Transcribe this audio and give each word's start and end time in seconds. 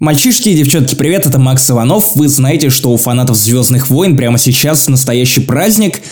Мальчишки 0.00 0.50
и 0.50 0.54
девчонки, 0.54 0.94
привет, 0.94 1.26
это 1.26 1.40
Макс 1.40 1.68
Иванов. 1.68 2.14
Вы 2.14 2.28
знаете, 2.28 2.70
что 2.70 2.92
у 2.92 2.96
фанатов 2.96 3.36
Звездных 3.36 3.90
войн 3.90 4.16
прямо 4.16 4.38
сейчас 4.38 4.86
настоящий 4.86 5.40
праздник. 5.40 6.02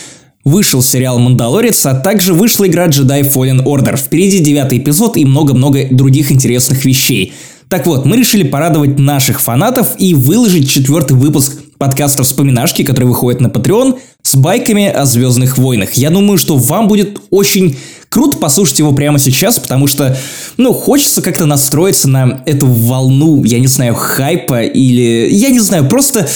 Вышел 0.45 0.83
сериал 0.83 1.21
«Мандалорец», 1.21 1.86
а 1.86 1.94
также 1.94 2.34
вышла 2.34 2.67
игра 2.67 2.88
Jedi 2.88 3.22
Fallen 3.22 3.62
Order. 3.62 3.96
Впереди 3.96 4.41
девятый 4.41 4.78
эпизод 4.78 5.17
и 5.17 5.25
много-много 5.25 5.86
других 5.92 6.33
интересных 6.33 6.84
вещей. 6.84 7.33
Так 7.68 7.86
вот, 7.86 8.04
мы 8.04 8.16
решили 8.16 8.43
порадовать 8.43 8.98
наших 8.98 9.41
фанатов 9.41 9.95
и 9.98 10.14
выложить 10.14 10.68
четвертый 10.68 11.16
выпуск 11.16 11.57
подкаста 11.79 12.25
«Вспоминашки», 12.25 12.82
который 12.82 13.05
выходит 13.05 13.41
на 13.41 13.46
Patreon, 13.46 14.00
с 14.23 14.34
байками 14.34 14.89
о 14.89 15.05
Звездных 15.05 15.59
войнах. 15.59 15.93
Я 15.93 16.11
думаю, 16.11 16.39
что 16.39 16.57
вам 16.57 16.89
будет 16.89 17.21
очень 17.30 17.77
круто 18.09 18.36
послушать 18.38 18.79
его 18.79 18.93
прямо 18.93 19.18
сейчас, 19.18 19.59
потому 19.59 19.86
что, 19.86 20.16
ну, 20.56 20.73
хочется 20.73 21.23
как-то 21.23 21.46
настроиться 21.46 22.09
на 22.09 22.43
эту 22.46 22.66
волну, 22.66 23.45
я 23.45 23.59
не 23.59 23.66
знаю, 23.66 23.95
хайпа 23.95 24.62
или... 24.62 25.29
Я 25.30 25.50
не 25.50 25.61
знаю, 25.61 25.88
просто 25.88 26.27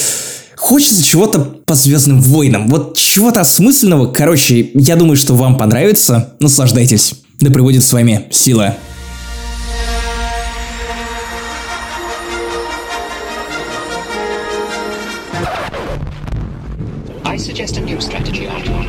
хочется 0.57 1.03
чего-то 1.03 1.41
по 1.41 1.75
Звездным 1.75 2.21
войнам. 2.21 2.69
Вот 2.69 2.97
чего-то 2.97 3.41
осмысленного. 3.41 4.07
Короче, 4.13 4.71
я 4.75 4.97
думаю, 4.97 5.17
что 5.17 5.35
вам 5.35 5.57
понравится. 5.57 6.35
Наслаждайтесь. 6.41 7.15
Да 7.41 7.51
приводит 7.51 7.83
с 7.83 7.93
вами 7.93 8.27
сила. 8.31 8.77
I 17.25 17.37
suggest 17.37 17.79
a 17.79 17.81
new 17.81 17.99
strategy, 17.99 18.47
Artur. 18.47 18.80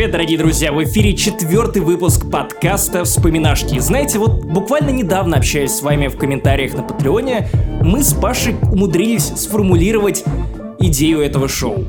Привет, 0.00 0.12
дорогие 0.12 0.38
друзья! 0.38 0.72
В 0.72 0.82
эфире 0.82 1.14
четвертый 1.14 1.82
выпуск 1.82 2.30
подкаста 2.30 3.04
«Вспоминашки». 3.04 3.78
Знаете, 3.80 4.18
вот 4.18 4.42
буквально 4.44 4.88
недавно 4.88 5.36
общаясь 5.36 5.72
с 5.72 5.82
вами 5.82 6.08
в 6.08 6.16
комментариях 6.16 6.72
на 6.72 6.82
Патреоне, 6.82 7.50
мы 7.82 8.02
с 8.02 8.14
Пашей 8.14 8.56
умудрились 8.72 9.24
сформулировать 9.24 10.24
идею 10.78 11.20
этого 11.20 11.48
шоу. 11.48 11.84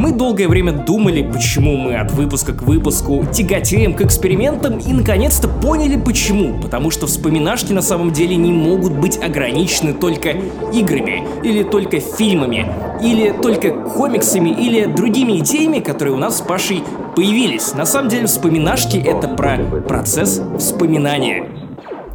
Мы 0.00 0.12
долгое 0.12 0.48
время 0.48 0.72
думали, 0.72 1.20
почему 1.30 1.76
мы 1.76 1.96
от 1.96 2.10
выпуска 2.12 2.54
к 2.54 2.62
выпуску 2.62 3.26
тяготеем 3.30 3.92
к 3.92 4.00
экспериментам 4.00 4.78
и 4.78 4.94
наконец-то 4.94 5.46
поняли 5.46 6.00
почему. 6.00 6.58
Потому 6.58 6.90
что 6.90 7.06
вспоминашки 7.06 7.74
на 7.74 7.82
самом 7.82 8.10
деле 8.10 8.34
не 8.36 8.50
могут 8.50 8.94
быть 8.94 9.22
ограничены 9.22 9.92
только 9.92 10.36
играми, 10.72 11.24
или 11.44 11.62
только 11.64 12.00
фильмами, 12.00 12.66
или 13.02 13.30
только 13.42 13.72
комиксами, 13.72 14.48
или 14.48 14.86
другими 14.86 15.38
идеями, 15.40 15.80
которые 15.80 16.14
у 16.14 16.18
нас 16.18 16.38
с 16.38 16.40
Пашей 16.40 16.82
появились. 17.14 17.74
На 17.74 17.84
самом 17.84 18.08
деле 18.08 18.24
вспоминашки 18.24 18.96
это 18.96 19.28
про 19.28 19.58
процесс 19.86 20.40
вспоминания. 20.58 21.59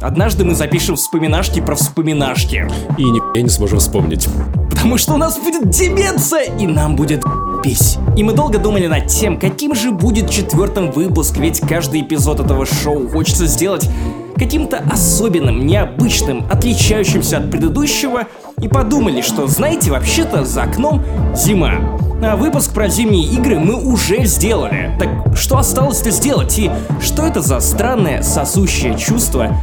Однажды 0.06 0.44
мы 0.44 0.54
запишем 0.54 0.94
вспоминашки 0.94 1.60
про 1.60 1.74
вспоминашки. 1.74 2.70
И 2.96 3.02
ни 3.02 3.42
не 3.42 3.48
сможем 3.48 3.80
вспомнить. 3.80 4.28
Потому 4.70 4.98
что 4.98 5.14
у 5.14 5.16
нас 5.16 5.36
будет 5.36 5.68
деменция, 5.68 6.42
и 6.42 6.68
нам 6.68 6.94
будет 6.94 7.24
пись. 7.64 7.98
И 8.16 8.22
мы 8.22 8.32
долго 8.32 8.58
думали 8.58 8.86
над 8.86 9.08
тем, 9.08 9.36
каким 9.36 9.74
же 9.74 9.90
будет 9.90 10.30
четвертым 10.30 10.92
выпуск, 10.92 11.38
ведь 11.38 11.58
каждый 11.58 12.02
эпизод 12.02 12.38
этого 12.38 12.66
шоу 12.66 13.08
хочется 13.08 13.46
сделать 13.46 13.90
каким-то 14.36 14.82
особенным, 14.90 15.66
необычным, 15.66 16.44
отличающимся 16.50 17.38
от 17.38 17.50
предыдущего, 17.50 18.24
и 18.60 18.68
подумали, 18.68 19.20
что, 19.20 19.46
знаете, 19.46 19.90
вообще-то 19.90 20.44
за 20.44 20.62
окном 20.62 21.02
зима. 21.34 21.98
А 22.22 22.36
выпуск 22.36 22.72
про 22.72 22.88
зимние 22.88 23.24
игры 23.34 23.58
мы 23.58 23.74
уже 23.74 24.24
сделали. 24.24 24.96
Так 24.98 25.36
что 25.36 25.58
осталось-то 25.58 26.10
сделать? 26.10 26.58
И 26.58 26.70
что 27.00 27.26
это 27.26 27.42
за 27.42 27.60
странное 27.60 28.22
сосущее 28.22 28.96
чувство, 28.96 29.54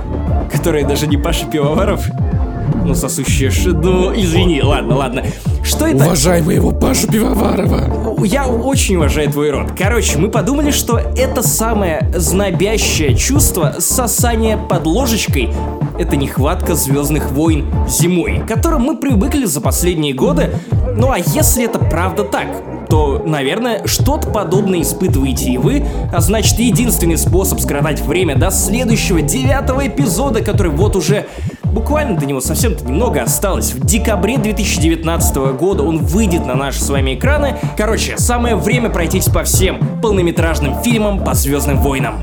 которое 0.51 0.85
даже 0.85 1.07
не 1.07 1.17
Паша 1.17 1.47
Пивоваров 1.47 2.05
ну, 2.85 2.95
сосущее 2.95 3.51
ш... 3.51 3.69
Ну, 3.69 4.13
извини, 4.13 4.61
ладно, 4.61 4.95
ладно. 4.95 5.23
Что 5.63 5.87
это? 5.87 6.03
Уважаемый 6.03 6.55
его 6.55 6.71
Пашу 6.71 7.07
Пивоварова. 7.07 8.25
Я 8.25 8.47
очень 8.47 8.97
уважаю 8.97 9.31
твой 9.31 9.51
род. 9.51 9.71
Короче, 9.77 10.17
мы 10.17 10.29
подумали, 10.29 10.71
что 10.71 10.97
это 10.97 11.41
самое 11.41 12.11
знобящее 12.15 13.15
чувство 13.15 13.75
сосания 13.79 14.57
под 14.57 14.85
ложечкой 14.85 15.49
это 15.99 16.15
нехватка 16.15 16.75
Звездных 16.75 17.31
войн 17.31 17.65
зимой, 17.87 18.39
к 18.39 18.47
которым 18.47 18.81
мы 18.81 18.97
привыкли 18.97 19.45
за 19.45 19.61
последние 19.61 20.13
годы. 20.13 20.55
Ну 20.95 21.11
а 21.11 21.17
если 21.17 21.65
это 21.65 21.79
правда 21.79 22.23
так, 22.23 22.47
то, 22.89 23.21
наверное, 23.25 23.85
что-то 23.85 24.29
подобное 24.29 24.81
испытываете 24.81 25.51
и 25.51 25.57
вы, 25.57 25.85
а 26.11 26.19
значит 26.19 26.59
единственный 26.59 27.17
способ 27.17 27.59
скоротать 27.59 28.01
время 28.01 28.35
до 28.35 28.51
следующего 28.51 29.21
девятого 29.21 29.87
эпизода, 29.87 30.43
который 30.43 30.71
вот 30.71 30.95
уже 30.95 31.27
Буквально 31.73 32.19
до 32.19 32.27
него 32.27 32.39
совсем-то 32.53 32.85
немного 32.85 33.23
осталось. 33.23 33.73
В 33.73 33.83
декабре 33.83 34.37
2019 34.37 35.35
года 35.57 35.81
он 35.81 35.97
выйдет 35.97 36.45
на 36.45 36.53
наши 36.53 36.79
с 36.79 36.87
вами 36.87 37.15
экраны. 37.15 37.57
Короче, 37.75 38.15
самое 38.17 38.55
время 38.55 38.91
пройтись 38.91 39.25
по 39.25 39.43
всем 39.43 39.79
полнометражным 40.01 40.83
фильмам 40.83 41.23
по 41.23 41.33
Звездным 41.33 41.79
войнам. 41.79 42.15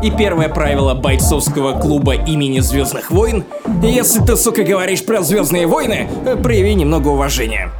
И 0.00 0.12
первое 0.12 0.48
правило 0.48 0.94
бойцовского 0.94 1.80
клуба 1.80 2.14
имени 2.14 2.60
Звездных 2.60 3.10
войн— 3.10 3.44
если 3.82 4.24
ты, 4.24 4.36
сука, 4.36 4.62
говоришь 4.62 5.04
про 5.04 5.20
Звездные 5.22 5.66
войны, 5.66 6.08
прояви 6.44 6.74
немного 6.74 7.08
уважения. 7.08 7.72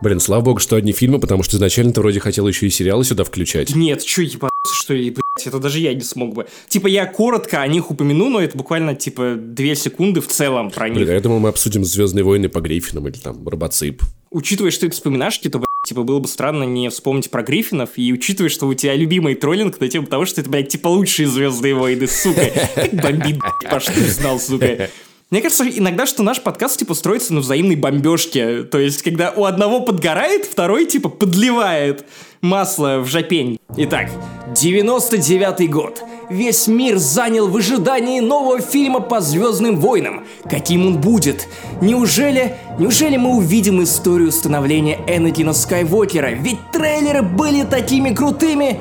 Блин, 0.00 0.18
слава 0.18 0.42
богу, 0.42 0.58
что 0.58 0.74
одни 0.74 0.92
фильмы, 0.92 1.20
потому 1.20 1.44
что 1.44 1.56
изначально 1.56 1.92
ты 1.92 2.00
вроде 2.00 2.18
хотел 2.18 2.48
еще 2.48 2.66
и 2.66 2.70
сериалы 2.70 3.04
сюда 3.04 3.22
включать. 3.22 3.74
Нет, 3.74 4.04
чё, 4.04 4.22
ебаться, 4.22 4.73
что 4.84 4.94
блядь, 4.94 5.46
это 5.46 5.58
даже 5.58 5.78
я 5.80 5.94
не 5.94 6.02
смог 6.02 6.34
бы. 6.34 6.46
Типа, 6.68 6.86
я 6.86 7.06
коротко 7.06 7.62
о 7.62 7.66
них 7.66 7.90
упомяну, 7.90 8.28
но 8.28 8.40
это 8.40 8.56
буквально, 8.56 8.94
типа, 8.94 9.34
две 9.36 9.74
секунды 9.74 10.20
в 10.20 10.28
целом 10.28 10.70
про 10.70 10.88
них. 10.88 10.98
Блин, 10.98 11.10
а 11.10 11.12
я 11.14 11.20
думал, 11.20 11.38
мы 11.40 11.48
обсудим 11.48 11.84
Звездные 11.84 12.24
войны 12.24 12.48
по 12.48 12.60
Гриффинам 12.60 13.08
или 13.08 13.16
там 13.16 13.46
Робоцип. 13.48 14.02
Учитывая, 14.30 14.70
что 14.70 14.86
это 14.86 14.94
вспоминашки, 14.94 15.48
то, 15.48 15.58
блядь, 15.58 15.68
типа, 15.86 16.02
было 16.02 16.18
бы 16.18 16.28
странно 16.28 16.64
не 16.64 16.90
вспомнить 16.90 17.30
про 17.30 17.42
Гриффинов, 17.42 17.90
и 17.96 18.12
учитывая, 18.12 18.50
что 18.50 18.66
у 18.66 18.74
тебя 18.74 18.94
любимый 18.94 19.34
троллинг 19.34 19.80
на 19.80 19.88
тему 19.88 20.06
того, 20.06 20.26
что 20.26 20.40
это, 20.40 20.50
блядь, 20.50 20.68
типа, 20.68 20.88
лучшие 20.88 21.26
Звездные 21.26 21.74
войны, 21.74 22.06
сука. 22.06 22.50
Как 22.74 22.92
бомбит, 22.92 23.38
Паш, 23.70 23.86
ты 23.86 24.00
знал, 24.08 24.38
сука. 24.38 24.90
Мне 25.34 25.42
кажется, 25.42 25.64
иногда, 25.68 26.06
что 26.06 26.22
наш 26.22 26.40
подкаст, 26.40 26.78
типа, 26.78 26.94
строится 26.94 27.34
на 27.34 27.40
взаимной 27.40 27.74
бомбежке. 27.74 28.62
То 28.62 28.78
есть, 28.78 29.02
когда 29.02 29.32
у 29.32 29.46
одного 29.46 29.80
подгорает, 29.80 30.44
второй, 30.44 30.86
типа, 30.86 31.08
подливает 31.08 32.04
масло 32.40 33.00
в 33.00 33.08
жопень. 33.08 33.58
Итак, 33.76 34.10
99 34.54 35.68
год. 35.68 36.04
Весь 36.30 36.68
мир 36.68 36.98
занял 36.98 37.48
в 37.48 37.56
ожидании 37.56 38.20
нового 38.20 38.60
фильма 38.60 39.00
по 39.00 39.20
Звездным 39.20 39.80
войнам. 39.80 40.24
Каким 40.48 40.86
он 40.86 41.00
будет? 41.00 41.48
Неужели, 41.80 42.54
неужели 42.78 43.16
мы 43.16 43.34
увидим 43.34 43.82
историю 43.82 44.30
становления 44.30 45.00
Энакина 45.08 45.52
Скайуокера? 45.52 46.28
Ведь 46.28 46.60
трейлеры 46.70 47.22
были 47.22 47.64
такими 47.64 48.14
крутыми. 48.14 48.78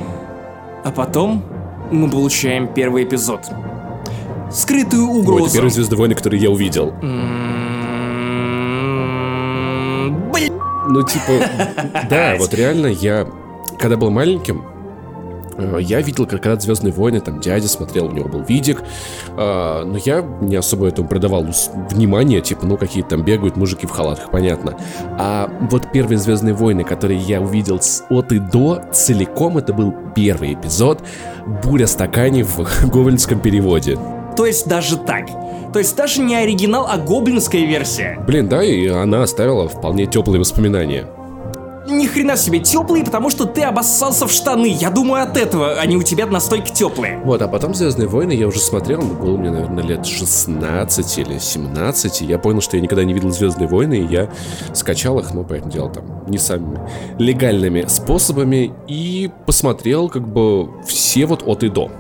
А 0.86 0.92
потом 0.92 1.44
мы 1.92 2.12
получаем 2.12 2.72
первый 2.72 3.06
эпизод. 3.06 3.42
Скрытую 4.54 5.08
угрозу. 5.08 5.46
это 5.46 5.54
первый 5.54 5.70
Звездные 5.72 5.98
войны, 5.98 6.16
который 6.16 6.40
я 6.40 6.50
увидел. 6.50 6.94
М, 8.94 10.32
Блин. 10.32 10.54
Ну, 10.90 11.02
типа, 11.04 11.32
да, 12.10 12.36
вот 12.38 12.54
реально 12.54 12.88
я, 12.88 13.26
когда 13.80 13.96
был 13.98 14.12
маленьким, 14.12 14.64
э, 15.58 15.78
я 15.82 16.02
видел, 16.02 16.26
как 16.28 16.44
когда 16.44 16.60
Звездные 16.60 16.92
войны, 16.94 17.20
там 17.22 17.40
дядя 17.40 17.68
смотрел, 17.68 18.08
у 18.08 18.12
него 18.12 18.28
был 18.28 18.42
видик, 18.44 18.84
э, 19.30 19.84
но 19.86 19.98
я 20.06 20.22
не 20.42 20.56
особо 20.56 20.88
этому 20.88 21.08
придавал 21.08 21.46
внимания, 21.90 22.42
типа, 22.42 22.66
ну 22.66 22.78
какие 22.78 23.04
там 23.04 23.24
бегают 23.24 23.56
мужики 23.56 23.88
в 23.88 23.92
халатах, 23.92 24.30
понятно. 24.30 24.78
А 25.18 25.50
вот 25.72 25.92
первые 25.92 26.18
Звездные 26.18 26.54
войны, 26.54 26.84
которые 26.84 27.20
я 27.20 27.42
увидел 27.42 27.80
с 27.82 28.04
от 28.10 28.32
и 28.34 28.40
до, 28.40 28.84
целиком 28.92 29.58
это 29.58 29.74
был 29.74 29.94
первый 30.16 30.54
эпизод 30.54 31.02
«Буря 31.64 31.88
стаканей» 31.88 32.44
в 32.44 32.60
гоблинском 32.92 33.40
переводе. 33.40 33.98
То 34.36 34.46
есть 34.46 34.68
даже 34.68 34.98
так. 34.98 35.28
То 35.74 35.80
есть 35.80 35.96
даже 35.96 36.22
не 36.22 36.36
оригинал, 36.36 36.88
а 36.90 36.98
гоблинская 36.98 37.66
версия. 37.66 38.20
Блин, 38.28 38.48
да, 38.48 38.64
и 38.64 38.88
она 38.88 39.24
оставила 39.24 39.68
вполне 39.68 40.06
теплые 40.06 40.40
воспоминания. 40.40 41.08
Ни 41.86 42.08
хрена 42.08 42.38
себе 42.38 42.60
теплые, 42.60 43.04
потому 43.04 43.30
что 43.30 43.46
ты 43.46 43.62
обоссался 43.64 44.26
в 44.26 44.32
штаны. 44.32 44.68
Я 44.68 44.90
думаю 44.90 45.24
от 45.24 45.36
этого, 45.36 45.74
они 45.74 45.98
у 45.98 46.02
тебя 46.02 46.26
настолько 46.26 46.70
теплые. 46.70 47.20
Вот, 47.26 47.42
а 47.42 47.48
потом 47.50 47.74
Звездные 47.74 48.08
войны 48.08 48.32
я 48.32 48.48
уже 48.48 48.60
смотрел, 48.60 49.02
ну, 49.02 49.16
было 49.16 49.36
мне, 49.36 49.52
наверное, 49.52 49.84
лет 49.84 50.06
16 50.06 51.18
или 51.18 51.40
17. 51.40 52.22
и 52.22 52.26
я 52.26 52.40
понял, 52.40 52.62
что 52.62 52.78
я 52.78 52.82
никогда 52.82 53.04
не 53.04 53.14
видел 53.14 53.32
Звездные 53.32 53.68
войны, 53.68 53.96
и 53.96 54.06
я 54.06 54.30
скачал 54.74 55.20
их, 55.20 55.34
ну, 55.34 55.44
понятное 55.44 55.74
дело, 55.74 55.90
там, 55.90 56.06
не 56.28 56.38
самыми 56.38 56.80
легальными 57.20 57.86
способами, 57.90 58.72
и 58.88 59.30
посмотрел, 59.46 60.08
как 60.08 60.26
бы, 60.26 60.70
все 60.86 61.26
вот 61.26 61.44
от 61.46 61.64
и 61.64 61.70
до. 61.70 61.92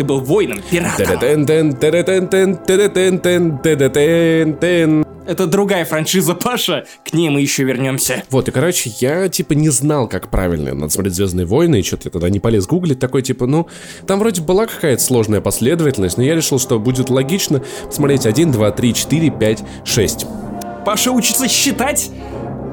Ты 0.00 0.04
был 0.04 0.20
воином, 0.20 0.62
пиратом. 0.70 1.06
Это 5.26 5.46
другая 5.46 5.84
франшиза, 5.84 6.34
Паша. 6.34 6.86
К 7.04 7.12
ней 7.12 7.28
мы 7.28 7.42
еще 7.42 7.64
вернемся. 7.64 8.22
Вот, 8.30 8.48
и, 8.48 8.50
короче, 8.50 8.90
я, 8.98 9.28
типа, 9.28 9.52
не 9.52 9.68
знал, 9.68 10.08
как 10.08 10.30
правильно 10.30 10.72
надо 10.72 10.90
смотреть 10.90 11.16
«Звездные 11.16 11.44
войны», 11.44 11.80
и 11.80 11.82
что-то 11.82 12.04
я 12.06 12.12
тогда 12.12 12.30
не 12.30 12.40
полез 12.40 12.66
гуглить, 12.66 12.98
такой, 12.98 13.20
типа, 13.20 13.44
ну, 13.44 13.68
там 14.06 14.20
вроде 14.20 14.40
была 14.40 14.64
какая-то 14.64 15.02
сложная 15.02 15.42
последовательность, 15.42 16.16
но 16.16 16.22
я 16.22 16.34
решил, 16.34 16.58
что 16.58 16.78
будет 16.78 17.10
логично 17.10 17.62
посмотреть 17.84 18.24
1, 18.24 18.52
2, 18.52 18.70
3, 18.70 18.94
4, 18.94 19.30
5, 19.32 19.64
6. 19.84 20.26
Паша 20.86 21.12
учится 21.12 21.46
считать, 21.46 22.10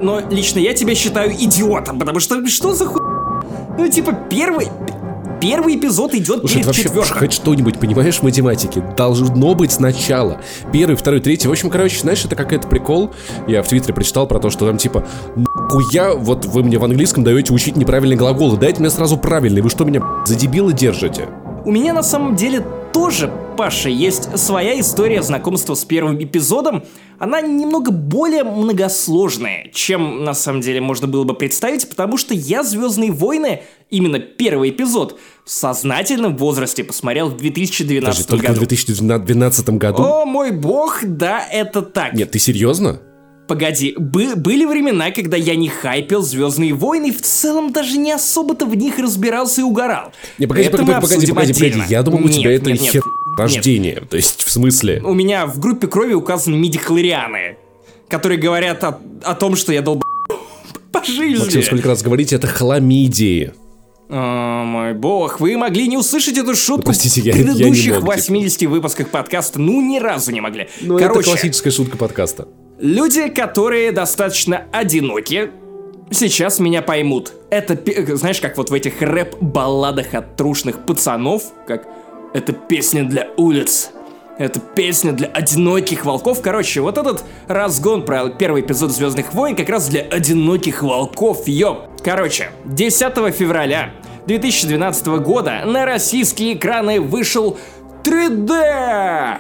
но 0.02 0.22
лично 0.32 0.60
я 0.60 0.74
тебя 0.74 0.96
считаю 0.96 1.34
идиотом, 1.34 2.00
потому 2.00 2.22
что 2.22 2.48
что 2.48 2.74
за 2.74 2.86
ху... 2.86 3.02
Ну, 3.78 3.90
типа, 3.90 4.18
первый... 4.30 4.70
Первый 5.40 5.76
эпизод 5.76 6.14
идет 6.16 6.40
Слушай, 6.40 6.54
перед 6.56 6.66
вообще 6.66 6.84
четвертым. 6.84 7.18
хоть 7.18 7.34
что-нибудь 7.34 7.80
понимаешь 7.80 8.16
в 8.18 8.24
математике? 8.24 8.84
Должно 8.96 9.54
быть 9.54 9.72
сначала. 9.72 10.42
Первый, 10.74 10.96
второй, 10.96 11.20
третий. 11.20 11.48
В 11.48 11.52
общем, 11.52 11.70
короче, 11.70 12.00
знаешь, 12.00 12.26
это 12.26 12.36
какой-то 12.36 12.68
прикол. 12.68 13.12
Я 13.48 13.62
в 13.62 13.68
Твиттере 13.68 13.94
прочитал 13.94 14.26
про 14.28 14.40
то, 14.40 14.50
что 14.50 14.66
там 14.66 14.78
типа 14.78 15.06
Нахуя, 15.36 16.14
вот 16.14 16.46
вы 16.46 16.64
мне 16.64 16.78
в 16.78 16.84
английском 16.84 17.24
даете 17.24 17.54
учить 17.54 17.76
неправильные 17.76 18.18
глаголы, 18.18 18.58
дайте 18.58 18.80
мне 18.80 18.90
сразу 18.90 19.18
правильные, 19.18 19.62
вы 19.62 19.70
что 19.70 19.84
меня 19.84 20.02
за 20.26 20.36
дебила 20.36 20.74
держите? 20.74 21.28
У 21.66 21.72
меня 21.72 21.94
на 21.94 22.04
самом 22.04 22.36
деле 22.36 22.66
тоже, 22.94 23.32
Паша, 23.58 23.90
есть 23.90 24.38
своя 24.38 24.80
история 24.80 25.24
знакомства 25.24 25.74
с 25.74 25.84
первым 25.84 26.24
эпизодом. 26.24 26.84
Она 27.18 27.42
немного 27.42 27.90
более 27.90 28.44
многосложная, 28.44 29.72
чем 29.74 30.24
на 30.24 30.36
самом 30.36 30.62
деле 30.62 30.80
можно 30.80 31.08
было 31.08 31.24
бы 31.24 31.34
представить, 31.34 31.90
потому 31.90 32.18
что 32.18 32.36
я 32.36 32.62
«Звездные 32.62 33.12
войны», 33.12 33.64
именно 33.90 34.20
первый 34.20 34.70
эпизод, 34.70 35.20
в 35.44 35.50
сознательном 35.50 36.38
возрасте 36.38 36.84
посмотрел 36.84 37.30
в 37.30 37.38
Даже 37.38 37.52
2012 37.52 38.28
только 38.28 38.44
в 38.44 38.48
году. 38.48 38.60
2012 38.60 39.70
году? 39.72 40.04
О 40.04 40.26
мой 40.26 40.52
бог, 40.52 41.00
да, 41.04 41.44
это 41.52 41.82
так. 41.82 42.14
Нет, 42.14 42.30
ты 42.30 42.38
серьезно? 42.38 43.02
Погоди, 43.48 43.96
бы- 43.98 44.36
были 44.36 44.66
времена, 44.66 45.12
когда 45.12 45.38
я 45.38 45.56
не 45.56 45.70
хайпил 45.70 46.22
Звездные 46.22 46.74
войны 46.74 47.10
и 47.10 47.12
в 47.12 47.22
целом 47.22 47.72
даже 47.72 47.98
не 47.98 48.12
особо-то 48.12 48.66
в 48.66 48.76
них 48.76 49.00
разбирался 49.00 49.62
и 49.62 49.64
угорал. 49.64 50.12
Не, 50.38 50.48
погоди, 50.48 50.68
Это 50.68 50.78
погоди, 50.80 50.94
погоди, 51.02 51.16
погоди, 51.28 51.32
погоди. 51.34 51.52
отдельно. 51.54 51.86
Я 51.88 52.04
думал, 52.04 52.26
у 52.26 52.30
тебя 52.30 52.52
Нет, 52.52 52.62
это 52.62 52.72
нет, 52.72 52.82
нет, 52.82 52.92
хер 52.92 53.04
нет. 53.06 53.40
рождение. 53.40 54.02
То 54.10 54.18
есть, 54.18 54.44
в 54.44 54.50
смысле? 54.52 55.02
У 55.06 55.14
меня 55.14 55.46
в 55.46 55.60
группе 55.60 55.88
крови 55.88 56.14
указаны 56.14 56.58
мидихлорианы, 56.58 57.56
которые 58.10 58.38
говорят 58.38 58.84
о, 58.84 59.00
о 59.24 59.34
том, 59.36 59.56
что 59.56 59.72
я 59.72 59.82
долб... 59.82 60.04
по 60.92 61.04
жизни. 61.06 61.40
Максим, 61.44 61.64
сколько 61.64 61.88
раз 61.88 62.02
говорите, 62.04 62.36
это 62.36 62.48
хламидии. 62.48 63.54
О, 64.10 64.64
мой 64.66 64.94
бог, 64.94 65.40
вы 65.40 65.58
могли 65.58 65.88
не 65.88 65.98
услышать 65.98 66.38
эту 66.38 66.56
шутку 66.56 66.84
простите, 66.86 67.22
я- 67.22 67.34
в 67.34 67.36
я 67.38 67.44
не 67.44 67.50
предыдущих 67.50 67.94
мог, 67.96 68.02
типа. 68.04 68.16
80 68.16 68.66
выпусках 68.70 69.10
подкаста, 69.10 69.60
ну 69.60 69.82
ни 69.82 70.00
разу 70.00 70.32
не 70.32 70.40
могли. 70.42 70.68
Ну, 70.82 70.98
это 70.98 71.08
Короче, 71.10 71.30
классическая 71.30 71.72
шутка 71.72 71.98
подкаста. 71.98 72.48
Люди, 72.80 73.30
которые 73.30 73.92
достаточно 73.92 74.66
одиноки, 74.72 75.52
сейчас 76.12 76.60
меня 76.60 76.82
поймут. 76.82 77.34
Это, 77.50 77.78
знаешь, 78.16 78.40
как 78.40 78.58
вот 78.58 78.70
в 78.70 78.74
этих 78.74 79.02
рэп-балладах 79.02 80.14
от 80.14 80.36
трушных 80.36 80.86
пацанов, 80.86 81.44
как 81.66 81.88
«Это 82.34 82.54
песня 82.54 83.04
для 83.04 83.30
улиц», 83.38 83.92
это 84.38 84.60
песня 84.60 85.14
для 85.14 85.28
одиноких 85.30 86.06
волков. 86.06 86.42
Короче, 86.44 86.82
вот 86.82 87.00
этот 87.00 87.24
разгон 87.48 88.06
про 88.06 88.30
первый 88.30 88.62
эпизод 88.62 88.92
Звездных 88.92 89.34
войн 89.34 89.56
как 89.56 89.68
раз 89.68 89.90
для 89.90 90.02
одиноких 90.02 90.84
волков, 90.84 91.48
ёп. 91.48 91.88
Короче, 92.04 92.52
10 92.66 93.34
февраля 93.34 93.94
2012 94.28 95.08
года 95.08 95.64
на 95.66 95.86
российские 95.86 96.54
экраны 96.54 97.02
вышел 97.02 97.58
3D! 98.04 99.38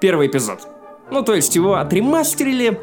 Первый 0.00 0.28
эпизод. 0.28 0.75
Ну, 1.10 1.22
то 1.22 1.34
есть 1.34 1.54
его 1.54 1.74
отремастерили, 1.76 2.80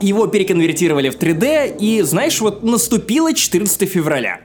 его 0.00 0.26
переконвертировали 0.26 1.08
в 1.10 1.16
3D, 1.18 1.76
и, 1.78 2.02
знаешь, 2.02 2.40
вот 2.40 2.62
наступило 2.62 3.32
14 3.34 3.86
февраля. 3.86 4.40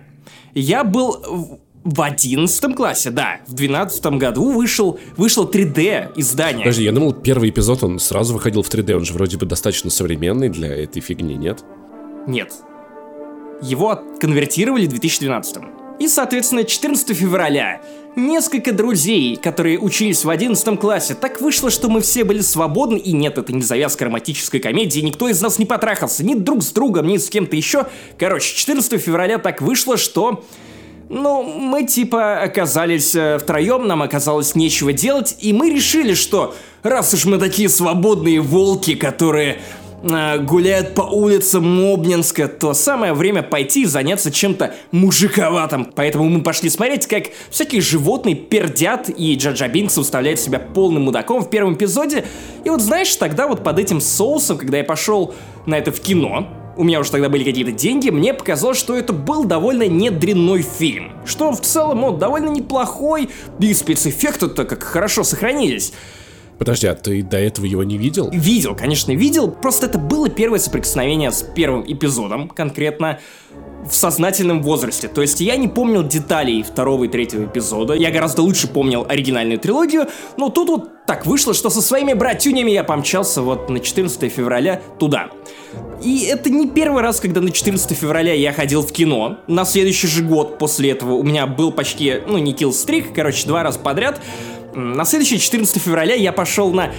Я 0.54 0.84
был 0.84 1.18
в- 1.28 1.60
в 1.84 2.02
11 2.02 2.76
классе, 2.76 3.10
да, 3.12 3.40
в 3.48 3.54
12 3.54 4.18
году 4.18 4.52
вышел, 4.52 5.00
вышел 5.18 5.46
3D 5.50 6.12
издание. 6.16 6.60
Подожди, 6.64 6.84
я 6.84 6.92
думал, 6.92 7.14
первый 7.14 7.50
эпизод, 7.50 7.84
он 7.84 8.00
сразу 8.00 8.34
выходил 8.34 8.62
в 8.64 8.70
3D, 8.70 8.96
он 8.96 9.06
же 9.06 9.14
вроде 9.14 9.38
бы 9.38 9.46
достаточно 9.46 9.90
современный 9.90 10.50
для 10.50 10.68
этой 10.76 11.02
фигни, 11.02 11.36
нет? 11.36 11.64
Нет. 12.28 12.54
Его 13.62 14.00
конвертировали 14.20 14.86
в 14.86 14.90
2012. 14.90 15.64
И, 16.00 16.08
соответственно, 16.08 16.64
14 16.64 17.14
февраля 17.14 17.82
несколько 18.16 18.74
друзей, 18.74 19.36
которые 19.36 19.80
учились 19.80 20.26
в 20.26 20.30
11 20.30 20.80
классе, 20.80 21.16
так 21.16 21.42
вышло, 21.42 21.70
что 21.70 21.90
мы 21.90 22.02
все 22.02 22.24
были 22.24 22.42
свободны, 22.42 22.98
и 22.98 23.12
нет, 23.12 23.38
это 23.38 23.54
не 23.54 23.62
завязка 23.62 24.06
романтической 24.06 24.60
комедии, 24.60 25.00
никто 25.00 25.28
из 25.28 25.42
нас 25.42 25.60
не 25.60 25.66
потрахался, 25.66 26.26
ни 26.26 26.36
друг 26.36 26.64
с 26.64 26.72
другом, 26.72 27.08
ни 27.08 27.18
с 27.18 27.30
кем-то 27.30 27.56
еще. 27.56 27.88
Короче, 28.18 28.56
14 28.56 29.02
февраля 29.02 29.38
так 29.38 29.62
вышло, 29.62 29.98
что... 29.98 30.44
Ну, 31.14 31.44
мы 31.44 31.86
типа 31.86 32.42
оказались 32.42 33.14
э, 33.16 33.38
втроем, 33.38 33.86
нам 33.86 34.02
оказалось 34.02 34.56
нечего 34.56 34.94
делать, 34.94 35.36
и 35.42 35.52
мы 35.52 35.70
решили, 35.70 36.14
что 36.14 36.56
раз 36.84 37.14
уж 37.14 37.26
мы 37.26 37.38
такие 37.38 37.68
свободные 37.68 38.40
волки, 38.40 38.96
которые 38.96 39.60
гуляют 40.02 40.96
по 40.96 41.02
улицам 41.02 41.80
Обнинска, 41.94 42.48
то 42.48 42.74
самое 42.74 43.14
время 43.14 43.44
пойти 43.44 43.86
заняться 43.86 44.32
чем-то 44.32 44.74
мужиковатым. 44.92 45.92
Поэтому 45.96 46.28
мы 46.28 46.42
пошли 46.42 46.70
смотреть, 46.70 47.06
как 47.08 47.26
всякие 47.50 47.82
животные 47.82 48.36
пердят, 48.36 49.10
и 49.10 49.36
Джаджа 49.36 49.68
Бинкс 49.68 49.98
выставляет 49.98 50.40
себя 50.40 50.60
полным 50.60 51.04
мудаком 51.04 51.42
в 51.42 51.50
первом 51.50 51.76
эпизоде. 51.76 52.26
И 52.64 52.70
вот 52.70 52.82
знаешь, 52.82 53.16
тогда 53.16 53.48
вот 53.48 53.64
под 53.64 53.80
этим 53.80 54.02
соусом, 54.02 54.58
когда 54.58 54.78
я 54.78 54.84
пошел 54.84 55.36
на 55.66 55.78
это 55.78 55.92
в 55.92 56.00
кино, 56.00 56.48
у 56.78 56.84
меня 56.84 57.00
уже 57.00 57.12
тогда 57.12 57.30
были 57.30 57.44
какие-то 57.44 57.72
деньги, 57.72 58.10
мне 58.10 58.34
показалось, 58.34 58.80
что 58.80 58.96
это 58.96 59.14
был 59.14 59.44
довольно 59.44 59.88
недрянной 59.88 60.64
фильм. 60.64 61.12
Что 61.26 61.52
в 61.52 61.62
целом 61.62 62.04
он 62.04 62.18
довольно 62.18 62.50
неплохой, 62.50 63.30
и 63.60 63.74
спецэффекты-то 63.74 64.66
как 64.66 64.84
хорошо 64.84 65.24
сохранились. 65.24 65.94
Подожди, 66.62 66.86
а 66.86 66.94
ты 66.94 67.24
до 67.24 67.40
этого 67.40 67.66
его 67.66 67.84
не 67.84 67.98
видел? 67.98 68.30
Видел, 68.32 68.76
конечно, 68.76 69.12
видел, 69.14 69.50
просто 69.50 69.88
это 69.88 69.98
было 69.98 70.30
первое 70.30 70.60
соприкосновение 70.60 71.32
с 71.32 71.42
первым 71.42 71.84
эпизодом, 71.92 72.50
конкретно 72.50 73.20
в 73.84 73.96
сознательном 73.96 74.62
возрасте. 74.62 75.08
То 75.08 75.24
есть 75.24 75.42
я 75.42 75.56
не 75.56 75.68
помнил 75.68 76.04
деталей 76.04 76.62
второго 76.62 77.06
и 77.06 77.08
третьего 77.08 77.46
эпизода, 77.46 77.96
я 77.96 78.12
гораздо 78.12 78.44
лучше 78.44 78.68
помнил 78.68 79.08
оригинальную 79.10 79.58
трилогию, 79.58 80.06
но 80.38 80.50
тут 80.50 80.70
вот 80.70 81.06
так 81.08 81.26
вышло, 81.26 81.56
что 81.56 81.72
со 81.72 81.82
своими 81.82 82.14
братюнями 82.14 82.70
я 82.70 82.84
помчался 82.84 83.42
вот 83.42 83.68
на 83.72 83.80
14 83.80 84.32
февраля 84.32 84.84
туда. 85.00 85.32
И 86.04 86.26
это 86.26 86.52
не 86.52 86.68
первый 86.68 87.02
раз, 87.02 87.20
когда 87.20 87.42
на 87.42 87.50
14 87.50 87.98
февраля 87.98 88.34
я 88.34 88.54
ходил 88.54 88.84
в 88.84 88.92
кино. 88.92 89.40
На 89.48 89.66
следующий 89.66 90.08
же 90.08 90.24
год 90.24 90.60
после 90.60 90.92
этого 90.92 91.14
у 91.14 91.24
меня 91.24 91.48
был 91.48 91.72
почти, 91.72 92.22
ну, 92.28 92.38
не 92.38 92.54
киллстрик, 92.54 93.14
короче, 93.16 93.48
два 93.48 93.64
раза 93.64 93.80
подряд. 93.80 94.22
На 94.74 95.06
следующий 95.06 95.40
14 95.40 95.82
февраля 95.82 96.16
я 96.16 96.32
пошел 96.32 96.72
на 96.72 96.92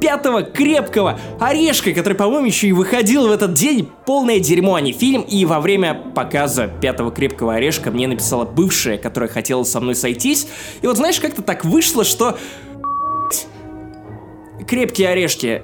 пятого 0.00 0.42
крепкого 0.42 1.20
орешка, 1.38 1.92
который, 1.92 2.14
по-моему, 2.14 2.46
еще 2.46 2.68
и 2.68 2.72
выходил 2.72 3.28
в 3.28 3.30
этот 3.30 3.52
день. 3.52 3.88
Полное 4.06 4.38
дерьмо, 4.38 4.74
а 4.76 4.80
не 4.80 4.92
фильм. 4.92 5.22
И 5.22 5.44
во 5.44 5.60
время 5.60 5.94
показа 5.94 6.68
пятого 6.68 7.10
крепкого 7.10 7.54
орешка 7.54 7.90
мне 7.90 8.08
написала 8.08 8.44
бывшая, 8.44 8.96
которая 8.96 9.28
хотела 9.28 9.62
со 9.64 9.80
мной 9.80 9.94
сойтись. 9.94 10.46
И 10.80 10.86
вот 10.86 10.96
знаешь, 10.96 11.20
как-то 11.20 11.42
так 11.42 11.64
вышло, 11.64 12.04
что... 12.04 12.38
Крепкие 14.66 15.08
орешки 15.08 15.62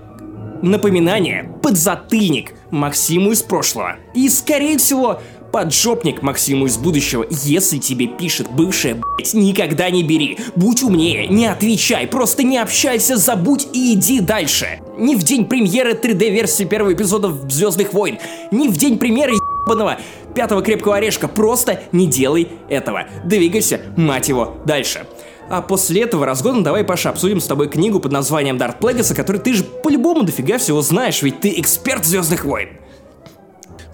напоминание, 0.62 1.50
подзатыльник 1.62 2.54
Максиму 2.70 3.32
из 3.32 3.42
прошлого. 3.42 3.96
И, 4.14 4.28
скорее 4.28 4.78
всего, 4.78 5.20
поджопник 5.56 6.20
Максиму 6.20 6.66
из 6.66 6.76
будущего. 6.76 7.24
Если 7.30 7.78
тебе 7.78 8.08
пишет 8.08 8.46
бывшая, 8.50 8.94
блять, 8.94 9.32
никогда 9.32 9.88
не 9.88 10.02
бери. 10.02 10.36
Будь 10.54 10.82
умнее, 10.82 11.28
не 11.28 11.46
отвечай, 11.46 12.06
просто 12.06 12.42
не 12.42 12.58
общайся, 12.58 13.16
забудь 13.16 13.66
и 13.72 13.94
иди 13.94 14.20
дальше. 14.20 14.80
Не 14.98 15.16
в 15.16 15.22
день 15.22 15.46
премьеры 15.46 15.92
3D-версии 15.94 16.64
первого 16.64 16.92
эпизода 16.92 17.32
Звездных 17.48 17.94
войн, 17.94 18.18
не 18.50 18.68
в 18.68 18.76
день 18.76 18.98
премьеры 18.98 19.32
ебаного 19.32 19.96
пятого 20.34 20.60
крепкого 20.60 20.96
орешка. 20.96 21.26
Просто 21.26 21.80
не 21.90 22.06
делай 22.06 22.48
этого. 22.68 23.06
Двигайся, 23.24 23.80
мать 23.96 24.28
его, 24.28 24.58
дальше. 24.66 25.06
А 25.48 25.62
после 25.62 26.02
этого 26.02 26.26
разгона 26.26 26.62
давай, 26.64 26.84
Паша, 26.84 27.08
обсудим 27.08 27.40
с 27.40 27.46
тобой 27.46 27.70
книгу 27.70 27.98
под 27.98 28.12
названием 28.12 28.58
Дарт 28.58 28.78
Плегаса, 28.78 29.14
который 29.14 29.40
ты 29.40 29.54
же 29.54 29.64
по-любому 29.64 30.22
дофига 30.22 30.58
всего 30.58 30.82
знаешь, 30.82 31.22
ведь 31.22 31.40
ты 31.40 31.58
эксперт 31.58 32.04
Звездных 32.04 32.44
войн. 32.44 32.68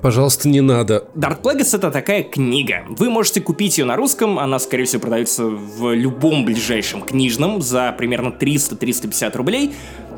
Пожалуйста, 0.02 0.48
не 0.48 0.60
надо. 0.60 1.04
Дарт 1.14 1.42
Плегас 1.42 1.74
это 1.74 1.92
такая 1.92 2.24
книга. 2.24 2.84
Вы 2.88 3.08
можете 3.08 3.40
купить 3.40 3.78
ее 3.78 3.84
на 3.84 3.94
русском, 3.94 4.40
она, 4.40 4.58
скорее 4.58 4.84
всего, 4.84 5.00
продается 5.00 5.44
в 5.44 5.94
любом 5.94 6.44
ближайшем 6.44 7.02
книжном 7.02 7.62
за 7.62 7.94
примерно 7.96 8.28
300-350 8.28 9.36
рублей. 9.36 9.74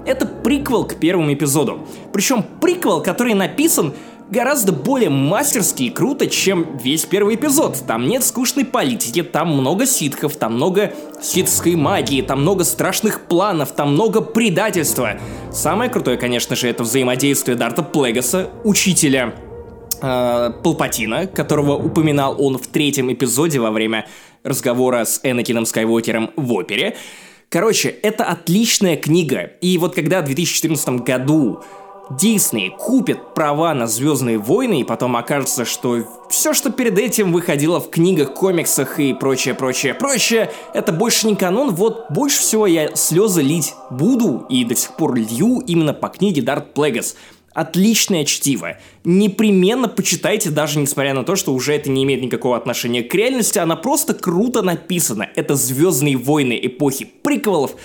Это 0.06 0.24
приквел 0.24 0.84
к 0.84 0.94
первому 0.96 1.34
эпизоду. 1.34 1.86
Причем 2.14 2.42
приквел, 2.62 3.02
который 3.02 3.34
написан 3.34 3.92
гораздо 4.30 4.72
более 4.72 5.10
мастерски 5.10 5.82
и 5.82 5.90
круто, 5.90 6.28
чем 6.28 6.78
весь 6.78 7.04
первый 7.04 7.34
эпизод. 7.34 7.84
Там 7.86 8.08
нет 8.08 8.24
скучной 8.24 8.64
политики, 8.64 9.22
там 9.22 9.54
много 9.54 9.84
ситхов, 9.84 10.36
там 10.36 10.54
много 10.54 10.94
ситской 11.20 11.76
магии, 11.76 12.22
там 12.22 12.40
много 12.40 12.64
страшных 12.64 13.26
планов, 13.26 13.72
там 13.72 13.92
много 13.92 14.22
предательства. 14.22 15.18
Самое 15.52 15.90
крутое, 15.90 16.16
конечно 16.16 16.56
же, 16.56 16.68
это 16.68 16.84
взаимодействие 16.84 17.54
Дарта 17.54 17.82
Плегаса, 17.82 18.48
учителя 18.64 19.34
Палпатина, 20.00 21.26
которого 21.26 21.76
упоминал 21.76 22.36
он 22.38 22.58
в 22.58 22.66
третьем 22.66 23.12
эпизоде 23.12 23.60
во 23.60 23.70
время 23.70 24.06
разговора 24.42 25.04
с 25.04 25.20
Энакином 25.22 25.66
Скайуокером 25.66 26.30
в 26.36 26.52
опере. 26.52 26.96
Короче, 27.48 27.88
это 27.88 28.24
отличная 28.24 28.96
книга. 28.96 29.52
И 29.60 29.78
вот 29.78 29.94
когда 29.94 30.22
в 30.22 30.24
2014 30.24 30.88
году 31.04 31.62
Дисней 32.10 32.70
купит 32.70 33.34
права 33.34 33.72
на 33.72 33.86
Звездные 33.86 34.36
войны, 34.38 34.80
и 34.80 34.84
потом 34.84 35.16
окажется, 35.16 35.64
что 35.64 36.04
все, 36.28 36.52
что 36.52 36.70
перед 36.70 36.98
этим 36.98 37.32
выходило 37.32 37.80
в 37.80 37.88
книгах, 37.88 38.34
комиксах 38.34 39.00
и 39.00 39.14
прочее, 39.14 39.54
прочее, 39.54 39.94
прочее, 39.94 40.50
это 40.74 40.92
больше 40.92 41.26
не 41.26 41.34
канон, 41.34 41.74
вот 41.74 42.10
больше 42.10 42.40
всего 42.40 42.66
я 42.66 42.94
слезы 42.94 43.40
лить 43.40 43.74
буду 43.90 44.44
и 44.50 44.64
до 44.64 44.74
сих 44.74 44.96
пор 44.96 45.14
лью 45.14 45.60
именно 45.66 45.94
по 45.94 46.08
книге 46.08 46.42
Дарт 46.42 46.74
Плегас. 46.74 47.16
Отличное 47.54 48.24
чтиво. 48.24 48.78
Непременно 49.04 49.88
почитайте, 49.88 50.50
даже 50.50 50.80
несмотря 50.80 51.14
на 51.14 51.22
то, 51.22 51.36
что 51.36 51.54
уже 51.54 51.72
это 51.72 51.88
не 51.88 52.02
имеет 52.02 52.20
никакого 52.20 52.56
отношения 52.56 53.04
к 53.04 53.14
реальности, 53.14 53.60
она 53.60 53.76
просто 53.76 54.12
круто 54.12 54.60
написана. 54.62 55.28
Это 55.36 55.54
Звездные 55.54 56.16
войны 56.16 56.58
эпохи 56.60 57.06
приквелов, 57.22 57.76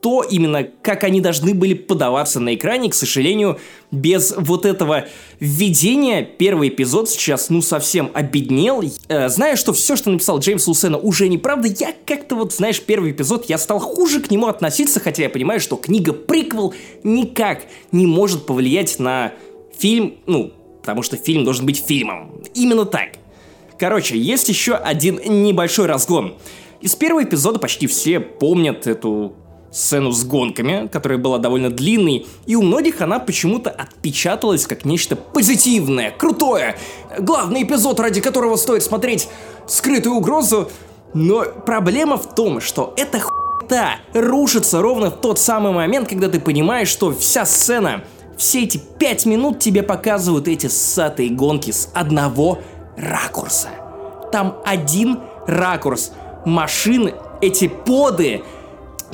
то 0.00 0.22
именно, 0.22 0.64
как 0.82 1.04
они 1.04 1.20
должны 1.20 1.54
были 1.54 1.74
подаваться 1.74 2.38
на 2.38 2.54
экране, 2.54 2.90
к 2.90 2.94
сожалению, 2.94 3.58
без 3.90 4.34
вот 4.36 4.64
этого 4.64 5.06
введения 5.40 6.22
первый 6.22 6.68
эпизод 6.68 7.08
сейчас, 7.08 7.50
ну, 7.50 7.62
совсем 7.62 8.10
обеднел. 8.14 8.82
Э, 9.08 9.28
зная, 9.28 9.56
что 9.56 9.72
все, 9.72 9.96
что 9.96 10.10
написал 10.10 10.38
Джеймс 10.38 10.66
Лусена, 10.66 10.98
уже 10.98 11.28
неправда, 11.28 11.68
я 11.68 11.94
как-то 12.04 12.36
вот, 12.36 12.52
знаешь, 12.52 12.80
первый 12.80 13.12
эпизод, 13.12 13.46
я 13.46 13.58
стал 13.58 13.78
хуже 13.78 14.20
к 14.20 14.30
нему 14.30 14.46
относиться, 14.46 15.00
хотя 15.00 15.24
я 15.24 15.30
понимаю, 15.30 15.60
что 15.60 15.76
книга 15.76 16.12
приквел 16.12 16.74
никак 17.02 17.66
не 17.90 18.06
может 18.06 18.46
повлиять 18.46 18.98
на 18.98 19.32
фильм, 19.76 20.16
ну, 20.26 20.52
потому 20.80 21.02
что 21.02 21.16
фильм 21.16 21.44
должен 21.44 21.66
быть 21.66 21.84
фильмом. 21.84 22.42
Именно 22.54 22.84
так. 22.84 23.10
Короче, 23.78 24.16
есть 24.18 24.48
еще 24.48 24.74
один 24.74 25.20
небольшой 25.42 25.86
разгон. 25.86 26.34
Из 26.80 26.94
первого 26.94 27.24
эпизода 27.24 27.58
почти 27.58 27.86
все 27.86 28.20
помнят 28.20 28.86
эту 28.86 29.34
сцену 29.76 30.10
с 30.10 30.24
гонками, 30.24 30.88
которая 30.90 31.18
была 31.18 31.38
довольно 31.38 31.70
длинной, 31.70 32.26
и 32.46 32.56
у 32.56 32.62
многих 32.62 33.02
она 33.02 33.18
почему-то 33.18 33.70
отпечаталась 33.70 34.66
как 34.66 34.86
нечто 34.86 35.16
позитивное, 35.16 36.10
крутое, 36.10 36.78
главный 37.18 37.62
эпизод, 37.62 38.00
ради 38.00 38.22
которого 38.22 38.56
стоит 38.56 38.82
смотреть 38.82 39.28
скрытую 39.68 40.16
угрозу. 40.16 40.70
Но 41.12 41.44
проблема 41.66 42.16
в 42.16 42.34
том, 42.34 42.60
что 42.62 42.94
эта 42.96 43.20
хуйта 43.20 43.96
рушится 44.14 44.80
ровно 44.80 45.10
в 45.10 45.20
тот 45.20 45.38
самый 45.38 45.72
момент, 45.72 46.08
когда 46.08 46.28
ты 46.28 46.40
понимаешь, 46.40 46.88
что 46.88 47.12
вся 47.12 47.44
сцена, 47.44 48.02
все 48.38 48.62
эти 48.62 48.78
пять 48.78 49.26
минут 49.26 49.58
тебе 49.58 49.82
показывают 49.82 50.48
эти 50.48 50.68
ссатые 50.68 51.28
гонки 51.28 51.70
с 51.70 51.90
одного 51.92 52.60
ракурса. 52.96 53.68
Там 54.32 54.56
один 54.64 55.20
ракурс. 55.46 56.12
Машины, 56.46 57.14
эти 57.40 57.68
поды, 57.68 58.42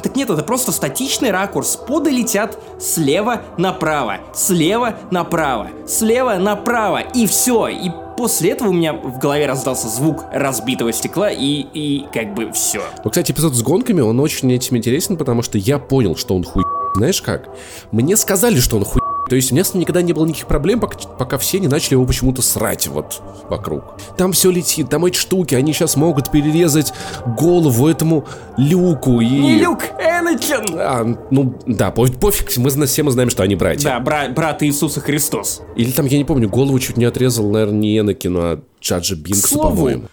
так 0.03 0.17
нет, 0.17 0.31
это 0.31 0.43
просто 0.43 0.73
статичный 0.73 1.31
ракурс. 1.31 1.77
Поды 1.77 2.11
летят 2.11 2.59
слева 2.81 3.43
направо, 3.59 4.19
слева 4.35 4.97
направо, 5.11 5.69
слева 5.87 6.37
направо, 6.37 7.01
и 7.01 7.27
все. 7.27 7.69
И 7.69 7.91
после 8.17 8.51
этого 8.51 8.69
у 8.69 8.73
меня 8.73 8.95
в 8.95 9.19
голове 9.19 9.47
раздался 9.47 9.89
звук 9.89 10.25
разбитого 10.33 10.93
стекла, 10.93 11.31
и, 11.31 11.67
и 11.75 12.07
как 12.13 12.35
бы 12.35 12.53
все. 12.53 12.83
Ну, 13.05 13.11
кстати, 13.11 13.33
эпизод 13.33 13.55
с 13.55 13.63
гонками, 13.63 14.01
он 14.01 14.19
очень 14.21 14.53
этим 14.53 14.77
интересен, 14.77 15.17
потому 15.17 15.43
что 15.43 15.59
я 15.59 15.79
понял, 15.79 16.17
что 16.17 16.35
он 16.35 16.45
хуй... 16.45 16.65
Знаешь 16.95 17.23
как? 17.23 17.49
Мне 17.91 18.17
сказали, 18.17 18.61
что 18.61 18.77
он 18.77 18.85
хуй 18.85 19.02
то 19.29 19.37
есть 19.37 19.53
у 19.53 19.55
меня 19.55 19.65
с 19.65 19.73
ним 19.73 19.83
никогда 19.83 20.03
не 20.03 20.13
было 20.13 20.27
никаких 20.27 20.47
проблем, 20.47 20.81
пока, 20.81 20.99
пока 20.99 21.39
все 21.39 21.59
не 21.61 21.69
начали 21.69 21.95
его 21.95 22.05
почему-то 22.05 22.43
срать 22.43 22.89
вот 22.89 23.23
вокруг. 23.49 23.97
Там 24.17 24.33
все 24.33 24.51
летит, 24.51 24.91
там 24.91 25.05
эти 25.05 25.17
штуки, 25.17 25.55
они 25.55 25.73
сейчас 25.73 25.97
могут 25.97 26.31
перерезать 26.31 26.93
голову 27.27 27.89
этому 27.89 28.27
Люку 28.57 29.21
и... 29.21 29.27
Не 29.27 29.59
Люк, 29.59 29.85
Энакин! 29.99 30.77
А, 30.79 31.17
ну, 31.31 31.59
да, 31.67 31.91
пофиг, 31.91 32.19
пофиг, 32.19 32.57
мы 32.59 32.71
все 32.87 33.03
мы 33.03 33.11
знаем, 33.11 33.31
что 33.31 33.43
они 33.43 33.55
братья. 33.55 33.85
Да, 33.85 34.01
бра 34.01 34.29
брат 34.29 34.63
Иисуса 34.63 35.01
Христос. 35.01 35.63
Или 35.77 35.91
там, 35.93 36.07
я 36.07 36.19
не 36.19 36.25
помню, 36.25 36.49
голову 36.49 36.79
чуть 36.79 36.97
не 36.97 37.05
отрезал, 37.05 37.51
наверное, 37.51 37.79
не 37.79 37.99
Энакину, 37.99 38.41
а 38.41 38.61
Джаджа 38.81 39.17
Бинксу, 39.17 39.59
по-моему. 39.59 40.05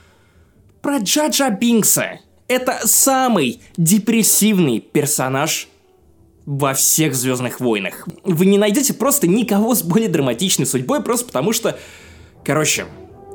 Про 0.82 1.00
Джаджа 1.00 1.50
Бинкса. 1.50 2.20
Это 2.48 2.80
самый 2.86 3.62
депрессивный 3.78 4.80
персонаж 4.80 5.68
во 6.50 6.74
всех 6.74 7.13
Звездных 7.13 7.60
войнах. 7.60 8.08
Вы 8.24 8.48
не 8.48 8.58
найдете 8.58 8.96
просто 8.96 9.27
никого 9.27 9.75
с 9.75 9.84
более 9.84 10.10
драматичной 10.10 10.65
судьбой, 10.65 11.03
просто 11.03 11.27
потому 11.27 11.53
что... 11.53 11.77
Короче, 12.44 12.86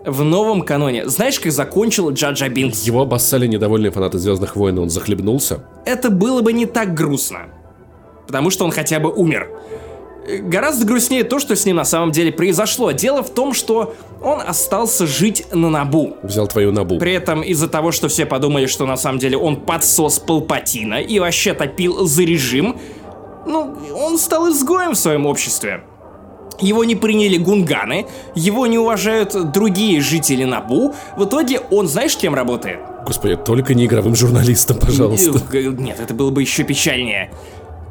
в 0.04 0.24
новом 0.24 0.62
каноне. 0.62 1.08
Знаешь, 1.08 1.38
как 1.38 1.52
закончил 1.52 2.10
Джаджа 2.10 2.48
Бинкс? 2.48 2.82
Его 2.82 3.02
обоссали 3.02 3.46
недовольные 3.46 3.92
фанаты 3.92 4.18
Звездных 4.18 4.56
войн, 4.56 4.78
и 4.78 4.80
он 4.80 4.90
захлебнулся. 4.90 5.64
Это 5.86 6.10
было 6.10 6.42
бы 6.42 6.52
не 6.52 6.66
так 6.66 6.92
грустно. 6.92 7.42
Потому 8.26 8.50
что 8.50 8.64
он 8.64 8.72
хотя 8.72 8.98
бы 8.98 9.12
умер. 9.12 9.48
Гораздо 10.40 10.84
грустнее 10.84 11.22
то, 11.22 11.38
что 11.38 11.54
с 11.54 11.64
ним 11.66 11.76
на 11.76 11.84
самом 11.84 12.10
деле 12.10 12.32
произошло. 12.32 12.90
Дело 12.90 13.22
в 13.22 13.30
том, 13.30 13.54
что 13.54 13.94
он 14.22 14.40
остался 14.40 15.06
жить 15.06 15.46
на 15.52 15.70
Набу. 15.70 16.16
Взял 16.24 16.48
твою 16.48 16.72
Набу. 16.72 16.98
При 16.98 17.12
этом 17.12 17.42
из-за 17.42 17.68
того, 17.68 17.92
что 17.92 18.08
все 18.08 18.26
подумали, 18.26 18.66
что 18.66 18.86
на 18.86 18.96
самом 18.96 19.20
деле 19.20 19.36
он 19.36 19.60
подсос 19.60 20.18
Палпатина 20.18 21.00
и 21.00 21.20
вообще 21.20 21.54
топил 21.54 22.06
за 22.06 22.22
режим, 22.22 22.76
ну, 23.46 23.76
он 23.94 24.18
стал 24.18 24.50
изгоем 24.50 24.92
в 24.92 24.98
своем 24.98 25.26
обществе. 25.26 25.84
Его 26.60 26.84
не 26.84 26.94
приняли 26.94 27.36
гунганы, 27.36 28.06
его 28.34 28.66
не 28.66 28.78
уважают 28.78 29.52
другие 29.52 30.00
жители 30.00 30.44
Набу. 30.44 30.94
В 31.16 31.24
итоге 31.24 31.60
он, 31.70 31.88
знаешь, 31.88 32.16
кем 32.16 32.34
работает? 32.34 32.78
Господи, 33.06 33.36
только 33.36 33.74
не 33.74 33.86
игровым 33.86 34.14
журналистом, 34.14 34.78
пожалуйста. 34.78 35.40
Нет, 35.52 35.98
это 36.00 36.14
было 36.14 36.30
бы 36.30 36.42
еще 36.42 36.62
печальнее. 36.62 37.32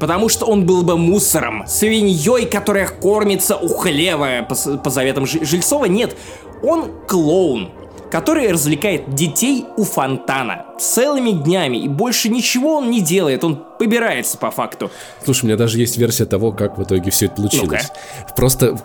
Потому 0.00 0.28
что 0.28 0.46
он 0.46 0.66
был 0.66 0.82
бы 0.82 0.96
мусором, 0.96 1.64
свиньей, 1.66 2.46
которая 2.46 2.88
кормится 2.88 3.56
у 3.56 3.68
хлева 3.68 4.46
по, 4.48 4.54
по 4.78 4.90
заветам 4.90 5.26
Жильцова. 5.26 5.84
Нет, 5.84 6.16
он 6.62 6.90
клоун 7.06 7.70
который 8.14 8.52
развлекает 8.52 9.12
детей 9.16 9.64
у 9.76 9.82
фонтана 9.82 10.66
целыми 10.78 11.32
днями, 11.32 11.78
и 11.78 11.88
больше 11.88 12.28
ничего 12.28 12.76
он 12.76 12.88
не 12.88 13.00
делает, 13.00 13.42
он 13.42 13.60
побирается 13.76 14.38
по 14.38 14.52
факту. 14.52 14.88
Слушай, 15.24 15.46
у 15.46 15.46
меня 15.48 15.56
даже 15.56 15.80
есть 15.80 15.98
версия 15.98 16.24
того, 16.24 16.52
как 16.52 16.78
в 16.78 16.84
итоге 16.84 17.10
все 17.10 17.26
это 17.26 17.34
получилось. 17.34 17.90
ну 17.90 18.34
Просто 18.36 18.78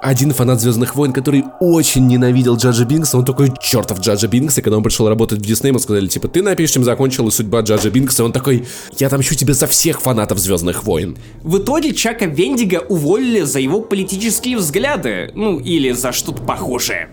один 0.00 0.32
фанат 0.32 0.60
Звездных 0.60 0.94
войн, 0.94 1.12
который 1.12 1.42
очень 1.58 2.06
ненавидел 2.06 2.54
Джаджа 2.54 2.84
Бинкса, 2.84 3.18
он 3.18 3.24
такой 3.24 3.52
чертов 3.60 3.98
Джаджа 3.98 4.28
Бинкса, 4.28 4.60
и 4.60 4.62
когда 4.62 4.76
он 4.76 4.84
пришел 4.84 5.08
работать 5.08 5.40
в 5.40 5.42
Дисней, 5.42 5.70
ему 5.70 5.80
сказали, 5.80 6.06
типа, 6.06 6.28
ты 6.28 6.40
напишешь, 6.40 6.74
чем 6.74 6.84
закончилась 6.84 7.34
судьба 7.34 7.62
Джаджа 7.62 7.90
Бинкса, 7.90 8.22
и 8.22 8.26
он 8.26 8.32
такой, 8.32 8.64
я 8.96 9.08
отомщу 9.08 9.34
тебе 9.34 9.54
за 9.54 9.66
всех 9.66 10.00
фанатов 10.00 10.38
Звездных 10.38 10.84
войн. 10.84 11.18
В 11.42 11.58
итоге 11.58 11.94
Чака 11.94 12.26
Вендига 12.26 12.84
уволили 12.88 13.40
за 13.40 13.58
его 13.58 13.80
политические 13.80 14.56
взгляды, 14.56 15.32
ну 15.34 15.58
или 15.58 15.90
за 15.90 16.12
что-то 16.12 16.42
похожее 16.42 17.08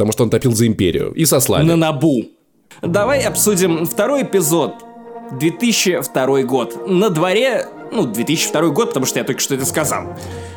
потому 0.00 0.12
что 0.12 0.22
он 0.24 0.30
топил 0.30 0.54
за 0.54 0.66
империю. 0.66 1.12
И 1.12 1.26
сослали. 1.26 1.66
На 1.66 1.76
Набу. 1.76 2.24
Давай 2.80 3.20
обсудим 3.20 3.84
второй 3.84 4.22
эпизод. 4.22 4.76
2002 5.38 6.42
год. 6.44 6.88
На 6.88 7.10
дворе, 7.10 7.66
ну, 7.92 8.06
2002 8.06 8.70
год, 8.70 8.88
потому 8.88 9.04
что 9.04 9.18
я 9.18 9.26
только 9.26 9.42
что 9.42 9.54
это 9.56 9.66
сказал. 9.66 10.04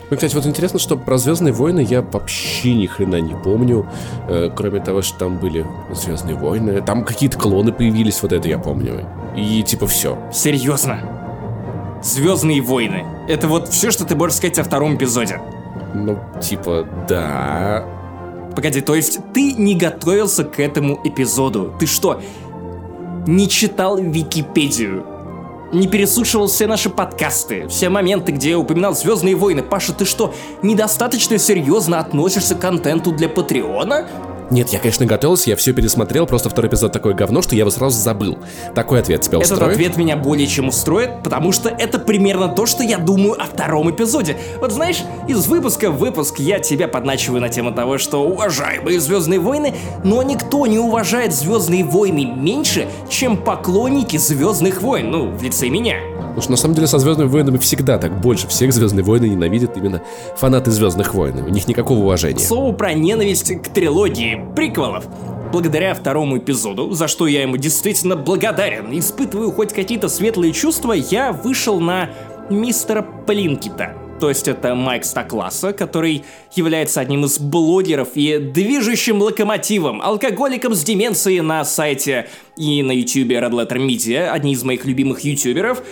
Ну, 0.09 0.15
кстати, 0.15 0.33
вот 0.33 0.45
интересно, 0.45 0.79
что 0.79 0.95
про 0.95 1.17
Звездные 1.17 1.53
войны 1.53 1.85
я 1.89 2.01
вообще 2.01 2.73
ни 2.73 2.85
хрена 2.85 3.19
не 3.19 3.35
помню. 3.35 3.85
Э, 4.29 4.49
кроме 4.55 4.79
того, 4.79 5.01
что 5.01 5.19
там 5.19 5.37
были 5.39 5.65
Звездные 5.91 6.37
войны. 6.37 6.81
Там 6.81 7.03
какие-то 7.03 7.37
клоны 7.37 7.73
появились, 7.73 8.21
вот 8.21 8.31
это 8.31 8.47
я 8.47 8.57
помню. 8.57 9.05
И 9.35 9.61
типа 9.63 9.87
все. 9.87 10.17
Серьезно? 10.31 11.99
Звездные 12.01 12.61
войны. 12.61 13.03
Это 13.27 13.49
вот 13.49 13.67
все, 13.67 13.91
что 13.91 14.05
ты 14.05 14.15
можешь 14.15 14.37
сказать 14.37 14.57
о 14.59 14.63
втором 14.63 14.95
эпизоде. 14.95 15.41
Ну, 15.93 16.17
типа, 16.41 16.87
да. 17.09 17.85
Погоди, 18.55 18.81
то 18.81 18.95
есть 18.95 19.19
ты 19.33 19.53
не 19.53 19.75
готовился 19.75 20.43
к 20.43 20.59
этому 20.59 20.99
эпизоду? 21.03 21.73
Ты 21.79 21.87
что, 21.87 22.21
не 23.25 23.49
читал 23.49 23.97
Википедию? 23.97 25.05
Не 25.71 25.87
переслушивал 25.87 26.45
все 26.45 26.67
наши 26.67 26.91
подкасты, 26.91 27.67
все 27.67 27.89
моменты, 27.89 28.31
где 28.31 28.51
я 28.51 28.59
упоминал 28.59 28.95
Звездные 28.95 29.35
войны. 29.35 29.63
Паша, 29.63 29.91
ты 29.91 30.05
что, 30.05 30.33
недостаточно 30.61 31.39
серьезно 31.39 31.99
относишься 31.99 32.53
к 32.53 32.59
контенту 32.59 33.11
для 33.11 33.27
Патреона? 33.27 34.07
Нет, 34.53 34.69
я, 34.69 34.77
конечно, 34.77 35.07
готовился, 35.07 35.49
я 35.49 35.55
все 35.55 35.73
пересмотрел, 35.73 36.27
просто 36.27 36.47
второй 36.47 36.69
эпизод 36.69 36.91
такое 36.91 37.15
говно, 37.15 37.41
что 37.41 37.55
я 37.55 37.61
его 37.61 37.71
сразу 37.71 37.99
забыл. 37.99 38.37
Такой 38.75 38.99
ответ 38.99 39.21
тебя 39.21 39.39
Этот 39.39 39.53
устроит? 39.53 39.73
ответ 39.73 39.97
меня 39.97 40.15
более 40.15 40.45
чем 40.45 40.67
устроит, 40.67 41.23
потому 41.23 41.51
что 41.51 41.69
это 41.69 41.97
примерно 41.97 42.49
то, 42.49 42.67
что 42.67 42.83
я 42.83 42.99
думаю 42.99 43.33
о 43.41 43.45
втором 43.45 43.89
эпизоде. 43.89 44.37
Вот 44.59 44.71
знаешь, 44.71 45.01
из 45.27 45.47
выпуска 45.47 45.89
в 45.89 45.97
выпуск 45.97 46.37
я 46.37 46.59
тебя 46.59 46.87
подначиваю 46.87 47.41
на 47.41 47.49
тему 47.49 47.71
того, 47.71 47.97
что 47.97 48.23
уважаемые 48.23 48.99
Звездные 48.99 49.39
войны, 49.39 49.73
но 50.03 50.21
никто 50.21 50.67
не 50.67 50.77
уважает 50.77 51.33
Звездные 51.33 51.83
войны 51.83 52.25
меньше, 52.25 52.87
чем 53.09 53.37
поклонники 53.37 54.17
Звездных 54.17 54.83
войн, 54.83 55.09
ну, 55.09 55.31
в 55.31 55.41
лице 55.41 55.67
меня. 55.69 55.95
Потому 56.33 56.41
что 56.41 56.51
на 56.51 56.57
самом 56.57 56.73
деле 56.73 56.87
со 56.87 56.97
Звездными 56.97 57.27
войнами 57.27 57.57
всегда 57.57 57.99
так 57.99 58.19
больше 58.19 58.47
всех 58.47 58.73
Звездные 58.73 59.03
войны 59.03 59.29
ненавидят 59.29 59.77
именно 59.77 60.01
фанаты 60.35 60.71
Звездных 60.71 61.13
войн. 61.13 61.43
У 61.43 61.49
них 61.49 61.67
никакого 61.67 61.99
К 61.99 62.01
уважения. 62.01 62.39
слову 62.39 62.73
про 62.73 62.93
ненависть 62.93 63.51
к 63.61 63.67
трилогии 63.69 64.43
приквелов. 64.55 65.05
Благодаря 65.51 65.93
второму 65.93 66.39
эпизоду, 66.39 66.89
за 66.91 67.07
что 67.07 67.27
я 67.27 67.43
ему 67.43 67.57
действительно 67.57 68.15
благодарен, 68.15 68.97
испытываю 68.97 69.51
хоть 69.51 69.73
какие-то 69.73 70.09
светлые 70.09 70.53
чувства, 70.53 70.93
я 70.93 71.31
вышел 71.31 71.79
на 71.79 72.09
мистера 72.49 73.05
Плинкита. 73.27 73.93
То 74.19 74.29
есть 74.29 74.47
это 74.47 74.73
Майк 74.73 75.03
Стакласса, 75.03 75.73
который 75.73 76.23
является 76.55 77.01
одним 77.01 77.25
из 77.25 77.39
блогеров 77.39 78.09
и 78.15 78.37
движущим 78.37 79.21
локомотивом, 79.21 80.01
алкоголиком 80.01 80.73
с 80.73 80.83
деменцией 80.83 81.41
на 81.41 81.65
сайте 81.65 82.29
и 82.55 82.81
на 82.83 82.91
ютубе 82.91 83.35
Red 83.37 83.51
Letter 83.51 83.85
Media, 83.85 84.29
одни 84.29 84.53
из 84.53 84.63
моих 84.63 84.85
любимых 84.85 85.21
ютуберов. 85.21 85.83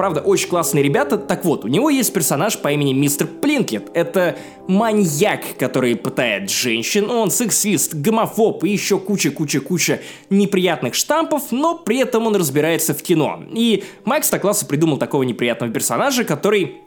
Правда, 0.00 0.22
очень 0.22 0.48
классные 0.48 0.82
ребята. 0.82 1.18
Так 1.18 1.44
вот, 1.44 1.66
у 1.66 1.68
него 1.68 1.90
есть 1.90 2.10
персонаж 2.14 2.58
по 2.58 2.72
имени 2.72 2.94
Мистер 2.94 3.26
Плинкет. 3.26 3.90
Это 3.92 4.38
маньяк, 4.66 5.42
который 5.58 5.94
пытает 5.94 6.48
женщин, 6.48 7.10
он 7.10 7.30
сексист, 7.30 7.92
гомофоб 7.92 8.64
и 8.64 8.70
еще 8.70 8.98
куча-куча-куча 8.98 10.00
неприятных 10.30 10.94
штампов, 10.94 11.52
но 11.52 11.76
при 11.76 11.98
этом 11.98 12.26
он 12.26 12.34
разбирается 12.34 12.94
в 12.94 13.02
кино. 13.02 13.44
И 13.52 13.84
Майк 14.06 14.24
Стокласса 14.24 14.64
придумал 14.64 14.96
такого 14.96 15.22
неприятного 15.22 15.70
персонажа, 15.70 16.24
который 16.24 16.78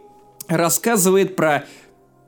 рассказывает 0.48 1.36
про 1.36 1.65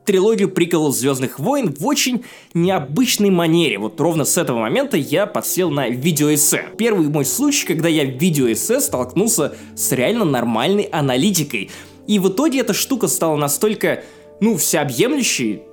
трилогию 0.05 0.49
приколов 0.49 0.95
Звездных 0.95 1.39
войн 1.39 1.73
в 1.77 1.85
очень 1.85 2.23
необычной 2.53 3.29
манере. 3.29 3.77
Вот 3.79 3.99
ровно 3.99 4.23
с 4.23 4.37
этого 4.37 4.59
момента 4.59 4.97
я 4.97 5.25
подсел 5.25 5.69
на 5.69 5.89
видеоэссе. 5.89 6.65
Первый 6.77 7.07
мой 7.07 7.25
случай, 7.25 7.67
когда 7.67 7.89
я 7.89 8.05
в 8.05 8.17
видеоэссе 8.17 8.79
столкнулся 8.79 9.55
с 9.75 9.91
реально 9.91 10.25
нормальной 10.25 10.83
аналитикой. 10.83 11.71
И 12.07 12.19
в 12.19 12.29
итоге 12.29 12.59
эта 12.59 12.73
штука 12.73 13.07
стала 13.07 13.35
настолько, 13.35 14.03
ну, 14.39 14.57
всеобъемлющей, 14.57 15.63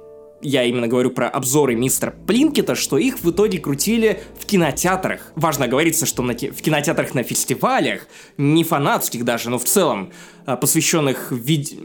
я 0.42 0.64
именно 0.64 0.88
говорю 0.88 1.10
про 1.10 1.28
обзоры 1.28 1.76
мистера 1.76 2.12
Плинкета, 2.26 2.74
что 2.74 2.98
их 2.98 3.22
в 3.22 3.30
итоге 3.30 3.58
крутили 3.58 4.20
в 4.38 4.44
кинотеатрах. 4.44 5.32
Важно 5.36 5.68
говорится, 5.68 6.04
что 6.04 6.22
на 6.22 6.32
в 6.32 6.62
кинотеатрах 6.62 7.14
на 7.14 7.22
фестивалях, 7.22 8.08
не 8.36 8.64
фанатских 8.64 9.24
даже, 9.24 9.50
но 9.50 9.58
в 9.58 9.64
целом, 9.64 10.10
а, 10.44 10.56
посвященных 10.56 11.30
вид- 11.30 11.78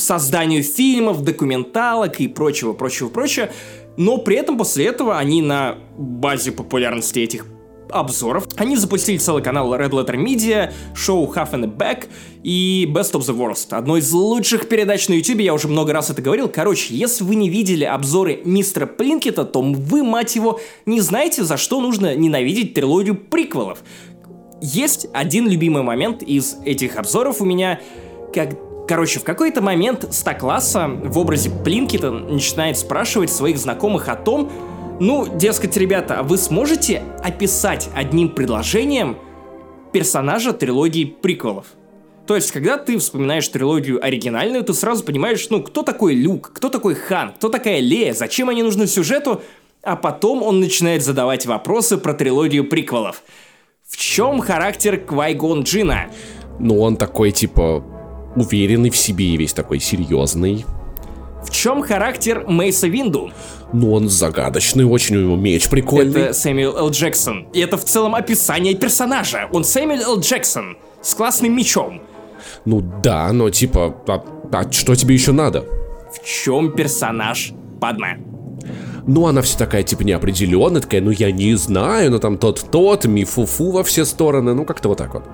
созданию 0.00 0.62
фильмов, 0.62 1.22
документалок 1.22 2.20
и 2.20 2.28
прочего, 2.28 2.72
прочего, 2.72 3.08
прочего. 3.08 3.50
Но 3.96 4.18
при 4.18 4.36
этом 4.36 4.56
после 4.58 4.86
этого 4.86 5.18
они 5.18 5.42
на 5.42 5.76
базе 5.96 6.52
популярности 6.52 7.20
этих 7.20 7.46
обзоров. 7.92 8.46
Они 8.56 8.76
запустили 8.76 9.18
целый 9.18 9.42
канал 9.42 9.74
Red 9.74 9.90
Letter 9.90 10.16
Media, 10.16 10.72
шоу 10.94 11.32
Half 11.32 11.52
and 11.52 11.76
Back 11.76 12.04
и 12.42 12.88
Best 12.88 13.12
of 13.12 13.20
the 13.22 13.36
Worst. 13.36 13.74
Одно 13.76 13.96
из 13.96 14.10
лучших 14.12 14.68
передач 14.68 15.08
на 15.08 15.14
YouTube, 15.14 15.40
я 15.40 15.54
уже 15.54 15.68
много 15.68 15.92
раз 15.92 16.10
это 16.10 16.22
говорил. 16.22 16.48
Короче, 16.48 16.94
если 16.94 17.24
вы 17.24 17.34
не 17.34 17.48
видели 17.48 17.84
обзоры 17.84 18.40
мистера 18.44 18.86
Плинкета, 18.86 19.44
то 19.44 19.60
вы, 19.60 20.02
мать 20.02 20.36
его, 20.36 20.60
не 20.86 21.00
знаете, 21.00 21.44
за 21.44 21.56
что 21.56 21.80
нужно 21.80 22.14
ненавидеть 22.14 22.74
трилогию 22.74 23.16
приквелов. 23.16 23.82
Есть 24.62 25.08
один 25.12 25.48
любимый 25.48 25.82
момент 25.82 26.22
из 26.22 26.56
этих 26.64 26.96
обзоров 26.96 27.40
у 27.40 27.44
меня, 27.44 27.80
как 28.34 28.56
Короче, 28.90 29.20
в 29.20 29.22
какой-то 29.22 29.62
момент 29.62 30.12
Стакласса 30.12 30.88
в 30.88 31.16
образе 31.16 31.48
Плинкета 31.48 32.10
начинает 32.10 32.76
спрашивать 32.76 33.30
своих 33.30 33.56
знакомых 33.56 34.08
о 34.08 34.16
том, 34.16 34.50
ну, 34.98 35.28
дескать, 35.32 35.76
ребята, 35.76 36.18
а 36.18 36.22
вы 36.24 36.36
сможете 36.36 37.04
описать 37.22 37.88
одним 37.94 38.30
предложением 38.30 39.16
персонажа 39.92 40.52
трилогии 40.52 41.04
приквелов? 41.04 41.66
То 42.26 42.34
есть, 42.34 42.50
когда 42.50 42.78
ты 42.78 42.98
вспоминаешь 42.98 43.46
трилогию 43.46 44.04
оригинальную, 44.04 44.64
ты 44.64 44.74
сразу 44.74 45.04
понимаешь, 45.04 45.48
ну, 45.50 45.62
кто 45.62 45.84
такой 45.84 46.16
Люк, 46.16 46.50
кто 46.52 46.68
такой 46.68 46.96
Хан, 46.96 47.34
кто 47.34 47.48
такая 47.48 47.78
Лея, 47.78 48.12
зачем 48.12 48.48
они 48.48 48.64
нужны 48.64 48.88
сюжету, 48.88 49.40
а 49.84 49.94
потом 49.94 50.42
он 50.42 50.58
начинает 50.58 51.04
задавать 51.04 51.46
вопросы 51.46 51.96
про 51.96 52.12
трилогию 52.12 52.64
приквелов. 52.64 53.22
В 53.86 53.96
чем 53.96 54.40
характер 54.40 54.98
Квайгон 54.98 55.62
Джина? 55.62 56.10
Ну, 56.58 56.80
он 56.80 56.96
такой, 56.96 57.30
типа, 57.30 57.84
уверенный 58.40 58.90
в 58.90 58.96
себе 58.96 59.26
и 59.26 59.36
весь 59.36 59.52
такой 59.52 59.80
серьезный. 59.80 60.64
В 61.44 61.50
чем 61.50 61.82
характер 61.82 62.44
Мейса 62.46 62.86
Винду? 62.86 63.30
Ну, 63.72 63.92
он 63.92 64.08
загадочный, 64.08 64.84
очень 64.84 65.16
у 65.16 65.20
него 65.20 65.36
меч 65.36 65.68
прикольный. 65.68 66.22
Это 66.22 66.32
Сэмюэл 66.32 66.76
Л. 66.76 66.90
Джексон. 66.90 67.48
И 67.52 67.60
это 67.60 67.76
в 67.76 67.84
целом 67.84 68.14
описание 68.14 68.74
персонажа. 68.74 69.48
Он 69.52 69.64
Сэмюэл 69.64 70.02
Л. 70.02 70.20
Джексон 70.20 70.76
с 71.00 71.14
классным 71.14 71.56
мечом. 71.56 72.02
Ну 72.64 72.82
да, 73.02 73.32
но 73.32 73.48
типа, 73.50 73.96
а, 74.06 74.22
а 74.52 74.72
что 74.72 74.94
тебе 74.94 75.14
еще 75.14 75.32
надо? 75.32 75.64
В 76.12 76.24
чем 76.24 76.72
персонаж 76.72 77.52
Падме? 77.80 78.20
Ну, 79.06 79.26
она 79.26 79.40
вся 79.40 79.58
такая, 79.58 79.82
типа, 79.82 80.02
неопределенная, 80.02 80.82
такая, 80.82 81.00
ну, 81.00 81.10
я 81.10 81.32
не 81.32 81.54
знаю, 81.54 82.10
ну, 82.10 82.18
там, 82.18 82.36
тот-тот, 82.36 83.06
ми-фу-фу 83.06 83.72
во 83.72 83.82
все 83.82 84.04
стороны, 84.04 84.54
ну, 84.54 84.64
как-то 84.64 84.90
вот 84.90 84.98
так 84.98 85.14
вот. 85.14 85.24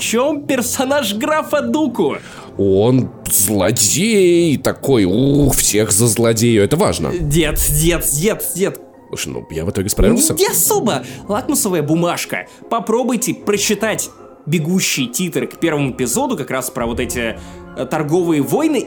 Чем 0.00 0.46
персонаж 0.46 1.14
графа 1.14 1.60
Дуку? 1.60 2.16
Он 2.56 3.10
злодей 3.30 4.56
такой, 4.56 5.04
ух, 5.04 5.54
всех 5.54 5.92
за 5.92 6.06
злодею, 6.06 6.64
это 6.64 6.76
важно. 6.76 7.12
Дед, 7.12 7.60
дед, 7.78 8.04
дед, 8.10 8.44
дед. 8.56 8.80
Слушай, 9.08 9.32
ну, 9.34 9.46
я 9.50 9.66
в 9.66 9.70
итоге 9.70 9.90
справился. 9.90 10.34
Не 10.34 10.46
особо. 10.46 11.04
Лакмусовая 11.28 11.82
бумажка. 11.82 12.46
Попробуйте 12.70 13.34
прочитать 13.34 14.08
бегущие 14.46 15.06
титры 15.06 15.46
к 15.46 15.60
первому 15.60 15.90
эпизоду, 15.90 16.36
как 16.36 16.50
раз 16.50 16.70
про 16.70 16.86
вот 16.86 16.98
эти 16.98 17.38
э, 17.76 17.86
торговые 17.86 18.40
войны, 18.40 18.86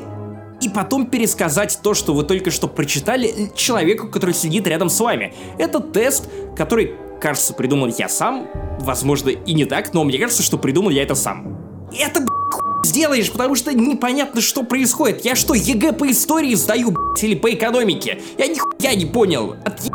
и 0.62 0.70
потом 0.70 1.08
пересказать 1.08 1.80
то, 1.84 1.94
что 1.94 2.14
вы 2.14 2.24
только 2.24 2.50
что 2.50 2.68
прочитали 2.68 3.52
человеку, 3.56 4.08
который 4.08 4.34
сидит 4.34 4.66
рядом 4.66 4.90
с 4.90 5.00
вами. 5.00 5.34
Это 5.58 5.80
тест, 5.80 6.30
который, 6.56 6.96
кажется, 7.22 7.54
придумал 7.54 7.88
я 7.98 8.10
сам. 8.10 8.48
Возможно, 8.80 9.30
и 9.30 9.54
не 9.54 9.66
так, 9.66 9.94
но 9.94 10.04
мне 10.04 10.18
кажется, 10.18 10.44
что 10.44 10.58
придумал 10.58 10.90
я 10.90 11.04
это 11.04 11.16
сам. 11.16 11.58
И 11.92 11.98
это, 11.98 12.26
хуй 12.52 12.64
сделаешь, 12.86 13.32
потому 13.32 13.56
что 13.56 13.74
непонятно, 13.74 14.42
что 14.42 14.64
происходит. 14.64 15.24
Я 15.26 15.36
что, 15.36 15.54
ЕГЭ 15.54 15.94
по 15.94 16.10
истории 16.10 16.54
сдаю, 16.56 16.92
б***ь, 16.92 17.24
или 17.24 17.36
по 17.36 17.52
экономике? 17.54 18.22
Я 18.38 18.48
нихуя 18.48 18.94
не 18.96 19.06
понял. 19.06 19.56
Отъеб... 19.66 19.94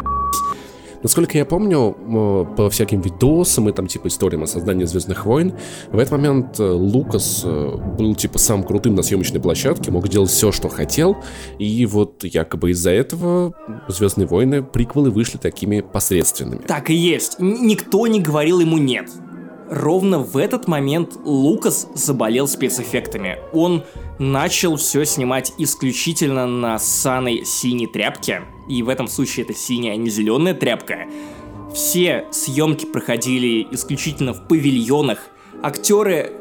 Насколько 1.02 1.38
я 1.38 1.44
помню, 1.44 1.96
э, 1.96 2.56
по 2.56 2.70
всяким 2.70 3.00
видосам 3.00 3.68
и 3.68 3.72
там 3.72 3.86
типа 3.86 4.08
историям 4.08 4.42
о 4.42 4.46
создании 4.46 4.84
Звездных 4.84 5.26
войн, 5.26 5.54
в 5.90 5.98
этот 5.98 6.12
момент 6.12 6.58
э, 6.58 6.68
Лукас 6.68 7.42
э, 7.44 7.76
был 7.98 8.14
типа 8.14 8.38
самым 8.38 8.64
крутым 8.64 8.94
на 8.94 9.02
съемочной 9.02 9.40
площадке, 9.40 9.90
мог 9.90 10.08
делать 10.08 10.30
все, 10.30 10.52
что 10.52 10.68
хотел, 10.68 11.16
и 11.58 11.86
вот 11.86 12.24
якобы 12.24 12.70
из-за 12.70 12.90
этого 12.90 13.54
Звездные 13.88 14.26
войны 14.26 14.62
приквелы 14.62 15.10
вышли 15.10 15.38
такими 15.38 15.80
посредственными. 15.80 16.62
Так 16.66 16.90
и 16.90 16.94
есть. 16.94 17.36
Н- 17.38 17.66
никто 17.66 18.06
не 18.06 18.20
говорил 18.20 18.60
ему 18.60 18.78
нет. 18.78 19.08
Ровно 19.70 20.18
в 20.18 20.36
этот 20.36 20.66
момент 20.66 21.16
Лукас 21.24 21.88
заболел 21.94 22.48
спецэффектами. 22.48 23.36
Он 23.52 23.84
начал 24.18 24.76
все 24.76 25.04
снимать 25.04 25.52
исключительно 25.58 26.46
на 26.46 26.78
ссаной 26.78 27.44
синей 27.44 27.86
тряпке. 27.86 28.42
И 28.68 28.82
в 28.82 28.88
этом 28.88 29.08
случае 29.08 29.44
это 29.44 29.54
синяя, 29.54 29.94
а 29.94 29.96
не 29.96 30.10
зеленая 30.10 30.54
тряпка. 30.54 31.06
Все 31.74 32.26
съемки 32.30 32.86
проходили 32.86 33.66
исключительно 33.70 34.32
в 34.32 34.46
павильонах. 34.46 35.18
Актеры 35.62 36.32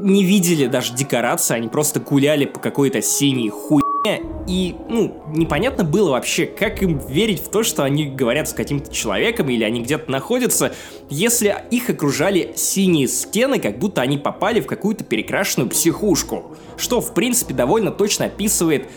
не 0.00 0.24
видели 0.24 0.66
даже 0.66 0.94
декорации, 0.94 1.54
они 1.54 1.68
просто 1.68 2.00
гуляли 2.00 2.46
по 2.46 2.58
какой-то 2.58 3.02
синей 3.02 3.50
хуйне. 3.50 4.22
И, 4.48 4.74
ну, 4.88 5.22
непонятно 5.34 5.84
было 5.84 6.10
вообще, 6.12 6.46
как 6.46 6.82
им 6.82 6.98
верить 6.98 7.40
в 7.40 7.50
то, 7.50 7.62
что 7.62 7.84
они 7.84 8.06
говорят 8.06 8.48
с 8.48 8.54
каким-то 8.54 8.92
человеком 8.92 9.50
или 9.50 9.62
они 9.62 9.82
где-то 9.82 10.10
находятся, 10.10 10.74
если 11.10 11.54
их 11.70 11.90
окружали 11.90 12.52
синие 12.56 13.08
стены, 13.08 13.58
как 13.60 13.78
будто 13.78 14.00
они 14.00 14.16
попали 14.16 14.60
в 14.60 14.66
какую-то 14.66 15.04
перекрашенную 15.04 15.68
психушку. 15.68 16.56
Что, 16.78 17.00
в 17.02 17.12
принципе, 17.12 17.52
довольно 17.52 17.90
точно 17.90 18.26
описывает, 18.26 18.88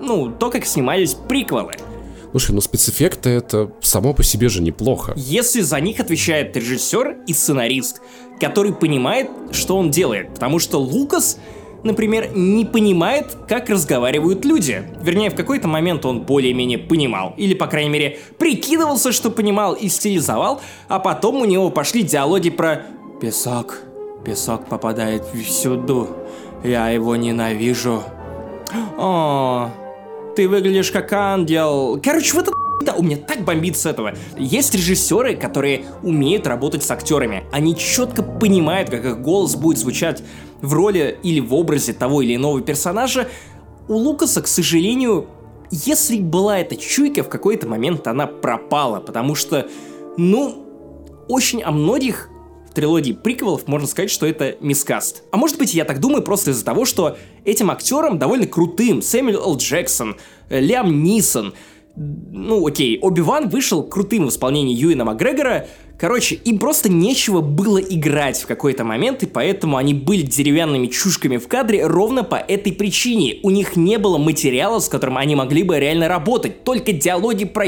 ну, 0.00 0.30
то, 0.30 0.50
как 0.50 0.66
снимались 0.66 1.14
приквелы. 1.14 1.72
Слушай, 2.32 2.52
ну 2.52 2.60
спецэффекты 2.60 3.30
это 3.30 3.70
само 3.82 4.14
по 4.14 4.22
себе 4.22 4.48
же 4.48 4.62
неплохо. 4.62 5.12
Если 5.16 5.60
за 5.60 5.78
них 5.80 6.00
отвечает 6.00 6.56
режиссер 6.56 7.18
и 7.26 7.32
сценарист, 7.34 8.00
который 8.40 8.72
понимает, 8.72 9.30
что 9.52 9.76
он 9.76 9.90
делает. 9.90 10.34
Потому 10.34 10.58
что 10.58 10.78
Лукас 10.80 11.38
например, 11.82 12.30
не 12.34 12.64
понимает, 12.64 13.36
как 13.48 13.68
разговаривают 13.68 14.44
люди. 14.44 14.84
Вернее, 15.00 15.30
в 15.30 15.34
какой-то 15.34 15.68
момент 15.68 16.06
он 16.06 16.22
более-менее 16.22 16.78
понимал. 16.78 17.34
Или, 17.36 17.54
по 17.54 17.66
крайней 17.66 17.90
мере, 17.90 18.18
прикидывался, 18.38 19.12
что 19.12 19.30
понимал 19.30 19.74
и 19.74 19.88
стилизовал, 19.88 20.60
а 20.88 20.98
потом 20.98 21.36
у 21.36 21.44
него 21.44 21.70
пошли 21.70 22.02
диалоги 22.02 22.50
про 22.50 22.86
«Песок, 23.20 23.80
песок 24.24 24.68
попадает 24.68 25.24
всюду, 25.34 26.08
я 26.64 26.88
его 26.90 27.16
ненавижу». 27.16 28.02
О, 28.96 29.70
ты 30.34 30.48
выглядишь 30.48 30.90
как 30.90 31.12
ангел. 31.12 32.00
Короче, 32.02 32.34
в 32.34 32.38
этот 32.38 32.54
да, 32.82 32.94
у 32.94 33.02
меня 33.02 33.16
так 33.16 33.44
бомбит 33.44 33.76
с 33.76 33.86
этого. 33.86 34.14
Есть 34.36 34.74
режиссеры, 34.74 35.36
которые 35.36 35.84
умеют 36.02 36.48
работать 36.48 36.82
с 36.82 36.90
актерами. 36.90 37.44
Они 37.52 37.76
четко 37.76 38.24
понимают, 38.24 38.90
как 38.90 39.04
их 39.04 39.20
голос 39.20 39.54
будет 39.54 39.78
звучать 39.78 40.22
в 40.60 40.72
роли 40.72 41.16
или 41.22 41.38
в 41.38 41.54
образе 41.54 41.92
того 41.92 42.22
или 42.22 42.34
иного 42.34 42.60
персонажа. 42.60 43.28
У 43.86 43.94
Лукаса, 43.94 44.42
к 44.42 44.48
сожалению, 44.48 45.28
если 45.70 46.18
была 46.18 46.58
эта 46.58 46.76
чуйка, 46.76 47.22
в 47.22 47.28
какой-то 47.28 47.68
момент 47.68 48.06
она 48.08 48.26
пропала, 48.26 49.00
потому 49.00 49.34
что, 49.34 49.68
ну, 50.16 50.66
очень 51.28 51.62
о 51.62 51.70
многих 51.70 52.28
трилогии 52.72 53.12
приквелов 53.12 53.66
можно 53.66 53.86
сказать, 53.86 54.10
что 54.10 54.26
это 54.26 54.56
мискаст. 54.60 55.22
А 55.30 55.36
может 55.36 55.58
быть, 55.58 55.74
я 55.74 55.84
так 55.84 56.00
думаю 56.00 56.22
просто 56.22 56.50
из-за 56.50 56.64
того, 56.64 56.84
что 56.84 57.16
этим 57.44 57.70
актерам 57.70 58.18
довольно 58.18 58.46
крутым 58.46 59.02
Сэмюэл 59.02 59.42
Л. 59.42 59.56
Джексон, 59.56 60.16
э, 60.48 60.60
Лиам 60.60 61.02
Нисон, 61.02 61.54
ну 61.96 62.66
окей, 62.66 62.98
Оби-Ван 63.00 63.48
вышел 63.48 63.82
крутым 63.82 64.26
в 64.26 64.30
исполнении 64.30 64.74
Юина 64.74 65.04
Макгрегора, 65.04 65.68
короче, 65.98 66.36
им 66.36 66.58
просто 66.58 66.90
нечего 66.90 67.40
было 67.40 67.78
играть 67.78 68.40
в 68.40 68.46
какой-то 68.46 68.84
момент, 68.84 69.22
и 69.22 69.26
поэтому 69.26 69.76
они 69.76 69.94
были 69.94 70.22
деревянными 70.22 70.86
чушками 70.86 71.36
в 71.36 71.48
кадре 71.48 71.86
ровно 71.86 72.24
по 72.24 72.36
этой 72.36 72.72
причине. 72.72 73.40
У 73.42 73.50
них 73.50 73.76
не 73.76 73.98
было 73.98 74.18
материала, 74.18 74.78
с 74.78 74.88
которым 74.88 75.18
они 75.18 75.36
могли 75.36 75.62
бы 75.62 75.78
реально 75.78 76.08
работать, 76.08 76.64
только 76.64 76.92
диалоги 76.92 77.44
про 77.44 77.66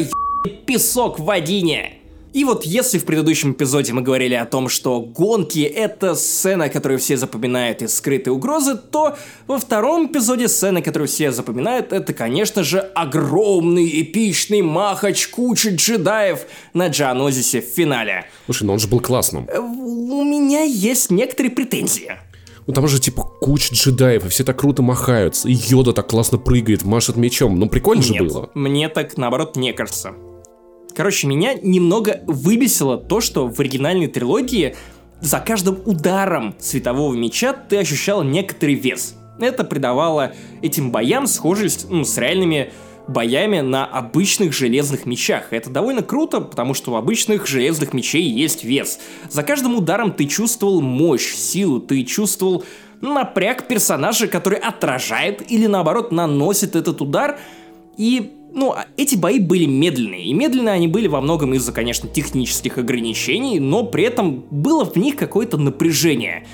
песок 0.66 1.18
в 1.18 1.24
водине. 1.24 1.98
И 2.35 2.44
вот 2.44 2.66
если 2.66 2.99
в 2.99 3.05
предыдущем 3.05 3.53
эпизоде 3.53 3.92
мы 3.92 4.03
говорили 4.03 4.35
о 4.35 4.44
том, 4.44 4.68
что 4.68 5.01
гонки— 5.01 5.61
это 5.61 6.16
сцена, 6.16 6.68
которую 6.68 6.99
все 6.99 7.16
запоминают 7.16 7.81
из 7.81 7.94
скрытой 7.94 8.33
угрозы, 8.33 8.75
то 8.77 9.16
во 9.47 9.59
втором 9.61 10.09
эпизоде 10.09 10.49
сцена, 10.49 10.83
которую 10.83 11.07
все 11.07 11.31
запоминают, 11.31 11.92
это, 11.92 12.12
конечно 12.12 12.64
же, 12.64 12.81
огромный 12.81 14.03
эпичный 14.03 14.62
махач 14.62 15.29
кучи 15.29 15.68
джедаев 15.68 16.40
на 16.73 16.88
Джанозисе 16.88 17.61
в 17.62 17.66
финале. 17.66 18.27
Слушай, 18.47 18.64
ну 18.64 18.73
он 18.73 18.79
же 18.81 18.88
был 18.88 18.99
классным. 18.99 19.47
Э, 19.49 19.61
У 19.61 20.25
меня 20.25 20.62
есть 20.62 21.12
некоторые 21.12 21.53
претензии. 21.53 22.14
Ну 22.66 22.75
там 22.75 22.88
же 22.88 22.99
типа 22.99 23.23
куча 23.40 23.73
джедаев, 23.75 24.27
и 24.27 24.29
все 24.29 24.42
так 24.42 24.59
круто 24.59 24.83
махаются. 24.83 25.49
И 25.49 25.53
Йода 25.53 25.92
так 25.92 26.09
классно 26.09 26.38
прыгает, 26.38 26.83
машет 26.83 27.14
мечом. 27.14 27.61
Ну 27.61 27.68
прикольно 27.68 28.03
же 28.03 28.14
Нет, 28.14 28.25
было. 28.25 28.51
мне 28.55 28.88
так, 28.88 29.16
наоборот, 29.16 29.55
не 29.55 29.73
кажется. 29.73 30.14
Короче, 30.94 31.26
меня 31.26 31.54
немного 31.54 32.22
выбесило 32.26 32.96
то, 32.96 33.20
что 33.20 33.48
в 33.48 33.59
оригинальной 33.59 34.07
трилогии 34.07 34.76
за 35.20 35.40
каждым 35.40 35.80
ударом 35.85 36.54
светового 36.59 37.14
меча 37.14 37.52
ты 37.52 37.78
ощущал 37.78 38.22
некоторый 38.22 38.74
вес. 38.74 39.16
Это 39.40 39.64
придавало 39.64 40.33
этим 40.62 40.92
боям 40.92 41.26
схожесть 41.26 41.87
ну, 41.90 42.04
с 42.04 42.16
реальными 42.18 42.72
боями 43.09 43.61
на 43.61 43.85
обычных 43.85 44.52
железных 44.52 45.04
мечах. 45.04 45.48
Это 45.50 45.68
довольно 45.68 46.02
круто, 46.02 46.40
потому 46.40 46.74
что 46.74 46.92
у 46.92 46.94
обычных 46.96 47.46
железных 47.46 47.92
мечей 47.92 48.22
есть 48.22 48.64
вес. 48.64 48.98
За 49.28 49.42
каждым 49.42 49.74
ударом 49.74 50.12
ты 50.12 50.26
чувствовал 50.26 50.80
мощь, 50.80 51.35
силу, 51.35 51.80
ты 51.80 52.04
чувствовал 52.04 52.64
напряг 53.00 53.66
персонажа, 53.66 54.28
который 54.28 54.59
отражает 54.59 55.50
или 55.50 55.66
наоборот 55.66 56.12
наносит 56.12 56.76
этот 56.76 57.02
удар. 57.02 57.38
И 57.96 58.33
ну, 58.54 58.72
а 58.72 58.86
эти 58.96 59.16
бои 59.16 59.40
были 59.40 59.66
медленные, 59.66 60.24
и 60.24 60.32
медленные 60.32 60.74
они 60.74 60.88
были 60.88 61.08
во 61.08 61.20
многом 61.20 61.54
из-за, 61.54 61.72
конечно, 61.72 62.08
технических 62.08 62.78
ограничений, 62.78 63.60
но 63.60 63.84
при 63.84 64.04
этом 64.04 64.44
было 64.50 64.84
в 64.84 64.96
них 64.96 65.16
какое-то 65.16 65.58
напряжение. 65.58 66.46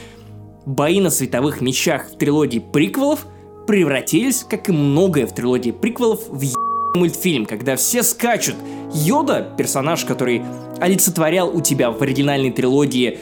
Бои 0.67 1.01
на 1.01 1.11
световых 1.11 1.61
мечах 1.61 2.11
в 2.11 2.17
трилогии 2.17 2.59
приквелов 2.59 3.27
превратились, 3.67 4.45
как 4.49 4.69
и 4.69 4.73
многое 4.73 5.27
в 5.27 5.35
трилогии 5.35 5.71
приквелов, 5.71 6.29
в 6.29 6.41
ебаный 6.41 6.71
мультфильм, 6.95 7.47
когда 7.47 7.77
все 7.77 8.03
скачут. 8.03 8.57
Йода, 8.93 9.55
персонаж, 9.57 10.05
который 10.05 10.43
олицетворял 10.81 11.55
у 11.55 11.61
тебя 11.61 11.91
в 11.91 12.03
оригинальной 12.03 12.51
трилогии 12.51 13.19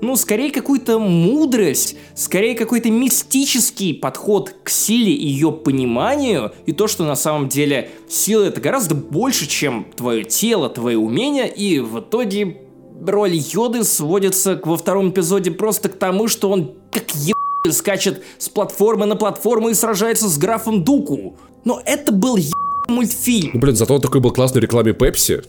ну, 0.00 0.16
скорее 0.16 0.50
какую-то 0.50 0.98
мудрость, 0.98 1.96
скорее 2.14 2.54
какой-то 2.54 2.90
мистический 2.90 3.94
подход 3.94 4.54
к 4.62 4.68
силе 4.68 5.12
и 5.12 5.26
ее 5.26 5.52
пониманию, 5.52 6.52
и 6.66 6.72
то, 6.72 6.88
что 6.88 7.04
на 7.04 7.16
самом 7.16 7.48
деле 7.48 7.90
сила 8.08 8.44
это 8.44 8.60
гораздо 8.60 8.94
больше, 8.94 9.46
чем 9.46 9.86
твое 9.96 10.24
тело, 10.24 10.68
твои 10.68 10.96
умения, 10.96 11.46
и 11.46 11.80
в 11.80 12.00
итоге 12.00 12.62
роль 13.06 13.34
Йоды 13.34 13.84
сводится 13.84 14.60
во 14.64 14.76
втором 14.76 15.10
эпизоде 15.10 15.50
просто 15.50 15.88
к 15.88 15.98
тому, 15.98 16.28
что 16.28 16.50
он 16.50 16.74
как 16.92 17.10
ебаный 17.14 17.72
скачет 17.72 18.22
с 18.38 18.48
платформы 18.48 19.06
на 19.06 19.16
платформу 19.16 19.68
и 19.68 19.74
сражается 19.74 20.28
с 20.28 20.38
графом 20.38 20.84
Дуку. 20.84 21.36
Но 21.64 21.80
это 21.84 22.12
был 22.12 22.36
ебаный 22.36 22.54
мультфильм. 22.88 23.50
Ну 23.54 23.60
блин, 23.60 23.76
зато 23.76 23.94
он 23.94 24.00
такой 24.00 24.20
был 24.20 24.32
классный 24.32 24.60
в 24.60 24.64
рекламе 24.64 24.92
Пепси. 24.92 25.42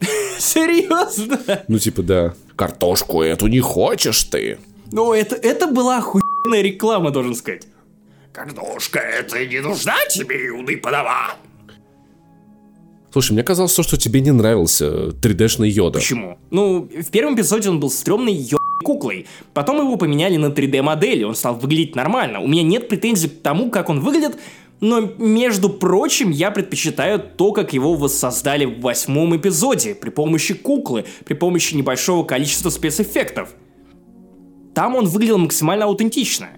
Серьезно? 0.38 1.40
Ну 1.68 1.78
типа 1.78 2.02
да. 2.02 2.34
Картошку 2.56 3.22
эту 3.22 3.46
не 3.46 3.60
хочешь 3.60 4.22
ты? 4.24 4.58
Ну, 4.90 5.12
это, 5.12 5.36
это 5.36 5.66
была 5.66 5.98
охуенная 5.98 6.62
реклама, 6.62 7.10
должен 7.10 7.34
сказать. 7.34 7.62
Картошка, 8.32 8.98
это 9.00 9.44
не 9.44 9.60
нужна 9.60 9.96
тебе, 10.08 10.46
юный 10.46 10.76
подаван. 10.76 11.32
Слушай, 13.12 13.32
мне 13.32 13.42
казалось, 13.42 13.72
что 13.72 13.96
тебе 13.96 14.20
не 14.20 14.32
нравился 14.32 15.08
3D-шный 15.08 15.68
Йода. 15.68 15.98
Почему? 15.98 16.38
Ну, 16.50 16.82
в 16.82 17.10
первом 17.10 17.34
эпизоде 17.34 17.68
он 17.70 17.80
был 17.80 17.90
стрёмной 17.90 18.34
ё 18.34 18.58
куклой. 18.84 19.26
Потом 19.54 19.78
его 19.78 19.96
поменяли 19.96 20.36
на 20.36 20.46
3D-модели, 20.46 21.24
он 21.24 21.34
стал 21.34 21.56
выглядеть 21.56 21.96
нормально. 21.96 22.40
У 22.40 22.46
меня 22.46 22.62
нет 22.62 22.88
претензий 22.88 23.28
к 23.28 23.42
тому, 23.42 23.70
как 23.70 23.88
он 23.88 24.00
выглядит, 24.00 24.36
но, 24.80 25.00
между 25.18 25.68
прочим, 25.70 26.30
я 26.30 26.50
предпочитаю 26.50 27.18
то, 27.18 27.52
как 27.52 27.72
его 27.72 27.94
воссоздали 27.94 28.64
в 28.64 28.80
восьмом 28.80 29.36
эпизоде, 29.36 29.94
при 29.94 30.10
помощи 30.10 30.54
куклы, 30.54 31.04
при 31.24 31.34
помощи 31.34 31.74
небольшого 31.74 32.24
количества 32.24 32.70
спецэффектов. 32.70 33.50
Там 34.74 34.94
он 34.94 35.06
выглядел 35.06 35.38
максимально 35.38 35.86
аутентично. 35.86 36.48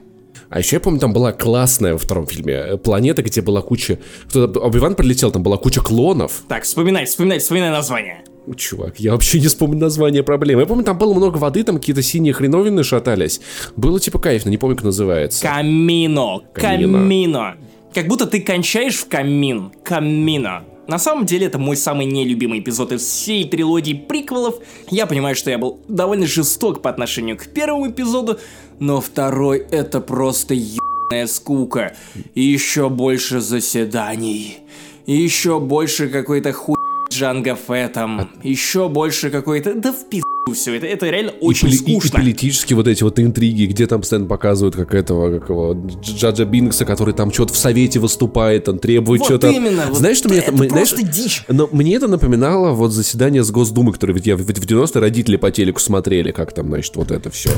А 0.51 0.59
еще 0.59 0.77
я 0.77 0.81
помню, 0.81 0.99
там 0.99 1.13
была 1.13 1.33
классная 1.33 1.93
во 1.93 1.99
втором 1.99 2.27
фильме 2.27 2.55
э, 2.55 2.77
планета, 2.77 3.23
где 3.23 3.41
была 3.41 3.63
куча... 3.63 3.99
Кто-то- 4.29 4.59
Оби-Ван 4.61 4.97
прилетел, 4.97 5.31
там 5.31 5.43
была 5.45 5.57
куча 5.57 5.81
клонов. 5.81 6.43
Так, 6.49 6.65
вспоминай, 6.65 7.05
вспоминай, 7.07 7.39
вспоминай 7.39 7.71
название. 7.71 8.25
Чувак, 8.57 8.99
я 8.99 9.13
вообще 9.13 9.39
не 9.39 9.47
вспомню 9.47 9.79
название 9.79 10.25
проблемы. 10.25 10.63
Я 10.63 10.67
помню, 10.67 10.83
там 10.83 10.99
было 10.99 11.15
много 11.15 11.37
воды, 11.39 11.63
там 11.63 11.77
какие-то 11.79 12.03
синие 12.03 12.33
хреновины 12.33 12.83
шатались. 12.83 13.41
Было 13.77 14.01
типа 14.01 14.19
кайфно, 14.19 14.51
не 14.51 14.57
помню, 14.57 14.75
как 14.77 14.85
называется. 14.87 15.47
Камино. 15.47 16.41
Камино. 16.53 16.99
Камино. 16.99 17.57
Как 17.95 18.07
будто 18.07 18.27
ты 18.27 18.41
кончаешь 18.41 18.97
в 18.97 19.09
камин. 19.09 19.73
Камино. 19.83 20.65
На 20.87 20.99
самом 20.99 21.27
деле, 21.27 21.47
это 21.47 21.59
мой 21.59 21.77
самый 21.77 22.07
нелюбимый 22.07 22.61
эпизод 22.61 22.93
из 22.93 23.03
всей 23.03 23.49
трилогии 23.49 23.95
приквелов. 23.95 24.57
Я 24.91 25.07
понимаю, 25.07 25.35
что 25.35 25.51
я 25.51 25.59
был 25.59 25.81
довольно 25.89 26.27
жесток 26.27 26.83
по 26.83 26.91
отношению 26.91 27.37
к 27.37 27.47
первому 27.47 27.91
эпизоду, 27.91 28.39
но 28.79 29.01
второй— 29.01 29.59
это 29.71 30.01
просто 30.01 30.55
ебаная 30.55 31.27
скука. 31.27 31.97
И 32.35 32.43
еще 32.43 32.89
больше 32.89 33.41
заседаний. 33.41 34.59
И 35.07 35.17
еще 35.17 35.59
больше 35.59 36.09
какой-то 36.09 36.53
хуй 36.53 36.77
Джанго 37.11 37.57
Феттом. 37.57 38.31
Еще 38.43 38.89
больше 38.89 39.31
какой-то... 39.31 39.75
Да 39.75 39.93
в 39.93 40.09
пизду 40.09 40.30
все 40.55 40.75
это. 40.75 40.87
Это 40.87 41.09
реально 41.09 41.33
очень 41.41 41.69
и, 41.69 41.73
поли- 41.73 41.77
и- 41.77 41.91
и 41.97 42.01
скучно. 42.01 42.19
политические 42.19 42.77
вот 42.77 42.89
эти 42.89 43.03
вот 43.03 43.19
интриги, 43.21 43.67
где 43.67 43.87
там 43.87 44.01
постоянно 44.01 44.27
показывают 44.29 44.75
как 44.75 44.95
этого, 44.95 45.39
как 45.39 45.49
его, 45.51 45.75
Дж- 45.75 46.01
Джаджа 46.17 46.45
Бинкса, 46.45 46.85
который 46.85 47.15
там 47.15 47.33
что-то 47.33 47.53
в 47.53 47.57
совете 47.57 48.01
выступает, 48.01 48.65
там 48.65 48.79
требует 48.79 49.21
Вот 49.21 49.27
что-то. 49.27 49.49
именно, 49.51 49.93
знаешь, 49.95 50.17
что 50.17 50.29
мне 50.29 50.39
это 50.39 50.51
м- 50.51 50.57
просто 50.69 50.97
знаешь, 50.97 51.15
дичь. 51.15 51.45
Но 51.49 51.69
мне 51.73 51.95
это 51.95 52.09
напоминало 52.09 52.73
вот 52.73 52.91
заседание 52.93 53.45
с 53.45 53.51
Госдумы, 53.51 53.93
которые 53.93 54.17
в, 54.17 54.41
в 54.41 54.51
90-е 54.51 55.01
родители 55.01 55.37
по 55.37 55.51
телеку 55.51 55.79
смотрели, 55.81 56.33
как 56.33 56.53
там, 56.53 56.69
значит, 56.69 56.97
вот 56.97 57.11
это 57.13 57.31
все. 57.31 57.51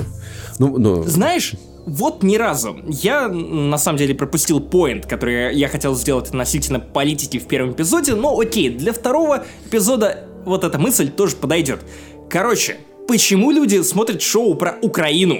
Ну, 0.59 0.77
ну, 0.77 1.03
Знаешь, 1.05 1.55
вот 1.87 2.23
ни 2.23 2.37
разу. 2.37 2.77
Я, 2.88 3.29
на 3.29 3.79
самом 3.79 3.99
деле, 3.99 4.14
пропустил 4.14 4.61
поинт, 4.61 5.07
который 5.07 5.55
я 5.57 5.68
хотел 5.68 5.95
сделать 5.97 6.29
относительно 6.29 6.79
политики 6.81 7.38
в 7.38 7.47
первом 7.47 7.73
эпизоде, 7.73 8.14
но 8.14 8.38
окей, 8.38 8.68
для 8.71 8.92
второго 8.92 9.45
эпизода 9.66 10.25
вот 10.45 10.64
эта 10.64 10.77
мысль 10.79 11.09
тоже 11.09 11.37
подойдет. 11.37 11.81
Короче, 12.33 12.79
почему 13.07 13.51
люди 13.51 13.83
смотрят 13.83 14.23
шоу 14.23 14.55
про 14.55 14.79
Украину? 14.81 15.37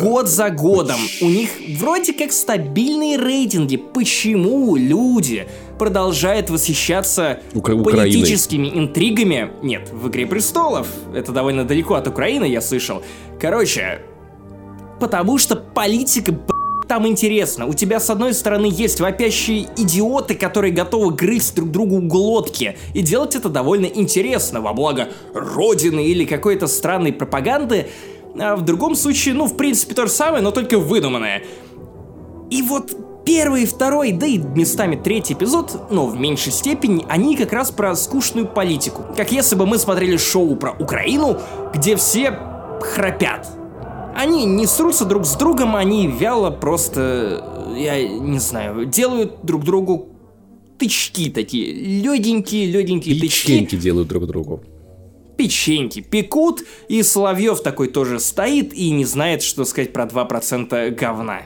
Год 0.00 0.26
за 0.28 0.50
годом. 0.50 0.98
У 1.20 1.26
них 1.26 1.50
вроде 1.78 2.12
как 2.12 2.32
стабильные 2.32 3.16
рейтинги. 3.16 3.76
Почему 3.76 4.74
люди 4.74 5.46
продолжают 5.78 6.50
восхищаться 6.50 7.40
Укра- 7.54 7.74
Украиной. 7.76 8.02
политическими 8.12 8.66
интригами? 8.68 9.52
Нет, 9.62 9.90
в 9.92 10.08
«Игре 10.08 10.26
престолов». 10.26 10.88
Это 11.14 11.30
довольно 11.30 11.64
далеко 11.64 11.94
от 11.94 12.08
Украины, 12.08 12.44
я 12.44 12.60
слышал. 12.60 13.02
Короче, 13.40 14.00
потому 15.00 15.38
что 15.38 15.54
политика, 15.54 16.32
там 16.88 17.06
интересно. 17.06 17.66
У 17.66 17.74
тебя, 17.74 18.00
с 18.00 18.10
одной 18.10 18.34
стороны, 18.34 18.66
есть 18.70 19.00
вопящие 19.00 19.68
идиоты, 19.76 20.34
которые 20.34 20.72
готовы 20.72 21.14
грызть 21.14 21.54
друг 21.54 21.70
другу 21.70 22.00
глотки. 22.00 22.76
И 22.94 23.02
делать 23.02 23.36
это 23.36 23.48
довольно 23.48 23.86
интересно, 23.86 24.60
во 24.60 24.72
благо 24.72 25.08
Родины 25.34 26.06
или 26.06 26.24
какой-то 26.24 26.66
странной 26.66 27.12
пропаганды. 27.12 27.88
А 28.40 28.56
в 28.56 28.62
другом 28.62 28.94
случае, 28.94 29.34
ну, 29.34 29.46
в 29.46 29.56
принципе, 29.56 29.94
то 29.94 30.06
же 30.06 30.12
самое, 30.12 30.42
но 30.42 30.50
только 30.50 30.78
выдуманное. 30.78 31.42
И 32.50 32.62
вот 32.62 33.24
первый, 33.26 33.66
второй, 33.66 34.12
да 34.12 34.26
и 34.26 34.38
местами 34.38 34.96
третий 34.96 35.34
эпизод, 35.34 35.90
но 35.90 36.06
в 36.06 36.18
меньшей 36.18 36.50
степени, 36.50 37.04
они 37.08 37.36
как 37.36 37.52
раз 37.52 37.70
про 37.70 37.94
скучную 37.94 38.46
политику. 38.46 39.04
Как 39.14 39.30
если 39.32 39.54
бы 39.54 39.66
мы 39.66 39.78
смотрели 39.78 40.16
шоу 40.16 40.56
про 40.56 40.72
Украину, 40.78 41.38
где 41.74 41.96
все 41.96 42.38
храпят. 42.80 43.57
Они 44.18 44.46
не 44.46 44.66
срутся 44.66 45.04
друг 45.04 45.24
с 45.24 45.36
другом, 45.36 45.76
они 45.76 46.08
вяло 46.08 46.50
просто, 46.50 47.70
я 47.76 48.02
не 48.02 48.40
знаю, 48.40 48.84
делают 48.84 49.44
друг 49.44 49.62
другу 49.62 50.08
тычки 50.76 51.30
такие, 51.30 51.72
легенькие, 51.72 52.66
легенькие 52.66 53.14
тычки. 53.14 53.46
Печеньки 53.46 53.76
делают 53.76 54.08
друг 54.08 54.26
другу. 54.26 54.60
Печеньки 55.36 56.00
пекут, 56.00 56.64
и 56.88 57.00
Соловьев 57.04 57.60
такой 57.60 57.86
тоже 57.86 58.18
стоит 58.18 58.74
и 58.74 58.90
не 58.90 59.04
знает, 59.04 59.44
что 59.44 59.64
сказать 59.64 59.92
про 59.92 60.04
2% 60.04 60.90
говна. 60.96 61.42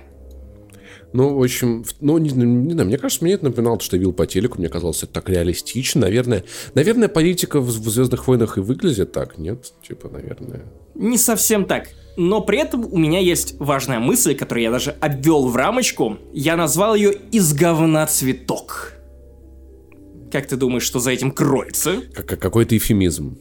Ну, 1.13 1.35
в 1.37 1.43
общем, 1.43 1.85
ну, 2.01 2.17
не, 2.19 2.31
не 2.31 2.73
знаю, 2.73 2.89
мне 2.89 2.99
кажется, 2.99 3.25
мне 3.25 3.35
это 3.35 3.45
напоминало, 3.45 3.77
то, 3.79 3.85
что 3.85 3.97
я 3.97 4.01
видел 4.01 4.13
по 4.13 4.27
телеку, 4.27 4.59
мне 4.59 4.69
казалось, 4.69 5.03
это 5.03 5.13
так 5.13 5.29
реалистично, 5.29 6.03
наверное. 6.03 6.45
Наверное, 6.75 7.09
политика 7.09 7.61
в, 7.61 7.67
в 7.67 7.91
«Звездных 7.91 8.27
войнах» 8.27 8.57
и 8.57 8.61
выглядит 8.61 9.13
так, 9.13 9.37
нет? 9.39 9.73
Типа, 9.87 10.09
наверное. 10.09 10.63
Не 10.95 11.19
совсем 11.19 11.67
так. 11.67 11.89
Но 12.17 12.41
при 12.41 12.59
этом 12.59 12.87
у 12.91 12.99
меня 12.99 13.21
есть 13.21 13.57
важная 13.59 13.99
мысль, 13.99 14.35
которую 14.35 14.65
я 14.65 14.71
даже 14.71 14.91
обвел 15.01 15.49
в 15.49 15.57
рамочку. 15.57 16.19
Я 16.33 16.57
назвал 16.57 16.95
ее 16.95 17.13
«Из 17.31 17.53
говна 17.53 18.07
цветок». 18.07 18.95
Как 20.31 20.47
ты 20.47 20.57
думаешь, 20.57 20.85
что 20.85 20.99
за 20.99 21.11
этим 21.11 21.31
кроется? 21.31 22.03
Как, 22.15 22.27
как 22.27 22.41
какой-то 22.41 22.75
эфемизм. 22.75 23.39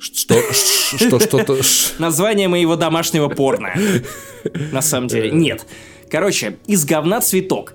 Что, 0.00 0.40
что, 0.52 1.20
что-то... 1.20 1.60
Название 1.98 2.48
моего 2.48 2.74
домашнего 2.74 3.28
порно. 3.28 3.74
На 4.72 4.80
самом 4.80 5.08
деле, 5.08 5.30
нет. 5.30 5.66
Короче, 6.10 6.58
из 6.66 6.84
говна 6.84 7.20
цветок. 7.20 7.74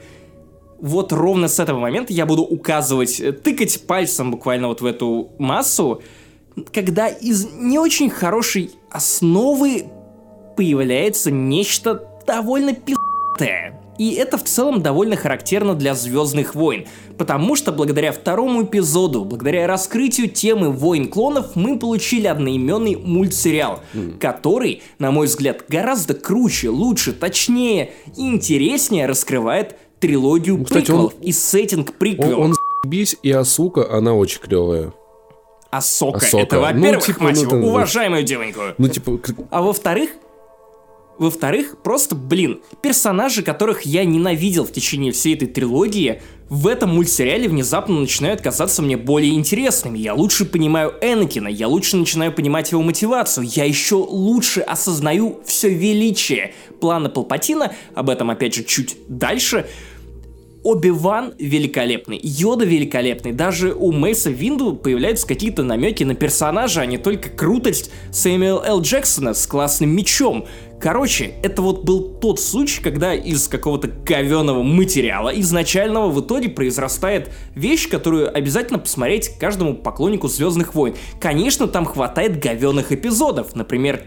Вот 0.80 1.13
ровно 1.13 1.48
с 1.48 1.60
этого 1.60 1.80
момента 1.80 2.12
я 2.12 2.26
буду 2.26 2.43
указывать, 2.43 3.19
э, 3.19 3.32
тыкать 3.32 3.88
пальцем 3.88 4.32
буквально 4.32 4.67
вот 4.67 4.82
в 4.82 4.86
эту 4.86 5.32
массу, 5.39 6.02
когда 6.74 7.08
из 7.08 7.48
не 7.54 7.80
очень 7.80 8.10
хорошей 8.10 8.71
основы 8.91 9.86
появляется 10.58 11.32
нечто 11.32 12.08
довольно 12.28 12.74
пи***тое. 12.74 13.80
И 13.97 14.13
это 14.13 14.38
в 14.38 14.43
целом 14.43 14.81
довольно 14.81 15.15
характерно 15.15 15.73
для 15.73 15.95
Звездных 15.95 16.53
войн, 16.55 16.86
потому 17.17 17.55
что 17.55 17.71
благодаря 17.71 18.12
второму 18.12 18.63
эпизоду, 18.63 19.23
благодаря 19.23 19.67
раскрытию 19.67 20.29
темы 20.29 20.69
войн 20.71 21.08
клонов, 21.08 21.55
мы 21.55 21.79
получили 21.79 22.27
одноименный 22.27 22.95
мультсериал, 22.95 23.79
который, 24.19 24.84
на 24.99 25.12
мой 25.12 25.27
взгляд, 25.27 25.63
гораздо 25.69 26.13
круче, 26.13 26.69
лучше, 26.69 27.13
точнее 27.13 27.91
и 28.17 28.21
интереснее 28.27 29.05
раскрывает 29.05 29.77
трилогию 29.99 30.58
Ну, 30.58 30.63
кстати, 30.65 30.91
он- 30.91 31.08
приквелов 31.10 31.13
и 31.21 31.31
сеттинг 31.31 31.89
Он, 31.91 31.95
приквелов. 31.97 32.39
он 32.39 32.53
бись, 32.86 33.15
и 33.23 33.31
Асука, 33.31 33.89
она 33.91 34.13
очень 34.13 34.41
клевая. 34.41 34.91
Асока, 35.71 36.17
Асока. 36.19 36.43
это 36.43 36.55
Ну, 36.58 36.62
во-первых, 36.62 37.05
типа, 37.05 37.23
мать 37.23 37.36
ну, 37.36 37.41
его, 37.41 37.49
там- 37.51 37.63
уважаемую 37.63 38.23
девоньку. 38.23 38.60
Ну, 38.77 38.88
типа, 38.88 39.19
А 39.49 39.62
во-вторых, 39.62 40.12
во-вторых, 41.17 41.78
просто, 41.84 42.15
блин, 42.15 42.62
персонажи, 42.82 43.41
которых 43.41 43.84
я 43.84 44.04
ненавидел 44.04 44.65
в 44.65 44.71
течение 44.71 45.12
всей 45.12 45.36
этой 45.36 45.47
трилогии, 45.47 46.21
в 46.49 46.67
этом 46.67 46.95
мультсериале 46.95 47.47
внезапно 47.47 47.99
начинают 47.99 48.41
казаться 48.41 48.82
мне 48.82 48.97
более 48.97 49.34
интересными. 49.34 49.97
Я 49.97 50.13
лучше 50.13 50.45
понимаю 50.45 50.93
Энакина, 51.01 51.47
я 51.47 51.67
лучше 51.67 51.97
начинаю 51.97 52.32
понимать 52.32 52.71
его 52.71 52.82
мотивацию, 52.82 53.47
я 53.49 53.65
еще 53.65 53.95
лучше 53.95 54.62
осознаю 54.62 55.39
все 55.45 55.69
величие 55.69 56.54
плана 56.80 57.10
Палпатина, 57.10 57.73
об 57.95 58.10
этом 58.10 58.30
опять 58.30 58.54
же 58.54 58.63
чуть 58.63 58.97
дальше, 59.08 59.65
Оби-Ван 60.65 61.36
великолепный, 61.38 62.19
Йода 62.23 62.65
великолепный, 62.65 63.32
даже 63.34 63.71
у 63.71 63.91
Мейса 63.91 64.32
Винду 64.32 64.75
появляются 64.75 65.28
какие-то 65.28 65.62
намеки 65.62 66.04
на 66.04 66.15
персонажа, 66.15 66.82
а 66.82 66.88
не 66.88 66.97
только 66.97 67.30
крутость 67.30 67.91
Сэмюэл 68.12 68.63
Л. 68.65 68.82
Джексона 68.82 69.36
с 69.36 69.45
классным 69.45 69.91
мечом. 69.91 70.47
Короче, 70.79 71.33
это 71.41 71.61
вот 71.61 71.83
был 71.83 72.01
тот 72.19 72.39
случай, 72.39 72.81
когда 72.81 73.13
из 73.13 73.47
какого-то 73.47 73.88
говеного 73.88 74.61
материала 74.61 75.29
изначального 75.29 76.09
в 76.09 76.21
итоге 76.21 76.49
произрастает 76.49 77.31
вещь, 77.55 77.89
которую 77.89 78.35
обязательно 78.35 78.79
посмотреть 78.79 79.38
каждому 79.39 79.75
поклоннику 79.75 80.27
Звездных 80.27 80.75
войн. 80.75 80.95
Конечно, 81.19 81.67
там 81.67 81.85
хватает 81.85 82.39
говеных 82.39 82.91
эпизодов, 82.91 83.55
например, 83.55 84.03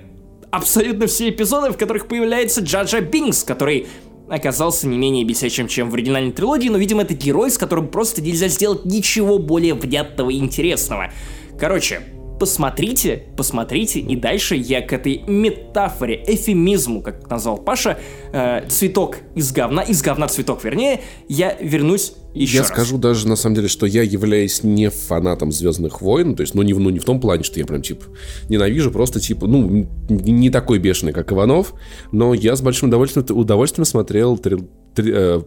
абсолютно 0.50 1.06
все 1.06 1.30
эпизоды, 1.30 1.72
в 1.72 1.78
которых 1.78 2.06
появляется 2.06 2.60
Джаджа 2.60 3.00
Бинкс, 3.00 3.44
который 3.44 3.86
оказался 4.28 4.86
не 4.86 4.98
менее 4.98 5.24
бесячим, 5.24 5.68
чем 5.68 5.90
в 5.90 5.94
оригинальной 5.94 6.32
трилогии, 6.32 6.68
но, 6.68 6.78
видимо, 6.78 7.02
это 7.02 7.14
герой, 7.14 7.50
с 7.50 7.58
которым 7.58 7.88
просто 7.88 8.20
нельзя 8.20 8.48
сделать 8.48 8.84
ничего 8.84 9.38
более 9.38 9.74
внятного 9.74 10.30
и 10.30 10.36
интересного. 10.36 11.10
Короче, 11.58 12.02
посмотрите, 12.38 13.24
посмотрите, 13.36 14.00
и 14.00 14.16
дальше 14.16 14.54
я 14.56 14.80
к 14.80 14.92
этой 14.92 15.22
метафоре, 15.26 16.22
эфемизму, 16.26 17.02
как 17.02 17.28
назвал 17.30 17.58
Паша, 17.58 17.98
э, 18.32 18.66
цветок 18.68 19.18
из 19.34 19.52
говна, 19.52 19.82
из 19.82 20.02
говна 20.02 20.28
цветок, 20.28 20.62
вернее, 20.64 21.00
я 21.28 21.56
вернусь 21.60 22.12
еще 22.34 22.56
я 22.56 22.62
раз. 22.62 22.68
скажу 22.70 22.98
даже, 22.98 23.26
на 23.26 23.36
самом 23.36 23.56
деле, 23.56 23.68
что 23.68 23.86
я 23.86 24.02
являюсь 24.02 24.62
не 24.62 24.90
фанатом 24.90 25.50
Звездных 25.50 26.00
войн, 26.02 26.36
то 26.36 26.42
есть, 26.42 26.54
ну 26.54 26.62
не, 26.62 26.72
в- 26.74 26.80
ну, 26.80 26.90
не 26.90 26.98
в 26.98 27.04
том 27.04 27.20
плане, 27.20 27.42
что 27.42 27.58
я 27.58 27.66
прям, 27.66 27.82
типа, 27.82 28.04
ненавижу, 28.48 28.90
просто, 28.90 29.18
типа, 29.20 29.46
ну, 29.46 29.86
не 30.08 30.50
такой 30.50 30.78
бешеный, 30.78 31.12
как 31.12 31.32
Иванов, 31.32 31.74
но 32.12 32.34
я 32.34 32.54
с 32.54 32.60
большим 32.62 32.88
удовольствием, 32.88 33.26
удовольствием 33.36 33.84
смотрел 33.84 34.38
три- 34.38 34.58
три- 34.94 35.12
э, 35.14 35.40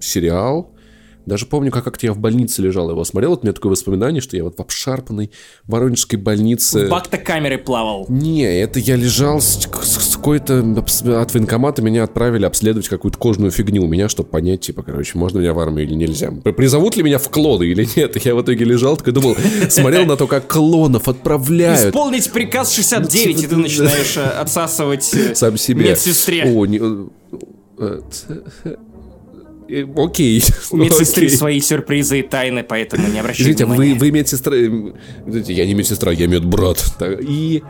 сериал, 0.00 0.72
даже 1.26 1.46
помню, 1.46 1.70
как 1.70 1.84
как-то 1.84 2.06
я 2.06 2.12
в 2.12 2.18
больнице 2.18 2.62
лежал, 2.62 2.88
его 2.90 3.04
смотрел, 3.04 3.30
вот 3.30 3.40
у 3.40 3.42
меня 3.46 3.52
такое 3.52 3.72
воспоминание, 3.72 4.20
что 4.20 4.36
я 4.36 4.44
вот 4.44 4.56
в 4.56 4.60
обшарпанной 4.60 5.30
воронежской 5.64 6.18
больнице... 6.18 6.86
В 6.86 6.90
бак-то-камеры 6.90 7.58
плавал. 7.58 8.06
Не, 8.08 8.42
это 8.60 8.78
я 8.78 8.96
лежал 8.96 9.40
с, 9.40 9.58
с- 9.82 10.12
с 10.12 10.16
какой-то 10.16 10.60
от 11.20 11.34
военкомата 11.34 11.82
меня 11.82 12.04
отправили 12.04 12.44
обследовать 12.44 12.88
какую-то 12.88 13.18
кожную 13.18 13.50
фигню 13.50 13.84
у 13.84 13.88
меня, 13.88 14.08
чтобы 14.08 14.28
понять, 14.30 14.60
типа, 14.62 14.82
короче, 14.82 15.18
можно 15.18 15.38
меня 15.38 15.52
в 15.52 15.58
армию 15.58 15.86
или 15.86 15.94
нельзя. 15.94 16.30
Призовут 16.30 16.96
ли 16.96 17.02
меня 17.02 17.18
в 17.18 17.28
клоны 17.30 17.64
или 17.64 17.86
нет? 17.96 18.24
Я 18.24 18.34
в 18.34 18.42
итоге 18.42 18.64
лежал, 18.64 18.96
такой 18.96 19.12
думал, 19.12 19.36
смотрел 19.68 20.06
на 20.06 20.16
то, 20.16 20.26
как 20.26 20.46
клонов 20.48 21.08
отправляют. 21.08 21.88
Исполнить 21.94 22.30
приказ 22.32 22.72
69, 22.72 23.42
и 23.42 23.46
ты 23.46 23.56
начинаешь 23.56 24.16
э, 24.16 24.22
отсасывать 24.22 25.12
э, 25.14 25.34
Сам 25.34 25.56
себе. 25.56 25.90
медсестре. 25.90 26.44
О, 26.44 26.66
не- 26.66 26.80
э, 27.78 28.00
Окей. 29.96 30.42
У 30.70 30.76
медсестры 30.76 31.26
окей. 31.26 31.36
свои 31.36 31.60
сюрпризы 31.60 32.20
и 32.20 32.22
тайны, 32.22 32.62
поэтому 32.62 33.08
не 33.08 33.18
обращайте 33.18 33.42
Извините, 33.52 33.64
а 33.64 33.66
вы, 33.66 33.74
внимания. 33.76 33.98
вы 34.00 34.10
медсестра... 34.10 34.54
э, 34.56 34.92
Я 35.52 35.66
не 35.66 35.74
медсестра, 35.74 36.12
я 36.12 36.26
медбрат. 36.26 36.84
И, 37.20 37.62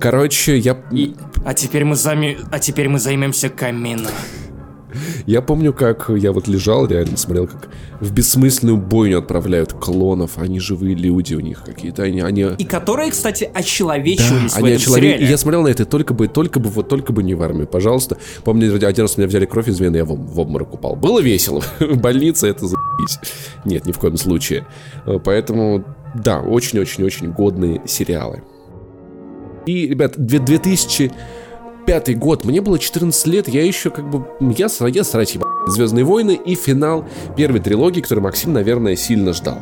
короче, 0.00 0.58
я... 0.58 0.76
И- 0.92 1.14
а 1.44 1.54
теперь 1.54 1.84
мы 1.84 1.94
зами... 1.96 2.38
а 2.50 2.58
теперь 2.58 2.88
мы 2.88 2.98
займемся 2.98 3.48
камином. 3.48 4.12
Я 5.26 5.42
помню, 5.42 5.72
как 5.72 6.10
я 6.10 6.32
вот 6.32 6.48
лежал, 6.48 6.86
реально 6.86 7.16
смотрел, 7.16 7.46
как 7.46 7.68
в 8.00 8.12
бессмысленную 8.12 8.76
бойню 8.76 9.18
отправляют 9.18 9.72
клонов. 9.72 10.38
Они 10.38 10.60
живые 10.60 10.94
люди 10.94 11.34
у 11.34 11.40
них 11.40 11.62
какие-то. 11.64 12.02
Они, 12.02 12.20
они... 12.20 12.46
И 12.58 12.64
которые, 12.64 13.10
кстати, 13.10 13.50
очеловечивались 13.52 14.52
да, 14.52 14.60
в 14.60 14.64
они 14.64 14.74
этом 14.74 14.82
очелове... 14.82 15.02
сериале. 15.02 15.26
Я 15.26 15.38
смотрел 15.38 15.62
на 15.62 15.68
это 15.68 15.84
только 15.84 16.14
бы, 16.14 16.28
только 16.28 16.60
бы, 16.60 16.70
вот 16.70 16.88
только 16.88 17.12
бы 17.12 17.22
не 17.22 17.34
в 17.34 17.42
армии, 17.42 17.64
пожалуйста. 17.64 18.16
Помню, 18.44 18.74
один 18.74 19.02
раз 19.02 19.16
меня 19.16 19.28
взяли 19.28 19.46
кровь 19.46 19.68
из 19.68 19.78
вены, 19.78 19.96
я 19.96 20.04
в, 20.04 20.14
в 20.14 20.40
обморок 20.40 20.74
упал. 20.74 20.96
Было 20.96 21.20
весело. 21.20 21.62
Больница 21.80 22.46
это 22.46 22.66
за***ись. 22.66 23.18
Нет, 23.64 23.86
ни 23.86 23.92
в 23.92 23.98
коем 23.98 24.16
случае. 24.16 24.66
Э, 25.06 25.18
поэтому, 25.22 25.84
да, 26.14 26.40
очень-очень-очень 26.40 27.32
годные 27.32 27.82
сериалы. 27.86 28.42
И, 29.66 29.86
ребят, 29.86 30.14
2000 30.16 31.12
пятый 31.88 32.14
год, 32.14 32.44
мне 32.44 32.60
было 32.60 32.78
14 32.78 33.26
лет, 33.28 33.48
я 33.48 33.64
еще 33.64 33.88
как 33.88 34.10
бы... 34.10 34.28
Я, 34.40 34.68
я 34.88 35.04
срать 35.04 35.34
ебал. 35.34 35.48
«Звездные 35.68 36.04
войны» 36.04 36.38
и 36.44 36.54
финал 36.54 37.06
первой 37.34 37.60
трилогии, 37.60 38.02
который 38.02 38.20
Максим, 38.20 38.52
наверное, 38.52 38.94
сильно 38.94 39.32
ждал. 39.32 39.60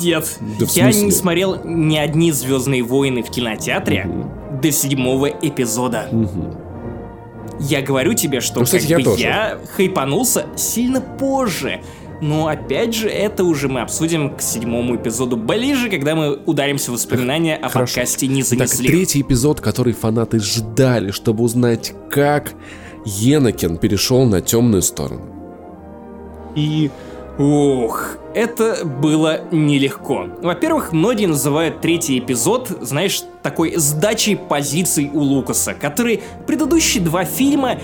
Нет, 0.00 0.38
да 0.60 0.66
я 0.74 0.92
не 0.92 1.10
смотрел 1.10 1.60
ни 1.64 1.96
одни 1.96 2.30
«Звездные 2.30 2.84
войны» 2.84 3.24
в 3.24 3.30
кинотеатре 3.30 4.06
угу. 4.06 4.60
до 4.62 4.70
седьмого 4.70 5.26
эпизода. 5.26 6.08
Угу. 6.12 6.56
Я 7.58 7.82
говорю 7.82 8.14
тебе, 8.14 8.40
что 8.40 8.60
ну, 8.60 8.64
кстати, 8.64 8.86
я, 8.86 9.00
тоже. 9.00 9.20
я 9.20 9.58
хайпанулся 9.76 10.46
сильно 10.56 11.00
позже. 11.00 11.80
Но 12.20 12.48
опять 12.48 12.94
же, 12.94 13.08
это 13.08 13.44
уже 13.44 13.68
мы 13.68 13.80
обсудим 13.80 14.36
к 14.36 14.42
седьмому 14.42 14.96
эпизоду 14.96 15.36
ближе, 15.36 15.88
когда 15.88 16.14
мы 16.14 16.36
ударимся 16.36 16.90
в 16.90 16.94
воспоминания 16.94 17.56
о 17.56 17.68
Хорошо. 17.68 17.94
подкасте 17.94 18.26
«Не 18.26 18.42
Так, 18.42 18.48
занесли». 18.50 18.88
третий 18.88 19.22
эпизод, 19.22 19.60
который 19.60 19.94
фанаты 19.94 20.38
ждали, 20.38 21.12
чтобы 21.12 21.44
узнать, 21.44 21.94
как 22.10 22.52
Енакин 23.06 23.78
перешел 23.78 24.24
на 24.24 24.40
темную 24.40 24.82
сторону. 24.82 25.24
И... 26.54 26.90
Ух, 27.38 28.18
это 28.34 28.84
было 28.84 29.40
нелегко. 29.50 30.26
Во-первых, 30.42 30.92
многие 30.92 31.24
называют 31.24 31.80
третий 31.80 32.18
эпизод, 32.18 32.68
знаешь, 32.82 33.22
такой 33.42 33.76
сдачей 33.76 34.36
позиций 34.36 35.10
у 35.10 35.20
Лукаса, 35.20 35.72
который 35.72 36.20
предыдущие 36.46 37.02
два 37.02 37.24
фильма 37.24 37.78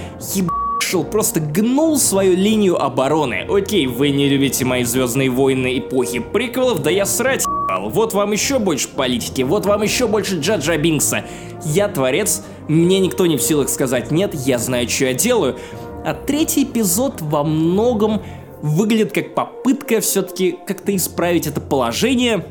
ебашил, 0.77 1.05
просто 1.05 1.41
гнул 1.41 1.99
свою 1.99 2.37
линию 2.37 2.81
обороны. 2.81 3.47
Окей, 3.49 3.87
вы 3.87 4.11
не 4.11 4.29
любите 4.29 4.65
мои 4.65 4.85
Звездные 4.85 5.31
войны 5.31 5.79
эпохи 5.79 6.21
приквелов, 6.21 6.83
да 6.83 6.91
я 6.91 7.05
срать 7.07 7.45
ебал. 7.45 7.91
Вот 7.91 8.15
вам 8.15 8.33
еще 8.33 8.59
больше 8.59 8.89
политики, 8.89 9.43
вот 9.43 9.67
вам 9.67 9.83
еще 9.83 10.07
больше 10.07 10.39
Джаджа 10.39 10.77
Бинкса. 10.77 11.25
Я 11.65 11.89
творец, 11.89 12.43
мне 12.69 13.01
никто 13.01 13.27
не 13.27 13.37
в 13.37 13.43
силах 13.43 13.69
сказать 13.69 14.11
нет, 14.11 14.35
я 14.35 14.59
знаю, 14.59 14.89
что 14.89 15.07
я 15.07 15.15
делаю. 15.15 15.57
А 16.05 16.15
третий 16.15 16.63
эпизод 16.63 17.21
во 17.21 17.43
многом 17.43 18.23
выглядит 18.63 19.13
как 19.13 19.35
попытка 19.35 20.01
все-таки 20.01 20.57
как-то 20.67 20.95
исправить 20.95 21.47
это 21.47 21.61
положение. 21.61 22.45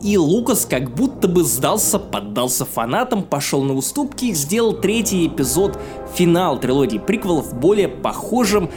И 0.00 0.16
Лукас 0.16 0.66
как 0.66 0.94
будто 0.94 1.28
бы 1.28 1.44
сдался, 1.44 1.98
поддался 1.98 2.64
фанатам, 2.64 3.22
пошел 3.22 3.62
на 3.62 3.74
уступки 3.74 4.26
и 4.26 4.34
сделал 4.34 4.72
третий 4.72 5.26
эпизод, 5.26 5.78
финал 6.14 6.58
трилогии 6.58 6.98
приквелов, 6.98 7.54
более 7.54 7.88
похожим 7.88 8.70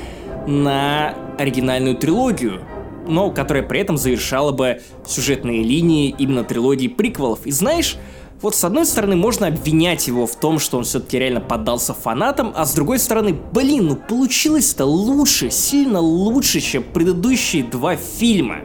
на 0.45 1.15
оригинальную 1.39 1.97
трилогию, 1.97 2.61
но 3.07 3.31
которая 3.31 3.63
при 3.63 3.79
этом 3.79 3.97
завершала 3.97 4.51
бы 4.51 4.81
сюжетные 5.05 5.63
линии 5.63 6.13
именно 6.17 6.43
трилогии 6.43 6.87
приквелов. 6.87 7.45
И 7.45 7.51
знаешь, 7.51 7.97
вот 8.41 8.55
с 8.55 8.63
одной 8.63 8.85
стороны 8.85 9.15
можно 9.15 9.47
обвинять 9.47 10.07
его 10.07 10.27
в 10.27 10.35
том, 10.35 10.59
что 10.59 10.77
он 10.77 10.83
все-таки 10.83 11.17
реально 11.17 11.41
поддался 11.41 11.93
фанатам, 11.93 12.53
а 12.55 12.65
с 12.65 12.73
другой 12.73 12.99
стороны, 12.99 13.35
блин, 13.51 13.87
ну 13.87 13.95
получилось-то 13.95 14.85
лучше, 14.85 15.49
сильно 15.49 15.99
лучше, 15.99 16.59
чем 16.59 16.83
предыдущие 16.83 17.63
два 17.63 17.95
фильма. 17.95 18.57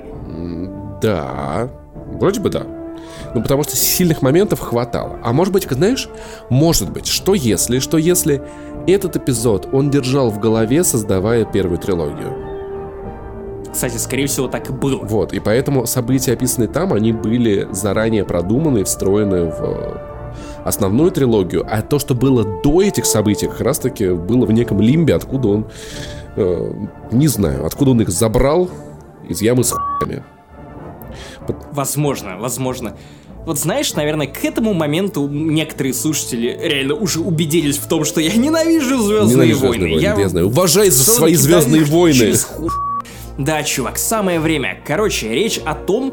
Да, 1.01 1.71
вроде 2.21 2.41
бы 2.41 2.51
да. 2.51 2.67
Ну, 3.35 3.43
потому 3.43 3.63
что 3.63 3.77
сильных 3.77 4.23
моментов 4.23 4.61
хватало. 4.61 5.19
А 5.23 5.33
может 5.33 5.53
быть, 5.53 5.67
знаешь, 5.71 6.09
может 6.49 6.91
быть, 6.91 7.07
что 7.07 7.35
если, 7.35 7.79
что 7.79 7.99
если 7.99 8.43
этот 8.87 9.17
эпизод 9.17 9.69
он 9.73 9.91
держал 9.91 10.31
в 10.31 10.39
голове, 10.39 10.85
создавая 10.85 11.45
первую 11.45 11.79
трилогию. 11.79 12.51
Кстати, 13.73 13.99
скорее 13.99 14.27
всего, 14.27 14.49
так 14.49 14.69
и 14.69 14.73
было. 14.73 14.99
Вот, 15.05 15.33
и 15.33 15.39
поэтому 15.39 15.87
события, 15.87 16.33
описанные 16.33 16.69
там, 16.69 16.93
они 16.93 17.13
были 17.13 17.69
заранее 17.71 18.25
продуманы, 18.25 18.83
встроены 18.83 19.45
в 19.45 19.61
э, 19.61 20.11
основную 20.65 21.13
трилогию, 21.13 21.65
а 21.71 21.81
то, 21.83 22.01
что 22.01 22.15
было 22.15 22.45
до 22.63 22.83
этих 22.83 23.07
событий, 23.07 23.47
как 23.47 23.61
раз-таки 23.61 24.11
было 24.11 24.45
в 24.45 24.53
неком 24.53 24.81
лимбе, 24.81 25.15
откуда 25.15 25.49
он, 25.49 25.67
э, 26.37 26.73
не 27.13 27.29
знаю, 27.29 27.65
откуда 27.65 27.93
он 27.93 28.01
их 28.01 28.09
забрал 28.09 28.69
из 29.29 29.41
ямы 29.41 29.63
с 29.63 29.71
хуями. 29.71 30.25
Возможно, 31.73 32.39
возможно. 32.39 32.97
Вот 33.47 33.59
знаешь, 33.59 33.95
наверное, 33.95 34.27
к 34.27 34.45
этому 34.45 34.75
моменту 34.75 35.27
некоторые 35.29 35.95
слушатели 35.95 36.59
реально 36.63 36.95
уже 36.95 37.21
убедились 37.21 37.79
в 37.79 37.89
том, 37.89 38.05
что 38.05 38.21
я 38.21 38.35
ненавижу 38.35 39.03
Звездные 39.03 39.35
Ненавижу 39.35 39.67
войны. 39.67 39.89
«Звездные 39.89 40.03
я 40.03 40.15
я 40.19 40.29
знаю. 40.29 40.47
Уважай 40.49 40.91
за 40.91 41.05
свои 41.05 41.35
Звездные 41.35 41.85
войны. 41.85 42.35
Да, 43.39 43.63
чувак, 43.63 43.97
самое 43.97 44.39
время. 44.39 44.79
Короче, 44.87 45.31
речь 45.31 45.59
о 45.65 45.75
том, 45.75 46.13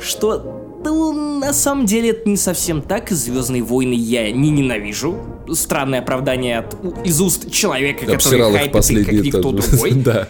что 0.00 0.78
ну, 0.84 1.40
на 1.40 1.52
самом 1.52 1.86
деле 1.86 2.10
это 2.10 2.28
не 2.28 2.36
совсем 2.36 2.82
так. 2.82 3.10
Звездные 3.10 3.62
войны 3.62 3.94
я 3.94 4.30
не 4.30 4.50
ненавижу. 4.50 5.18
Странное 5.52 6.00
оправдание 6.00 6.58
от, 6.58 6.76
из 7.04 7.20
уст 7.20 7.50
человека, 7.50 8.00
который 8.00 8.16
Обсирал 8.16 8.54
их 8.54 8.56
хайпит 8.58 9.06
как 9.06 9.12
никто 9.14 9.52
другой. 9.52 9.92
Да. 10.08 10.28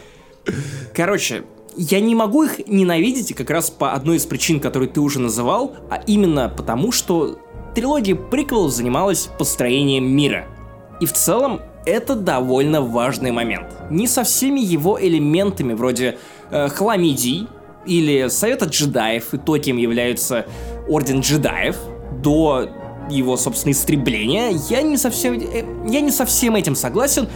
Короче, 0.95 1.43
я 1.79 2.01
не 2.01 2.15
могу 2.15 2.43
их 2.43 2.67
ненавидеть 2.67 3.35
как 3.35 3.51
раз 3.51 3.71
по 3.71 3.93
одной 3.93 4.17
из 4.17 4.27
причин, 4.27 4.59
которую 4.59 4.91
ты 4.91 5.01
уже 5.01 5.21
называл, 5.21 5.77
а 5.89 6.03
именно 6.07 6.53
потому, 6.55 6.91
что 6.91 7.39
трилогия 7.75 8.17
приквелов 8.17 8.73
занималась 8.73 9.29
построением 9.39 10.05
мира. 10.05 10.47
И 11.01 11.07
в 11.07 11.13
целом 11.13 11.61
это 11.87 12.17
довольно 12.17 12.83
важный 12.83 13.31
момент. 13.31 13.69
Не 13.91 14.09
со 14.09 14.25
всеми 14.25 14.61
его 14.61 15.01
элементами, 15.01 15.73
вроде 15.73 16.19
э, 16.51 16.69
хламидий 16.69 17.47
или 17.87 18.29
Совета 18.29 18.67
джедаев, 18.67 19.33
и 19.33 19.39
то, 19.39 19.57
кем 19.59 19.77
является 19.77 20.47
Орден 20.89 21.21
джедаев, 21.21 21.77
до 22.21 22.69
его, 23.09 23.37
собственно, 23.37 23.71
истребления, 23.71 24.51
я 24.69 24.83
не 24.83 24.97
совсем, 24.97 25.35
э, 25.35 25.65
я 25.87 26.01
не 26.01 26.11
совсем 26.11 26.57
этим 26.57 26.75
согласен, 26.75 27.29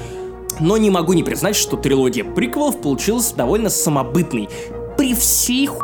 но 0.60 0.76
не 0.76 0.90
могу 0.90 1.12
не 1.12 1.22
признать, 1.22 1.56
что 1.56 1.76
трилогия 1.76 2.24
приквелов 2.24 2.80
получилась 2.80 3.32
довольно 3.32 3.70
самобытной. 3.70 4.48
При 4.96 5.14
всей 5.14 5.66
ху... 5.66 5.82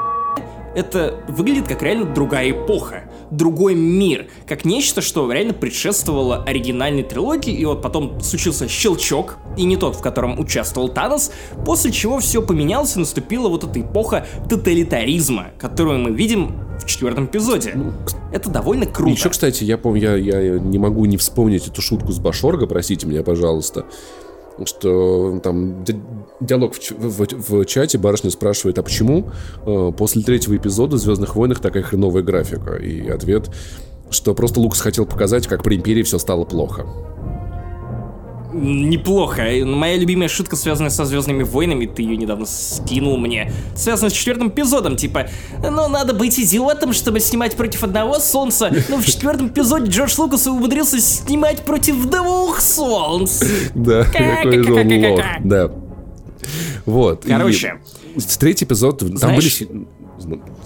это 0.75 1.25
выглядит 1.29 1.69
как 1.69 1.83
реально 1.83 2.07
другая 2.15 2.51
эпоха, 2.51 3.05
другой 3.31 3.75
мир, 3.75 4.29
как 4.47 4.65
нечто, 4.65 5.01
что 5.03 5.31
реально 5.31 5.55
предшествовало 5.55 6.45
оригинальной 6.45 7.03
трилогии, 7.03 7.53
и 7.53 7.65
вот 7.65 7.83
потом 7.83 8.21
случился 8.21 8.69
щелчок, 8.69 9.39
и 9.57 9.65
не 9.65 9.77
тот, 9.77 9.97
в 9.97 10.01
котором 10.01 10.39
участвовал 10.39 10.89
Танос, 10.89 11.33
после 11.65 11.93
чего 11.93 12.21
все 12.21 12.41
поменялось 12.43 12.97
и 12.97 13.01
наступила 13.01 13.49
вот 13.49 13.65
эта 13.65 13.81
эпоха 13.81 14.27
тоталитаризма, 14.49 15.49
которую 15.59 15.99
мы 15.99 16.11
видим 16.11 16.57
в 16.79 16.87
четвертом 16.87 17.27
эпизоде. 17.27 17.75
Это 18.33 18.51
довольно 18.51 18.87
круто. 18.87 19.13
Еще, 19.13 19.31
кстати, 19.31 19.65
я 19.65 19.79
помню, 19.79 20.17
я, 20.17 20.39
я 20.39 20.59
не 20.59 20.79
могу 20.79 21.05
не 21.07 21.17
вспомнить 21.17 21.67
эту 21.67 21.83
шутку 21.83 22.13
с 22.13 22.19
Башорга, 22.19 22.67
простите 22.67 23.07
меня, 23.07 23.23
пожалуйста. 23.23 23.85
Что 24.65 25.39
там 25.43 25.85
ди- 25.85 26.01
диалог 26.41 26.75
в, 26.75 26.79
в- 26.99 27.51
в 27.51 27.65
чате 27.67 27.99
барышня 27.99 28.31
спрашивает, 28.31 28.79
а 28.79 28.83
почему 28.83 29.31
э, 29.67 29.93
после 29.97 30.23
третьего 30.23 30.57
эпизода 30.57 30.97
в 30.97 30.99
Звездных 30.99 31.37
войнах 31.37 31.61
такая 31.61 31.83
хреновая 31.83 32.23
графика? 32.23 32.75
И 32.75 33.09
ответ, 33.09 33.51
что 34.11 34.35
просто 34.35 34.61
Лукас 34.61 34.81
хотел 34.81 35.07
показать, 35.07 35.47
как 35.47 35.63
при 35.63 35.77
Империи 35.77 36.03
все 36.03 36.19
стало 36.19 36.45
плохо. 36.45 36.87
Неплохо. 38.61 39.43
Моя 39.65 39.97
любимая 39.97 40.29
шутка, 40.29 40.57
связанная 40.57 40.91
со 40.91 41.05
Звездными 41.05 41.43
войнами, 41.43 41.87
ты 41.87 42.03
ее 42.03 42.17
недавно 42.17 42.47
скинул 42.47 43.17
мне, 43.17 43.53
связана 43.77 44.11
с 44.11 44.13
четвертым 44.13 44.49
эпизодом, 44.49 44.97
типа, 44.97 45.29
ну 45.63 45.89
надо 45.89 46.13
быть 46.13 46.39
идиотом, 46.39 46.93
чтобы 46.93 47.21
снимать 47.21 47.57
против 47.57 47.85
одного 47.85 48.19
солнца, 48.19 48.73
но 48.89 48.97
в 48.97 49.07
четвертом 49.07 49.49
эпизоде 49.49 49.91
Джордж 49.91 50.15
Лукас 50.19 50.47
умудрился 50.47 51.01
снимать 51.01 51.65
против 51.65 52.07
двух 52.07 52.61
солнц. 52.61 53.43
Да, 53.75 54.05
какой 54.05 54.63
же 54.63 54.75
он 54.75 55.05
лох. 55.05 55.25
Да. 55.45 55.71
Вот. 56.87 57.25
Короче. 57.27 57.75
Третий 58.39 58.65
эпизод, 58.65 58.99
там 59.21 59.37
были... 59.37 59.51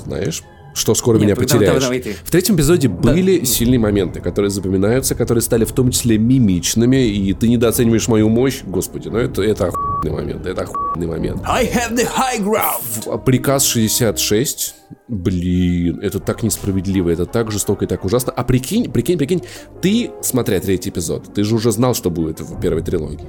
Знаешь? 0.04 0.42
Что 0.74 0.94
скоро 0.94 1.16
Нет, 1.18 1.22
меня 1.24 1.34
давай, 1.34 1.46
потеряешь. 1.46 1.82
давай, 1.82 2.00
давай 2.00 2.14
ты. 2.14 2.24
В 2.24 2.30
третьем 2.30 2.56
эпизоде 2.56 2.88
были 2.88 3.44
сильные 3.44 3.78
моменты, 3.78 4.20
которые 4.20 4.50
запоминаются, 4.50 5.14
которые 5.14 5.42
стали 5.42 5.64
в 5.64 5.72
том 5.72 5.90
числе 5.90 6.16
мимичными, 6.18 7.06
и 7.08 7.32
ты 7.34 7.48
недооцениваешь 7.48 8.08
мою 8.08 8.28
мощь. 8.28 8.62
Господи, 8.64 9.08
ну 9.08 9.18
это, 9.18 9.42
это 9.42 9.66
охуенный 9.66 10.10
момент, 10.16 10.46
это 10.46 10.62
охуенный 10.62 11.06
момент. 11.06 11.42
I 11.44 11.66
have 11.66 11.94
the 11.94 12.06
high 12.06 12.42
ground. 12.42 12.82
А 13.06 13.18
Приказ 13.18 13.64
66, 13.66 14.74
блин, 15.08 16.00
это 16.00 16.18
так 16.20 16.42
несправедливо, 16.42 17.10
это 17.10 17.26
так 17.26 17.50
жестоко 17.52 17.84
и 17.84 17.88
так 17.88 18.04
ужасно. 18.04 18.32
А 18.34 18.42
прикинь, 18.44 18.90
прикинь, 18.90 19.18
прикинь, 19.18 19.42
ты, 19.82 20.10
смотря 20.22 20.58
третий 20.60 20.90
эпизод, 20.90 21.34
ты 21.34 21.44
же 21.44 21.54
уже 21.54 21.70
знал, 21.72 21.94
что 21.94 22.10
будет 22.10 22.40
в 22.40 22.60
первой 22.60 22.82
трилогии. 22.82 23.28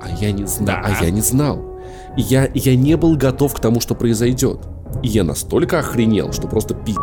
А 0.00 0.10
я 0.20 0.30
не 0.30 0.46
знал, 0.46 0.66
Да. 0.66 0.82
а 1.00 1.04
я 1.04 1.10
не 1.10 1.20
знал. 1.20 1.75
Я, 2.16 2.48
я 2.54 2.76
не 2.76 2.96
был 2.96 3.16
готов 3.16 3.54
к 3.54 3.60
тому, 3.60 3.80
что 3.80 3.94
произойдет. 3.94 4.60
И 5.02 5.08
я 5.08 5.24
настолько 5.24 5.78
охренел, 5.78 6.32
что 6.32 6.48
просто 6.48 6.74
пи***. 6.74 6.94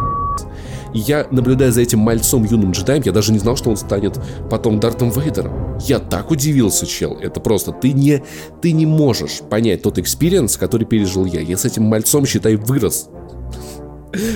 Я, 0.93 1.27
наблюдая 1.31 1.71
за 1.71 1.81
этим 1.81 1.99
мальцом 1.99 2.43
юным 2.43 2.71
джедаем, 2.71 3.01
я 3.03 3.11
даже 3.11 3.33
не 3.33 3.39
знал, 3.39 3.55
что 3.55 3.69
он 3.69 3.77
станет 3.77 4.19
потом 4.49 4.79
Дартом 4.79 5.09
Вейдером. 5.09 5.77
Я 5.79 5.99
так 5.99 6.29
удивился, 6.29 6.85
чел. 6.85 7.17
Это 7.19 7.39
просто, 7.39 7.71
ты 7.71 7.93
не, 7.93 8.23
ты 8.61 8.71
не 8.73 8.85
можешь 8.85 9.39
понять 9.39 9.81
тот 9.81 9.97
experience, 9.97 10.57
который 10.57 10.85
пережил 10.85 11.25
я. 11.25 11.41
Я 11.41 11.57
с 11.57 11.65
этим 11.65 11.83
мальцом, 11.83 12.25
считай, 12.25 12.55
вырос. 12.55 13.09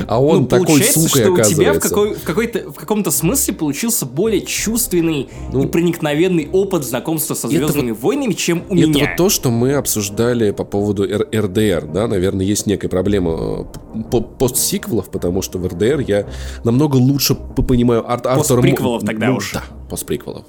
А 0.08 0.22
он 0.22 0.42
ну, 0.42 0.48
такой 0.48 0.82
сукой 0.84 1.10
что 1.10 1.32
у 1.32 1.38
тебя 1.38 1.74
в, 1.74 1.78
оказывается. 1.78 1.90
какой, 1.90 2.14
в, 2.16 2.24
какой-то, 2.24 2.72
в 2.72 2.76
каком-то 2.76 3.12
смысле 3.12 3.54
получился 3.54 4.06
более 4.06 4.42
чувственный 4.42 5.30
Ну, 5.52 5.64
и 5.64 5.68
проникновенный 5.68 6.50
опыт 6.52 6.84
знакомства 6.84 7.34
со 7.36 7.48
это 7.48 7.58
Звездными 7.58 7.92
войнами, 7.92 8.34
чем 8.34 8.64
у 8.70 8.76
Это 8.76 8.88
меня. 8.88 9.06
вот 9.06 9.18
то, 9.18 9.30
что 9.30 9.52
мы 9.52 9.74
обсуждали 9.74 10.52
по 10.52 10.64
поводу 10.64 11.04
Р- 11.04 11.28
РДР, 11.34 11.86
да, 11.86 12.08
наверное, 12.08 12.46
есть 12.46 12.66
некая 12.66 12.90
проблема 12.90 13.68
э, 13.96 14.04
по- 14.12 14.22
постсиквелов, 14.22 15.10
потому 15.10 15.42
что 15.42 15.60
в 15.60 15.68
РДР 15.68 16.00
я 16.08 16.28
намного 16.64 16.96
лучше 16.98 17.36
понимаю 17.36 18.10
Ар- 18.10 18.22
Артура... 18.24 18.38
Постприквелов 18.38 19.04
тогда 19.04 19.28
ну, 19.28 19.36
уж. 19.38 19.54
Да, 19.54 19.64
постприквелов. 19.88 20.46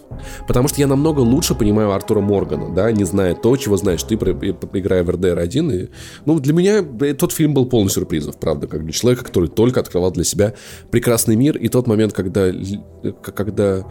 Потому 0.47 0.69
что 0.69 0.81
я 0.81 0.87
намного 0.87 1.21
лучше 1.21 1.55
понимаю 1.55 1.93
Артура 1.93 2.21
Моргана, 2.21 2.75
да, 2.75 2.91
не 2.93 3.05
зная 3.05 3.35
то, 3.35 3.57
чего 3.57 3.77
знаешь 3.77 4.03
ты, 4.03 4.17
про- 4.17 4.33
играя 4.33 5.05
в 5.05 5.11
РДР 5.11 5.39
1. 5.39 5.71
И, 5.71 5.89
ну, 6.27 6.39
для 6.41 6.53
меня 6.53 6.85
э, 7.01 7.15
тот 7.15 7.33
фильм 7.33 7.55
был 7.55 7.67
полный 7.67 7.91
сюрпризов, 7.91 8.39
правда, 8.39 8.67
как 8.67 8.85
для 8.85 8.93
человека, 8.93 9.25
который 9.25 9.49
только 9.49 9.81
открывал 9.81 10.11
для 10.11 10.25
себя 10.25 10.55
прекрасный 10.91 11.37
мир, 11.37 11.57
и 11.57 11.69
тот 11.69 11.87
момент, 11.87 12.13
когда, 12.13 12.51
к- 12.51 13.33
когда 13.33 13.85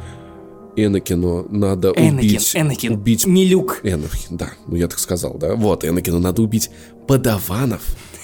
Энакину 0.76 1.48
надо 1.50 1.90
Энакин, 1.90 2.18
убить... 2.20 2.56
Энакин, 2.56 2.94
убить 2.94 3.26
не 3.26 3.46
Люк. 3.46 3.80
Энакин, 3.84 4.38
да, 4.38 4.50
ну 4.68 4.76
я 4.76 4.88
так 4.88 5.00
сказал, 5.00 5.34
да. 5.38 5.56
Вот, 5.56 5.84
Энакину 5.86 6.20
надо 6.20 6.42
убить 6.42 6.70
подаванов. 7.08 7.82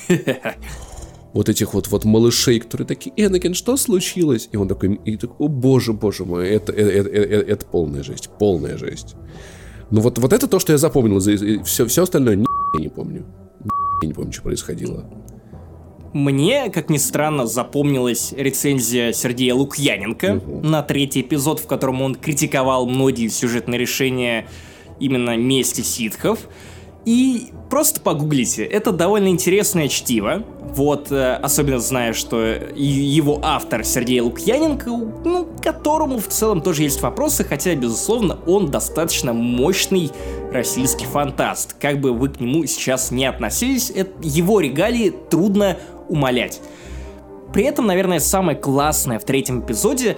Вот 1.33 1.49
этих 1.49 1.73
вот, 1.73 1.87
вот 1.87 2.05
малышей, 2.05 2.59
которые 2.59 2.87
такие, 2.87 3.13
Энакин, 3.17 3.55
что 3.55 3.75
случилось? 3.75 4.49
И 4.51 4.57
он 4.57 4.67
такой, 4.67 4.95
и 5.03 5.17
такой 5.17 5.35
о 5.39 5.49
боже, 5.49 5.93
боже 5.93 6.25
мой, 6.25 6.47
это, 6.47 6.71
это, 6.71 7.09
это, 7.09 7.09
это, 7.09 7.51
это 7.51 7.65
полная 7.65 8.03
жесть, 8.03 8.29
полная 8.39 8.77
жесть. 8.77 9.15
Ну 9.89 10.01
вот, 10.01 10.19
вот 10.19 10.31
это 10.31 10.47
то, 10.47 10.59
что 10.59 10.71
я 10.71 10.77
запомнил, 10.77 11.19
все, 11.63 11.85
все 11.87 12.03
остальное 12.03 12.35
ни 12.35 12.45
я 12.75 12.81
не 12.81 12.89
помню. 12.89 13.25
Я 14.01 14.07
не 14.07 14.13
помню, 14.13 14.31
что 14.31 14.43
происходило. 14.43 15.05
Мне, 16.13 16.69
как 16.69 16.89
ни 16.89 16.97
странно, 16.97 17.47
запомнилась 17.47 18.33
рецензия 18.37 19.13
Сергея 19.13 19.55
Лукьяненко 19.55 20.41
на 20.63 20.83
третий 20.83 21.21
эпизод, 21.21 21.59
в 21.59 21.65
котором 21.65 22.03
он 22.03 22.15
критиковал 22.15 22.85
многие 22.85 23.29
сюжетные 23.29 23.79
решения 23.79 24.47
именно 24.99 25.35
мести 25.35 25.81
ситхов. 25.81 26.47
И 27.05 27.51
просто 27.69 27.99
погуглите, 27.99 28.63
это 28.63 28.91
довольно 28.91 29.27
интересное 29.27 29.87
чтиво. 29.87 30.43
Вот, 30.75 31.11
э, 31.11 31.35
особенно 31.35 31.79
зная, 31.79 32.13
что 32.13 32.41
его 32.75 33.39
автор 33.43 33.83
Сергей 33.83 34.21
Лукьяненко, 34.21 34.89
ну, 34.89 35.47
которому 35.61 36.19
в 36.19 36.27
целом 36.27 36.61
тоже 36.61 36.83
есть 36.83 37.01
вопросы, 37.01 37.43
хотя, 37.43 37.75
безусловно, 37.75 38.39
он 38.47 38.71
достаточно 38.71 39.33
мощный 39.33 40.09
российский 40.51 41.05
фантаст. 41.05 41.75
Как 41.79 41.99
бы 41.99 42.13
вы 42.13 42.29
к 42.29 42.39
нему 42.39 42.65
сейчас 42.65 43.11
не 43.11 43.25
относились, 43.25 43.91
его 44.21 44.61
регалии 44.61 45.13
трудно 45.29 45.77
умолять. 46.09 46.59
При 47.53 47.65
этом, 47.65 47.85
наверное, 47.85 48.19
самое 48.19 48.57
классное 48.57 49.19
в 49.19 49.25
третьем 49.25 49.61
эпизоде, 49.61 50.17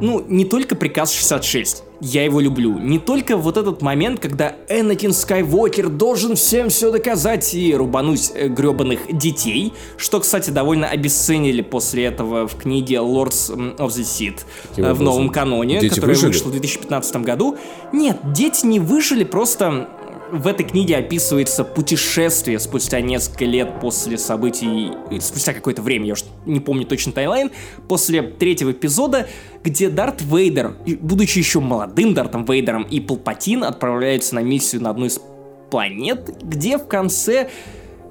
ну, 0.00 0.24
не 0.26 0.44
только 0.44 0.74
приказ 0.74 1.12
66, 1.12 1.84
я 2.04 2.24
его 2.24 2.40
люблю, 2.40 2.78
не 2.78 2.98
только 2.98 3.36
вот 3.36 3.56
этот 3.56 3.80
момент, 3.80 4.18
когда 4.18 4.56
Энакин 4.68 5.12
Скайуокер 5.12 5.88
должен 5.88 6.34
всем 6.34 6.68
все 6.68 6.90
доказать 6.90 7.54
и 7.54 7.72
рубануть 7.76 8.32
э, 8.34 8.48
гребаных 8.48 9.16
детей, 9.16 9.72
что, 9.96 10.18
кстати, 10.18 10.50
довольно 10.50 10.88
обесценили 10.88 11.62
после 11.62 12.06
этого 12.06 12.48
в 12.48 12.56
книге 12.56 12.96
Lords 12.96 13.54
of 13.76 13.86
the 13.90 14.02
Seed 14.02 14.40
э, 14.76 14.92
в 14.92 15.00
новом 15.00 15.28
каноне, 15.28 15.78
Дети 15.78 15.94
которая 15.94 16.16
выжили? 16.16 16.32
вышла 16.32 16.48
в 16.48 16.50
2015 16.50 17.16
году. 17.18 17.56
Нет, 17.92 18.18
дети 18.32 18.66
не 18.66 18.80
выжили, 18.80 19.22
просто 19.22 19.88
в 20.32 20.46
этой 20.46 20.64
книге 20.64 20.96
описывается 20.96 21.62
путешествие 21.62 22.58
спустя 22.58 23.02
несколько 23.02 23.44
лет 23.44 23.80
после 23.80 24.16
событий, 24.16 24.90
спустя 25.20 25.52
какое-то 25.52 25.82
время, 25.82 26.06
я 26.06 26.12
уж 26.14 26.24
не 26.46 26.58
помню 26.58 26.86
точно 26.86 27.12
тайлайн, 27.12 27.50
после 27.86 28.22
третьего 28.22 28.72
эпизода, 28.72 29.28
где 29.62 29.90
Дарт 29.90 30.22
Вейдер, 30.22 30.74
будучи 31.00 31.38
еще 31.38 31.60
молодым 31.60 32.14
Дартом 32.14 32.46
Вейдером, 32.46 32.84
и 32.84 32.98
Палпатин 32.98 33.62
отправляются 33.62 34.34
на 34.34 34.40
миссию 34.40 34.82
на 34.82 34.90
одну 34.90 35.04
из 35.04 35.20
планет, 35.70 36.34
где 36.42 36.78
в 36.78 36.86
конце 36.86 37.50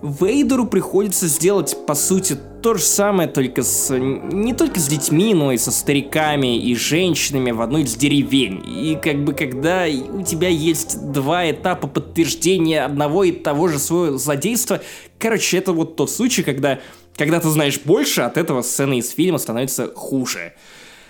Вейдеру 0.01 0.65
приходится 0.65 1.27
сделать, 1.27 1.77
по 1.85 1.93
сути, 1.93 2.35
то 2.63 2.73
же 2.73 2.81
самое, 2.81 3.29
только 3.29 3.61
с... 3.61 3.95
не 3.95 4.53
только 4.53 4.79
с 4.79 4.87
детьми, 4.87 5.35
но 5.35 5.51
и 5.51 5.57
со 5.57 5.71
стариками 5.71 6.57
и 6.57 6.73
женщинами 6.75 7.51
в 7.51 7.61
одной 7.61 7.83
из 7.83 7.95
деревень. 7.95 8.63
И 8.65 8.97
как 9.01 9.23
бы 9.23 9.33
когда 9.33 9.85
у 9.85 10.23
тебя 10.23 10.47
есть 10.47 11.11
два 11.11 11.49
этапа 11.51 11.87
подтверждения 11.87 12.83
одного 12.83 13.23
и 13.23 13.31
того 13.31 13.67
же 13.67 13.77
своего 13.77 14.17
злодейства, 14.17 14.81
короче, 15.19 15.57
это 15.57 15.71
вот 15.71 15.95
тот 15.95 16.09
случай, 16.09 16.41
когда, 16.41 16.79
когда 17.15 17.39
ты 17.39 17.49
знаешь 17.49 17.79
больше, 17.79 18.21
от 18.21 18.37
этого 18.37 18.63
сцены 18.63 18.99
из 18.99 19.11
фильма 19.11 19.37
становятся 19.37 19.87
хуже. 19.93 20.53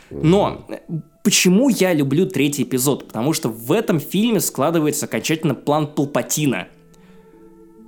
Но 0.10 0.68
почему 1.24 1.70
я 1.70 1.94
люблю 1.94 2.26
третий 2.26 2.64
эпизод? 2.64 3.08
Потому 3.08 3.32
что 3.32 3.48
в 3.48 3.72
этом 3.72 4.02
фильме 4.02 4.42
складывается 4.42 5.06
окончательно 5.06 5.56
план 5.56 5.88
Палпатина– 5.88 6.68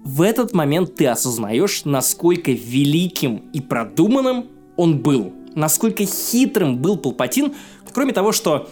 в 0.04 0.22
этот 0.22 0.54
момент 0.54 0.96
ты 0.96 1.08
осознаешь, 1.08 1.86
насколько 1.86 2.52
великим 2.52 3.38
и 3.54 3.62
продуманным 3.62 4.46
он 4.76 5.00
был. 5.00 5.32
Насколько 5.56 6.06
хитрым 6.06 6.78
был 6.78 6.98
Палпатин. 6.98 7.54
Кроме 7.94 8.12
того, 8.12 8.32
что 8.32 8.70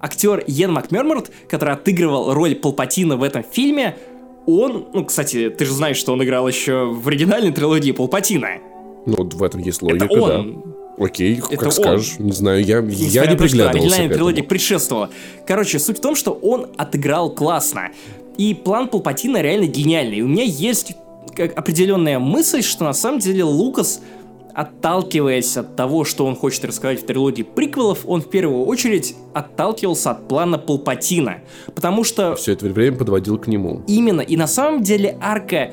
актер 0.00 0.42
Йен 0.46 0.72
Макмерморт, 0.72 1.30
который 1.48 1.74
отыгрывал 1.74 2.32
роль 2.34 2.54
Палпатина 2.54 3.16
в 3.16 3.22
этом 3.22 3.44
фильме, 3.44 3.96
он, 4.46 4.86
ну, 4.92 5.04
кстати, 5.04 5.50
ты 5.50 5.64
же 5.66 5.72
знаешь, 5.72 5.98
что 5.98 6.12
он 6.14 6.24
играл 6.24 6.48
еще 6.48 6.86
в 6.86 7.06
оригинальной 7.06 7.52
трилогии 7.52 7.92
Палпатина. 7.92 8.58
Ну, 9.06 9.14
вот 9.18 9.34
в 9.34 9.42
этом 9.42 9.60
есть 9.60 9.82
логика, 9.82 10.06
Это 10.06 10.20
он. 10.20 10.62
да. 10.98 11.04
Окей, 11.04 11.38
Это 11.38 11.48
как 11.56 11.66
он. 11.66 11.72
скажешь. 11.72 12.18
Не 12.18 12.32
знаю, 12.32 12.62
я, 12.64 12.78
я 12.80 13.26
не 13.26 13.36
приглядывался 13.36 13.68
оригинальная 13.78 14.08
трилогия 14.14 14.42
предшествовала. 14.42 15.10
Короче, 15.46 15.78
суть 15.78 15.98
в 15.98 16.00
том, 16.00 16.14
что 16.16 16.32
он 16.32 16.68
отыграл 16.76 17.30
классно. 17.30 17.90
И 18.38 18.54
план 18.54 18.88
Палпатина 18.88 19.40
реально 19.42 19.66
гениальный. 19.66 20.18
И 20.18 20.22
у 20.22 20.28
меня 20.28 20.44
есть 20.44 20.94
как 21.34 21.56
определенная 21.58 22.18
мысль, 22.18 22.62
что 22.62 22.84
на 22.84 22.92
самом 22.92 23.20
деле 23.20 23.44
Лукас, 23.44 24.02
отталкиваясь 24.54 25.56
от 25.56 25.76
того, 25.76 26.04
что 26.04 26.26
он 26.26 26.36
хочет 26.36 26.64
рассказать 26.64 27.02
в 27.02 27.06
трилогии 27.06 27.42
приквелов, 27.42 28.00
он 28.06 28.20
в 28.20 28.28
первую 28.28 28.64
очередь 28.66 29.14
отталкивался 29.32 30.10
от 30.10 30.28
плана 30.28 30.58
Палпатина. 30.58 31.38
Потому 31.74 32.04
что 32.04 32.34
Все 32.36 32.52
это 32.52 32.66
время 32.66 32.96
подводил 32.96 33.38
к 33.38 33.46
нему. 33.46 33.82
Именно. 33.86 34.20
И 34.20 34.36
на 34.36 34.46
самом 34.46 34.82
деле 34.82 35.16
арка 35.20 35.72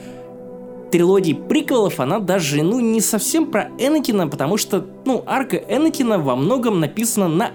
трилогии 0.92 1.34
приквелов, 1.34 2.00
она 2.00 2.20
даже, 2.20 2.64
ну, 2.64 2.80
не 2.80 3.02
совсем 3.02 3.46
про 3.48 3.70
Энакина, 3.78 4.28
потому 4.28 4.58
что, 4.58 4.86
ну, 5.06 5.24
арка 5.26 5.58
Энакина 5.58 6.18
во 6.18 6.36
многом 6.36 6.80
написана 6.80 7.28
на 7.28 7.48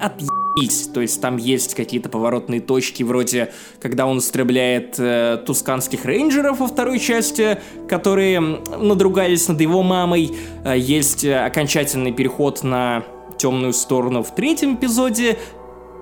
отъебись. 0.54 0.88
То 0.92 1.00
есть 1.00 1.20
там 1.20 1.36
есть 1.36 1.74
какие-то 1.74 2.08
поворотные 2.08 2.60
точки, 2.60 3.02
вроде, 3.02 3.52
когда 3.80 4.06
он 4.06 4.18
истребляет 4.18 4.96
э, 4.98 5.42
тусканских 5.44 6.04
рейнджеров 6.04 6.60
во 6.60 6.66
второй 6.66 6.98
части, 6.98 7.58
которые 7.88 8.40
надругались 8.40 9.48
над 9.48 9.60
его 9.60 9.82
мамой. 9.82 10.32
Э, 10.64 10.74
есть 10.76 11.24
э, 11.24 11.44
окончательный 11.44 12.12
переход 12.12 12.62
на 12.62 13.04
темную 13.38 13.72
сторону 13.72 14.22
в 14.22 14.34
третьем 14.34 14.76
эпизоде. 14.76 15.38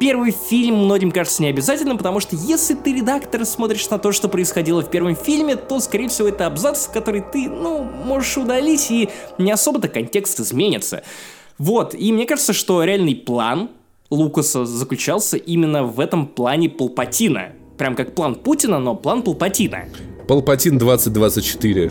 Первый 0.00 0.32
фильм 0.32 0.84
многим 0.84 1.12
кажется 1.12 1.42
необязательным, 1.42 1.96
потому 1.96 2.18
что 2.18 2.34
если 2.34 2.74
ты 2.74 2.92
редактор 2.92 3.44
смотришь 3.44 3.88
на 3.88 3.98
то, 3.98 4.10
что 4.10 4.28
происходило 4.28 4.82
в 4.82 4.90
первом 4.90 5.14
фильме, 5.14 5.54
то, 5.54 5.78
скорее 5.78 6.08
всего, 6.08 6.28
это 6.28 6.46
абзац, 6.46 6.88
который 6.88 7.22
ты, 7.22 7.48
ну, 7.48 7.84
можешь 7.84 8.36
удалить, 8.36 8.90
и 8.90 9.10
не 9.38 9.52
особо-то 9.52 9.88
контекст 9.88 10.40
изменится. 10.40 11.04
Вот, 11.56 11.94
и 11.94 12.10
мне 12.12 12.26
кажется, 12.26 12.52
что 12.52 12.82
реальный 12.82 13.14
план 13.14 13.70
Лукаса 14.12 14.66
заключался 14.66 15.38
именно 15.38 15.84
в 15.84 15.98
этом 15.98 16.26
плане 16.26 16.68
Палпатина. 16.68 17.52
Прям 17.78 17.96
как 17.96 18.14
план 18.14 18.34
Путина, 18.34 18.78
но 18.78 18.94
план 18.94 19.22
Палпатина. 19.22 19.84
Палпатин 20.28 20.76
2024. 20.78 21.90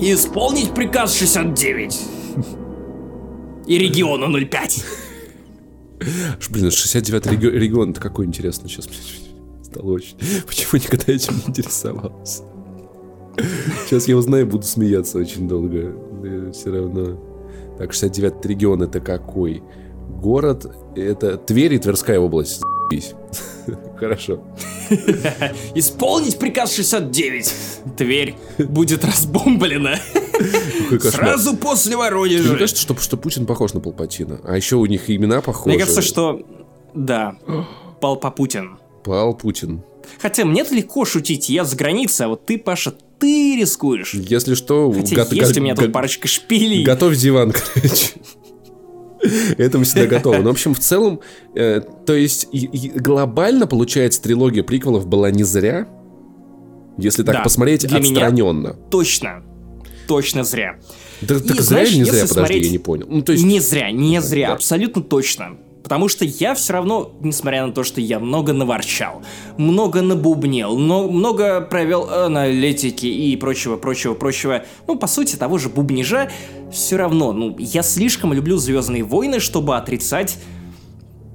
Исполнить 0.00 0.72
приказ 0.74 1.14
69. 1.18 2.00
И 3.66 3.78
региона 3.78 4.26
05. 4.46 4.84
Ш, 6.40 6.50
Блин, 6.50 6.66
69-й 6.68 7.34
реги- 7.36 7.50
регион, 7.58 7.90
это 7.90 8.00
какой 8.00 8.24
интересно 8.26 8.68
сейчас. 8.68 8.88
Стало 9.62 9.92
очень... 9.92 10.16
Почему 10.46 10.80
никогда 10.82 11.12
этим 11.12 11.34
не 11.36 11.42
интересовался? 11.50 12.42
Сейчас 13.86 14.08
я 14.08 14.16
узнаю, 14.16 14.46
буду 14.46 14.62
смеяться 14.64 15.18
очень 15.18 15.46
долго. 15.46 15.94
Все 16.52 16.70
равно. 16.72 17.20
Так, 17.78 17.90
69-й 17.92 18.48
регион 18.48 18.82
это 18.82 19.00
какой? 19.00 19.62
Город, 20.28 20.64
это 20.96 21.36
Тверь 21.36 21.74
и 21.74 21.78
Тверская 21.78 22.18
область. 22.18 22.62
Хорошо. 23.98 24.42
Исполнить 25.74 26.38
приказ 26.38 26.74
69. 26.74 27.52
Тверь 27.98 28.34
будет 28.58 29.04
разбомблена. 29.04 29.96
Сразу 31.02 31.54
после 31.58 31.96
Мне 31.96 32.04
Воронежа. 32.04 32.56
кажется, 32.56 32.80
что, 32.80 32.96
что 32.96 33.18
Путин 33.18 33.44
похож 33.44 33.74
на 33.74 33.80
Палпатина. 33.80 34.40
А 34.44 34.56
еще 34.56 34.76
у 34.76 34.86
них 34.86 35.10
имена 35.10 35.42
похожи. 35.42 35.68
Мне 35.68 35.78
кажется, 35.78 36.00
что... 36.00 36.40
Да. 36.94 37.36
Пал 38.00 38.16
Путин. 38.18 38.78
Пал 39.04 39.34
Путин. 39.34 39.82
Хотя 40.22 40.46
мне 40.46 40.64
легко 40.70 41.04
шутить, 41.04 41.50
я 41.50 41.64
за 41.64 41.76
границей, 41.76 42.24
а 42.26 42.28
вот 42.30 42.46
ты, 42.46 42.56
Паша, 42.58 42.94
ты 43.18 43.58
рискуешь. 43.60 44.14
Если 44.14 44.54
что, 44.54 44.90
Хотя 44.90 45.16
гот- 45.24 45.32
есть 45.34 45.52
го- 45.54 45.60
у 45.60 45.62
меня 45.64 45.74
го- 45.74 45.82
тут 45.82 45.92
парочка 45.92 46.28
шпилей. 46.28 46.82
Готовь 46.82 47.16
диван, 47.18 47.52
короче. 47.52 48.12
Это 49.58 49.78
мы 49.78 49.84
всегда 49.84 50.06
готовы. 50.06 50.38
Но, 50.38 50.50
в 50.50 50.52
общем, 50.52 50.74
в 50.74 50.78
целом, 50.78 51.20
э, 51.54 51.80
то 52.06 52.14
есть 52.14 52.48
и- 52.52 52.66
и 52.66 52.88
глобально, 52.98 53.66
получается, 53.66 54.22
трилогия 54.22 54.62
приквелов 54.62 55.06
была 55.06 55.30
не 55.30 55.44
зря, 55.44 55.88
если 56.98 57.22
так 57.22 57.36
Да, 57.36 57.42
посмотреть 57.42 57.86
для 57.86 57.98
меня- 57.98 58.26
отстраненно. 58.26 58.74
Точно. 58.90 59.42
Точно 60.06 60.44
зря. 60.44 60.78
Да, 61.22 61.36
И 61.36 61.38
так 61.38 61.56
зря 61.56 61.62
знаешь, 61.62 61.88
или 61.90 61.98
не 61.98 62.04
зря, 62.04 62.12
подожди, 62.22 62.34
смотреть- 62.34 62.64
я 62.66 62.70
не 62.72 62.78
понял. 62.78 63.06
Ну, 63.08 63.22
то 63.22 63.32
есть, 63.32 63.44
Не 63.44 63.60
зря, 63.60 63.90
не 63.90 64.20
зря, 64.20 64.48
Да. 64.48 64.54
абсолютно 64.54 65.02
точно. 65.02 65.56
Потому 65.84 66.08
что 66.08 66.24
я 66.24 66.54
все 66.54 66.72
равно, 66.72 67.12
несмотря 67.20 67.66
на 67.66 67.72
то, 67.72 67.84
что 67.84 68.00
я 68.00 68.18
много 68.18 68.54
наворчал, 68.54 69.20
много 69.58 70.00
набубнил, 70.00 70.78
но 70.78 71.08
много 71.08 71.60
провел 71.60 72.08
аналитики 72.08 73.04
и 73.04 73.36
прочего, 73.36 73.76
прочего, 73.76 74.14
прочего, 74.14 74.64
ну, 74.88 74.96
по 74.96 75.06
сути, 75.06 75.36
того 75.36 75.58
же 75.58 75.68
бубнижа, 75.68 76.30
все 76.72 76.96
равно, 76.96 77.34
ну, 77.34 77.54
я 77.58 77.82
слишком 77.82 78.32
люблю 78.32 78.56
Звездные 78.56 79.04
войны, 79.04 79.40
чтобы 79.40 79.76
отрицать, 79.76 80.38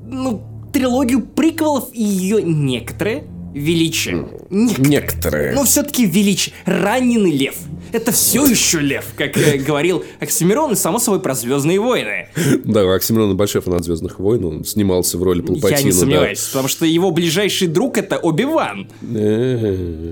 ну, 0.07 0.41
трилогию 0.73 1.21
приквелов 1.21 1.89
и 1.93 2.01
ее 2.01 2.41
некоторые 2.41 3.27
величие. 3.53 4.27
Некоторые. 4.49 4.89
Некоторые. 4.89 5.53
Но 5.53 5.63
все-таки 5.63 6.05
величие. 6.05 6.53
Раненый 6.65 7.31
лев. 7.31 7.55
Это 7.91 8.11
все 8.11 8.45
еще 8.45 8.79
лев, 8.79 9.05
как 9.15 9.35
э, 9.37 9.57
говорил 9.65 10.03
Оксимирон, 10.19 10.73
и 10.73 10.75
само 10.75 10.99
собой 10.99 11.19
про 11.19 11.33
Звездные 11.33 11.79
войны. 11.79 12.27
Да, 12.63 12.81
Оксимирон 12.93 13.35
большой 13.35 13.61
фанат 13.61 13.83
Звездных 13.83 14.19
войн, 14.19 14.45
он 14.45 14.65
снимался 14.65 15.17
в 15.17 15.23
роли 15.23 15.41
Палпатина. 15.41 15.77
Я 15.77 15.83
не 15.83 15.91
да. 15.91 15.97
сомневаюсь, 15.97 16.39
потому 16.39 16.67
что 16.67 16.85
его 16.85 17.11
ближайший 17.11 17.67
друг 17.67 17.97
это 17.97 18.17
Оби-Ван, 18.17 18.89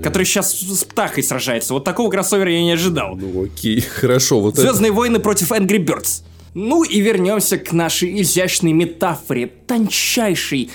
который 0.02 0.24
сейчас 0.24 0.58
с 0.58 0.84
Птахой 0.84 1.22
сражается. 1.22 1.74
Вот 1.74 1.84
такого 1.84 2.10
кроссовера 2.10 2.50
я 2.50 2.62
не 2.62 2.72
ожидал. 2.72 3.16
Ну 3.16 3.44
окей, 3.44 3.80
хорошо, 4.00 4.40
вот 4.40 4.54
это... 4.54 4.62
Звездные 4.62 4.90
войны 4.90 5.20
против 5.20 5.52
Angry 5.52 5.78
Birds. 5.78 6.22
Ну 6.54 6.82
и 6.82 7.00
вернемся 7.00 7.58
к 7.58 7.72
нашей 7.72 8.20
изящной 8.22 8.72
метафоре, 8.72 9.46
тончайшей, 9.66 10.70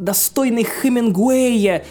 м, 0.00 0.04
достойной 0.04 0.64
Хемингуэя 0.64 1.84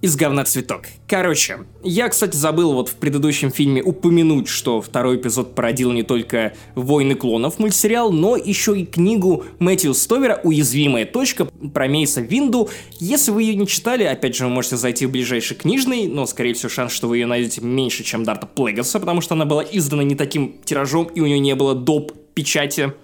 из 0.00 0.16
говна 0.16 0.44
цветок. 0.44 0.84
Короче, 1.06 1.58
я, 1.84 2.08
кстати, 2.08 2.34
забыл 2.34 2.72
вот 2.72 2.88
в 2.88 2.94
предыдущем 2.94 3.50
фильме 3.50 3.82
упомянуть, 3.82 4.48
что 4.48 4.80
второй 4.80 5.16
эпизод 5.16 5.54
породил 5.54 5.92
не 5.92 6.02
только 6.02 6.54
«Войны 6.74 7.14
клонов» 7.14 7.58
мультсериал, 7.58 8.10
но 8.10 8.34
еще 8.36 8.78
и 8.80 8.86
книгу 8.86 9.44
Мэтью 9.58 9.92
Стовера 9.92 10.40
«Уязвимая 10.42 11.04
точка» 11.04 11.44
про 11.44 11.86
Мейса 11.86 12.22
Винду. 12.22 12.70
Если 12.98 13.30
вы 13.30 13.42
ее 13.42 13.56
не 13.56 13.66
читали, 13.66 14.04
опять 14.04 14.36
же, 14.36 14.44
вы 14.44 14.50
можете 14.50 14.78
зайти 14.78 15.04
в 15.04 15.10
ближайший 15.10 15.54
книжный, 15.54 16.06
но, 16.06 16.24
скорее 16.24 16.54
всего, 16.54 16.70
шанс, 16.70 16.92
что 16.92 17.06
вы 17.06 17.18
ее 17.18 17.26
найдете 17.26 17.60
меньше, 17.60 18.02
чем 18.02 18.24
Дарта 18.24 18.46
Плегаса, 18.46 19.00
потому 19.00 19.20
что 19.20 19.34
она 19.34 19.44
была 19.44 19.62
издана 19.62 20.02
не 20.02 20.14
таким 20.14 20.56
тиражом, 20.64 21.10
и 21.14 21.20
у 21.20 21.26
нее 21.26 21.38
не 21.38 21.54
было 21.54 21.74
доп. 21.74 22.12
печати. 22.32 22.94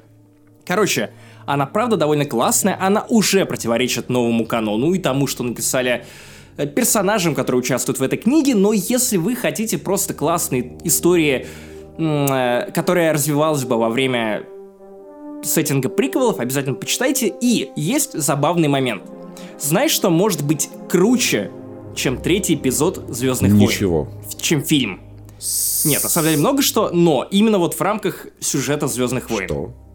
Короче, 0.64 1.10
она 1.46 1.66
правда 1.66 1.96
довольно 1.96 2.24
классная, 2.24 2.76
она 2.80 3.06
уже 3.08 3.46
противоречит 3.46 4.08
новому 4.08 4.44
канону 4.46 4.92
и 4.92 4.98
тому, 4.98 5.26
что 5.26 5.44
написали 5.44 6.04
э, 6.56 6.66
персонажам, 6.66 7.34
которые 7.34 7.60
участвуют 7.60 7.98
в 7.98 8.02
этой 8.02 8.18
книге, 8.18 8.54
но 8.54 8.72
если 8.72 9.16
вы 9.16 9.36
хотите 9.36 9.78
просто 9.78 10.12
классной 10.12 10.76
истории, 10.84 11.46
э, 11.98 12.70
которая 12.72 13.12
развивалась 13.12 13.64
бы 13.64 13.76
во 13.76 13.88
время 13.88 14.44
сеттинга 15.42 15.88
приквелов, 15.88 16.40
обязательно 16.40 16.74
почитайте. 16.74 17.32
И 17.40 17.70
есть 17.76 18.12
забавный 18.12 18.68
момент. 18.68 19.02
Знаешь, 19.58 19.92
что 19.92 20.10
может 20.10 20.42
быть 20.42 20.68
круче, 20.88 21.50
чем 21.94 22.18
третий 22.18 22.54
эпизод 22.54 23.04
Звездных 23.08 23.52
войн? 23.52 23.62
Ничего. 23.62 24.08
Чем 24.38 24.62
фильм? 24.62 25.00
Нет, 25.84 26.02
на 26.02 26.08
самом 26.08 26.28
деле 26.28 26.40
много 26.40 26.62
что, 26.62 26.90
но 26.92 27.26
именно 27.30 27.58
вот 27.58 27.74
в 27.74 27.80
рамках 27.80 28.26
сюжета 28.40 28.88
Звездных 28.88 29.30
войн. 29.30 29.46
Что? 29.46 29.85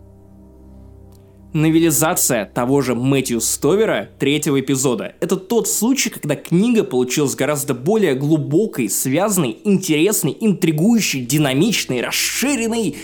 Новелизация 1.53 2.45
того 2.45 2.81
же 2.81 2.95
Мэтью 2.95 3.41
Стовера 3.41 4.09
третьего 4.19 4.59
эпизода. 4.59 5.15
Это 5.19 5.35
тот 5.35 5.67
случай, 5.67 6.09
когда 6.09 6.35
книга 6.35 6.83
получилась 6.85 7.35
гораздо 7.35 7.73
более 7.73 8.15
глубокой, 8.15 8.89
связанной, 8.89 9.57
интересной, 9.65 10.35
интригующей, 10.39 11.25
динамичной, 11.25 12.01
расширенной 12.01 12.95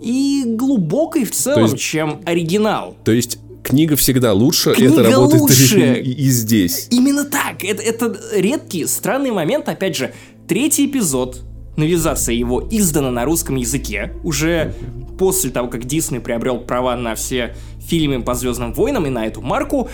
и 0.00 0.44
глубокой 0.46 1.24
в 1.24 1.32
целом, 1.32 1.64
есть- 1.64 1.78
чем 1.78 2.22
оригинал. 2.24 2.96
То 3.04 3.12
есть 3.12 3.38
книга 3.62 3.94
всегда 3.96 4.32
лучше, 4.32 4.72
Книга 4.74 5.00
это 5.00 5.10
работает 5.10 5.42
лучше. 5.42 6.00
и, 6.04 6.12
и 6.12 6.28
здесь. 6.30 6.88
Именно 6.90 7.24
так. 7.24 7.62
Это, 7.62 7.82
это 7.82 8.16
редкий, 8.34 8.86
странный 8.86 9.30
момент. 9.32 9.68
Опять 9.68 9.96
же, 9.96 10.12
третий 10.48 10.86
эпизод, 10.86 11.42
новизация 11.76 12.34
его 12.34 12.66
издана 12.70 13.10
на 13.10 13.24
русском 13.24 13.56
языке 13.56 14.14
уже 14.24 14.74
после 15.18 15.50
того, 15.50 15.68
как 15.68 15.84
Дисней 15.84 16.20
приобрел 16.20 16.58
права 16.58 16.96
на 16.96 17.14
все 17.14 17.54
фильмы 17.92 18.22
по 18.22 18.32
Звездным 18.32 18.72
войнам 18.72 19.06
и 19.06 19.10
на 19.10 19.26
эту 19.26 19.42
марку. 19.42 19.90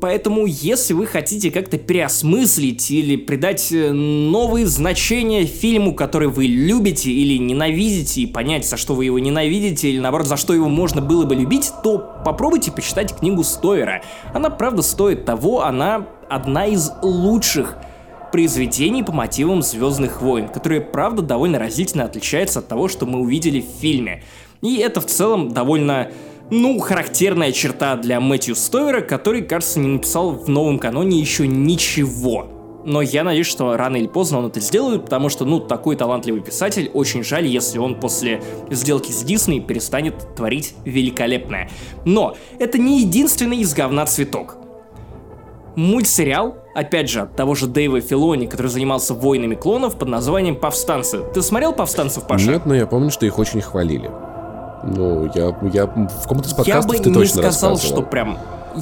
Поэтому, 0.00 0.46
если 0.46 0.94
вы 0.94 1.06
хотите 1.06 1.50
как-то 1.50 1.76
переосмыслить 1.76 2.88
или 2.90 3.16
придать 3.16 3.72
э, 3.72 3.90
новые 3.90 4.66
значения 4.66 5.44
фильму, 5.44 5.92
который 5.94 6.28
вы 6.28 6.46
любите 6.46 7.10
или 7.10 7.38
ненавидите, 7.38 8.20
и 8.20 8.26
понять, 8.26 8.68
за 8.68 8.76
что 8.76 8.94
вы 8.94 9.06
его 9.06 9.18
ненавидите, 9.18 9.90
или 9.90 9.98
наоборот, 9.98 10.28
за 10.28 10.36
что 10.36 10.54
его 10.54 10.68
можно 10.68 11.00
было 11.00 11.24
бы 11.24 11.34
любить, 11.34 11.72
то 11.82 11.98
попробуйте 12.24 12.70
почитать 12.70 13.16
книгу 13.16 13.42
Стойера. 13.42 14.02
Она, 14.32 14.50
правда, 14.50 14.82
стоит 14.82 15.24
того, 15.24 15.64
она 15.64 16.06
одна 16.28 16.66
из 16.66 16.92
лучших 17.02 17.76
произведений 18.30 19.02
по 19.02 19.12
мотивам 19.12 19.62
Звездных 19.62 20.22
войн, 20.22 20.48
которые, 20.48 20.80
правда, 20.80 21.22
довольно 21.22 21.58
разительно 21.58 22.04
отличаются 22.04 22.60
от 22.60 22.68
того, 22.68 22.86
что 22.86 23.04
мы 23.06 23.20
увидели 23.20 23.60
в 23.60 23.80
фильме. 23.80 24.22
И 24.62 24.76
это 24.76 25.00
в 25.00 25.06
целом 25.06 25.50
довольно 25.50 26.10
ну, 26.52 26.78
характерная 26.80 27.50
черта 27.50 27.96
для 27.96 28.20
Мэтью 28.20 28.54
Стойера, 28.54 29.00
который, 29.00 29.40
кажется, 29.40 29.80
не 29.80 29.88
написал 29.88 30.32
в 30.32 30.50
новом 30.50 30.78
каноне 30.78 31.18
еще 31.18 31.48
ничего. 31.48 32.46
Но 32.84 33.00
я 33.00 33.24
надеюсь, 33.24 33.46
что 33.46 33.74
рано 33.74 33.96
или 33.96 34.06
поздно 34.06 34.40
он 34.40 34.46
это 34.48 34.60
сделает, 34.60 35.04
потому 35.04 35.30
что, 35.30 35.46
ну, 35.46 35.60
такой 35.60 35.96
талантливый 35.96 36.42
писатель, 36.42 36.90
очень 36.92 37.24
жаль, 37.24 37.46
если 37.46 37.78
он 37.78 37.98
после 37.98 38.42
сделки 38.70 39.10
с 39.10 39.22
Дисней 39.22 39.60
перестанет 39.60 40.34
творить 40.36 40.74
великолепное. 40.84 41.70
Но 42.04 42.36
это 42.58 42.76
не 42.76 43.00
единственный 43.00 43.58
из 43.58 43.72
говна 43.72 44.04
цветок. 44.04 44.56
Мультсериал, 45.74 46.56
опять 46.74 47.08
же, 47.08 47.22
от 47.22 47.34
того 47.34 47.54
же 47.54 47.66
Дэйва 47.66 48.02
Филони, 48.02 48.44
который 48.44 48.66
занимался 48.66 49.14
войнами 49.14 49.54
клонов 49.54 49.96
под 49.96 50.08
названием 50.08 50.56
«Повстанцы». 50.56 51.20
Ты 51.32 51.40
смотрел 51.40 51.72
«Повстанцев», 51.72 52.26
Паша? 52.26 52.50
Нет, 52.50 52.66
но 52.66 52.74
я 52.74 52.86
помню, 52.86 53.10
что 53.10 53.24
их 53.24 53.38
очень 53.38 53.62
хвалили. 53.62 54.10
Ну, 54.84 55.30
я, 55.34 55.56
я 55.72 55.86
в 55.86 56.26
ком-то 56.26 56.48
из 56.48 56.52
Я 56.52 56.56
подкастов 56.56 56.90
бы 56.90 56.98
ты 56.98 57.08
не 57.08 57.14
точно 57.14 57.42
сказал, 57.42 57.70
рассказывал. 57.70 57.78
что 57.78 58.02
прям... 58.02 58.38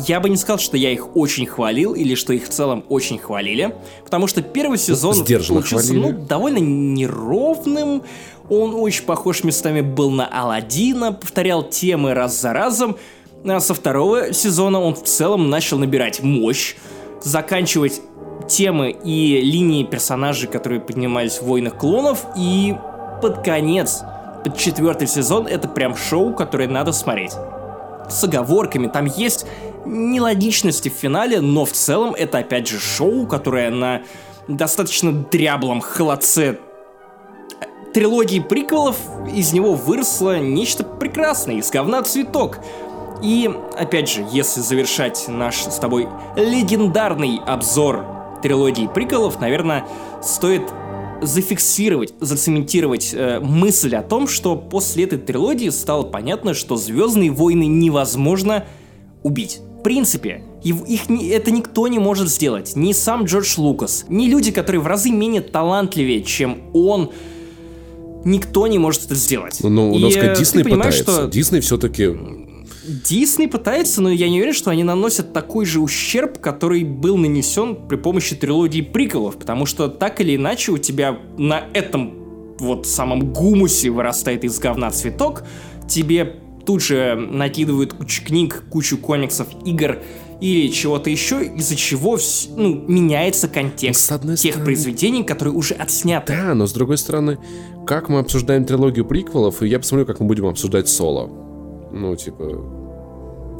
Я 0.06 0.20
бы 0.20 0.30
не 0.30 0.36
сказал, 0.36 0.58
что 0.58 0.76
я 0.76 0.92
их 0.92 1.16
очень 1.16 1.46
хвалил, 1.46 1.94
или 1.94 2.14
что 2.14 2.32
их 2.32 2.46
в 2.46 2.48
целом 2.48 2.84
очень 2.88 3.18
хвалили, 3.18 3.74
потому 4.04 4.28
что 4.28 4.40
первый 4.40 4.78
сезон 4.78 5.14
сдержанно 5.14 5.60
получился, 5.60 5.88
хвалили. 5.88 6.12
ну, 6.12 6.26
довольно 6.26 6.58
неровным, 6.58 8.02
он 8.48 8.74
очень 8.74 9.04
похож 9.04 9.42
местами 9.42 9.80
был 9.80 10.10
на 10.10 10.26
Алладина, 10.26 11.12
повторял 11.12 11.64
темы 11.64 12.14
раз 12.14 12.40
за 12.40 12.52
разом, 12.52 12.96
а 13.44 13.58
со 13.58 13.74
второго 13.74 14.32
сезона 14.32 14.80
он 14.80 14.94
в 14.94 15.02
целом 15.02 15.50
начал 15.50 15.78
набирать 15.78 16.22
мощь, 16.22 16.76
заканчивать 17.22 18.00
темы 18.48 18.90
и 18.90 19.40
линии 19.40 19.84
персонажей, 19.84 20.48
которые 20.48 20.80
поднимались 20.80 21.38
в 21.38 21.42
«Войнах 21.42 21.76
клонов», 21.76 22.26
и 22.36 22.76
под 23.22 23.44
конец, 23.44 24.02
четвертый 24.56 25.06
сезон, 25.06 25.46
это 25.46 25.68
прям 25.68 25.96
шоу, 25.96 26.34
которое 26.34 26.68
надо 26.68 26.92
смотреть. 26.92 27.32
С 28.08 28.24
оговорками, 28.24 28.88
там 28.88 29.06
есть 29.06 29.46
нелогичности 29.84 30.88
в 30.88 30.94
финале, 30.94 31.40
но 31.40 31.64
в 31.64 31.72
целом 31.72 32.14
это 32.14 32.38
опять 32.38 32.68
же 32.68 32.78
шоу, 32.78 33.26
которое 33.26 33.70
на 33.70 34.02
достаточно 34.48 35.12
дряблом 35.12 35.80
холодце. 35.80 36.58
Трилогии 37.94 38.40
приквелов 38.40 38.96
из 39.32 39.52
него 39.52 39.74
выросло 39.74 40.38
нечто 40.38 40.84
прекрасное, 40.84 41.56
из 41.56 41.70
говна 41.70 42.02
цветок. 42.02 42.58
И, 43.22 43.50
опять 43.76 44.08
же, 44.08 44.24
если 44.30 44.60
завершать 44.60 45.26
наш 45.28 45.56
с 45.56 45.78
тобой 45.78 46.08
легендарный 46.36 47.40
обзор 47.46 48.04
трилогии 48.42 48.86
приколов, 48.86 49.40
наверное, 49.40 49.84
стоит 50.22 50.62
зафиксировать, 51.22 52.14
зацементировать 52.20 53.10
э, 53.14 53.40
мысль 53.40 53.94
о 53.96 54.02
том, 54.02 54.26
что 54.28 54.56
после 54.56 55.04
этой 55.04 55.18
трилогии 55.18 55.68
стало 55.70 56.02
понятно, 56.02 56.54
что 56.54 56.76
Звездные 56.76 57.30
войны 57.30 57.66
невозможно 57.66 58.64
убить. 59.22 59.60
В 59.78 59.82
принципе, 59.82 60.42
их 60.62 61.08
ни- 61.08 61.28
это 61.30 61.50
никто 61.50 61.88
не 61.88 61.98
может 61.98 62.28
сделать. 62.28 62.76
Ни 62.76 62.92
сам 62.92 63.24
Джордж 63.24 63.54
Лукас, 63.58 64.04
ни 64.08 64.26
люди, 64.28 64.50
которые 64.50 64.80
в 64.80 64.86
разы 64.86 65.10
менее 65.10 65.40
талантливее, 65.40 66.22
чем 66.22 66.58
он, 66.74 67.10
никто 68.24 68.66
не 68.66 68.78
может 68.78 69.06
это 69.06 69.14
сделать. 69.14 69.58
Ну, 69.62 69.94
И, 69.94 70.02
надо 70.02 70.08
э, 70.08 70.10
сказать, 70.10 70.38
Дисней 70.38 70.64
пытается. 70.64 71.02
что 71.02 71.26
Дисней 71.28 71.60
все-таки... 71.60 72.08
Дисней 73.04 73.48
пытается, 73.48 74.02
но 74.02 74.10
я 74.10 74.28
не 74.28 74.36
уверен, 74.38 74.54
что 74.54 74.70
они 74.70 74.84
наносят 74.84 75.32
такой 75.32 75.64
же 75.64 75.80
ущерб, 75.80 76.38
который 76.40 76.84
был 76.84 77.16
нанесен 77.16 77.76
при 77.88 77.96
помощи 77.96 78.36
трилогии 78.36 78.80
приколов, 78.82 79.36
потому 79.36 79.66
что 79.66 79.88
так 79.88 80.20
или 80.20 80.36
иначе 80.36 80.72
у 80.72 80.78
тебя 80.78 81.18
на 81.38 81.64
этом 81.72 82.14
вот 82.58 82.86
самом 82.86 83.32
гумусе 83.32 83.90
вырастает 83.90 84.44
из 84.44 84.58
говна 84.58 84.90
цветок, 84.90 85.44
тебе 85.88 86.36
тут 86.66 86.82
же 86.82 87.14
накидывают 87.14 87.94
кучу 87.94 88.24
книг, 88.24 88.64
кучу 88.70 88.98
комиксов, 88.98 89.48
игр 89.64 89.98
или 90.40 90.68
чего-то 90.68 91.10
еще, 91.10 91.44
из-за 91.44 91.76
чего 91.76 92.18
ну, 92.56 92.74
меняется 92.86 93.48
контекст 93.48 94.06
С 94.06 94.12
одной 94.12 94.36
тех 94.36 94.52
стороны- 94.52 94.64
произведений, 94.64 95.22
которые 95.22 95.54
уже 95.54 95.74
отсняты. 95.74 96.32
Да, 96.34 96.54
но 96.54 96.66
с 96.66 96.72
другой 96.72 96.98
стороны, 96.98 97.38
как 97.86 98.08
мы 98.08 98.20
обсуждаем 98.20 98.64
трилогию 98.64 99.04
приквелов, 99.04 99.62
и 99.62 99.68
я 99.68 99.78
посмотрю, 99.78 100.06
как 100.06 100.20
мы 100.20 100.26
будем 100.26 100.46
обсуждать 100.46 100.88
соло. 100.88 101.30
Ну, 101.92 102.14
типа, 102.14 102.44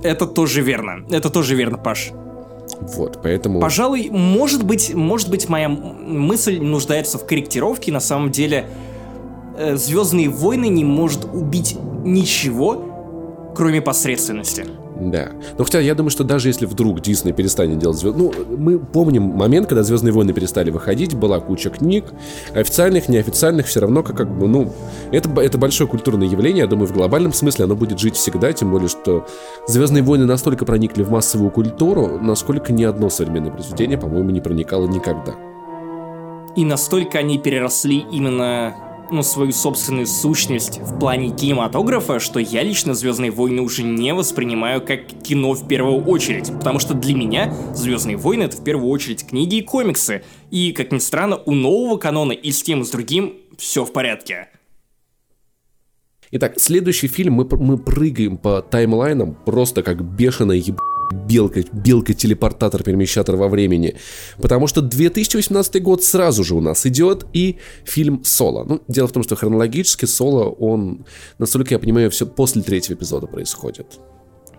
Это 0.02 0.26
тоже 0.26 0.62
верно. 0.62 1.04
Это 1.10 1.30
тоже 1.30 1.54
верно, 1.54 1.78
Паш. 1.78 2.10
вот, 2.80 3.20
поэтому... 3.22 3.60
Пожалуй, 3.60 4.08
может 4.10 4.64
быть, 4.64 4.94
может 4.94 5.30
быть, 5.30 5.48
моя 5.48 5.68
мысль 5.68 6.60
нуждается 6.60 7.18
в 7.18 7.26
корректировке. 7.26 7.92
На 7.92 8.00
самом 8.00 8.30
деле, 8.30 8.66
э, 9.58 9.76
Звездные 9.76 10.28
войны 10.28 10.68
не 10.68 10.84
может 10.84 11.24
убить 11.24 11.76
ничего, 12.04 13.52
кроме 13.54 13.80
посредственности. 13.80 14.66
Да. 15.00 15.30
Но 15.56 15.64
хотя 15.64 15.80
я 15.80 15.94
думаю, 15.94 16.10
что 16.10 16.24
даже 16.24 16.48
если 16.48 16.66
вдруг 16.66 17.00
Дисней 17.00 17.32
перестанет 17.32 17.78
делать 17.78 17.96
звезд... 17.96 18.16
Ну, 18.16 18.32
мы 18.56 18.78
помним 18.78 19.22
момент, 19.22 19.66
когда 19.66 19.82
Звездные 19.82 20.12
войны 20.12 20.34
перестали 20.34 20.70
выходить, 20.70 21.14
была 21.14 21.40
куча 21.40 21.70
книг, 21.70 22.04
официальных, 22.54 23.08
неофициальных, 23.08 23.66
все 23.66 23.80
равно 23.80 24.02
как, 24.02 24.16
как 24.16 24.30
бы, 24.30 24.46
ну, 24.46 24.70
это, 25.10 25.28
это 25.40 25.56
большое 25.56 25.88
культурное 25.88 26.28
явление, 26.28 26.60
я 26.60 26.66
думаю, 26.66 26.86
в 26.86 26.92
глобальном 26.92 27.32
смысле 27.32 27.64
оно 27.64 27.76
будет 27.76 27.98
жить 27.98 28.16
всегда, 28.16 28.52
тем 28.52 28.70
более, 28.70 28.88
что 28.88 29.26
Звездные 29.66 30.02
войны 30.02 30.26
настолько 30.26 30.66
проникли 30.66 31.02
в 31.02 31.10
массовую 31.10 31.50
культуру, 31.50 32.18
насколько 32.20 32.72
ни 32.72 32.84
одно 32.84 33.08
современное 33.08 33.50
произведение, 33.50 33.96
по-моему, 33.96 34.30
не 34.30 34.40
проникало 34.40 34.86
никогда. 34.86 35.34
И 36.56 36.64
настолько 36.64 37.18
они 37.18 37.38
переросли 37.38 38.04
именно 38.10 38.74
ну, 39.10 39.22
свою 39.22 39.52
собственную 39.52 40.06
сущность 40.06 40.78
в 40.78 40.98
плане 40.98 41.30
кинематографа, 41.30 42.20
что 42.20 42.38
я 42.40 42.62
лично 42.62 42.94
Звездные 42.94 43.30
войны 43.30 43.62
уже 43.62 43.82
не 43.82 44.14
воспринимаю 44.14 44.80
как 44.80 45.06
кино 45.22 45.52
в 45.54 45.66
первую 45.66 46.04
очередь. 46.04 46.52
Потому 46.52 46.78
что 46.78 46.94
для 46.94 47.14
меня 47.14 47.54
Звездные 47.74 48.16
войны 48.16 48.44
это 48.44 48.56
в 48.56 48.64
первую 48.64 48.90
очередь 48.90 49.26
книги 49.26 49.56
и 49.56 49.62
комиксы. 49.62 50.22
И, 50.50 50.72
как 50.72 50.92
ни 50.92 50.98
странно, 50.98 51.36
у 51.36 51.52
нового 51.52 51.98
канона 51.98 52.32
и 52.32 52.50
с 52.52 52.62
тем, 52.62 52.82
и 52.82 52.84
с 52.84 52.90
другим 52.90 53.34
все 53.58 53.84
в 53.84 53.92
порядке. 53.92 54.48
Итак, 56.32 56.54
следующий 56.58 57.08
фильм 57.08 57.34
мы, 57.34 57.48
мы 57.58 57.76
прыгаем 57.76 58.36
по 58.36 58.62
таймлайнам 58.62 59.36
просто 59.44 59.82
как 59.82 60.04
бешеная 60.04 60.56
еб 60.56 60.80
белка, 61.10 61.62
белка-телепортатор, 61.72 62.82
перемещатор 62.82 63.36
во 63.36 63.48
времени. 63.48 63.96
Потому 64.38 64.66
что 64.66 64.80
2018 64.80 65.82
год 65.82 66.02
сразу 66.02 66.44
же 66.44 66.54
у 66.54 66.60
нас 66.60 66.86
идет 66.86 67.26
и 67.32 67.56
фильм 67.84 68.22
«Соло». 68.24 68.64
Ну, 68.64 68.80
дело 68.88 69.08
в 69.08 69.12
том, 69.12 69.22
что 69.22 69.36
хронологически 69.36 70.06
«Соло», 70.06 70.50
он, 70.50 71.04
насколько 71.38 71.74
я 71.74 71.78
понимаю, 71.78 72.10
все 72.10 72.26
после 72.26 72.62
третьего 72.62 72.94
эпизода 72.94 73.26
происходит. 73.26 73.98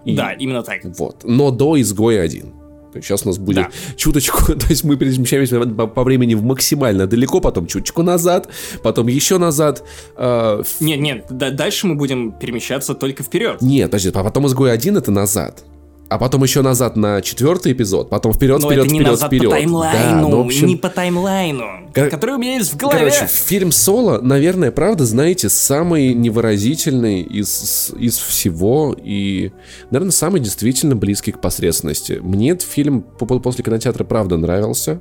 И, 0.06 0.16
да, 0.16 0.34
именно 0.34 0.64
так. 0.64 0.82
Вот. 0.84 1.24
Но 1.24 1.52
до 1.52 1.80
«Изгоя 1.80 2.22
один». 2.22 2.54
Сейчас 2.94 3.24
у 3.24 3.30
нас 3.30 3.38
будет 3.38 3.68
да. 3.68 3.72
чуточку, 3.96 4.54
то 4.56 4.68
есть 4.68 4.84
мы 4.84 4.98
перемещаемся 4.98 5.62
по, 5.62 5.88
по 5.88 6.04
времени 6.04 6.34
в 6.34 6.44
максимально 6.44 7.08
далеко, 7.08 7.40
потом 7.40 7.66
чуточку 7.66 8.04
назад, 8.04 8.50
потом 8.84 9.08
еще 9.08 9.38
назад. 9.38 9.84
Э, 10.18 10.62
нет, 10.82 11.00
нет, 11.00 11.26
да, 11.30 11.52
дальше 11.52 11.88
мы 11.88 11.96
будем 11.96 12.34
перемещаться 12.34 12.94
только 12.94 13.24
вперед. 13.24 13.62
Нет, 13.62 13.90
подожди, 13.90 14.12
а 14.14 14.24
потом 14.24 14.48
изгой 14.48 14.74
один 14.74 14.98
это 14.98 15.10
назад 15.10 15.64
а 16.12 16.18
потом 16.18 16.44
еще 16.44 16.62
назад 16.62 16.98
на 16.98 17.22
четвертый 17.22 17.72
эпизод, 17.72 18.10
потом 18.10 18.34
вперед, 18.34 18.60
Но 18.60 18.68
вперед, 18.68 18.84
это 18.84 18.94
не 18.94 19.00
вперед, 19.00 19.12
назад 19.12 19.28
вперед. 19.28 19.50
по 19.50 19.56
таймлайну, 19.56 19.94
да, 19.94 20.22
ну, 20.22 20.44
в 20.44 20.46
общем... 20.46 20.68
не 20.68 20.76
по 20.76 20.90
таймлайну, 20.90 21.64
Кор... 21.96 22.10
который 22.10 22.36
у 22.36 22.38
меня 22.38 22.56
есть 22.56 22.74
в 22.74 22.76
голове. 22.76 23.00
Короче, 23.00 23.28
фильм 23.28 23.72
Соло, 23.72 24.20
наверное, 24.20 24.72
правда, 24.72 25.06
знаете, 25.06 25.48
самый 25.48 26.14
невыразительный 26.14 27.22
из, 27.22 27.94
из 27.98 28.18
всего 28.18 28.94
и, 29.02 29.54
наверное, 29.90 30.12
самый 30.12 30.42
действительно 30.42 30.98
близкий 30.98 31.32
к 31.32 31.40
посредственности. 31.40 32.20
Мне 32.22 32.52
этот 32.52 32.68
фильм 32.68 33.04
после 33.04 33.64
кинотеатра 33.64 34.04
правда 34.04 34.36
нравился, 34.36 35.00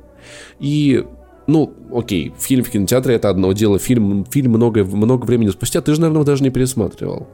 и 0.61 1.03
ну, 1.45 1.73
окей, 1.93 2.33
фильм 2.39 2.63
в 2.63 2.69
кинотеатре 2.69 3.15
это 3.15 3.29
одно 3.29 3.51
дело, 3.51 3.79
фильм, 3.79 4.25
фильм 4.31 4.51
много, 4.51 4.85
много 4.85 5.25
времени 5.25 5.49
спустя, 5.49 5.81
ты 5.81 5.93
же, 5.93 5.99
наверное, 5.99 6.23
даже 6.23 6.41
не 6.41 6.51
пересматривал. 6.51 7.27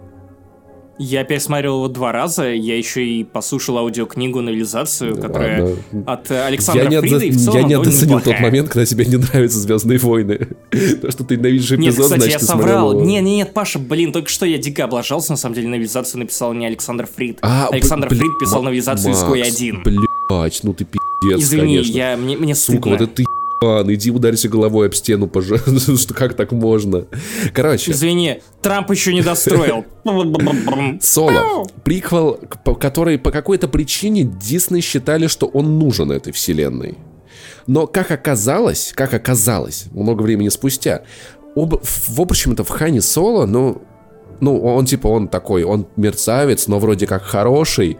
Я 0.99 1.23
пересмотрел 1.23 1.75
его 1.75 1.87
два 1.87 2.11
раза, 2.11 2.49
я 2.49 2.77
еще 2.77 3.05
и 3.05 3.23
послушал 3.23 3.77
аудиокнигу 3.77 4.41
новелизацию, 4.41 5.15
которая 5.15 5.63
Ладно. 5.63 6.03
от 6.05 6.31
Александра 6.31 6.83
я 6.85 6.89
не 6.89 6.99
Фрида, 7.01 7.25
и 7.25 7.31
в 7.31 7.37
целом 7.37 7.57
Я 7.57 7.63
не 7.63 7.69
недооценил 7.69 8.19
тот 8.19 8.39
момент, 8.39 8.69
когда 8.69 8.85
тебе 8.85 9.05
не 9.05 9.17
нравятся 9.17 9.59
«Звездные 9.59 9.99
войны». 9.99 10.47
То, 11.01 11.11
что 11.11 11.23
ты 11.23 11.37
ненавидишь 11.37 11.71
эпизод, 11.71 11.79
Нет, 11.79 11.93
кстати, 11.95 12.19
значит, 12.19 12.41
я 12.41 12.47
соврал. 12.47 12.99
Не, 12.99 13.21
не, 13.21 13.37
нет, 13.37 13.53
Паша, 13.53 13.79
блин, 13.79 14.11
только 14.11 14.29
что 14.29 14.45
я 14.45 14.57
дико 14.57 14.83
облажался, 14.85 15.31
на 15.31 15.37
самом 15.37 15.55
деле 15.55 15.67
новелизацию 15.67 16.19
написал 16.19 16.53
не 16.53 16.65
Александр 16.65 17.07
Фрид. 17.15 17.39
А, 17.41 17.67
Александр 17.71 18.09
Фрид 18.09 18.39
писал 18.39 18.63
новелизацию 18.63 19.13
«Изгой 19.13 19.41
один». 19.41 19.83
Блять, 19.83 20.59
ну 20.63 20.73
ты 20.73 20.85
пиздец, 20.85 21.43
Извини, 21.43 21.75
конечно. 21.75 21.93
я, 21.93 22.17
мне, 22.17 22.37
мне 22.37 22.55
стыдно. 22.55 22.81
Сука, 22.81 22.89
вот 22.89 23.01
это 23.01 23.13
ты 23.13 23.23
Ан, 23.61 23.91
иди 23.91 24.11
ударься 24.11 24.49
головой 24.49 24.87
об 24.87 24.93
стену, 24.93 25.27
пожалуйста. 25.27 26.13
Как 26.15 26.35
так 26.35 26.51
можно? 26.51 27.05
Короче. 27.53 27.91
Извини, 27.91 28.41
Трамп 28.61 28.91
еще 28.91 29.13
не 29.13 29.21
достроил. 29.21 29.85
Соло. 31.01 31.65
Приквел, 31.83 32.39
который 32.79 33.17
по 33.17 33.31
какой-то 33.31 33.67
причине 33.67 34.23
Дисней 34.23 34.81
считали, 34.81 35.27
что 35.27 35.47
он 35.47 35.79
нужен 35.79 36.11
этой 36.11 36.33
вселенной. 36.33 36.97
Но 37.65 37.85
как 37.85 38.11
оказалось, 38.11 38.93
как 38.95 39.13
оказалось, 39.13 39.87
много 39.91 40.21
времени 40.21 40.49
спустя, 40.49 41.03
об, 41.55 41.75
в 41.83 42.21
общем-то 42.21 42.63
в 42.63 42.69
Хане 42.69 43.01
Соло, 43.01 43.45
ну, 43.45 43.81
ну, 44.39 44.61
он 44.61 44.85
типа, 44.85 45.07
он 45.07 45.27
такой, 45.27 45.63
он 45.63 45.87
мерцавец, 45.95 46.67
но 46.67 46.79
вроде 46.79 47.07
как 47.07 47.23
хороший, 47.23 47.97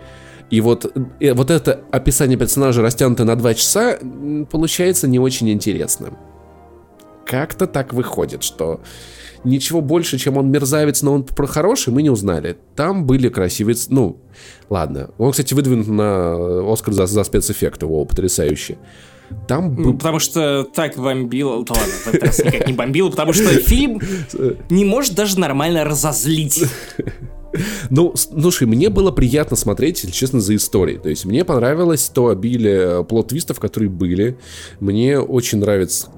и 0.49 0.61
вот, 0.61 0.85
и 1.19 1.25
э, 1.25 1.33
вот 1.33 1.51
это 1.51 1.81
описание 1.91 2.37
персонажа, 2.37 2.81
растянутое 2.81 3.27
на 3.27 3.35
два 3.35 3.53
часа, 3.53 3.97
получается 4.49 5.07
не 5.07 5.19
очень 5.19 5.49
интересным. 5.49 6.17
Как-то 7.25 7.67
так 7.67 7.93
выходит, 7.93 8.43
что 8.43 8.79
ничего 9.43 9.81
больше, 9.81 10.17
чем 10.17 10.37
он 10.37 10.49
мерзавец, 10.49 11.01
но 11.01 11.13
он 11.13 11.23
про 11.23 11.47
хороший, 11.47 11.91
мы 11.91 12.01
не 12.01 12.09
узнали. 12.09 12.57
Там 12.75 13.05
были 13.05 13.27
красивые... 13.27 13.75
Ну, 13.89 14.21
ладно. 14.69 15.09
Он, 15.17 15.31
кстати, 15.31 15.53
выдвинут 15.53 15.87
на 15.87 16.71
Оскар 16.71 16.93
за, 16.93 17.05
за 17.05 17.23
спецэффекты. 17.25 17.85
О, 17.85 18.05
потрясающе. 18.05 18.77
Там 19.47 19.75
был... 19.75 19.93
Потому 19.93 20.19
что 20.19 20.63
так 20.63 20.95
бомбило... 20.95 21.65
Да 21.65 21.73
ладно, 21.73 21.93
в 21.93 22.07
этот 22.07 22.23
раз 22.23 22.39
никак 22.39 22.67
не 22.67 22.73
бомбило, 22.73 23.09
потому 23.09 23.33
что 23.33 23.43
фильм 23.59 24.01
не 24.69 24.85
может 24.85 25.15
даже 25.15 25.37
нормально 25.37 25.83
разозлить. 25.83 26.63
Ну, 27.89 28.13
слушай, 28.15 28.67
мне 28.67 28.89
было 28.89 29.11
приятно 29.11 29.55
смотреть, 29.55 30.03
если 30.03 30.11
честно, 30.13 30.39
за 30.39 30.55
историей. 30.55 30.97
То 30.97 31.09
есть 31.09 31.25
мне 31.25 31.45
понравилось 31.45 32.09
то 32.09 32.29
обилие 32.29 33.03
плод-твистов, 33.03 33.59
которые 33.59 33.89
были. 33.89 34.37
Мне 34.79 35.19
очень 35.19 35.59
нравится, 35.59 36.09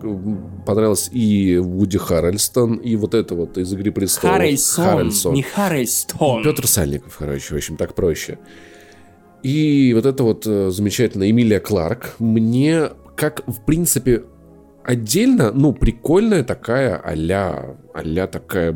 понравилось 0.66 1.10
и 1.12 1.58
Вуди 1.58 1.98
Харрельстон, 1.98 2.76
и 2.76 2.96
вот 2.96 3.14
это 3.14 3.36
вот 3.36 3.58
из 3.58 3.72
«Игры 3.74 3.92
престолов». 3.92 4.38
Харрельсон, 4.38 4.86
Харрельсон. 4.86 5.34
не 5.34 5.44
Харрельстон. 5.44 6.44
Петр 6.44 6.68
Сальников, 6.68 7.18
короче, 7.18 7.54
в 7.54 7.58
общем, 7.58 7.78
так 7.78 7.94
проще. 7.94 8.40
И 9.44 9.94
вот 9.94 10.06
это 10.06 10.24
вот 10.24 10.46
э, 10.46 10.70
замечательная 10.70 11.30
Эмилия 11.30 11.60
Кларк. 11.60 12.16
Мне, 12.20 12.90
как, 13.16 13.48
в 13.48 13.64
принципе, 13.66 14.24
отдельно, 14.84 15.52
ну, 15.54 15.72
прикольная 15.72 16.44
такая 16.44 16.98
а-ля, 16.98 17.78
а 17.94 18.28
такая 18.28 18.76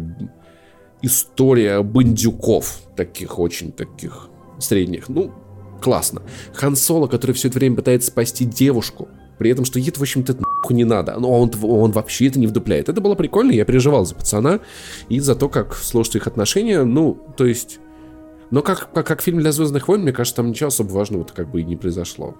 история 1.04 1.84
бандюков, 1.84 2.82
таких 2.95 3.38
очень 3.38 3.72
таких 3.72 4.30
средних. 4.58 5.10
Ну, 5.10 5.32
классно. 5.82 6.24
Хан 6.54 6.76
Соло, 6.76 7.08
который 7.08 7.34
все 7.34 7.49
это 7.49 7.60
время 7.60 7.76
пытается 7.76 8.10
спасти 8.10 8.45
девушку, 8.45 9.10
при 9.38 9.51
этом, 9.51 9.66
что 9.66 9.78
ей 9.78 9.91
в 9.91 10.01
общем-то, 10.01 10.36
нахуй 10.36 10.76
не 10.76 10.86
надо. 10.86 11.20
Но 11.20 11.30
он, 11.30 11.51
он 11.62 11.91
вообще 11.91 12.28
это 12.28 12.39
не 12.39 12.47
вдупляет. 12.47 12.89
Это 12.89 13.01
было 13.01 13.16
прикольно, 13.16 13.51
я 13.51 13.66
переживал 13.66 14.06
за 14.06 14.16
пацана 14.16 14.62
и 15.10 15.20
за 15.20 15.36
то, 15.36 15.49
как 15.49 15.76
сложатся 15.76 16.18
их 16.18 16.28
отношения. 16.28 16.84
Ну, 16.84 17.20
то 17.36 17.45
есть... 17.45 17.80
Но 18.51 18.62
как, 18.62 18.91
как, 18.93 19.08
как 19.08 19.22
фильм 19.22 19.39
для 19.39 19.51
Звездных 19.51 19.88
войн, 19.88 20.04
мне 20.04 20.14
кажется, 20.14 20.38
там 20.38 20.51
ничего 20.51 20.68
особо 20.68 20.89
важного-то 20.89 21.34
как 21.34 21.49
бы 21.49 21.62
и 21.62 21.64
не 21.64 21.76
произошло. 21.76 22.36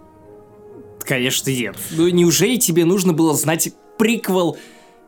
Конечно, 1.00 1.50
нет. 1.50 1.76
Ну, 1.92 2.08
неужели 2.08 2.58
тебе 2.58 2.86
нужно 2.86 3.14
было 3.14 3.34
знать 3.34 3.74
приквел 3.98 4.58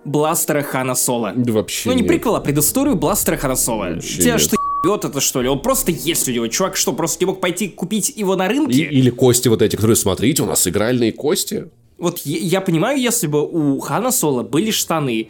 бластера 0.06 0.62
Хана 0.62 0.96
Соло. 0.96 1.34
Да 1.36 1.52
вообще 1.54 1.90
Ну 1.90 1.96
не 1.96 2.02
нет. 2.02 2.08
приквел, 2.08 2.36
а 2.36 2.40
предысторию 2.40 2.96
бластера 2.96 3.38
Хана 3.38 3.56
Соло. 3.56 3.90
Вообще 3.96 4.22
Тебя 4.22 4.34
нет. 4.34 4.42
что 4.42 4.56
ебет 4.84 5.06
это 5.06 5.20
что 5.20 5.42
ли? 5.42 5.50
Он 5.50 5.60
просто 5.62 5.92
есть 5.92 6.28
у 6.30 6.32
него. 6.32 6.48
Чувак 6.48 6.78
что, 6.78 6.94
просто 6.94 7.24
не 7.24 7.28
мог 7.28 7.42
пойти 7.42 7.68
купить 7.68 8.14
его 8.16 8.36
на 8.36 8.48
рынке? 8.48 8.78
И, 8.78 8.84
или 8.84 9.10
кости 9.10 9.48
вот 9.48 9.62
эти, 9.62 9.76
которые, 9.76 9.96
смотрите, 9.96 10.44
у 10.44 10.46
нас 10.46 10.68
игральные 10.68 11.12
кости. 11.12 11.68
Вот 11.98 12.20
я, 12.20 12.38
я 12.38 12.62
понимаю, 12.62 13.00
если 13.00 13.28
бы 13.28 13.42
у 13.42 13.80
Хана 13.80 14.12
Соло 14.12 14.44
были 14.44 14.70
штаны, 14.72 15.30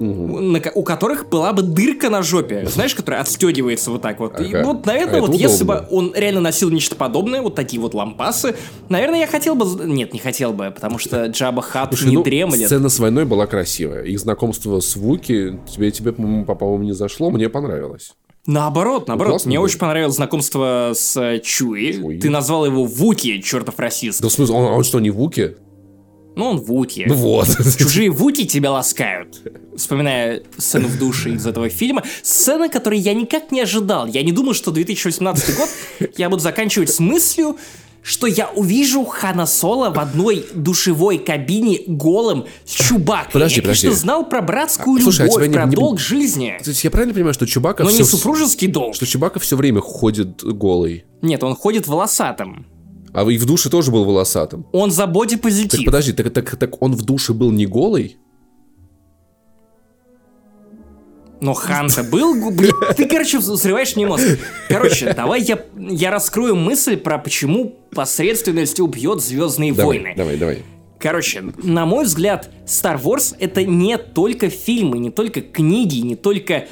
Угу. 0.00 0.40
На, 0.40 0.60
у 0.74 0.82
которых 0.82 1.28
была 1.28 1.52
бы 1.52 1.62
дырка 1.62 2.10
на 2.10 2.22
жопе, 2.22 2.66
знаешь, 2.68 2.94
которая 2.94 3.20
отстегивается 3.20 3.90
вот 3.90 4.02
так 4.02 4.18
вот. 4.18 4.34
Ага. 4.34 4.44
И 4.44 4.64
вот, 4.64 4.86
наверное, 4.86 5.18
а 5.18 5.22
вот 5.22 5.34
если 5.34 5.64
бы 5.64 5.86
он 5.90 6.12
реально 6.14 6.40
носил 6.40 6.70
нечто 6.70 6.96
подобное, 6.96 7.42
вот 7.42 7.54
такие 7.54 7.80
вот 7.80 7.94
лампасы, 7.94 8.56
наверное, 8.88 9.20
я 9.20 9.26
хотел 9.26 9.54
бы... 9.54 9.84
Нет, 9.84 10.12
не 10.12 10.18
хотел 10.18 10.52
бы, 10.52 10.72
потому 10.74 10.98
что 10.98 11.26
Джаба 11.26 11.62
Хат 11.62 11.90
Слушай, 11.90 12.08
не 12.08 12.16
ну, 12.16 12.24
дремлет. 12.24 12.66
Сцена 12.66 12.88
с 12.88 12.98
войной 12.98 13.24
была 13.24 13.46
красивая. 13.46 14.02
Их 14.02 14.18
знакомство 14.18 14.80
с 14.80 14.96
Вуки 14.96 15.58
тебе, 15.72 15.90
тебе 15.90 16.12
по-моему, 16.12 16.82
не 16.82 16.92
зашло, 16.92 17.30
мне 17.30 17.48
понравилось. 17.48 18.14
Наоборот, 18.46 19.08
наоборот. 19.08 19.40
Ну, 19.44 19.48
Мне 19.48 19.58
было. 19.58 19.64
очень 19.64 19.78
понравилось 19.78 20.16
знакомство 20.16 20.92
с 20.94 21.40
Чуи. 21.42 21.92
Чуи. 21.92 22.18
Ты 22.18 22.28
назвал 22.28 22.66
его 22.66 22.84
Вуки, 22.84 23.40
чертов 23.40 23.78
расист. 23.78 24.20
Да 24.20 24.28
в 24.28 24.32
смысле, 24.32 24.54
он, 24.54 24.64
он 24.64 24.84
что, 24.84 25.00
не 25.00 25.10
Вуки? 25.10 25.56
Ну, 26.36 26.46
он 26.46 26.58
Вуки. 26.58 27.04
Ну 27.06 27.14
вот. 27.14 27.48
Чужие 27.78 28.10
Вуки 28.10 28.44
тебя 28.46 28.72
ласкают. 28.72 29.40
Вспоминая 29.76 30.42
сцену 30.58 30.88
в 30.88 30.98
душе 30.98 31.30
из 31.32 31.46
этого 31.46 31.68
фильма. 31.68 32.02
Сцена, 32.22 32.68
которой 32.68 32.98
я 32.98 33.14
никак 33.14 33.52
не 33.52 33.60
ожидал. 33.60 34.06
Я 34.06 34.22
не 34.22 34.32
думал, 34.32 34.54
что 34.54 34.70
2018 34.70 35.56
год 35.56 35.68
я 36.16 36.28
буду 36.28 36.42
заканчивать 36.42 36.90
с 36.90 36.98
мыслью, 36.98 37.56
что 38.02 38.26
я 38.26 38.48
увижу 38.48 39.04
Хана 39.04 39.46
Соло 39.46 39.90
в 39.90 39.98
одной 39.98 40.44
душевой 40.54 41.18
кабине 41.18 41.80
голым 41.86 42.44
с 42.66 42.72
Чубакой. 42.72 43.32
Подожди, 43.32 43.56
я, 43.56 43.62
конечно, 43.62 43.88
подожди. 43.88 44.02
знал 44.02 44.28
про 44.28 44.42
братскую 44.42 44.98
А, 44.98 45.02
слушай, 45.02 45.22
а 45.22 45.24
любовь, 45.24 45.36
тебя 45.36 45.46
не- 45.46 45.54
про 45.54 45.64
не- 45.66 45.76
долг 45.76 45.98
жизни, 46.00 46.58
То 46.62 46.68
есть 46.70 46.84
я 46.84 46.90
правильно 46.90 47.14
понимаю, 47.14 47.32
что 47.32 47.46
Чубака 47.46 47.82
но 47.82 47.88
все... 47.88 47.98
не 48.00 48.04
супружеский 48.04 48.68
долг. 48.68 48.94
Что 48.94 49.06
Чубака 49.06 49.40
все 49.40 49.56
время 49.56 49.80
ходит 49.80 50.42
голый. 50.44 51.04
Нет, 51.22 51.42
он 51.42 51.54
ходит 51.56 51.86
волосатым. 51.86 52.66
А 53.14 53.22
и 53.30 53.38
в 53.38 53.46
душе 53.46 53.70
тоже 53.70 53.90
был 53.92 54.04
волосатым. 54.04 54.66
Он 54.72 54.90
за 54.90 55.04
Так 55.04 55.12
бодипозитив. 55.12 55.84
подожди, 55.84 56.12
так, 56.12 56.30
так, 56.30 56.56
так 56.56 56.82
он 56.82 56.94
в 56.94 57.02
душе 57.02 57.32
был 57.32 57.52
не 57.52 57.64
голый? 57.64 58.16
Но 61.40 61.52
Хан-то 61.52 62.02
был... 62.04 62.50
Блин, 62.50 62.72
ты, 62.96 63.06
короче, 63.06 63.38
взрываешь 63.38 63.96
мне 63.96 64.06
мозг. 64.06 64.24
Короче, 64.68 65.12
давай 65.12 65.42
я, 65.42 65.62
я 65.76 66.10
раскрою 66.10 66.56
мысль 66.56 66.96
про 66.96 67.18
почему 67.18 67.76
посредственность 67.90 68.80
убьет 68.80 69.22
Звездные 69.22 69.72
Давай, 69.72 69.98
войны. 69.98 70.14
давай, 70.16 70.36
давай. 70.36 70.62
Короче, 70.98 71.42
на 71.62 71.84
мой 71.84 72.04
взгляд, 72.06 72.50
Star 72.66 73.00
Wars 73.00 73.36
это 73.38 73.62
не 73.62 73.98
только 73.98 74.48
фильмы, 74.48 74.98
не 74.98 75.10
только 75.10 75.42
книги, 75.42 75.98
не 75.98 76.16
только 76.16 76.66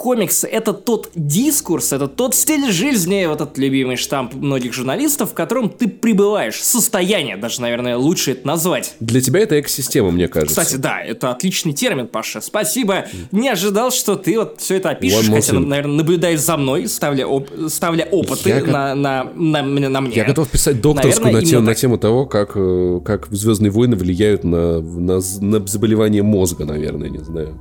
комиксы, 0.00 0.46
это 0.46 0.72
тот 0.72 1.10
дискурс, 1.14 1.92
это 1.92 2.08
тот 2.08 2.34
стиль 2.34 2.70
жизни, 2.72 3.26
вот 3.26 3.40
этот 3.40 3.58
любимый 3.58 3.96
штамп 3.96 4.34
многих 4.34 4.72
журналистов, 4.72 5.30
в 5.30 5.34
котором 5.34 5.68
ты 5.70 5.88
пребываешь. 5.88 6.62
Состояние, 6.62 7.36
даже, 7.36 7.60
наверное, 7.60 7.96
лучше 7.96 8.32
это 8.32 8.46
назвать. 8.46 8.94
Для 9.00 9.20
тебя 9.20 9.40
это 9.40 9.60
экосистема, 9.60 10.10
мне 10.10 10.28
кажется. 10.28 10.60
Кстати, 10.60 10.76
да, 10.78 11.00
это 11.00 11.30
отличный 11.30 11.72
термин, 11.72 12.08
Паша. 12.08 12.40
Спасибо. 12.40 13.06
Не 13.30 13.50
ожидал, 13.50 13.90
что 13.90 14.16
ты 14.16 14.38
вот 14.38 14.60
все 14.60 14.76
это 14.76 14.90
опишешь, 14.90 15.28
хотя, 15.28 15.54
наверное, 15.54 15.96
наблюдаешь 15.96 16.40
за 16.40 16.56
мной, 16.56 16.88
ставля, 16.88 17.26
оп- 17.26 17.50
ставля 17.68 18.08
опыты 18.10 18.48
Я 18.48 18.60
го- 18.60 18.70
на, 18.70 18.94
на, 18.94 19.24
на, 19.34 19.62
на 19.62 20.00
мне. 20.00 20.16
Я 20.16 20.24
готов 20.24 20.48
писать 20.48 20.80
докторскую 20.80 21.26
Наверное, 21.26 21.40
на, 21.42 21.46
тему, 21.46 21.62
на 21.62 21.74
тему 21.74 21.98
того, 21.98 22.26
как, 22.26 22.52
э, 22.56 23.00
как 23.04 23.28
Звездные 23.30 23.70
войны 23.70 23.96
влияют 23.96 24.44
на, 24.44 24.80
на, 24.80 25.20
на 25.40 25.66
заболевание 25.66 26.22
мозга, 26.22 26.64
наверное, 26.64 27.08
не 27.08 27.18
знаю. 27.18 27.58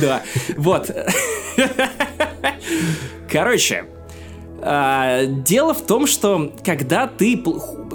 Да, 0.00 0.22
вот. 0.56 0.90
Короче, 3.30 3.84
а, 4.62 5.24
дело 5.24 5.74
в 5.74 5.82
том, 5.82 6.06
что 6.06 6.52
когда 6.64 7.06
ты, 7.06 7.42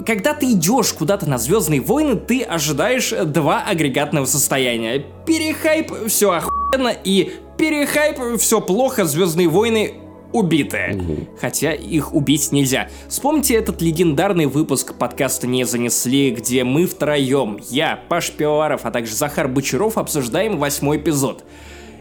когда 0.04 0.34
ты 0.34 0.52
идешь 0.52 0.92
куда-то 0.92 1.28
на 1.28 1.38
Звездные 1.38 1.80
войны, 1.80 2.16
ты 2.16 2.42
ожидаешь 2.42 3.10
два 3.10 3.62
агрегатного 3.62 4.26
состояния. 4.26 5.04
Перехайп, 5.26 5.92
все 6.08 6.32
охуенно, 6.32 6.92
и 7.04 7.32
перехайп, 7.56 8.38
все 8.40 8.60
плохо, 8.60 9.04
Звездные 9.04 9.48
войны 9.48 9.94
убиты. 10.32 11.28
Хотя 11.40 11.72
их 11.72 12.14
убить 12.14 12.52
нельзя. 12.52 12.88
Вспомните 13.08 13.54
этот 13.54 13.82
легендарный 13.82 14.46
выпуск 14.46 14.94
подкаста 14.94 15.46
«Не 15.46 15.64
занесли», 15.64 16.30
где 16.30 16.64
мы 16.64 16.86
втроем, 16.86 17.58
я, 17.70 18.00
Паш 18.08 18.30
Пивоваров, 18.32 18.82
а 18.84 18.90
также 18.90 19.14
Захар 19.14 19.48
Бочаров 19.48 19.98
обсуждаем 19.98 20.58
восьмой 20.58 20.98
эпизод. 20.98 21.44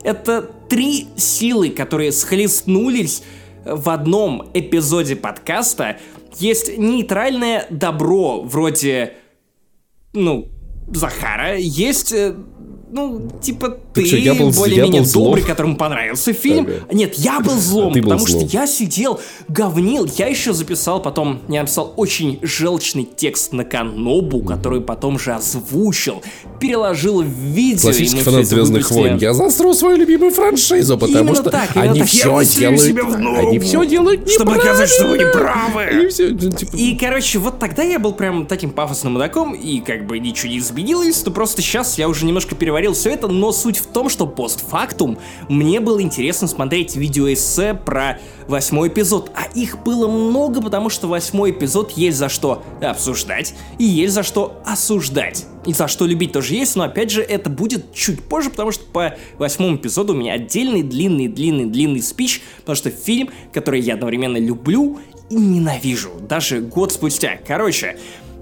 Это 0.04 0.44
три 0.70 1.08
силы, 1.18 1.70
которые 1.70 2.12
схлестнулись 2.12 3.24
в 3.66 3.90
одном 3.90 4.50
эпизоде 4.54 5.16
подкаста. 5.16 5.98
Есть 6.38 6.78
нейтральное 6.78 7.66
добро, 7.70 8.42
вроде, 8.42 9.14
ну, 10.14 10.50
Захара. 10.88 11.58
Есть, 11.58 12.12
э, 12.14 12.36
ну, 12.92 13.30
типа 13.42 13.78
ты, 13.94 14.06
з- 14.06 14.58
более-менее 14.58 15.04
злом? 15.06 15.26
добрый, 15.32 15.44
которому 15.44 15.76
понравился 15.76 16.34
фильм. 16.34 16.66
Ага. 16.68 16.94
Нет, 16.94 17.16
я 17.16 17.40
был 17.40 17.58
злом, 17.58 17.92
А 17.92 17.94
ты 17.94 18.02
был 18.02 18.12
потому 18.12 18.28
злом. 18.28 18.48
что 18.48 18.58
я 18.58 18.68
сидел, 18.68 19.20
говнил. 19.48 20.08
Я 20.18 20.28
еще 20.28 20.54
записал 20.54 21.02
потом, 21.02 21.40
я 21.50 21.62
написал 21.62 21.94
очень 21.98 22.40
желчный 22.42 23.04
текст 23.04 23.54
на 23.54 23.64
Канобу, 23.66 24.42
который 24.42 24.82
потом 24.82 25.18
же 25.20 25.34
озвучил, 25.34 26.22
переложил 26.60 27.22
в 27.22 27.26
видео. 27.28 27.78
и 27.80 27.82
Классический 27.82 28.22
фанат 28.22 28.46
Звездных 28.46 28.90
войн. 28.92 29.18
Я 29.18 29.34
засру 29.34 29.74
свою 29.74 29.98
любимую 29.98 30.32
франшизу, 30.32 30.98
потому 30.98 31.20
Именно 31.20 31.36
что 31.36 31.50
так, 31.50 31.76
они 31.76 32.00
так. 32.00 32.08
все 32.10 32.24
делают. 32.46 32.82
себе 32.82 33.04
в 33.04 33.18
ногу, 33.20 33.48
они 33.50 33.60
все 33.60 33.86
делают 33.86 34.30
чтобы 34.30 34.54
доказать, 34.56 34.90
что 34.90 35.08
вы 35.08 35.18
не 35.18 35.26
правы. 35.26 35.84
Они 35.84 36.08
все, 36.08 36.30
ну, 36.30 36.52
типа, 36.52 36.76
И, 36.76 36.96
короче, 36.98 37.40
вот 37.40 37.60
тогда 37.60 37.84
я 37.84 38.00
был 38.00 38.14
прям 38.14 38.46
таким 38.46 38.72
пафосным 38.72 39.14
мудаком, 39.14 39.54
и 39.54 39.80
как 39.80 40.06
бы 40.08 40.20
ничего 40.20 40.50
не 40.52 40.60
изменилось, 40.60 41.18
то 41.20 41.32
просто 41.32 41.62
сейчас 41.62 41.98
я 41.98 42.08
уже 42.10 42.26
немножко 42.26 42.56
переварил 42.76 42.94
все 42.94 43.12
это, 43.12 43.30
но 43.30 43.54
суть 43.54 43.78
в 43.78 43.88
том, 43.88 44.10
что 44.10 44.28
постфактум 44.28 45.18
мне 45.48 45.80
было 45.80 46.02
интересно 46.02 46.46
смотреть 46.46 46.98
видеоэссе 46.98 47.74
про 47.74 48.20
восьмой 48.50 48.90
эпизод, 48.90 49.32
а 49.34 49.46
их 49.58 49.82
было 49.84 50.10
много, 50.10 50.62
потому 50.62 50.90
что 50.90 51.08
восьмой 51.08 51.52
эпизод 51.52 51.92
есть 51.92 52.18
за 52.18 52.28
что 52.28 52.64
обсуждать, 52.82 53.56
и 53.80 53.86
есть 53.86 54.14
за 54.14 54.24
что 54.24 54.62
осуждать. 54.66 55.46
И 55.66 55.72
за 55.72 55.88
что 55.88 56.06
любить 56.06 56.34
тоже 56.34 56.56
есть, 56.56 56.76
но 56.76 56.84
опять 56.84 57.12
же 57.12 57.22
это 57.22 57.50
будет 57.50 57.94
чуть 57.94 58.22
позже, 58.22 58.50
потому 58.50 58.72
что 58.72 58.84
по 58.84 59.16
восьмому 59.38 59.78
эпизоду 59.78 60.14
у 60.14 60.18
меня 60.18 60.34
отдельный 60.34 60.84
длинный-длинный-длинный 60.84 62.02
спич, 62.02 62.42
потому 62.60 62.76
что 62.76 62.90
фильм, 62.90 63.30
который 63.54 63.80
я 63.80 63.94
одновременно 63.94 64.38
люблю 64.38 65.00
и 65.30 65.36
ненавижу, 65.36 66.12
даже 66.20 66.60
год 66.60 66.92
спустя. 66.92 67.40
Короче, 67.48 67.98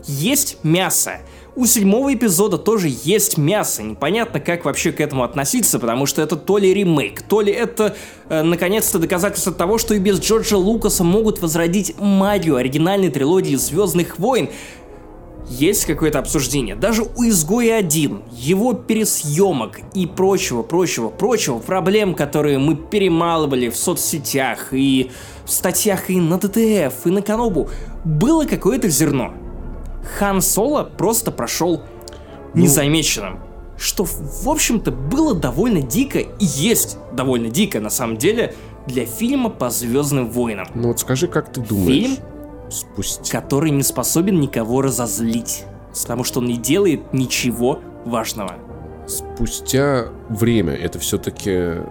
есть 0.08 0.58
мясо. 0.64 1.20
У 1.56 1.68
седьмого 1.68 2.12
эпизода 2.12 2.58
тоже 2.58 2.90
есть 3.04 3.38
мясо. 3.38 3.84
Непонятно, 3.84 4.40
как 4.40 4.66
вообще 4.66 4.92
к 4.92 5.00
этому 5.00 5.24
относиться, 5.24 5.78
потому 5.78 6.08
что 6.08 6.24
это 6.24 6.36
то 6.36 6.58
ли 6.58 6.74
ремейк, 6.74 7.22
то 7.22 7.42
ли 7.42 7.52
это, 7.52 7.96
э, 8.30 8.42
наконец-то, 8.42 8.98
доказательство 8.98 9.54
того, 9.54 9.78
что 9.78 9.94
и 9.94 10.00
без 10.00 10.20
Джорджа 10.20 10.58
Лукаса 10.58 11.04
могут 11.04 11.42
возродить 11.44 11.94
магию 12.00 12.56
оригинальной 12.56 13.10
трилогии 13.10 13.56
Звездных 13.56 14.18
войн. 14.18 14.50
Есть 15.48 15.86
какое-то 15.86 16.18
обсуждение. 16.18 16.76
Даже 16.76 17.04
у 17.04 17.24
Изгоя 17.24 17.78
1, 17.78 18.24
его 18.32 18.74
пересъемок 18.74 19.80
и 19.94 20.08
прочего, 20.08 20.64
прочего, 20.64 21.10
прочего, 21.10 21.60
проблем, 21.60 22.16
которые 22.16 22.58
мы 22.58 22.76
перемалывали 22.76 23.70
в 23.70 23.76
соцсетях 23.76 24.70
и 24.72 25.12
в 25.46 25.52
статьях 25.52 26.10
и 26.10 26.20
на 26.20 26.40
ТТФ, 26.40 27.06
и 27.06 27.10
на 27.12 27.22
Канобу, 27.22 27.70
было 28.04 28.46
какое-то 28.46 28.90
зерно. 28.90 29.36
Хан 30.18 30.42
Соло 30.42 30.84
просто 30.84 31.32
прошел 31.32 31.82
незамеченным. 32.54 33.40
Что, 33.78 34.06
в 34.06 34.48
общем-то, 34.48 34.92
было 34.92 35.34
довольно 35.34 35.82
дико 35.82 36.20
и 36.20 36.46
есть 36.46 36.98
довольно 37.12 37.50
дико, 37.50 37.80
на 37.80 37.90
самом 37.90 38.18
деле, 38.18 38.54
для 38.88 39.06
фильма 39.06 39.50
по 39.50 39.70
Звездным 39.70 40.30
войнам. 40.30 40.68
Ну 40.76 40.90
вот 40.90 41.00
скажи, 41.00 41.28
как 41.28 41.52
ты 41.52 41.62
думаешь? 41.62 42.04
Фильм? 42.04 42.18
Спустя... 42.70 43.42
который 43.42 43.72
не 43.72 43.84
способен 43.84 44.40
никого 44.40 44.82
разозлить, 44.82 45.66
потому 46.02 46.24
что 46.24 46.40
он 46.40 46.48
не 46.48 46.58
делает 46.58 47.14
ничего 47.14 47.80
важного. 48.06 48.56
Спустя 49.08 50.08
время 50.30 50.74
это 50.74 51.00
все-таки 51.00 51.82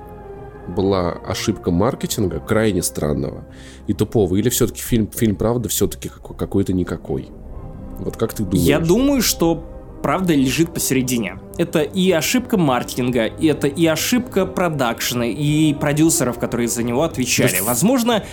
была 0.69 1.13
ошибка 1.13 1.71
маркетинга, 1.71 2.41
крайне 2.41 2.83
странного 2.83 3.45
и 3.87 3.93
тупого, 3.93 4.37
или 4.37 4.49
все-таки 4.49 4.81
фильм, 4.81 5.09
фильм 5.09 5.37
правда 5.37 5.69
все-таки 5.69 6.09
какой-то 6.09 6.73
никакой? 6.73 7.31
Вот 8.05 8.17
как 8.17 8.33
ты 8.35 8.43
думаешь? 8.45 8.67
Я 8.67 8.79
думаю, 8.81 9.23
что 9.23 9.65
правда 10.03 10.35
лежит 10.35 10.75
посередине. 10.75 11.39
Это 11.59 11.81
и 11.81 12.11
ошибка 12.11 12.57
маркетинга, 12.59 13.27
и 13.27 13.47
это 13.47 13.69
и 13.69 13.87
ошибка 13.87 14.47
продакшена, 14.47 15.27
и 15.27 15.75
продюсеров, 15.75 16.39
которые 16.39 16.69
за 16.69 16.83
него 16.83 17.03
отвечали. 17.05 17.51
Есть- 17.53 17.63
Возможно, 17.63 18.25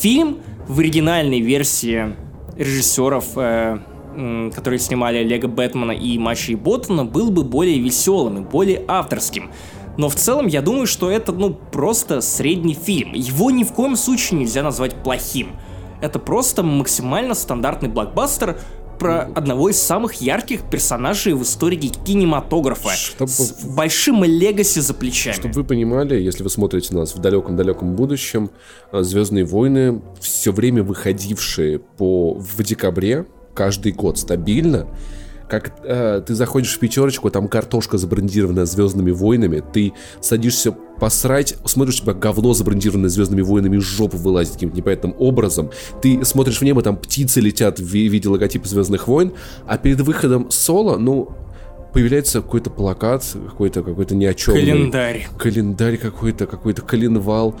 фильм 0.00 0.38
в 0.66 0.80
оригинальной 0.80 1.40
версии 1.40 2.14
режиссеров, 2.56 3.24
э, 3.36 3.78
м, 4.16 4.50
которые 4.52 4.78
снимали 4.78 5.22
Лего 5.22 5.46
Бэтмена 5.48 5.92
и 5.92 6.18
Мачи 6.18 6.52
и 6.52 6.54
Боттона, 6.56 7.04
был 7.04 7.30
бы 7.30 7.42
более 7.44 7.78
веселым 7.78 8.38
и 8.38 8.40
более 8.40 8.82
авторским. 8.88 9.50
Но 9.96 10.08
в 10.08 10.14
целом 10.14 10.46
я 10.46 10.62
думаю, 10.62 10.86
что 10.86 11.10
это, 11.10 11.32
ну, 11.32 11.52
просто 11.52 12.20
средний 12.22 12.74
фильм. 12.74 13.12
Его 13.12 13.50
ни 13.50 13.64
в 13.64 13.72
коем 13.72 13.96
случае 13.96 14.40
нельзя 14.40 14.62
назвать 14.62 14.94
плохим. 15.02 15.50
Это 16.00 16.18
просто 16.18 16.62
максимально 16.62 17.34
стандартный 17.34 17.88
блокбастер 17.90 18.58
про 19.00 19.22
одного 19.34 19.70
из 19.70 19.80
самых 19.80 20.14
ярких 20.20 20.60
персонажей 20.70 21.32
в 21.32 21.42
истории 21.42 21.90
кинематографа. 22.04 22.90
Чтоб- 22.90 23.28
С 23.28 23.64
большим 23.64 24.22
легаси 24.22 24.78
за 24.80 24.94
плечами. 24.94 25.34
Чтобы 25.34 25.54
вы 25.54 25.64
понимали, 25.64 26.20
если 26.20 26.42
вы 26.44 26.50
смотрите 26.50 26.94
нас 26.94 27.14
в 27.14 27.18
далеком-далеком 27.18 27.96
будущем, 27.96 28.50
Звездные 28.92 29.44
войны, 29.44 30.02
все 30.20 30.52
время 30.52 30.82
выходившие 30.82 31.78
по 31.78 32.34
в 32.34 32.62
декабре, 32.62 33.24
каждый 33.54 33.92
год 33.92 34.18
стабильно, 34.18 34.86
как 35.50 35.72
э, 35.84 36.22
ты 36.26 36.34
заходишь 36.34 36.74
в 36.74 36.78
пятерочку, 36.78 37.28
там 37.30 37.48
картошка 37.48 37.98
забрендированная 37.98 38.64
звездными 38.66 39.10
войнами, 39.10 39.62
ты 39.72 39.92
садишься 40.20 40.72
посрать, 40.72 41.56
смотришь, 41.64 42.00
у 42.00 42.02
тебя 42.02 42.14
говно 42.14 42.52
забрендированное 42.54 43.08
звездными 43.10 43.42
войнами 43.42 43.76
из 43.78 43.82
жопы 43.82 44.16
вылазит 44.16 44.54
каким-то 44.54 44.76
непонятным 44.76 45.14
образом, 45.18 45.70
ты 46.02 46.24
смотришь 46.24 46.58
в 46.58 46.62
небо, 46.62 46.82
там 46.82 46.96
птицы 46.96 47.40
летят 47.40 47.78
в 47.80 47.84
ви- 47.84 48.08
виде 48.08 48.28
логотипа 48.28 48.68
звездных 48.68 49.08
войн, 49.08 49.32
а 49.66 49.76
перед 49.78 50.00
выходом 50.00 50.50
соло, 50.50 50.96
ну, 50.98 51.30
появляется 51.92 52.40
какой-то 52.42 52.70
плакат, 52.70 53.24
какой-то 53.48 53.82
какой-то 53.82 54.14
ни 54.14 54.24
о 54.24 54.34
чем. 54.34 54.54
Календарь. 54.54 55.26
Календарь 55.36 55.96
какой-то, 55.96 56.46
какой-то 56.46 56.82
коленвал, 56.82 57.56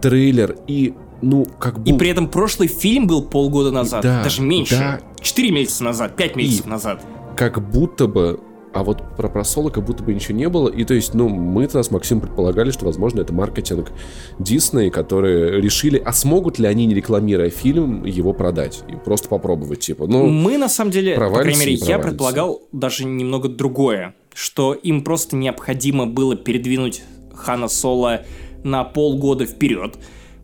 трейлер. 0.00 0.56
И 0.66 0.94
ну, 1.22 1.44
как 1.58 1.78
будто... 1.78 1.90
И 1.94 1.98
при 1.98 2.08
этом 2.08 2.28
прошлый 2.28 2.68
фильм 2.68 3.06
был 3.06 3.22
полгода 3.22 3.70
назад, 3.70 4.02
Да, 4.02 4.22
даже 4.24 4.42
меньше. 4.42 4.76
да. 4.76 5.00
Четыре 5.20 5.50
месяца 5.50 5.84
назад, 5.84 6.16
пять 6.16 6.36
месяцев 6.36 6.66
назад. 6.66 7.02
Как 7.38 7.70
будто 7.70 8.08
бы, 8.08 8.40
а 8.74 8.82
вот 8.82 9.16
про 9.16 9.28
просолы 9.28 9.70
как 9.70 9.84
будто 9.84 10.02
бы 10.02 10.12
ничего 10.12 10.36
не 10.36 10.48
было. 10.48 10.68
И 10.68 10.82
то 10.84 10.92
есть, 10.92 11.14
ну, 11.14 11.28
мы 11.28 11.66
тогда 11.66 11.84
с 11.84 11.92
Максимом 11.92 12.22
предполагали, 12.22 12.72
что, 12.72 12.84
возможно, 12.84 13.20
это 13.20 13.32
маркетинг 13.32 13.92
Дисней, 14.40 14.90
которые 14.90 15.60
решили, 15.60 16.02
а 16.04 16.12
смогут 16.12 16.58
ли 16.58 16.66
они, 16.66 16.84
не 16.86 16.96
рекламируя 16.96 17.48
фильм, 17.48 18.04
его 18.04 18.32
продать? 18.32 18.82
И 18.88 18.96
просто 18.96 19.28
попробовать, 19.28 19.78
типа, 19.78 20.08
ну... 20.08 20.26
Мы, 20.26 20.58
на 20.58 20.68
самом 20.68 20.90
деле, 20.90 21.14
по 21.14 21.30
крайней 21.30 21.60
мере, 21.60 21.74
я 21.74 22.00
предполагал 22.00 22.62
даже 22.72 23.04
немного 23.04 23.48
другое, 23.48 24.16
что 24.34 24.74
им 24.74 25.04
просто 25.04 25.36
необходимо 25.36 26.06
было 26.06 26.34
передвинуть 26.34 27.04
Хана 27.32 27.68
Соло 27.68 28.22
на 28.64 28.82
полгода 28.82 29.46
вперед, 29.46 29.96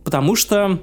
потому 0.04 0.36
что, 0.36 0.78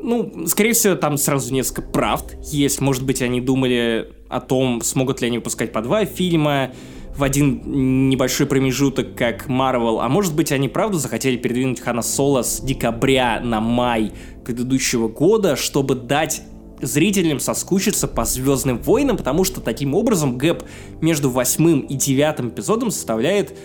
ну, 0.00 0.46
скорее 0.46 0.72
всего, 0.72 0.94
там 0.94 1.16
сразу 1.16 1.52
несколько 1.52 1.82
правд 1.82 2.36
есть. 2.42 2.80
Может 2.80 3.04
быть, 3.04 3.22
они 3.22 3.40
думали 3.40 4.12
о 4.28 4.40
том, 4.40 4.82
смогут 4.82 5.20
ли 5.20 5.28
они 5.28 5.38
выпускать 5.38 5.72
по 5.72 5.80
два 5.80 6.04
фильма 6.04 6.72
в 7.16 7.22
один 7.22 8.08
небольшой 8.10 8.46
промежуток, 8.46 9.14
как 9.14 9.46
Marvel, 9.48 10.00
а 10.02 10.08
может 10.08 10.34
быть, 10.36 10.52
они 10.52 10.68
правда 10.68 10.98
захотели 10.98 11.36
передвинуть 11.36 11.80
Хана 11.80 12.02
Соло 12.02 12.42
с 12.42 12.60
декабря 12.60 13.40
на 13.40 13.60
май 13.60 14.12
предыдущего 14.44 15.08
года, 15.08 15.56
чтобы 15.56 15.94
дать 15.94 16.42
зрителям 16.82 17.40
соскучиться 17.40 18.06
по 18.06 18.26
Звездным 18.26 18.78
войнам, 18.78 19.16
потому 19.16 19.44
что 19.44 19.62
таким 19.62 19.94
образом 19.94 20.36
gap 20.36 20.64
между 21.00 21.30
восьмым 21.30 21.80
и 21.80 21.94
девятым 21.94 22.50
эпизодом 22.50 22.90
составляет 22.90 23.56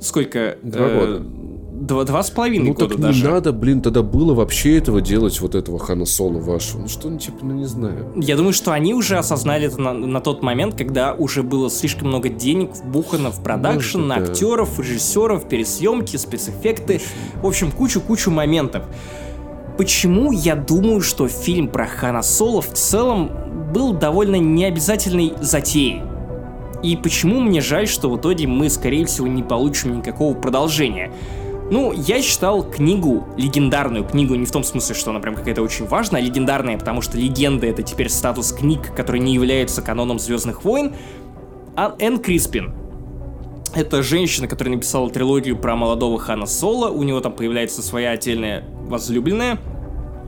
сколько? 0.00 0.58
Два 0.62 0.86
Э, 0.86 1.00
года. 1.00 1.26
Два, 1.78 2.04
два 2.04 2.22
с 2.22 2.30
половиной 2.30 2.68
Ну 2.68 2.74
года 2.74 2.88
так 2.88 3.00
даже. 3.00 3.22
не 3.22 3.30
надо, 3.30 3.52
блин, 3.52 3.82
тогда 3.82 4.02
было 4.02 4.32
вообще 4.32 4.78
этого 4.78 5.02
делать, 5.02 5.38
вот 5.40 5.54
этого 5.54 5.78
Хана 5.78 6.06
Соло 6.06 6.38
вашего. 6.40 6.80
Ну 6.82 6.88
что, 6.88 7.10
ну 7.10 7.18
типа, 7.18 7.38
ну 7.42 7.52
не 7.54 7.66
знаю. 7.66 8.12
Я 8.16 8.36
думаю, 8.36 8.54
что 8.54 8.72
они 8.72 8.94
уже 8.94 9.18
осознали 9.18 9.66
это 9.66 9.80
на, 9.80 9.92
на 9.92 10.20
тот 10.20 10.42
момент, 10.42 10.74
когда 10.76 11.12
уже 11.12 11.42
было 11.42 11.68
слишком 11.68 12.08
много 12.08 12.30
денег 12.30 12.70
вбухано 12.74 13.30
в 13.30 13.42
продакшн, 13.42 13.98
Может, 13.98 14.08
на 14.08 14.16
да. 14.24 14.32
актеров, 14.32 14.78
режиссеров, 14.80 15.48
пересъемки, 15.48 16.16
спецэффекты. 16.16 17.02
В 17.42 17.46
общем, 17.46 17.70
кучу-кучу 17.70 18.30
моментов. 18.30 18.84
Почему 19.76 20.32
я 20.32 20.56
думаю, 20.56 21.02
что 21.02 21.28
фильм 21.28 21.68
про 21.68 21.86
Хана 21.86 22.22
Соло 22.22 22.62
в 22.62 22.72
целом 22.72 23.30
был 23.74 23.92
довольно 23.92 24.36
необязательной 24.36 25.34
затеей? 25.42 26.00
И 26.82 26.96
почему 26.96 27.40
мне 27.40 27.60
жаль, 27.60 27.86
что 27.86 28.08
в 28.08 28.18
итоге 28.18 28.46
мы, 28.46 28.70
скорее 28.70 29.04
всего, 29.04 29.26
не 29.26 29.42
получим 29.42 29.98
никакого 29.98 30.34
продолжения? 30.34 31.12
Ну, 31.68 31.92
я 31.92 32.22
читал 32.22 32.62
книгу, 32.62 33.26
легендарную 33.36 34.04
книгу, 34.04 34.36
не 34.36 34.46
в 34.46 34.52
том 34.52 34.62
смысле, 34.62 34.94
что 34.94 35.10
она 35.10 35.18
прям 35.18 35.34
какая-то 35.34 35.62
очень 35.62 35.84
важная, 35.84 36.20
а 36.20 36.24
легендарная, 36.24 36.78
потому 36.78 37.02
что 37.02 37.18
легенда— 37.18 37.66
это 37.68 37.82
теперь 37.82 38.08
статус 38.08 38.52
книг, 38.52 38.94
которые 38.94 39.20
не 39.20 39.34
являются 39.34 39.82
каноном 39.82 40.20
Звездных 40.20 40.62
войн. 40.64 40.94
А 41.74 41.96
Энн 41.98 42.18
Криспин. 42.18 42.72
Это 43.74 44.02
женщина, 44.02 44.46
которая 44.46 44.76
написала 44.76 45.10
трилогию 45.10 45.58
про 45.58 45.74
молодого 45.74 46.18
Хана 46.18 46.46
Соло. 46.46 46.88
У 46.88 47.02
него 47.02 47.20
там 47.20 47.32
появляется 47.32 47.82
своя 47.82 48.12
отдельная 48.12 48.64
возлюбленная. 48.88 49.58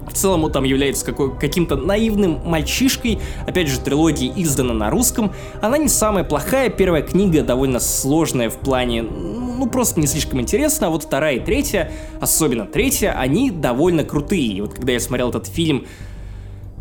В 0.09 0.15
целом 0.15 0.45
он 0.45 0.53
там 0.53 0.65
является 0.65 1.13
каким-то 1.13 1.77
наивным 1.77 2.41
мальчишкой. 2.45 3.19
Опять 3.47 3.69
же, 3.69 3.79
трилогия 3.81 4.33
издана 4.37 4.75
на 4.75 4.91
русском. 4.91 5.33
Она 5.61 5.79
не 5.79 5.89
самая 5.89 6.25
плохая. 6.25 6.71
Первая 6.71 7.03
книга 7.03 7.43
довольно 7.43 7.81
сложная 7.81 8.51
в 8.51 8.57
плане... 8.57 9.03
Ну, 9.03 9.69
просто 9.69 10.01
не 10.01 10.07
слишком 10.07 10.41
интересно. 10.41 10.87
А 10.87 10.91
вот 10.91 11.05
вторая 11.05 11.37
и 11.37 11.41
третья, 11.41 11.91
особенно 12.21 12.65
третья, 12.65 13.13
они 13.19 13.51
довольно 13.51 14.05
крутые. 14.05 14.47
И 14.47 14.61
вот 14.61 14.75
когда 14.75 14.93
я 14.93 15.01
смотрел 15.01 15.31
этот 15.31 15.47
фильм 15.47 15.87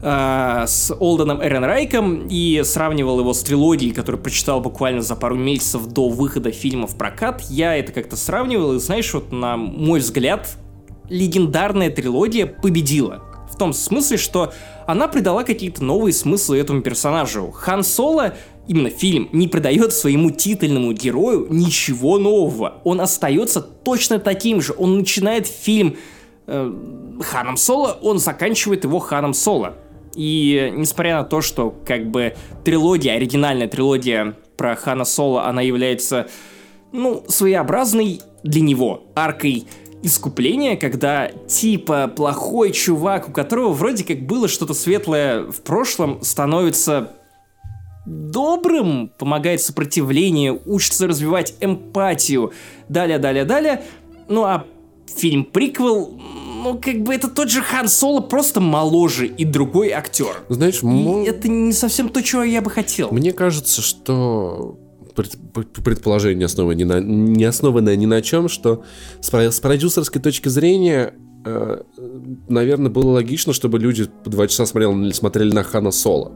э, 0.01 0.63
с 0.67 0.95
Олденом 0.99 1.43
Эренрайком 1.43 2.27
и 2.29 2.61
сравнивал 2.63 3.19
его 3.19 3.33
с 3.33 3.41
трилогией, 3.41 3.93
которую 3.93 4.21
прочитал 4.21 4.61
буквально 4.61 5.01
за 5.01 5.15
пару 5.15 5.35
месяцев 5.35 5.87
до 5.87 6.07
выхода 6.09 6.51
фильма 6.51 6.87
в 6.87 6.95
прокат, 6.95 7.41
я 7.49 7.75
это 7.75 7.91
как-то 7.91 8.15
сравнивал, 8.15 8.73
и 8.75 8.79
знаешь, 8.79 9.11
вот 9.13 9.31
на 9.31 9.57
мой 9.57 9.99
взгляд, 9.99 10.57
легендарная 11.09 11.89
трилогия 11.89 12.45
победила. 12.45 13.23
В 13.51 13.57
том 13.57 13.73
смысле, 13.73 14.17
что 14.17 14.53
она 14.85 15.07
придала 15.07 15.43
какие-то 15.43 15.83
новые 15.83 16.13
смыслы 16.13 16.57
этому 16.59 16.81
персонажу. 16.81 17.51
Хан 17.51 17.83
Соло, 17.83 18.35
именно 18.67 18.89
фильм, 18.89 19.29
не 19.31 19.47
придает 19.47 19.93
своему 19.93 20.31
титульному 20.31 20.93
герою 20.93 21.47
ничего 21.49 22.19
нового. 22.19 22.81
Он 22.83 23.01
остается 23.01 23.61
точно 23.61 24.19
таким 24.19 24.61
же. 24.61 24.73
Он 24.77 24.97
начинает 24.97 25.47
фильм 25.47 25.95
э, 26.45 26.73
Ханом 27.21 27.57
Соло, 27.57 27.97
он 28.01 28.19
заканчивает 28.19 28.83
его 28.83 28.99
Ханом 28.99 29.33
Соло. 29.33 29.75
И 30.15 30.73
несмотря 30.75 31.17
на 31.17 31.23
то, 31.23 31.41
что 31.41 31.75
как 31.85 32.09
бы 32.09 32.35
трилогия, 32.63 33.13
оригинальная 33.13 33.67
трилогия 33.67 34.35
про 34.57 34.75
Хана 34.75 35.05
Соло, 35.05 35.45
она 35.45 35.61
является, 35.61 36.27
ну, 36.91 37.23
своеобразной 37.27 38.21
для 38.41 38.61
него 38.61 39.03
аркой 39.13 39.67
искупления, 40.03 40.77
когда 40.77 41.29
типа 41.47 42.07
плохой 42.07 42.71
чувак, 42.71 43.29
у 43.29 43.31
которого 43.31 43.73
вроде 43.73 44.03
как 44.03 44.25
было 44.25 44.47
что-то 44.47 44.73
светлое 44.73 45.43
в 45.43 45.61
прошлом, 45.61 46.21
становится 46.21 47.13
добрым, 48.05 49.11
помогает 49.17 49.61
сопротивлению, 49.61 50.61
учится 50.65 51.07
развивать 51.07 51.55
эмпатию, 51.59 52.53
далее, 52.89 53.19
далее, 53.19 53.43
далее. 53.45 53.83
Ну 54.29 54.43
а 54.43 54.65
фильм 55.13 55.43
приквел, 55.43 56.13
ну 56.63 56.79
как 56.79 57.01
бы 57.03 57.13
это 57.13 57.27
тот 57.27 57.49
же 57.49 57.61
Хан 57.61 57.87
Соло, 57.87 58.21
просто 58.21 58.61
моложе 58.61 59.25
и 59.27 59.43
другой 59.45 59.89
актер. 59.91 60.43
Знаешь, 60.49 60.81
И 60.83 60.85
мо- 60.85 61.25
это 61.25 61.47
не 61.49 61.73
совсем 61.73 62.09
то, 62.09 62.21
чего 62.23 62.43
я 62.43 62.61
бы 62.61 62.69
хотел. 62.69 63.09
мне 63.11 63.33
кажется, 63.33 63.81
что 63.81 64.77
предположение 65.23 66.45
основано 66.45 66.75
ни 66.75 66.83
на, 66.83 66.99
не 66.99 67.43
основанное 67.43 67.95
ни 67.95 68.05
на 68.05 68.21
чем, 68.21 68.49
что 68.49 68.83
с, 69.21 69.33
с 69.33 69.59
продюсерской 69.59 70.21
точки 70.21 70.49
зрения, 70.49 71.13
э, 71.45 71.81
наверное, 72.49 72.91
было 72.91 73.11
логично, 73.11 73.53
чтобы 73.53 73.79
люди 73.79 74.07
по 74.23 74.29
два 74.29 74.47
часа 74.47 74.65
смотрели, 74.65 75.11
смотрели 75.11 75.53
на 75.53 75.63
Хана 75.63 75.91
Соло. 75.91 76.31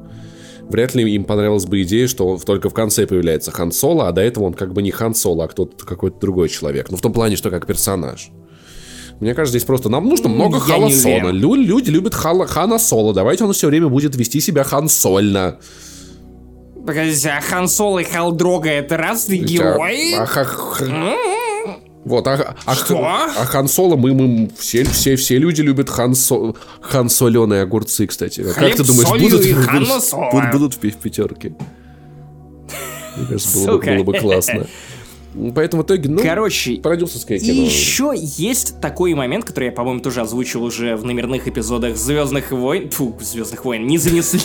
Вряд 0.69 0.95
ли 0.95 1.13
им 1.13 1.25
понравилась 1.25 1.65
бы 1.65 1.81
идея, 1.83 2.07
что 2.07 2.27
он 2.27 2.39
только 2.39 2.69
в 2.69 2.73
конце 2.73 3.05
появляется 3.05 3.51
Хан 3.51 3.71
Соло, 3.71 4.07
а 4.07 4.11
до 4.11 4.21
этого 4.21 4.45
он 4.45 4.53
как 4.53 4.73
бы 4.73 4.81
не 4.81 4.91
Хан 4.91 5.13
Соло, 5.13 5.45
а 5.45 5.47
кто-то 5.47 5.85
какой-то 5.85 6.19
другой 6.19 6.49
человек. 6.49 6.89
Ну, 6.91 6.97
в 6.97 7.01
том 7.01 7.11
плане, 7.13 7.35
что 7.35 7.49
как 7.49 7.65
персонаж. 7.65 8.31
Мне 9.19 9.35
кажется, 9.35 9.57
здесь 9.57 9.65
просто 9.67 9.89
нам 9.89 10.07
нужно 10.07 10.29
много 10.29 10.57
я 10.57 10.61
Хана 10.61 10.85
не 10.85 10.93
Соло. 10.93 11.29
Лю- 11.31 11.55
люди 11.55 11.89
любят 11.89 12.15
Хана, 12.15 12.47
Хана 12.47 12.79
Соло. 12.79 13.13
Давайте 13.13 13.43
он 13.43 13.53
все 13.53 13.67
время 13.67 13.87
будет 13.87 14.15
вести 14.15 14.39
себя 14.39 14.63
Хан 14.63 14.87
Сольно. 14.89 15.59
Погодите, 16.85 17.29
а 17.29 17.41
Хан 17.41 17.67
Соло 17.67 17.99
и 17.99 18.03
Хал 18.03 18.31
Дрога 18.31 18.69
это 18.69 18.97
разные 18.97 19.39
герои? 19.39 20.15
А, 20.15 20.25
ха- 20.25 20.43
ха- 20.43 21.15
Вот, 22.03 22.25
а, 22.27 22.55
а, 22.65 22.75
Что? 22.75 22.97
а 23.05 23.45
Хан 23.45 23.67
Соло, 23.67 23.95
мы, 23.95 24.13
мы 24.13 24.49
все, 24.57 24.83
все, 24.85 25.15
все 25.15 25.37
люди 25.37 25.61
любят 25.61 25.89
Хан, 25.89 26.15
Со, 26.15 26.55
хан 26.81 27.09
соленые 27.09 27.61
огурцы, 27.61 28.07
кстати. 28.07 28.41
как 28.43 28.53
Хлеб 28.55 28.75
ты 28.77 28.83
думаешь, 28.83 29.09
будут, 29.09 29.45
и 29.45 29.53
будут, 29.53 29.73
будут, 30.31 30.51
будут 30.51 30.73
в, 30.73 30.97
пятерке? 30.97 31.53
Мне 33.17 33.27
кажется, 33.27 33.57
было, 33.67 33.77
бы, 33.77 33.85
было 33.85 34.03
бы 34.03 34.13
классно. 34.17 34.67
Поэтому 35.55 35.83
в 35.83 35.85
итоге, 35.85 36.09
ну, 36.09 36.21
Короче, 36.21 36.77
продюсерское 36.77 37.37
И 37.37 37.41
кино. 37.41 37.63
еще 37.63 38.11
есть 38.15 38.81
такой 38.81 39.13
момент, 39.13 39.45
который 39.45 39.65
я, 39.65 39.71
по-моему, 39.71 39.99
тоже 40.01 40.21
озвучил 40.21 40.63
уже 40.63 40.95
в 40.97 41.05
номерных 41.05 41.47
эпизодах 41.47 41.95
Звездных 41.95 42.51
войн. 42.51 42.89
Фу, 42.89 43.15
Звездных 43.21 43.63
войн, 43.63 43.85
не 43.85 43.97
занесли. 43.97 44.41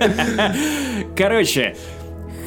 Короче, 1.16 1.76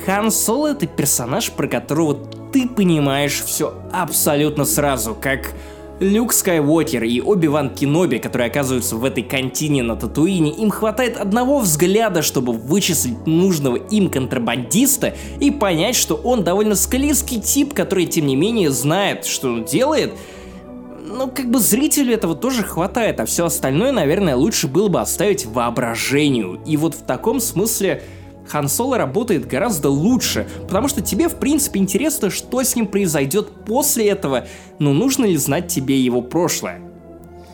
Хан 0.06 0.32
Соло 0.32 0.72
это 0.72 0.88
персонаж, 0.88 1.52
про 1.52 1.68
которого 1.68 2.16
ты 2.52 2.68
понимаешь 2.68 3.42
все 3.46 3.74
абсолютно 3.92 4.66
сразу, 4.66 5.16
как 5.20 5.54
Люк 6.00 6.34
Скайуокер 6.34 7.04
и 7.04 7.22
Оби-Ван 7.22 7.70
Кеноби, 7.70 8.18
которые 8.18 8.50
оказываются 8.50 8.98
в 8.98 9.06
этой 9.06 9.24
контине 9.24 9.82
на 9.82 9.96
Татуине, 9.96 10.52
им 10.52 10.70
хватает 10.70 11.16
одного 11.16 11.60
взгляда, 11.60 12.22
чтобы 12.22 12.52
вычислить 12.52 13.26
нужного 13.26 13.78
им 13.78 14.10
контрабандиста 14.10 15.16
и 15.40 15.52
понять, 15.52 15.96
что 15.96 16.16
он 16.16 16.44
довольно 16.44 16.76
склизкий 16.76 17.40
тип, 17.40 17.74
который, 17.74 18.08
тем 18.08 18.26
не 18.26 18.36
менее, 18.36 18.72
знает, 18.72 19.26
что 19.26 19.48
он 19.48 19.64
делает, 19.64 20.14
ну, 21.08 21.30
как 21.30 21.50
бы 21.50 21.60
зрителю 21.60 22.14
этого 22.14 22.36
тоже 22.36 22.64
хватает, 22.64 23.22
а 23.22 23.26
все 23.26 23.46
остальное, 23.46 23.94
наверное, 23.94 24.36
лучше 24.36 24.68
было 24.68 24.90
бы 24.90 25.00
оставить 25.00 25.46
воображению. 25.46 26.60
И 26.66 26.76
вот 26.76 26.96
в 26.96 27.04
таком 27.04 27.40
смысле 27.40 28.04
Хан 28.48 28.68
Соло 28.70 28.98
работает 28.98 29.48
гораздо 29.48 29.90
лучше, 29.90 30.48
потому 30.64 30.88
что 30.88 31.02
тебе, 31.02 31.28
в 31.30 31.36
принципе, 31.36 31.80
интересно, 31.80 32.30
что 32.30 32.62
с 32.64 32.76
ним 32.76 32.88
произойдет 32.88 33.50
после 33.66 34.08
этого, 34.10 34.46
но 34.80 34.94
нужно 34.94 35.26
ли 35.26 35.36
знать 35.38 35.68
тебе 35.68 36.00
его 36.00 36.22
прошлое. 36.22 36.82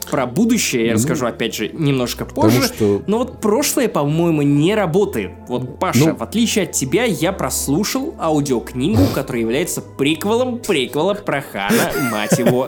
Про 0.10 0.26
будущее 0.26 0.88
я 0.88 0.94
расскажу, 0.96 1.26
опять 1.26 1.56
же, 1.56 1.70
немножко 1.70 2.26
позже, 2.26 2.64
что- 2.64 3.02
но 3.08 3.20
вот 3.20 3.40
прошлое, 3.40 3.88
по-моему, 3.88 4.42
не 4.42 4.76
работает. 4.76 5.32
Вот, 5.48 5.80
Паша, 5.80 6.10
Ну- 6.10 6.16
в 6.16 6.24
отличие 6.24 6.66
от 6.66 6.74
тебя, 6.74 7.06
я 7.06 7.32
прослушал 7.32 8.14
аудиокнигу, 8.20 9.04
которая 9.16 9.44
является 9.44 9.80
приквелом 9.82 10.60
приквела 10.60 11.14
про 11.14 11.42
Хана, 11.42 11.92
мать 12.12 12.38
его, 12.40 12.68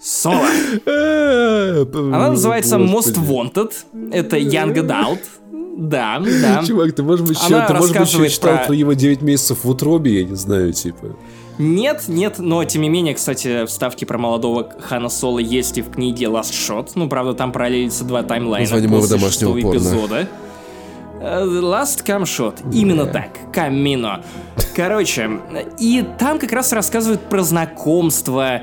Соло. 0.00 0.46
Она 0.86 2.30
называется 2.30 2.76
Most 2.76 3.16
Wanted. 3.26 3.72
Это 4.12 4.36
Young 4.38 4.74
Adult. 4.74 5.20
Да, 5.76 6.20
да. 6.20 6.62
Чувак, 6.66 6.92
ты, 6.92 7.02
может 7.02 7.26
быть, 7.26 7.38
Она 7.44 7.66
ты, 7.66 7.74
может 7.74 8.18
быть, 8.20 8.32
читал 8.32 8.56
про- 8.58 8.66
про 8.66 8.74
его 8.74 8.92
9 8.92 9.22
месяцев 9.22 9.64
в 9.64 9.68
утробе, 9.68 10.20
я 10.20 10.24
не 10.24 10.36
знаю, 10.36 10.72
типа. 10.72 11.16
Нет, 11.58 12.04
нет, 12.08 12.38
но 12.38 12.64
тем 12.64 12.82
не 12.82 12.88
менее, 12.88 13.14
кстати, 13.14 13.64
вставки 13.66 14.04
про 14.04 14.18
молодого 14.18 14.68
Хана 14.80 15.08
Соло 15.08 15.38
есть 15.38 15.78
и 15.78 15.82
в 15.82 15.90
книге 15.90 16.26
Last 16.26 16.50
Shot. 16.52 16.90
Ну, 16.96 17.08
правда, 17.08 17.34
там 17.34 17.52
параллелится 17.52 18.04
два 18.04 18.22
таймлайна 18.22 18.64
Название 18.64 18.88
моего 18.88 19.02
после 19.02 19.18
домашнего 19.18 19.60
эпизода. 19.60 20.28
Э, 21.20 21.44
Last 21.44 22.04
Cam 22.04 22.22
Shot. 22.22 22.56
Именно 22.72 23.06
так. 23.06 23.30
Камино. 23.52 24.22
Короче, 24.74 25.30
и 25.78 26.04
там 26.18 26.40
как 26.40 26.52
раз 26.52 26.72
рассказывают 26.72 27.20
про 27.28 27.42
знакомство 27.42 28.62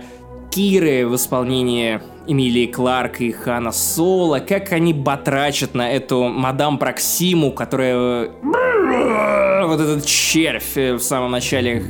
Киры 0.52 1.08
в 1.08 1.16
исполнении 1.16 2.02
Эмилии 2.28 2.68
Кларк 2.68 3.22
и 3.22 3.32
Хана 3.32 3.72
Соло, 3.72 4.40
как 4.40 4.74
они 4.74 4.94
батрачат 4.94 5.74
на 5.74 5.90
эту 5.92 6.24
мадам 6.26 6.78
Проксиму, 6.78 7.52
которая... 7.52 8.26
э, 8.26 9.66
Вот 9.66 9.80
этот 9.80 10.06
червь 10.06 10.76
э, 10.78 10.94
в 10.96 11.02
самом 11.02 11.32
начале 11.32 11.84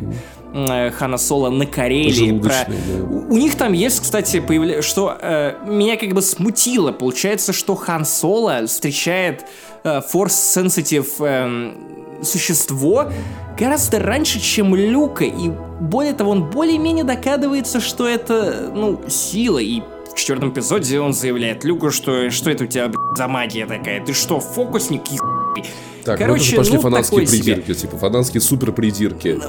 э, 0.53 0.91
Хана 0.91 1.18
Соло 1.18 1.49
на 1.49 1.66
Карелии. 1.66 2.39
Про... 2.39 2.49
Да. 2.49 3.03
У 3.03 3.34
у 3.34 3.38
них 3.38 3.55
там 3.55 3.74
есть, 3.74 4.01
кстати, 4.01 4.39
появля... 4.39 4.82
что 4.82 5.18
э, 5.20 5.55
меня 5.66 5.97
как 5.97 6.14
бы 6.14 6.22
смутило. 6.22 6.91
Получается, 6.91 7.53
что 7.53 7.76
Хан 7.76 8.05
Соло 8.05 8.68
встречает 8.68 9.45
э, 9.84 10.01
Force 10.14 10.28
Sensitive 10.55 11.26
эм, 11.26 12.00
существо 12.22 13.11
гораздо 13.57 13.99
раньше, 13.99 14.39
чем 14.39 14.76
Люка. 14.76 15.26
И 15.26 15.49
более 15.80 16.13
того, 16.13 16.32
он 16.32 16.49
более-менее 16.49 17.03
докадывается, 17.03 17.80
что 17.80 18.07
это, 18.07 18.72
ну, 18.74 19.01
сила. 19.07 19.59
И 19.59 19.82
в 20.11 20.15
четвертом 20.15 20.51
эпизоде 20.51 20.99
он 20.99 21.13
заявляет 21.13 21.63
Люку, 21.63 21.91
что 21.91 22.30
что 22.30 22.49
это 22.49 22.65
у 22.65 22.67
тебя 22.67 22.88
блядь, 22.88 23.17
за 23.17 23.28
магия 23.28 23.65
такая? 23.65 24.03
Ты 24.03 24.13
что, 24.13 24.39
фокусник? 24.39 25.07
ебаный?» 25.07 25.65
Так, 26.03 26.17
Короче, 26.17 26.28
ну 26.28 26.36
это 26.36 26.43
же 26.45 26.55
пошли 26.57 26.76
ну, 26.76 26.82
фанатские 26.82 27.19
такое 27.22 27.38
себе. 27.38 27.55
придирки, 27.55 27.80
типа, 27.80 27.97
фанатские 27.97 28.41
супер 28.41 28.72
придирки. 28.72 29.39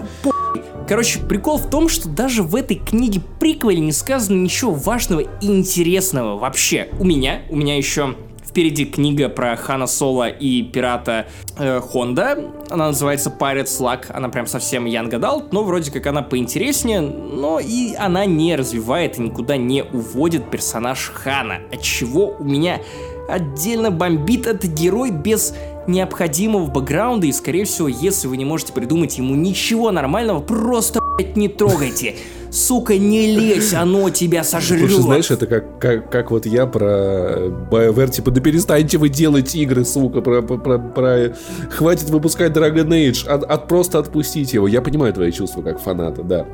Короче, 0.87 1.21
прикол 1.21 1.57
в 1.59 1.71
том, 1.71 1.89
что 1.89 2.09
даже 2.09 2.43
в 2.43 2.55
этой 2.55 2.77
книге 2.77 3.23
приквеле 3.41 3.81
не 3.81 3.93
сказано 3.93 4.37
ничего 4.37 4.75
важного 4.75 5.21
и 5.21 5.47
интересного 5.47 6.37
вообще. 6.37 6.89
У 6.99 7.05
меня, 7.05 7.43
у 7.49 7.57
меня 7.57 7.77
еще 7.77 8.15
впереди 8.53 8.85
книга 8.85 9.31
про 9.31 9.57
Хана 9.57 9.87
Соло 9.87 10.29
и 10.29 10.63
пирата 10.63 11.27
э, 11.57 11.81
Хонда. 11.81 12.39
Она 12.69 12.89
называется 12.89 13.35
Pirate's 13.37 13.81
Luck. 13.81 14.05
Она 14.13 14.29
прям 14.29 14.47
совсем 14.47 14.85
young 14.85 15.09
adult, 15.11 15.49
но 15.53 15.65
вроде 15.65 15.91
как 15.91 16.07
она 16.07 16.21
поинтереснее, 16.21 17.01
но 17.01 17.61
и 17.61 17.95
она 17.95 18.27
не 18.27 18.55
развивает 18.55 19.19
и 19.19 19.23
никуда 19.23 19.57
не 19.57 19.83
уводит 19.83 20.51
персонаж 20.51 21.11
Хана. 21.15 21.61
От 21.73 21.81
чего 21.81 22.37
у 22.39 22.45
меня 22.45 22.83
отдельно 23.27 23.91
бомбит 23.91 24.47
этот 24.47 24.71
герой 24.71 25.13
без 25.13 25.55
необходимого 25.87 26.67
бэкграунда, 26.67 27.29
и, 27.29 27.33
скорее 27.33 27.65
всего, 27.65 27.89
если 27.89 28.29
вы 28.29 28.37
не 28.37 28.45
можете 28.45 28.75
придумать 28.75 29.17
ему 29.17 29.35
ничего 29.35 29.91
нормального, 29.91 30.41
просто, 30.41 31.01
блядь, 31.17 31.39
не 31.39 31.49
трогайте. 31.49 32.17
Сука, 32.53 32.99
не 32.99 33.35
лезь, 33.35 33.73
оно 33.73 34.11
тебя 34.11 34.45
сожрет. 34.45 34.81
Слушай, 34.91 35.03
знаешь, 35.03 35.31
это 35.31 35.47
как, 35.47 35.79
как, 35.79 36.11
как 36.11 36.31
вот 36.31 36.45
я 36.45 36.67
про 36.67 37.49
BioWare, 37.71 38.11
типа, 38.11 38.31
да 38.31 38.43
перестаньте 38.43 38.99
вы 38.99 39.09
делать 39.09 39.55
игры, 39.55 39.87
сука, 39.87 40.21
про, 40.21 40.43
про, 40.43 40.59
про- 40.59 40.79
про- 40.79 41.33
хватит 41.71 42.11
выпускать 42.11 42.53
Dragon 42.53 42.89
Age, 42.89 43.27
от, 43.27 43.45
от- 43.45 43.69
просто 43.69 43.99
отпустите 43.99 44.59
его. 44.59 44.69
Я 44.69 44.83
понимаю 44.83 45.15
твои 45.15 45.33
чувства 45.33 45.63
как 45.63 45.81
фаната, 45.81 46.23
да. 46.23 46.47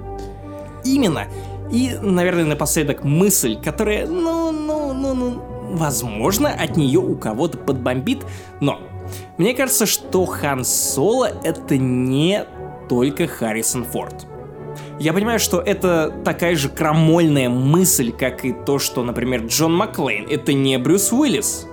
Именно. 0.84 1.24
И, 1.72 1.90
наверное, 2.01 2.44
напоследок 2.44 3.03
мысль, 3.03 3.57
которая, 3.61 4.07
ну, 4.07 4.53
ну, 4.53 4.94
ну, 4.94 5.14
ну, 5.14 5.42
возможно, 5.72 6.49
от 6.49 6.76
нее 6.76 7.01
у 7.01 7.16
кого-то 7.16 7.59
подбомбит, 7.59 8.20
но 8.61 8.78
мне 9.36 9.53
кажется, 9.53 9.84
что 9.84 10.24
Хан 10.26 10.64
Соло 10.64 11.28
это 11.42 11.76
не 11.76 12.44
только 12.88 13.26
Харрисон 13.26 13.84
Форд. 13.84 14.26
Я 15.01 15.12
понимаю, 15.12 15.38
что 15.38 15.61
это 15.61 16.12
такая 16.24 16.57
же 16.57 16.68
крамольная 16.68 17.49
мысль, 17.49 18.11
как 18.12 18.44
и 18.44 18.53
то, 18.53 18.78
что, 18.78 19.05
например, 19.05 19.42
Джон 19.46 19.74
Маклейн 19.74 20.26
это 20.28 20.53
не 20.53 20.76
Брюс 20.78 21.12
Уиллис. 21.12 21.66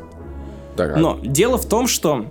Так, 0.76 0.98
Но 0.98 1.20
дело 1.24 1.58
в 1.58 1.66
том, 1.68 1.88
что... 1.88 2.26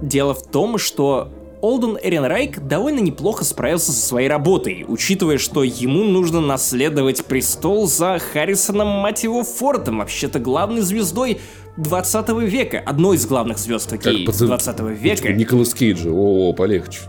Дело 0.00 0.32
в 0.32 0.46
том, 0.46 0.78
что 0.78 1.32
Олден 1.60 1.98
Эренрайк 2.00 2.60
довольно 2.60 3.00
неплохо 3.00 3.44
справился 3.44 3.90
со 3.90 4.00
своей 4.06 4.28
работой, 4.28 4.84
учитывая, 4.86 5.38
что 5.38 5.64
ему 5.64 6.04
нужно 6.04 6.40
наследовать 6.40 7.24
престол 7.24 7.88
за 7.88 8.20
Харрисоном, 8.20 8.86
мать 8.86 9.24
его, 9.24 9.42
Фордом, 9.42 9.98
вообще-то 9.98 10.38
главной 10.38 10.82
звездой 10.82 11.40
20 11.78 12.28
века. 12.44 12.80
Одной 12.86 13.16
из 13.16 13.26
главных 13.26 13.58
звезд, 13.58 13.90
под- 13.90 14.00
20 14.38 14.80
века. 14.92 15.32
Николас 15.32 15.74
Кейджа, 15.74 16.10
о, 16.10 16.52
полегче. 16.52 17.00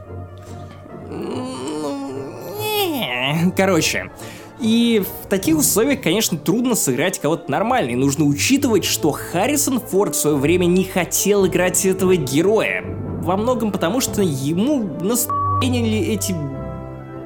Короче, 3.58 4.12
и 4.60 5.02
в 5.24 5.28
таких 5.30 5.58
условиях, 5.58 6.02
конечно, 6.02 6.38
трудно 6.38 6.76
сыграть 6.76 7.20
кого-то 7.20 7.50
нормально. 7.50 7.92
И 7.92 7.96
нужно 7.96 8.26
учитывать, 8.26 8.84
что 8.84 9.12
Харрисон 9.12 9.80
Форд 9.80 10.16
в 10.16 10.20
свое 10.20 10.36
время 10.36 10.66
не 10.66 10.84
хотел 10.84 11.48
играть 11.48 11.86
этого 11.86 12.16
героя. 12.16 12.84
Во 13.22 13.38
многом 13.38 13.72
потому, 13.72 14.02
что 14.02 14.22
ему 14.22 14.84
настроили 15.02 16.00
эти 16.00 16.34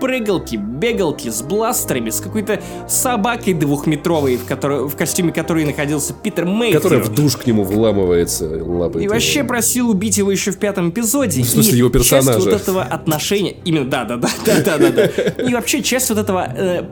прыгалки, 0.03 0.57
бегалки 0.57 1.29
с 1.29 1.41
бластерами, 1.41 2.09
с 2.09 2.19
какой-то 2.19 2.61
собакой 2.89 3.53
двухметровой, 3.53 4.35
в, 4.35 4.43
которой, 4.43 4.85
в 4.85 4.97
костюме 4.97 5.31
которой 5.31 5.63
находился 5.63 6.13
Питер 6.13 6.43
Мейфилд. 6.43 6.83
Которая 6.83 7.01
в 7.01 7.15
душ 7.15 7.37
к 7.37 7.47
нему 7.47 7.63
вламывается, 7.63 8.61
лапает. 8.61 9.05
И 9.05 9.07
вообще 9.07 9.45
просил 9.45 9.89
убить 9.89 10.17
его 10.17 10.29
еще 10.29 10.51
в 10.51 10.57
пятом 10.57 10.89
эпизоде. 10.89 11.41
В 11.41 11.47
смысле, 11.47 11.75
и 11.75 11.77
его 11.77 11.89
часть 11.89 12.09
персонажа. 12.09 12.43
вот 12.43 12.53
этого 12.53 12.83
отношения, 12.83 13.55
именно, 13.63 13.85
да, 13.85 14.03
да, 14.03 14.17
да, 14.17 14.27
да, 14.45 14.61
да, 14.61 14.77
да, 14.77 14.89
да. 14.89 15.05
И 15.41 15.53
вообще 15.53 15.81
часть 15.81 16.09
вот 16.09 16.17
этого 16.17 16.53
э, 16.53 16.83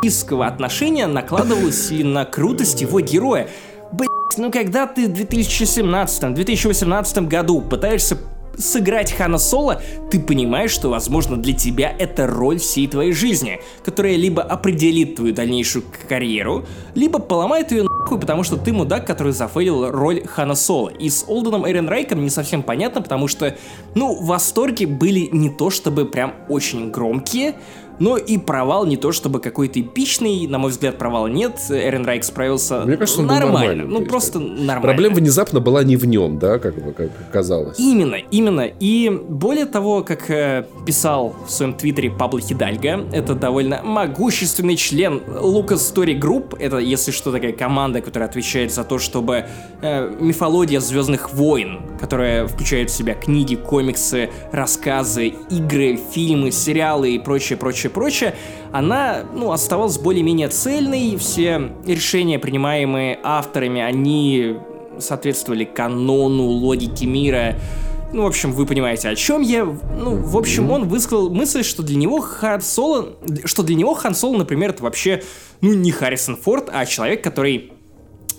п***ского 0.00 0.46
отношения 0.46 1.08
накладывалась 1.08 1.90
и 1.90 2.04
на 2.04 2.24
крутость 2.24 2.82
его 2.82 3.00
героя. 3.00 3.48
Блять, 3.90 4.10
ну 4.36 4.52
когда 4.52 4.86
ты 4.86 5.08
в 5.08 5.12
2017-2018 5.12 7.26
году 7.26 7.62
пытаешься 7.62 8.16
сыграть 8.60 9.12
Хана 9.12 9.38
Соло, 9.38 9.82
ты 10.10 10.20
понимаешь, 10.20 10.70
что, 10.70 10.88
возможно, 10.90 11.36
для 11.36 11.54
тебя 11.54 11.94
это 11.98 12.26
роль 12.26 12.58
всей 12.58 12.86
твоей 12.86 13.12
жизни, 13.12 13.60
которая 13.84 14.16
либо 14.16 14.42
определит 14.42 15.16
твою 15.16 15.34
дальнейшую 15.34 15.84
карьеру, 16.08 16.66
либо 16.94 17.18
поломает 17.18 17.72
ее 17.72 17.84
нахуй, 17.84 18.20
потому 18.20 18.42
что 18.42 18.56
ты 18.56 18.72
мудак, 18.72 19.06
который 19.06 19.32
зафейлил 19.32 19.90
роль 19.90 20.26
Хана 20.26 20.54
Соло. 20.54 20.88
И 20.88 21.08
с 21.08 21.24
Олденом 21.26 21.68
Эренрайком 21.68 22.22
не 22.22 22.30
совсем 22.30 22.62
понятно, 22.62 23.02
потому 23.02 23.28
что, 23.28 23.56
ну, 23.94 24.22
восторги 24.22 24.84
были 24.84 25.28
не 25.32 25.50
то 25.50 25.70
чтобы 25.70 26.04
прям 26.04 26.34
очень 26.48 26.90
громкие, 26.90 27.54
но 28.00 28.16
и 28.16 28.36
провал 28.38 28.86
не 28.86 28.96
то 28.96 29.12
чтобы 29.12 29.38
какой-то 29.40 29.80
эпичный, 29.80 30.46
на 30.48 30.58
мой 30.58 30.70
взгляд, 30.72 30.98
провала 30.98 31.28
нет. 31.28 31.58
Эрен 31.70 32.04
Райк 32.04 32.24
справился 32.24 32.80
Мне 32.84 32.96
кажется, 32.96 33.20
он 33.20 33.28
был 33.28 33.34
нормально. 33.34 33.58
нормальным, 33.58 33.86
то 33.86 33.92
Ну, 33.92 33.98
есть 34.00 34.10
просто 34.10 34.38
нормально. 34.40 34.80
Проблема 34.80 35.14
внезапно 35.16 35.60
была 35.60 35.84
не 35.84 35.96
в 35.96 36.06
нем, 36.06 36.38
да, 36.38 36.58
как 36.58 36.74
бы 36.82 36.92
как 36.92 37.10
казалось. 37.30 37.78
Именно, 37.78 38.16
именно. 38.30 38.62
И 38.80 39.08
более 39.10 39.66
того, 39.66 40.02
как 40.02 40.30
э, 40.30 40.64
писал 40.86 41.36
в 41.46 41.50
своем 41.50 41.74
твиттере 41.74 42.10
Пабло 42.10 42.40
Хидальго, 42.40 43.06
это 43.12 43.34
довольно 43.34 43.82
могущественный 43.82 44.76
член 44.76 45.18
Lucas 45.18 45.76
Story 45.94 46.18
Group, 46.18 46.56
это, 46.58 46.78
если 46.78 47.10
что, 47.12 47.30
такая 47.30 47.52
команда, 47.52 48.00
которая 48.00 48.28
отвечает 48.28 48.72
за 48.72 48.84
то, 48.84 48.98
чтобы 48.98 49.44
э, 49.82 50.16
мифология 50.18 50.80
Звездных 50.80 51.34
войн, 51.34 51.80
которая 52.00 52.46
включает 52.46 52.88
в 52.90 52.94
себя 52.96 53.14
книги, 53.14 53.54
комиксы, 53.56 54.30
рассказы, 54.52 55.34
игры, 55.50 55.98
фильмы, 56.12 56.50
сериалы 56.50 57.10
и 57.12 57.18
прочее, 57.18 57.58
прочее, 57.58 57.89
прочее, 57.90 58.34
она, 58.72 59.24
ну, 59.34 59.52
оставалась 59.52 59.98
более-менее 59.98 60.48
цельной, 60.48 61.16
все 61.16 61.72
решения, 61.86 62.38
принимаемые 62.38 63.18
авторами, 63.22 63.80
они 63.80 64.56
соответствовали 64.98 65.64
канону, 65.64 66.44
логике 66.44 67.06
мира. 67.06 67.56
Ну, 68.12 68.24
в 68.24 68.26
общем, 68.26 68.52
вы 68.52 68.66
понимаете, 68.66 69.08
о 69.08 69.14
чем 69.14 69.40
я. 69.40 69.64
Ну, 69.64 70.16
в 70.16 70.36
общем, 70.36 70.70
он 70.70 70.88
высказал 70.88 71.30
мысль, 71.30 71.62
что 71.62 71.82
для 71.82 71.96
него 71.96 72.20
Хан 72.20 72.60
Соло, 72.60 73.10
что 73.44 73.62
для 73.62 73.76
него 73.76 73.94
Хан 73.94 74.14
Соло, 74.14 74.36
например, 74.36 74.70
это 74.70 74.82
вообще, 74.82 75.22
ну, 75.60 75.74
не 75.74 75.92
Харрисон 75.92 76.36
Форд, 76.36 76.70
а 76.72 76.84
человек, 76.86 77.22
который 77.22 77.72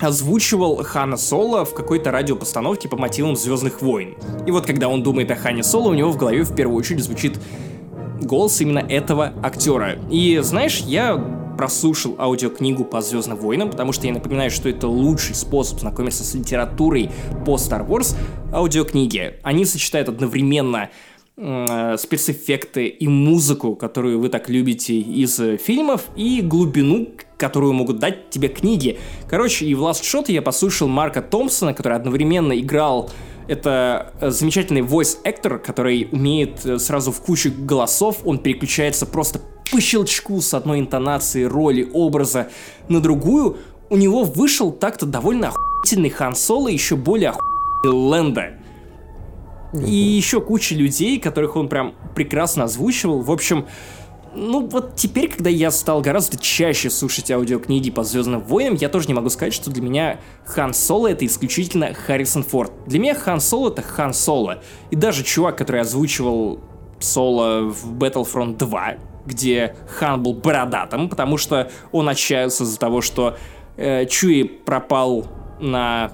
озвучивал 0.01 0.83
Хана 0.83 1.17
Соло 1.17 1.63
в 1.63 1.73
какой-то 1.73 2.11
радиопостановке 2.11 2.89
по 2.89 2.97
мотивам 2.97 3.35
Звездных 3.35 3.81
войн. 3.81 4.15
И 4.45 4.51
вот 4.51 4.65
когда 4.65 4.89
он 4.89 5.03
думает 5.03 5.31
о 5.31 5.35
Хане 5.35 5.63
Соло, 5.63 5.89
у 5.89 5.93
него 5.93 6.11
в 6.11 6.17
голове 6.17 6.43
в 6.43 6.55
первую 6.55 6.77
очередь 6.77 7.03
звучит 7.03 7.39
голос 8.21 8.61
именно 8.61 8.79
этого 8.79 9.33
актера. 9.43 9.97
И 10.09 10.39
знаешь, 10.41 10.79
я 10.79 11.17
прослушал 11.57 12.15
аудиокнигу 12.17 12.85
по 12.85 13.01
Звездным 13.01 13.37
войнам, 13.37 13.69
потому 13.69 13.91
что 13.91 14.07
я 14.07 14.13
напоминаю, 14.13 14.49
что 14.49 14.69
это 14.69 14.87
лучший 14.87 15.35
способ 15.35 15.79
знакомиться 15.79 16.23
с 16.23 16.33
литературой 16.33 17.11
по 17.45 17.55
Star 17.55 17.87
Wars. 17.87 18.15
Аудиокниги. 18.53 19.35
Они 19.43 19.65
сочетают 19.65 20.09
одновременно 20.09 20.89
э, 21.37 21.97
спецэффекты 21.97 22.87
и 22.87 23.07
музыку, 23.07 23.75
которую 23.75 24.19
вы 24.19 24.29
так 24.29 24.49
любите 24.49 24.95
из 24.95 25.39
э, 25.39 25.57
фильмов, 25.57 26.05
и 26.15 26.41
глубину, 26.41 27.09
которую 27.37 27.73
могут 27.73 27.99
дать 27.99 28.29
тебе 28.29 28.47
книги. 28.47 28.99
Короче, 29.29 29.65
и 29.65 29.75
в 29.75 29.81
Last 29.83 30.01
Shot 30.01 30.31
я 30.31 30.41
послушал 30.41 30.87
Марка 30.87 31.21
Томпсона, 31.21 31.73
который 31.73 31.97
одновременно 31.97 32.59
играл 32.59 33.09
это 33.51 34.13
э, 34.21 34.29
замечательный 34.29 34.79
voice 34.79 35.17
actor, 35.25 35.59
который 35.59 36.07
умеет 36.13 36.65
э, 36.65 36.79
сразу 36.79 37.11
в 37.11 37.21
кучу 37.21 37.51
голосов, 37.53 38.19
он 38.23 38.39
переключается 38.39 39.05
просто 39.05 39.41
по 39.69 39.81
щелчку 39.81 40.39
с 40.39 40.53
одной 40.53 40.79
интонации, 40.79 41.43
роли, 41.43 41.89
образа 41.93 42.47
на 42.87 43.01
другую. 43.01 43.57
У 43.89 43.97
него 43.97 44.23
вышел 44.23 44.71
так-то 44.71 45.05
довольно 45.05 45.49
охуительный 45.49 46.09
Хан 46.09 46.33
Соло, 46.33 46.69
еще 46.69 46.95
более 46.95 47.31
охуительный 47.31 48.09
Лэнда. 48.09 48.53
И 49.85 49.93
еще 49.93 50.39
куча 50.39 50.73
людей, 50.73 51.19
которых 51.19 51.57
он 51.57 51.67
прям 51.67 51.93
прекрасно 52.15 52.65
озвучивал. 52.65 53.19
В 53.21 53.31
общем, 53.31 53.65
ну 54.33 54.65
вот 54.67 54.95
теперь, 54.95 55.29
когда 55.29 55.49
я 55.49 55.71
стал 55.71 56.01
гораздо 56.01 56.37
чаще 56.37 56.89
слушать 56.89 57.29
аудиокниги 57.31 57.91
по 57.91 58.03
Звездным 58.03 58.41
войнам, 58.41 58.75
я 58.75 58.89
тоже 58.89 59.07
не 59.07 59.13
могу 59.13 59.29
сказать, 59.29 59.53
что 59.53 59.69
для 59.69 59.81
меня 59.81 60.19
Хан 60.45 60.73
Соло 60.73 61.07
это 61.07 61.25
исключительно 61.25 61.93
Харрисон 61.93 62.43
Форд. 62.43 62.71
Для 62.85 62.99
меня 62.99 63.13
Хан 63.13 63.41
Соло 63.41 63.69
это 63.69 63.81
Хан 63.81 64.13
Соло. 64.13 64.61
И 64.89 64.95
даже 64.95 65.23
чувак, 65.23 65.57
который 65.57 65.81
озвучивал 65.81 66.61
Соло 66.99 67.61
в 67.69 67.93
Battlefront 67.97 68.57
2, 68.57 68.95
где 69.25 69.75
Хан 69.87 70.23
был 70.23 70.33
бородатым, 70.33 71.09
потому 71.09 71.37
что 71.37 71.69
он 71.91 72.07
отчаялся 72.07 72.63
из-за 72.63 72.79
того, 72.79 73.01
что 73.01 73.37
э, 73.75 74.05
Чуи 74.05 74.43
пропал 74.43 75.25
на 75.59 76.11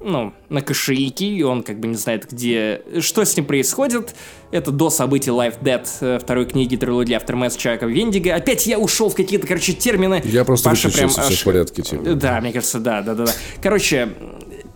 ну, 0.00 0.32
на 0.48 0.62
кошельке, 0.62 1.26
и 1.26 1.42
он 1.42 1.62
как 1.62 1.80
бы 1.80 1.88
не 1.88 1.96
знает, 1.96 2.30
где... 2.30 2.82
Что 3.00 3.24
с 3.24 3.36
ним 3.36 3.46
происходит. 3.46 4.14
Это 4.50 4.70
до 4.70 4.90
событий 4.90 5.30
Life 5.30 5.56
Dead 5.60 5.86
э, 6.00 6.18
второй 6.20 6.46
книги 6.46 6.76
трилогии 6.76 7.16
Aftermath 7.16 7.58
Чака 7.58 7.86
Вендига. 7.86 8.34
Опять 8.34 8.66
я 8.66 8.78
ушел 8.78 9.10
в 9.10 9.14
какие-то, 9.14 9.46
короче, 9.46 9.72
термины. 9.72 10.22
Я 10.24 10.44
просто 10.44 10.70
Паша 10.70 10.90
прям 10.90 11.10
аж- 11.16 11.40
в 11.40 11.44
порядке, 11.44 11.82
типа. 11.82 12.14
Да, 12.14 12.40
мне 12.40 12.52
кажется, 12.52 12.78
да, 12.78 13.02
да, 13.02 13.14
да, 13.14 13.26
да. 13.26 13.32
Короче, 13.60 14.10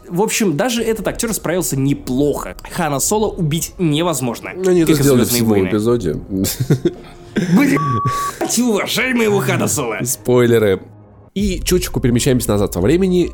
в 0.09 0.21
общем, 0.21 0.57
даже 0.57 0.83
этот 0.83 1.07
актер 1.07 1.33
справился 1.33 1.79
неплохо. 1.79 2.57
Хана 2.71 2.99
Соло 2.99 3.29
убить 3.29 3.75
невозможно. 3.79 4.51
Они 4.51 4.81
это 4.81 4.93
как 4.93 5.01
и 5.01 5.03
сделали 5.03 5.23
в 5.23 5.25
«Звездные 5.25 5.39
седьмом 5.39 5.51
войны». 5.51 5.69
эпизоде. 5.69 6.17
Блядь, 7.35 8.59
уважаемый 8.59 9.25
его 9.25 9.39
Хана 9.39 9.69
Соло. 9.69 9.99
Спойлеры. 10.05 10.83
И 11.35 11.61
чуточку 11.61 12.01
перемещаемся 12.01 12.51
назад 12.51 12.75
во 12.75 12.83
времени, 12.83 13.31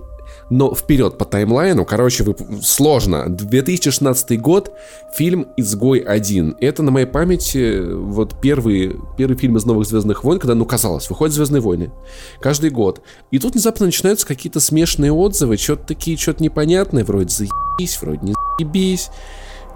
но 0.50 0.74
вперед 0.74 1.18
по 1.18 1.24
таймлайну. 1.24 1.84
Короче, 1.84 2.24
вы... 2.24 2.34
сложно. 2.62 3.28
2016 3.28 4.40
год, 4.40 4.72
фильм 5.14 5.48
«Изгой 5.56 6.00
1». 6.00 6.56
Это 6.60 6.82
на 6.82 6.90
моей 6.90 7.06
памяти 7.06 7.82
вот 7.92 8.40
первый, 8.40 8.96
первый 9.16 9.36
фильм 9.36 9.56
из 9.56 9.64
«Новых 9.64 9.86
Звездных 9.86 10.24
войн», 10.24 10.38
когда, 10.38 10.54
ну, 10.54 10.64
казалось, 10.64 11.08
выходят 11.10 11.34
«Звездные 11.34 11.60
войны». 11.60 11.92
Каждый 12.40 12.70
год. 12.70 13.02
И 13.30 13.38
тут 13.38 13.52
внезапно 13.52 13.86
начинаются 13.86 14.26
какие-то 14.26 14.60
смешанные 14.60 15.12
отзывы, 15.12 15.56
что-то 15.56 15.86
такие, 15.86 16.16
что-то 16.16 16.42
непонятное, 16.42 17.04
вроде 17.04 17.28
заебись, 17.28 18.00
вроде 18.00 18.20
не 18.22 18.34
заебись. 18.58 19.10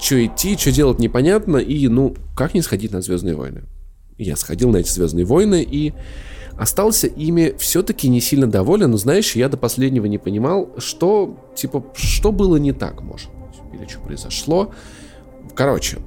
Что 0.01 0.25
идти, 0.25 0.57
что 0.57 0.73
делать 0.73 0.99
непонятно, 0.99 1.59
и, 1.59 1.87
ну, 1.89 2.17
как 2.35 2.55
не 2.55 2.63
сходить 2.63 2.93
на 2.93 3.03
«Звездные 3.03 3.35
войны»? 3.35 3.63
Я 4.19 4.37
сходил 4.37 4.71
на 4.71 4.79
эти 4.79 4.91
«Звездные 4.91 5.27
войны» 5.27 5.63
и 5.63 5.93
остался 6.63 7.09
ими 7.09 7.55
все-таки 7.59 8.09
не 8.09 8.21
сильно 8.21 8.47
доволен, 8.47 8.91
но 8.91 8.97
знаешь, 8.97 9.35
я 9.35 9.49
до 9.49 9.57
последнего 9.57 10.07
не 10.07 10.19
понимал, 10.19 10.71
что, 10.79 11.37
типа, 11.55 11.85
что 11.95 12.31
было 12.33 12.57
не 12.57 12.73
так, 12.73 13.03
может 13.03 13.31
быть, 13.31 13.81
или 13.81 13.89
что 13.89 14.01
произошло. 14.01 14.71
Короче, 15.55 15.99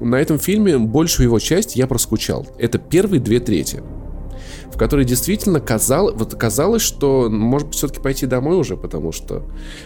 на 0.00 0.16
этом 0.16 0.38
фильме 0.38 0.78
большую 0.78 1.26
его 1.26 1.38
часть 1.38 1.76
я 1.76 1.86
проскучал. 1.86 2.46
Это 2.58 2.78
первые 2.78 3.20
две 3.20 3.40
трети 3.40 3.82
в 4.72 4.76
которой 4.76 5.04
действительно 5.04 5.60
казалось, 5.60 6.16
вот 6.16 6.34
казалось, 6.34 6.82
что 6.82 7.28
может 7.30 7.68
быть 7.68 7.76
все-таки 7.76 8.00
пойти 8.00 8.26
домой 8.26 8.56
уже, 8.56 8.76
потому 8.76 9.12
что 9.12 9.44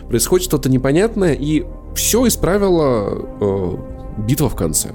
происходит 0.08 0.46
что-то 0.46 0.70
непонятное, 0.70 1.34
и 1.34 1.66
все 1.94 2.26
исправила 2.26 3.28
э, 3.38 3.76
битва 4.26 4.48
в 4.48 4.56
конце. 4.56 4.92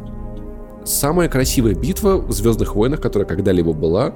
Самая 0.84 1.30
красивая 1.30 1.76
битва 1.76 2.17
в 2.17 2.32
Звездных 2.32 2.76
войнах, 2.76 3.01
которая 3.01 3.30
когда-либо 3.30 3.74
была, 3.74 4.15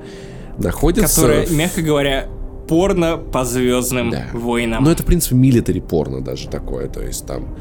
находится... 0.58 1.16
Которая, 1.16 1.48
мягко 1.50 1.82
говоря, 1.82 2.28
порно 2.68 3.18
по 3.18 3.46
Звездным 3.46 4.12
Да. 4.12 4.28
войнам. 4.34 4.84
Ну, 4.84 4.90
это, 4.90 5.04
в 5.04 5.06
принципе, 5.06 5.36
милитари 5.36 5.80
порно 5.80 6.22
даже 6.22 6.50
такое. 6.50 6.88
То 6.88 7.02
есть 7.02 7.26
там 7.26 7.56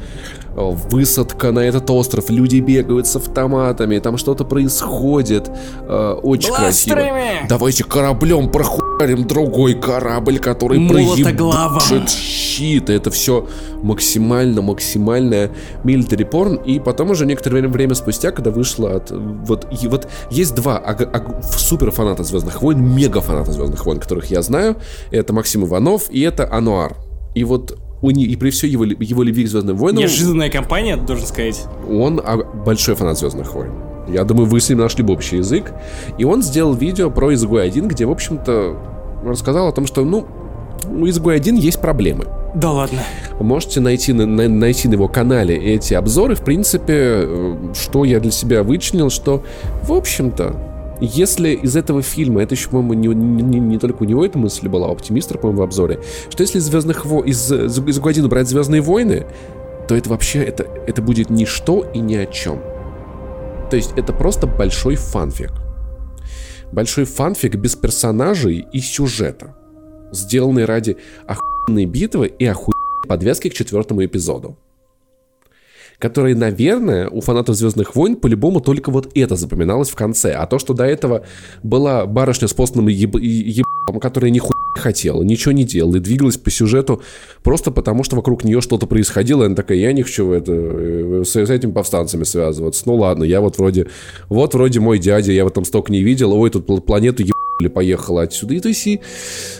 высадка 0.57 1.51
на 1.51 1.59
этот 1.59 1.89
остров, 1.89 2.29
люди 2.29 2.57
бегают 2.59 3.07
с 3.07 3.15
автоматами, 3.15 3.99
там 3.99 4.17
что-то 4.17 4.43
происходит. 4.43 5.49
э, 5.81 6.13
очень 6.23 6.53
красиво. 6.53 6.95
Бластерами! 6.95 7.47
Давайте 7.47 7.83
кораблем 7.83 8.49
прохуярим 8.51 9.27
другой 9.27 9.75
корабль, 9.75 10.39
который 10.39 10.79
Молотоглавом. 10.79 11.79
проебашит 11.79 12.09
щит. 12.09 12.89
Это 12.89 13.11
все 13.11 13.47
максимально, 13.83 14.61
максимальное 14.61 15.51
милитари 15.83 16.23
порн. 16.23 16.55
И 16.55 16.79
потом 16.79 17.11
уже 17.11 17.25
некоторое 17.25 17.67
время, 17.67 17.93
спустя, 17.93 18.31
когда 18.31 18.51
вышло 18.51 18.95
от... 18.95 19.11
Вот, 19.11 19.67
и 19.81 19.87
вот 19.87 20.07
есть 20.31 20.55
два 20.55 20.77
аг- 20.77 21.15
аг- 21.15 21.43
супер 21.43 21.91
фаната 21.91 22.23
Звездных 22.23 22.61
войн, 22.61 22.81
мега 22.81 23.21
фаната 23.21 23.51
Звездных 23.51 23.85
войн, 23.85 23.99
которых 23.99 24.25
я 24.31 24.41
знаю. 24.41 24.77
Это 25.11 25.33
Максим 25.33 25.65
Иванов 25.65 26.09
и 26.09 26.21
это 26.21 26.51
Ануар. 26.51 26.95
И 27.35 27.43
вот 27.43 27.77
у 28.01 28.11
не- 28.11 28.25
и 28.25 28.35
при 28.35 28.49
всей 28.51 28.69
его, 28.69 28.83
его 28.85 29.23
любви 29.23 29.43
к 29.43 29.47
Звездным 29.47 29.75
войнам, 29.77 29.99
Неожиданная 30.01 30.49
компания, 30.49 30.97
должен 30.97 31.25
сказать. 31.25 31.65
он 31.89 32.21
а, 32.23 32.37
большой 32.37 32.95
фанат 32.95 33.17
Звездных 33.17 33.53
войн. 33.53 33.71
Я 34.07 34.23
думаю, 34.23 34.47
вы 34.47 34.61
с 34.61 34.69
ним 34.69 34.77
нашли 34.79 35.03
бы 35.03 35.13
общий 35.13 35.37
язык. 35.37 35.73
И 36.17 36.23
он 36.23 36.41
сделал 36.41 36.73
видео 36.73 37.09
про 37.11 37.33
Изгой 37.33 37.63
1, 37.65 37.87
где, 37.89 38.05
в 38.05 38.11
общем-то, 38.11 38.77
рассказал 39.25 39.67
о 39.67 39.71
том, 39.73 39.85
что, 39.85 40.05
ну, 40.05 40.25
у 40.89 41.07
Изгой 41.09 41.35
1 41.35 41.55
есть 41.55 41.81
проблемы. 41.81 42.25
Да 42.55 42.71
ладно. 42.71 42.99
Можете 43.41 43.81
найти 43.81 44.13
на, 44.13 44.25
на- 44.25 44.47
найти 44.47 44.87
на 44.87 44.93
его 44.93 45.09
канале 45.09 45.57
эти 45.57 45.93
обзоры. 45.93 46.35
В 46.35 46.41
принципе, 46.41 46.93
э, 46.95 47.55
что 47.75 48.05
я 48.05 48.19
для 48.21 48.31
себя 48.31 48.63
вычленил, 48.63 49.09
что, 49.09 49.43
в 49.83 49.91
общем-то, 49.91 50.55
если 50.99 51.49
из 51.49 51.75
этого 51.75 52.01
фильма, 52.01 52.41
это 52.41 52.55
еще, 52.55 52.69
по-моему, 52.69 52.93
не, 52.93 53.07
не- 53.07 53.59
не 53.59 53.79
только 53.79 54.03
у 54.03 54.05
него 54.05 54.25
эта 54.25 54.37
мысль 54.37 54.67
была, 54.67 54.87
а 54.87 54.91
оптимистра, 54.91 55.37
по-моему, 55.37 55.61
в 55.61 55.63
обзоре, 55.63 55.99
что 56.29 56.41
если 56.41 56.59
из 56.59 56.63
Звездных 56.63 57.05
во... 57.05 57.23
из, 57.23 57.51
из, 57.51 57.79
из 57.79 57.99
Гуадина 57.99 58.27
брать 58.27 58.47
Звездные 58.47 58.81
войны, 58.81 59.25
то 59.87 59.95
это 59.95 60.09
вообще, 60.09 60.43
это, 60.43 60.63
это 60.87 61.01
будет 61.01 61.29
ничто 61.29 61.83
и 61.93 61.99
ни 61.99 62.15
о 62.15 62.25
чем. 62.25 62.61
То 63.69 63.75
есть 63.75 63.91
это 63.95 64.13
просто 64.13 64.47
большой 64.47 64.95
фанфик. 64.95 65.51
Большой 66.71 67.05
фанфик 67.05 67.55
без 67.55 67.75
персонажей 67.75 68.65
и 68.71 68.79
сюжета. 68.79 69.55
Сделанный 70.11 70.65
ради 70.65 70.97
охуенной 71.25 71.85
битвы 71.85 72.27
и 72.27 72.45
охуенной 72.45 73.07
подвески 73.07 73.49
к 73.49 73.53
четвертому 73.53 74.03
эпизоду. 74.03 74.57
Которые, 75.99 76.35
наверное, 76.35 77.09
у 77.09 77.21
фанатов 77.21 77.55
Звездных 77.55 77.95
войн 77.95 78.17
по-любому 78.17 78.61
только 78.61 78.91
вот 78.91 79.09
это 79.15 79.35
запоминалось 79.35 79.89
в 79.89 79.95
конце. 79.95 80.31
А 80.33 80.45
то, 80.45 80.59
что 80.59 80.75
до 80.75 80.83
этого 80.83 81.25
была 81.63 82.05
барышня 82.05 82.47
с 82.47 82.53
постным 82.53 82.87
еб- 82.87 83.19
ебаном, 83.19 83.99
которая 83.99 84.29
нихуя 84.29 84.53
не 84.75 84.81
хотела, 84.81 85.23
ничего 85.23 85.53
не 85.53 85.63
делала 85.63 85.95
и 85.95 85.99
двигалась 85.99 86.37
по 86.37 86.51
сюжету 86.51 87.01
просто 87.41 87.71
потому, 87.71 88.03
что 88.03 88.15
вокруг 88.15 88.43
нее 88.43 88.61
что-то 88.61 88.85
происходило, 88.85 89.41
и 89.41 89.45
она 89.47 89.55
такая, 89.55 89.79
я 89.79 89.91
не 89.91 90.03
хочу 90.03 90.31
это, 90.31 90.51
э, 90.53 91.23
с, 91.25 91.35
с 91.35 91.49
этими 91.49 91.71
повстанцами 91.71 92.25
связываться. 92.25 92.83
Ну 92.85 92.95
ладно, 92.95 93.23
я 93.23 93.41
вот 93.41 93.57
вроде, 93.57 93.87
вот 94.29 94.53
вроде 94.53 94.79
мой 94.79 94.99
дядя, 94.99 95.31
я 95.31 95.45
в 95.45 95.47
этом 95.47 95.65
столько 95.65 95.91
не 95.91 96.03
видел, 96.03 96.31
ой, 96.33 96.51
тут 96.51 96.69
пл- 96.69 96.79
планету 96.79 97.23
ебали, 97.59 97.67
поехала 97.67 98.23
отсюда. 98.23 98.53
И 98.53 98.59
то 98.59 98.69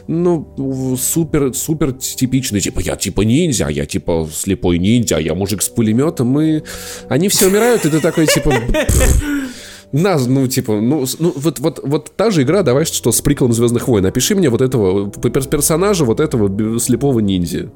ну, 0.08 0.98
супер, 0.98 1.54
супер 1.54 1.94
типичный, 1.94 2.62
типа, 2.62 2.80
я 2.80 2.96
типа 2.96 3.22
ниндзя, 3.22 3.68
я 3.70 3.86
типа 3.86 4.28
слепой 4.32 4.78
ниндзя, 4.80 5.18
я 5.18 5.34
мужик 5.34 5.62
с 5.62 5.70
пулеметом, 5.70 6.40
и 6.40 6.62
они 7.10 7.30
все 7.30 7.48
умирают, 7.48 7.86
и 7.86 7.90
ты 7.90 8.00
такой, 8.00 8.28
типа, 8.28 8.52
пф, 8.52 9.24
на, 9.92 10.18
ну, 10.18 10.48
типа, 10.48 10.80
ну, 10.80 11.06
ну 11.20 11.34
вот, 11.36 11.60
вот, 11.60 11.80
вот 11.84 12.12
та 12.16 12.32
же 12.32 12.44
игра, 12.44 12.64
давай 12.64 12.86
что 12.86 13.12
с 13.12 13.22
приколом 13.22 13.54
Звездных 13.54 13.88
войн. 13.88 14.06
Опиши 14.06 14.36
мне 14.36 14.50
вот 14.50 14.62
этого 14.62 15.10
пер- 15.10 15.50
персонажа, 15.50 16.06
вот 16.06 16.20
этого 16.20 16.80
слепого 16.80 17.20
ниндзя. 17.20 17.72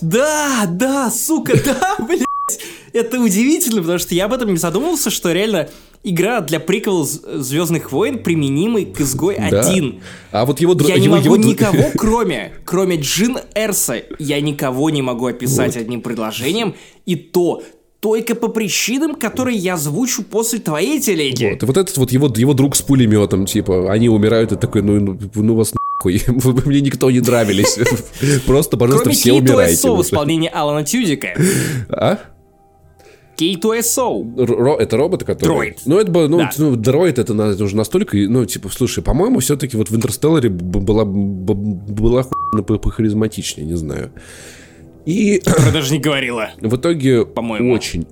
Да, 0.00 0.66
да, 0.68 1.10
сука, 1.10 1.54
да, 1.64 1.96
блядь. 2.04 2.24
Это 2.92 3.20
удивительно, 3.20 3.80
потому 3.80 3.98
что 3.98 4.14
я 4.14 4.26
об 4.26 4.32
этом 4.32 4.50
не 4.50 4.56
задумывался, 4.56 5.10
что 5.10 5.32
реально 5.32 5.68
игра 6.02 6.40
для 6.40 6.60
прикола 6.60 7.04
Звездных 7.06 7.90
войн 7.90 8.18
применимый 8.22 8.84
к 8.84 9.00
изгой 9.00 9.36
Да. 9.50 9.60
1. 9.60 10.00
А 10.32 10.44
вот 10.44 10.60
его... 10.60 10.74
др- 10.74 10.88
Я 10.88 10.98
не 10.98 11.06
его- 11.06 11.16
могу 11.16 11.24
его 11.24 11.36
никого, 11.36 11.84
кроме, 11.96 12.52
кроме 12.64 12.96
Джин 12.96 13.38
Эрса, 13.54 14.02
я 14.18 14.40
никого 14.40 14.90
не 14.90 15.02
могу 15.02 15.26
описать 15.26 15.74
Вот. 15.74 15.80
одним 15.82 16.02
предложением, 16.02 16.74
и 17.06 17.16
то 17.16 17.62
только 18.00 18.34
по 18.34 18.48
причинам, 18.48 19.14
которые 19.14 19.56
я 19.56 19.74
озвучу 19.74 20.24
после 20.24 20.58
твоей 20.58 21.00
телеги. 21.00 21.52
Вот, 21.52 21.62
и 21.62 21.66
вот 21.66 21.76
этот 21.78 21.96
вот 21.96 22.12
его, 22.12 22.30
его 22.36 22.52
друг 22.52 22.76
с 22.76 22.82
пулеметом, 22.82 23.46
типа, 23.46 23.90
они 23.90 24.10
умирают, 24.10 24.52
и 24.52 24.56
такой, 24.56 24.82
ну, 24.82 25.00
ну, 25.00 25.18
ну 25.34 25.54
вас 25.54 25.72
нахуй, 25.72 26.22
вы 26.26 26.62
мне 26.66 26.82
никто 26.82 27.10
не 27.10 27.20
нравились. 27.20 27.78
Просто, 28.44 28.76
пожалуйста, 28.76 29.04
Кроме 29.04 29.16
все 29.16 29.32
умирайте. 29.32 29.74
Эссо 29.76 29.94
в 29.96 30.00
уже. 30.00 30.08
исполнении 30.08 30.50
Алана 30.52 30.84
Тюдика. 30.84 31.28
А? 31.88 32.18
K2SO. 33.38 34.40
Р- 34.40 34.50
ро- 34.50 34.76
это 34.78 34.96
роботы, 34.96 35.24
которые... 35.24 35.54
Дроид. 35.56 35.78
Ну, 35.86 35.98
это 35.98 36.10
было, 36.10 36.28
ну, 36.28 36.38
Да. 36.38 36.50
ну, 36.58 36.76
дроид, 36.76 37.18
это, 37.18 37.32
это 37.34 37.64
уже 37.64 37.76
настолько, 37.76 38.16
ну, 38.16 38.44
типа, 38.44 38.68
слушай, 38.70 39.02
по-моему, 39.02 39.40
все-таки 39.40 39.76
вот 39.76 39.90
в 39.90 39.96
Интерстелларе 39.96 40.48
была, 40.50 41.04
была 41.04 42.22
хуйна 42.22 42.62
по- 42.62 42.78
похаризматичнее, 42.78 43.66
не 43.66 43.76
знаю. 43.76 44.10
И 45.06 45.42
Я 45.46 45.72
даже 45.72 45.92
не 45.92 45.98
говорила. 45.98 46.50
в 46.60 46.76
итоге 46.76 47.26
По-моему. 47.26 47.72
очень... 47.74 48.06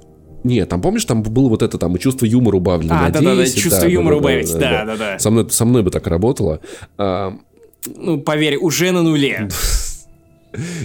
Нет, 0.44 0.68
там 0.68 0.80
помнишь, 0.82 1.04
там 1.04 1.22
было 1.22 1.48
вот 1.48 1.62
это 1.62 1.78
там 1.78 1.94
и 1.94 2.00
чувство 2.00 2.26
юмора 2.26 2.56
убавлено 2.56 2.94
А, 2.96 3.10
да-да-да, 3.10 3.44
10, 3.44 3.58
чувство 3.62 3.86
юмора 3.86 4.16
убавить, 4.16 4.52
да-да-да. 4.52 5.18
Со 5.20 5.30
мной, 5.30 5.48
со 5.50 5.64
мной 5.64 5.82
бы 5.84 5.90
так 5.90 6.06
работало. 6.08 6.58
А, 6.98 7.32
Ну, 7.96 8.18
поверь, 8.20 8.56
уже 8.56 8.90
на 8.90 9.02
нуле. 9.02 9.48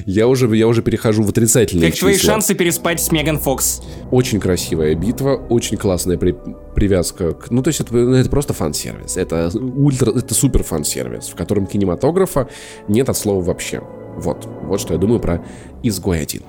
я, 0.05 0.27
уже, 0.27 0.47
я 0.55 0.67
уже 0.67 0.81
перехожу 0.81 1.23
в 1.23 1.29
отрицательные 1.29 1.91
Как 1.91 1.99
твои 1.99 2.15
числа. 2.15 2.33
шансы 2.33 2.55
переспать 2.55 3.01
с 3.01 3.11
Меган 3.11 3.39
Фокс? 3.39 3.81
Очень 4.11 4.39
красивая 4.39 4.95
битва, 4.95 5.35
очень 5.49 5.77
классная 5.77 6.17
при- 6.17 6.35
привязка 6.75 7.33
к... 7.33 7.51
Ну, 7.51 7.61
то 7.63 7.69
есть 7.69 7.81
это, 7.81 7.93
ну, 7.93 8.13
это 8.15 8.29
просто 8.29 8.53
фан-сервис. 8.53 9.17
Это 9.17 9.49
ультра... 9.53 10.11
Это 10.11 10.33
супер 10.33 10.63
фан-сервис, 10.63 11.27
в 11.27 11.35
котором 11.35 11.67
кинематографа 11.67 12.49
нет 12.87 13.09
от 13.09 13.17
слова 13.17 13.43
вообще. 13.43 13.81
Вот. 14.17 14.47
Вот 14.63 14.79
что 14.79 14.93
я 14.93 14.99
думаю 14.99 15.19
про 15.19 15.43
«Изгой 15.83 16.21
один». 16.21 16.41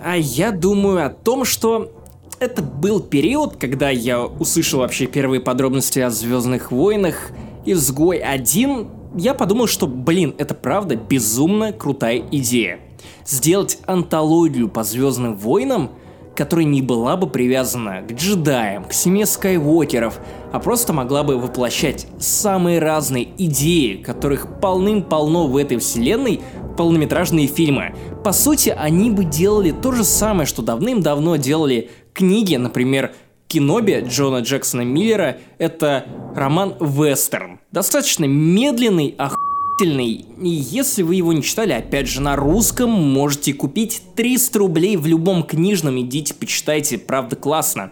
А 0.00 0.16
я 0.16 0.52
думаю 0.52 1.04
о 1.06 1.10
том, 1.10 1.44
что 1.44 1.92
это 2.40 2.62
был 2.62 3.00
период, 3.00 3.56
когда 3.56 3.90
я 3.90 4.24
услышал 4.24 4.80
вообще 4.80 5.06
первые 5.06 5.40
подробности 5.40 5.98
о 5.98 6.10
Звездных 6.10 6.70
войнах. 6.70 7.30
Изгой 7.66 8.18
1, 8.18 8.86
я 9.18 9.34
подумал, 9.34 9.66
что, 9.66 9.86
блин, 9.86 10.34
это 10.38 10.54
правда 10.54 10.96
безумно 10.96 11.72
крутая 11.72 12.22
идея. 12.30 12.80
Сделать 13.26 13.78
антологию 13.86 14.68
по 14.68 14.84
Звездным 14.84 15.36
войнам, 15.36 15.90
которая 16.34 16.66
не 16.66 16.82
была 16.82 17.16
бы 17.16 17.26
привязана 17.26 18.02
к 18.02 18.12
джедаям, 18.12 18.84
к 18.84 18.92
семье 18.92 19.26
Скайуокеров, 19.26 20.20
а 20.52 20.60
просто 20.60 20.92
могла 20.92 21.24
бы 21.24 21.36
воплощать 21.36 22.06
самые 22.20 22.78
разные 22.78 23.28
идеи, 23.38 23.96
которых 23.96 24.60
полным-полно 24.60 25.48
в 25.48 25.56
этой 25.56 25.78
вселенной 25.78 26.40
полнометражные 26.76 27.48
фильмы. 27.48 27.94
По 28.22 28.30
сути, 28.32 28.68
они 28.68 29.10
бы 29.10 29.24
делали 29.24 29.72
то 29.72 29.90
же 29.90 30.04
самое, 30.04 30.46
что 30.46 30.62
давным-давно 30.62 31.36
делали 31.36 31.90
книги, 32.14 32.54
например, 32.54 33.12
Киноби 33.48 34.04
Джона 34.06 34.40
Джексона 34.40 34.82
Миллера— 34.82 35.38
это 35.58 36.04
роман-вестерн. 36.36 37.60
Достаточно 37.72 38.26
медленный, 38.26 39.14
охуительный, 39.16 40.26
и 40.38 40.48
если 40.48 41.02
вы 41.02 41.14
его 41.14 41.32
не 41.32 41.42
читали, 41.42 41.72
опять 41.72 42.08
же, 42.08 42.20
на 42.20 42.36
русском, 42.36 42.90
можете 42.90 43.54
купить 43.54 44.02
300 44.16 44.58
рублей 44.58 44.98
в 44.98 45.06
любом 45.06 45.42
книжном, 45.44 45.98
идите, 45.98 46.34
почитайте, 46.34 46.98
правда 46.98 47.36
классно. 47.36 47.90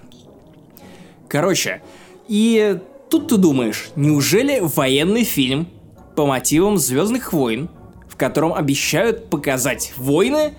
Короче, 1.26 1.80
и 2.28 2.78
тут 3.08 3.28
ты 3.28 3.38
думаешь, 3.38 3.88
неужели 3.96 4.60
военный 4.60 5.24
фильм 5.24 5.68
по 6.16 6.26
мотивам 6.26 6.76
Звездных 6.76 7.32
войн, 7.32 7.70
в 8.10 8.16
котором 8.16 8.52
обещают 8.52 9.30
показать 9.30 9.94
войны 9.96 10.52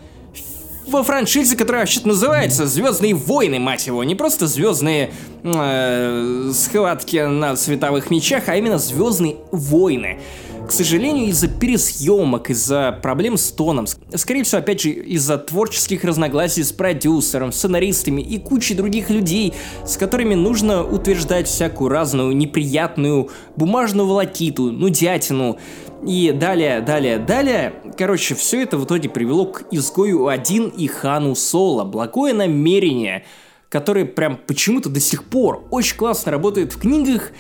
во 0.88 1.04
франшизе, 1.04 1.56
которая 1.56 1.84
вообще-то 1.84 2.08
называется 2.08 2.66
Звездные 2.66 3.14
войны, 3.14 3.60
мать 3.60 3.88
его, 3.88 4.04
не 4.04 4.16
просто 4.16 4.48
звездные 4.48 5.12
э, 5.44 6.52
схватки 6.54 7.26
на 7.28 7.56
световых 7.56 8.10
мечах, 8.10 8.44
а 8.48 8.56
именно 8.56 8.78
Звездные 8.78 9.36
войны. 9.52 10.20
К 10.68 10.72
сожалению, 10.72 11.28
из-за 11.28 11.48
пересъемок, 11.48 12.50
из-за 12.50 13.00
проблем 13.02 13.38
с 13.38 13.52
тоном, 13.52 13.86
ск- 13.86 14.18
скорее 14.18 14.44
всего, 14.44 14.60
опять 14.60 14.82
же, 14.82 14.90
из-за 14.90 15.38
творческих 15.38 16.04
разногласий 16.04 16.62
с 16.62 16.74
продюсером, 16.74 17.54
сценаристами 17.54 18.22
и 18.22 18.38
кучей 18.38 18.74
других 18.74 19.10
людей, 19.10 19.54
с 19.86 19.96
которыми 19.96 20.36
нужно 20.36 20.84
утверждать 20.84 21.48
всякую 21.48 21.90
разную 21.90 22.36
неприятную 22.36 23.30
бумажную 23.56 24.08
волокиту, 24.10 24.72
нудятину, 24.72 25.58
и 26.06 26.32
далее, 26.32 26.82
далее, 26.82 27.18
далее. 27.18 27.74
Короче, 27.98 28.36
все 28.36 28.62
это 28.62 28.78
в 28.78 28.86
итоге 28.86 29.10
привело 29.10 29.46
к 29.46 29.66
изгою 29.72 30.28
1 30.28 30.70
и 30.70 30.88
Хану 30.88 31.36
Соло. 31.36 31.84
Благое 31.84 32.34
намерение, 32.34 33.26
которое 33.70 34.06
прям 34.06 34.38
почему-то 34.38 34.90
до 34.90 35.00
сих 35.00 35.24
пор 35.24 35.66
очень 35.72 35.98
классно 35.98 36.32
работает 36.32 36.74
в 36.74 36.80
книгах, 36.80 37.32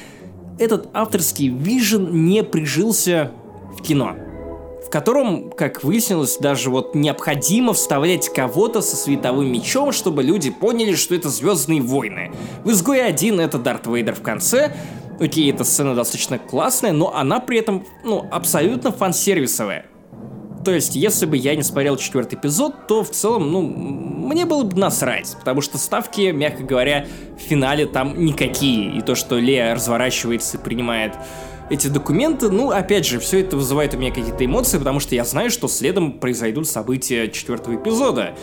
этот 0.59 0.89
авторский 0.93 1.49
вижен 1.49 2.25
не 2.25 2.43
прижился 2.43 3.31
в 3.77 3.81
кино. 3.81 4.15
В 4.85 4.89
котором, 4.89 5.51
как 5.51 5.83
выяснилось, 5.83 6.37
даже 6.37 6.69
вот 6.69 6.95
необходимо 6.95 7.73
вставлять 7.73 8.29
кого-то 8.29 8.81
со 8.81 8.95
световым 8.95 9.51
мечом, 9.51 9.91
чтобы 9.91 10.23
люди 10.23 10.49
поняли, 10.49 10.95
что 10.95 11.13
это 11.13 11.29
Звездные 11.29 11.81
войны. 11.81 12.31
В 12.63 12.71
Изгое 12.71 13.05
1 13.05 13.39
это 13.41 13.59
Дарт 13.59 13.85
Вейдер 13.85 14.15
в 14.15 14.21
конце. 14.21 14.73
Окей, 15.19 15.51
эта 15.51 15.63
сцена 15.63 15.95
достаточно 15.95 16.37
классная, 16.37 16.91
но 16.91 17.15
она 17.15 17.39
при 17.39 17.57
этом, 17.57 17.85
ну, 18.03 18.27
абсолютно 18.31 18.91
фан-сервисовая. 18.91 19.85
То 20.63 20.71
есть, 20.71 20.95
если 20.95 21.25
бы 21.25 21.37
я 21.37 21.55
не 21.55 21.63
смотрел 21.63 21.95
четвертый 21.97 22.35
эпизод, 22.37 22.87
то 22.87 23.03
в 23.03 23.09
целом, 23.09 23.51
ну, 23.51 23.61
мне 23.61 24.45
было 24.45 24.63
бы 24.63 24.77
насрать, 24.77 25.35
потому 25.39 25.61
что 25.61 25.77
ставки, 25.77 26.31
мягко 26.31 26.63
говоря, 26.63 27.07
в 27.37 27.41
финале 27.41 27.85
там 27.85 28.23
никакие. 28.23 28.97
И 28.97 29.01
то, 29.01 29.15
что 29.15 29.37
Лея 29.37 29.73
разворачивается 29.73 30.57
и 30.57 30.61
принимает 30.61 31.15
эти 31.69 31.87
документы, 31.87 32.49
ну, 32.49 32.71
опять 32.71 33.05
же, 33.05 33.19
все 33.19 33.41
это 33.41 33.55
вызывает 33.55 33.93
у 33.93 33.97
меня 33.97 34.11
какие-то 34.11 34.45
эмоции, 34.45 34.77
потому 34.77 34.99
что 34.99 35.15
я 35.15 35.25
знаю, 35.25 35.51
что 35.51 35.67
следом 35.67 36.19
произойдут 36.19 36.67
события 36.67 37.29
четвертого 37.29 37.75
эпизода. 37.75 38.35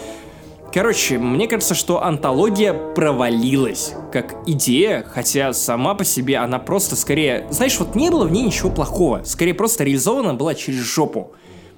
Короче, 0.75 1.21
мне 1.21 1.47
кажется, 1.47 1.77
что 1.77 2.03
антология 2.03 2.73
провалилась 2.73 3.95
как 4.13 4.35
идея, 4.45 5.07
хотя 5.09 5.53
сама 5.53 5.95
по 5.95 6.05
себе 6.05 6.39
она 6.39 6.59
просто 6.59 6.97
скорее... 6.97 7.47
Знаешь, 7.51 7.79
вот 7.79 7.95
не 7.95 8.11
было 8.11 8.25
в 8.25 8.33
ней 8.33 8.43
ничего 8.43 8.71
плохого, 8.71 9.23
скорее 9.25 9.55
просто 9.55 9.85
реализована 9.85 10.35
была 10.35 10.57
через 10.57 10.81
жопу. 10.81 11.31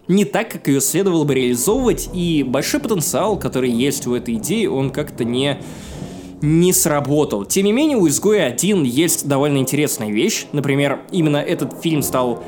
Не 0.09 0.25
так, 0.25 0.51
как 0.51 0.69
ее 0.69 0.81
следовало 0.81 1.25
бы 1.25 1.35
реализовывать, 1.35 2.09
и 2.15 2.43
большой 2.43 2.81
потенциал, 2.81 3.39
который 3.39 3.71
есть 3.71 4.07
у 4.07 4.15
этой 4.15 4.37
идеи, 4.37 4.65
он 4.65 4.89
как-то 4.89 5.25
не 5.25 5.61
не 6.41 6.73
сработал. 6.73 7.45
Тем 7.45 7.67
не 7.67 7.73
менее, 7.73 7.99
у 7.99 8.09
«Изгоя 8.09 8.51
1» 8.51 8.85
есть 8.85 9.29
довольно 9.29 9.59
интересная 9.59 10.11
вещь. 10.11 10.47
Например, 10.53 11.01
именно 11.11 11.39
этот 11.39 11.83
фильм 11.83 12.01
стал... 12.01 12.43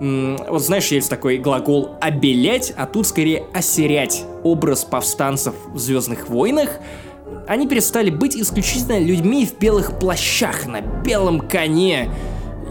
вот 0.00 0.62
знаешь, 0.62 0.88
есть 0.88 1.10
такой 1.10 1.38
глагол 1.38 1.96
«обелять», 2.00 2.72
а 2.76 2.86
тут 2.86 3.06
скорее 3.06 3.44
«осерять» 3.52 4.24
образ 4.44 4.84
повстанцев 4.84 5.54
в 5.72 5.78
«Звездных 5.78 6.28
войнах». 6.28 6.78
Они 7.46 7.66
перестали 7.66 8.10
быть 8.10 8.36
исключительно 8.36 8.98
людьми 8.98 9.44
в 9.44 9.58
белых 9.58 9.98
плащах, 9.98 10.66
на 10.66 10.80
белом 10.80 11.40
коне. 11.40 12.10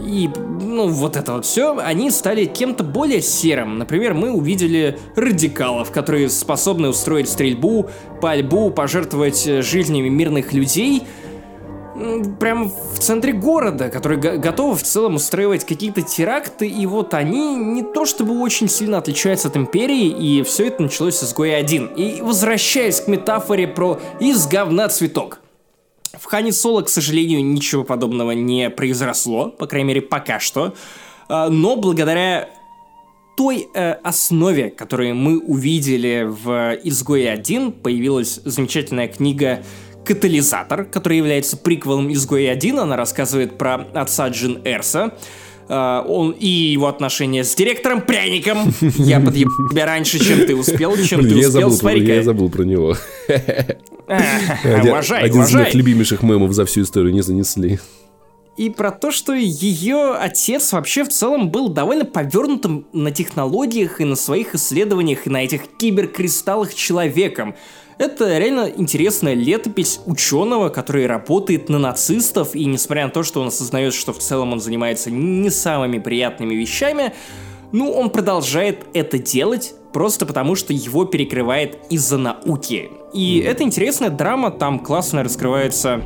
И, 0.04 0.30
ну, 0.60 0.88
вот 0.88 1.16
это 1.16 1.34
вот 1.34 1.44
все, 1.44 1.76
они 1.78 2.10
стали 2.10 2.44
кем-то 2.44 2.82
более 2.82 3.20
серым. 3.20 3.78
Например, 3.78 4.14
мы 4.14 4.32
увидели 4.32 4.98
радикалов, 5.14 5.90
которые 5.90 6.30
способны 6.30 6.88
устроить 6.88 7.28
стрельбу, 7.28 7.90
пальбу, 8.22 8.70
пожертвовать 8.70 9.46
э, 9.46 9.60
жизнями 9.60 10.08
мирных 10.08 10.52
людей 10.52 11.02
прям 12.38 12.70
в 12.70 12.98
центре 12.98 13.32
города, 13.32 13.88
которые 13.88 14.20
го- 14.20 14.38
готовы 14.38 14.76
в 14.76 14.82
целом 14.82 15.16
устраивать 15.16 15.64
какие-то 15.64 16.02
теракты, 16.02 16.68
и 16.68 16.86
вот 16.86 17.14
они 17.14 17.56
не 17.56 17.82
то 17.82 18.04
чтобы 18.04 18.40
очень 18.40 18.68
сильно 18.68 18.98
отличаются 18.98 19.48
от 19.48 19.56
Империи, 19.56 20.06
и 20.06 20.42
все 20.42 20.68
это 20.68 20.82
началось 20.82 21.16
с 21.16 21.24
изгоя 21.24 21.56
1. 21.56 21.86
И 21.96 22.20
возвращаясь 22.20 23.00
к 23.00 23.08
метафоре 23.08 23.66
про 23.68 24.00
«из 24.20 24.46
говна 24.46 24.88
цветок». 24.88 25.40
В 26.18 26.24
Хане 26.24 26.52
Соло, 26.52 26.82
к 26.82 26.88
сожалению, 26.88 27.44
ничего 27.44 27.84
подобного 27.84 28.32
не 28.32 28.70
произросло, 28.70 29.50
по 29.50 29.66
крайней 29.66 29.88
мере, 29.88 30.02
пока 30.02 30.40
что. 30.40 30.74
А, 31.28 31.48
Но 31.48 31.76
благодаря 31.76 32.48
той 33.36 33.68
э, 33.72 33.92
основе, 34.02 34.68
которую 34.68 35.14
мы 35.14 35.38
увидели 35.38 36.26
в 36.28 36.76
«Изгое 36.82 37.36
1», 37.36 37.70
появилась 37.70 38.40
замечательная 38.44 39.06
книга 39.06 39.62
«Катализатор», 40.04 40.84
которая 40.84 41.18
является 41.18 41.56
приквелом 41.56 42.12
«Изгоя 42.12 42.54
1». 42.56 42.78
Она 42.78 42.96
рассказывает 42.96 43.58
про 43.58 43.86
отца 43.94 44.28
Джин 44.28 44.60
Эрса, 44.64 45.14
э, 45.68 46.02
он 46.06 46.30
и 46.32 46.46
его 46.46 46.86
отношения 46.86 47.44
с 47.44 47.54
директором 47.54 48.00
Пряником. 48.00 48.72
Я 48.96 49.20
подъеб 49.20 49.48
тебя 49.70 49.86
раньше, 49.86 50.18
чем 50.18 50.46
ты 50.46 50.56
успел, 50.56 50.96
чем 50.96 51.20
ты 51.20 51.28
я, 51.28 51.48
успел, 51.48 51.70
забыл, 51.70 51.78
про- 51.78 51.98
я 51.98 52.22
забыл 52.22 52.48
про 52.50 52.62
него. 52.62 52.96
Уважай, 54.82 55.22
Один 55.22 55.42
из 55.42 55.52
моих 55.52 55.74
любимейших 55.74 56.22
мемов 56.22 56.52
за 56.52 56.64
всю 56.64 56.82
историю 56.82 57.12
не 57.12 57.20
занесли. 57.20 57.78
И 58.56 58.70
про 58.70 58.90
то, 58.90 59.12
что 59.12 59.34
ее 59.34 60.14
отец 60.18 60.72
вообще 60.72 61.04
в 61.04 61.10
целом 61.10 61.50
был 61.50 61.68
довольно 61.68 62.04
повернутым 62.04 62.86
на 62.92 63.12
технологиях 63.12 64.00
и 64.00 64.04
на 64.04 64.16
своих 64.16 64.54
исследованиях 64.56 65.28
и 65.28 65.30
на 65.30 65.44
этих 65.44 65.62
киберкристаллах 65.78 66.74
человеком. 66.74 67.54
Это 67.98 68.38
реально 68.38 68.70
интересная 68.76 69.34
летопись 69.34 70.00
ученого, 70.06 70.68
который 70.68 71.06
работает 71.06 71.68
на 71.68 71.78
нацистов, 71.78 72.54
и 72.54 72.64
несмотря 72.64 73.06
на 73.06 73.10
то, 73.10 73.24
что 73.24 73.40
он 73.40 73.48
осознает, 73.48 73.92
что 73.92 74.12
в 74.12 74.18
целом 74.18 74.52
он 74.52 74.60
занимается 74.60 75.10
не 75.10 75.50
самыми 75.50 75.98
приятными 75.98 76.54
вещами, 76.54 77.12
ну, 77.72 77.90
он 77.90 78.10
продолжает 78.10 78.86
это 78.94 79.18
делать 79.18 79.74
просто 79.92 80.26
потому, 80.26 80.54
что 80.54 80.72
его 80.72 81.04
перекрывает 81.06 81.78
из-за 81.90 82.18
науки. 82.18 82.90
И 83.12 83.38
это 83.40 83.64
интересная 83.64 84.10
драма, 84.10 84.50
там 84.50 84.78
классно 84.78 85.24
раскрывается 85.24 86.02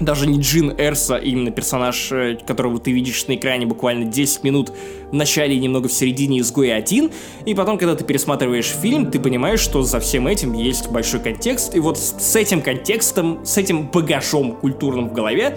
даже 0.00 0.26
не 0.26 0.40
Джин 0.40 0.74
Эрса, 0.76 1.16
именно 1.16 1.50
персонаж, 1.50 2.12
э, 2.12 2.38
которого 2.46 2.78
ты 2.78 2.92
видишь 2.92 3.26
на 3.26 3.36
экране 3.36 3.66
буквально 3.66 4.06
10 4.06 4.44
минут 4.44 4.72
в 5.10 5.14
начале 5.14 5.54
и 5.54 5.60
немного 5.60 5.88
в 5.88 5.92
середине 5.92 6.40
изгоя 6.40 6.76
1, 6.76 7.10
и 7.46 7.54
потом, 7.54 7.78
когда 7.78 7.94
ты 7.94 8.04
пересматриваешь 8.04 8.66
фильм, 8.66 9.10
ты 9.10 9.18
понимаешь, 9.18 9.60
что 9.60 9.82
за 9.82 10.00
всем 10.00 10.26
этим 10.26 10.54
есть 10.54 10.90
большой 10.90 11.20
контекст, 11.20 11.74
и 11.74 11.80
вот 11.80 11.98
с 11.98 12.36
этим 12.36 12.62
контекстом, 12.62 13.44
с 13.44 13.56
этим 13.56 13.88
багажом 13.88 14.56
культурным 14.56 15.08
в 15.08 15.12
голове 15.12 15.56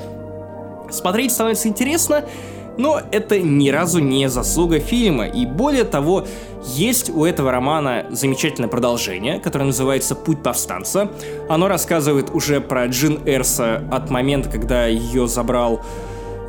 смотреть 0.92 1.32
становится 1.32 1.68
интересно, 1.68 2.26
но 2.78 3.02
это 3.12 3.40
ни 3.40 3.70
разу 3.70 4.00
не 4.00 4.30
заслуга 4.30 4.80
фильма, 4.80 5.28
и 5.28 5.46
более 5.46 5.84
того, 5.84 6.26
есть 6.66 7.10
у 7.10 7.26
этого 7.26 7.52
романа 7.52 8.06
замечательное 8.12 8.70
продолжение, 8.70 9.40
которое 9.40 9.66
называется 9.66 10.16
«Путь 10.16 10.42
повстанца». 10.42 11.10
Оно 11.50 11.68
рассказывает 11.68 12.30
уже 12.34 12.62
про 12.62 12.86
Джин 12.88 13.20
Эрса 13.26 13.84
от 13.92 14.10
момента, 14.10 14.50
когда 14.50 14.86
ее 14.88 15.28
забрал... 15.28 15.82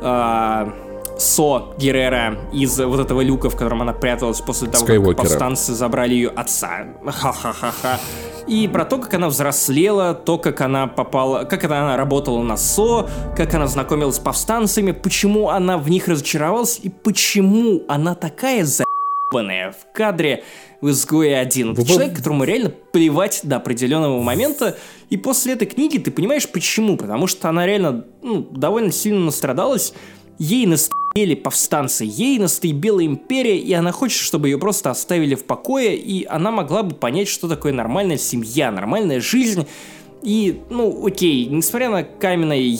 Э, 0.01 0.84
Со 1.17 1.73
Геррера 1.77 2.37
из 2.51 2.79
вот 2.79 2.99
этого 2.99 3.21
люка, 3.21 3.49
в 3.49 3.55
котором 3.55 3.81
она 3.81 3.93
пряталась 3.93 4.41
после 4.41 4.69
того, 4.69 4.83
Скайуокера. 4.83 5.15
как 5.15 5.29
повстанцы 5.29 5.73
забрали 5.73 6.13
ее 6.13 6.29
отца. 6.29 6.87
Ха-ха-ха-ха. 7.05 7.99
И 8.47 8.67
про 8.67 8.85
то, 8.85 8.99
как 8.99 9.13
она 9.15 9.27
взрослела, 9.27 10.13
то, 10.13 10.37
как 10.37 10.61
она 10.61 10.87
попала, 10.87 11.45
как 11.45 11.63
это 11.63 11.79
она 11.79 11.97
работала 11.97 12.43
на 12.43 12.57
СО, 12.57 13.09
как 13.35 13.53
она 13.55 13.67
знакомилась 13.67 14.17
с 14.17 14.19
повстанцами, 14.19 14.91
почему 14.91 15.49
она 15.49 15.77
в 15.77 15.89
них 15.89 16.07
разочаровалась 16.07 16.79
и 16.83 16.89
почему 16.89 17.83
она 17.87 18.13
такая 18.13 18.63
заебанная 18.63 19.71
в 19.71 19.91
кадре 19.93 20.43
в 20.79 20.89
«Изгое 20.89 21.39
один». 21.39 21.71
Это 21.73 21.87
человек, 21.87 22.15
которому 22.17 22.43
реально 22.43 22.69
плевать 22.69 23.39
до 23.43 23.55
определенного 23.55 24.21
момента, 24.21 24.77
и 25.09 25.17
после 25.17 25.53
этой 25.53 25.65
книги 25.65 25.97
ты 25.97 26.11
понимаешь 26.11 26.47
почему, 26.47 26.97
потому 26.97 27.25
что 27.25 27.49
она 27.49 27.65
реально 27.65 28.05
ну, 28.21 28.41
довольно 28.41 28.91
сильно 28.91 29.21
настрадалась, 29.21 29.93
ей 30.37 30.65
настояли 30.65 31.35
повстанцы, 31.35 32.03
ей 32.05 32.39
настоебела 32.39 33.05
империя, 33.05 33.57
и 33.57 33.71
она 33.73 33.91
хочет, 33.91 34.19
чтобы 34.21 34.49
ее 34.49 34.57
просто 34.57 34.89
оставили 34.91 35.35
в 35.35 35.43
покое, 35.45 35.95
и 35.95 36.25
она 36.25 36.51
могла 36.51 36.83
бы 36.83 36.95
понять, 36.95 37.27
что 37.27 37.47
такое 37.47 37.71
нормальная 37.73 38.17
семья, 38.17 38.71
нормальная 38.71 39.21
жизнь. 39.21 39.65
И, 40.23 40.59
ну, 40.69 41.05
окей, 41.05 41.45
несмотря 41.45 41.89
на 41.89 42.03
каменное 42.03 42.57
е- 42.57 42.79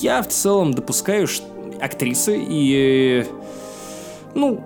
я 0.00 0.22
в 0.22 0.28
целом 0.28 0.72
допускаю 0.74 1.26
что 1.26 1.46
актрисы 1.80 2.38
и... 2.48 3.24
э, 3.24 3.24
Ну, 4.34 4.60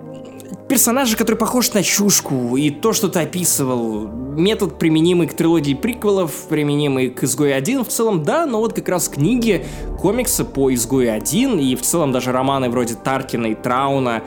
персонажа, 0.68 1.16
который 1.16 1.36
похож 1.36 1.72
на 1.72 1.82
чушку, 1.82 2.56
и 2.56 2.70
то, 2.70 2.92
что 2.92 3.08
ты 3.08 3.20
описывал, 3.20 4.08
метод, 4.08 4.78
применимый 4.78 5.26
к 5.26 5.34
трилогии 5.34 5.74
приквелов, 5.74 6.32
применимый 6.48 7.10
к 7.10 7.22
«Изгою 7.24 7.56
1», 7.56 7.84
в 7.84 7.88
целом, 7.88 8.22
да, 8.22 8.46
но 8.46 8.58
вот 8.58 8.72
как 8.74 8.88
раз 8.88 9.08
книги, 9.08 9.64
комиксы 10.00 10.44
по 10.44 10.72
«Изгою 10.72 11.16
1», 11.16 11.60
и 11.60 11.76
в 11.76 11.82
целом 11.82 12.12
даже 12.12 12.32
романы 12.32 12.68
вроде 12.68 12.94
Таркина 12.94 13.46
и 13.46 13.54
Трауна, 13.54 14.22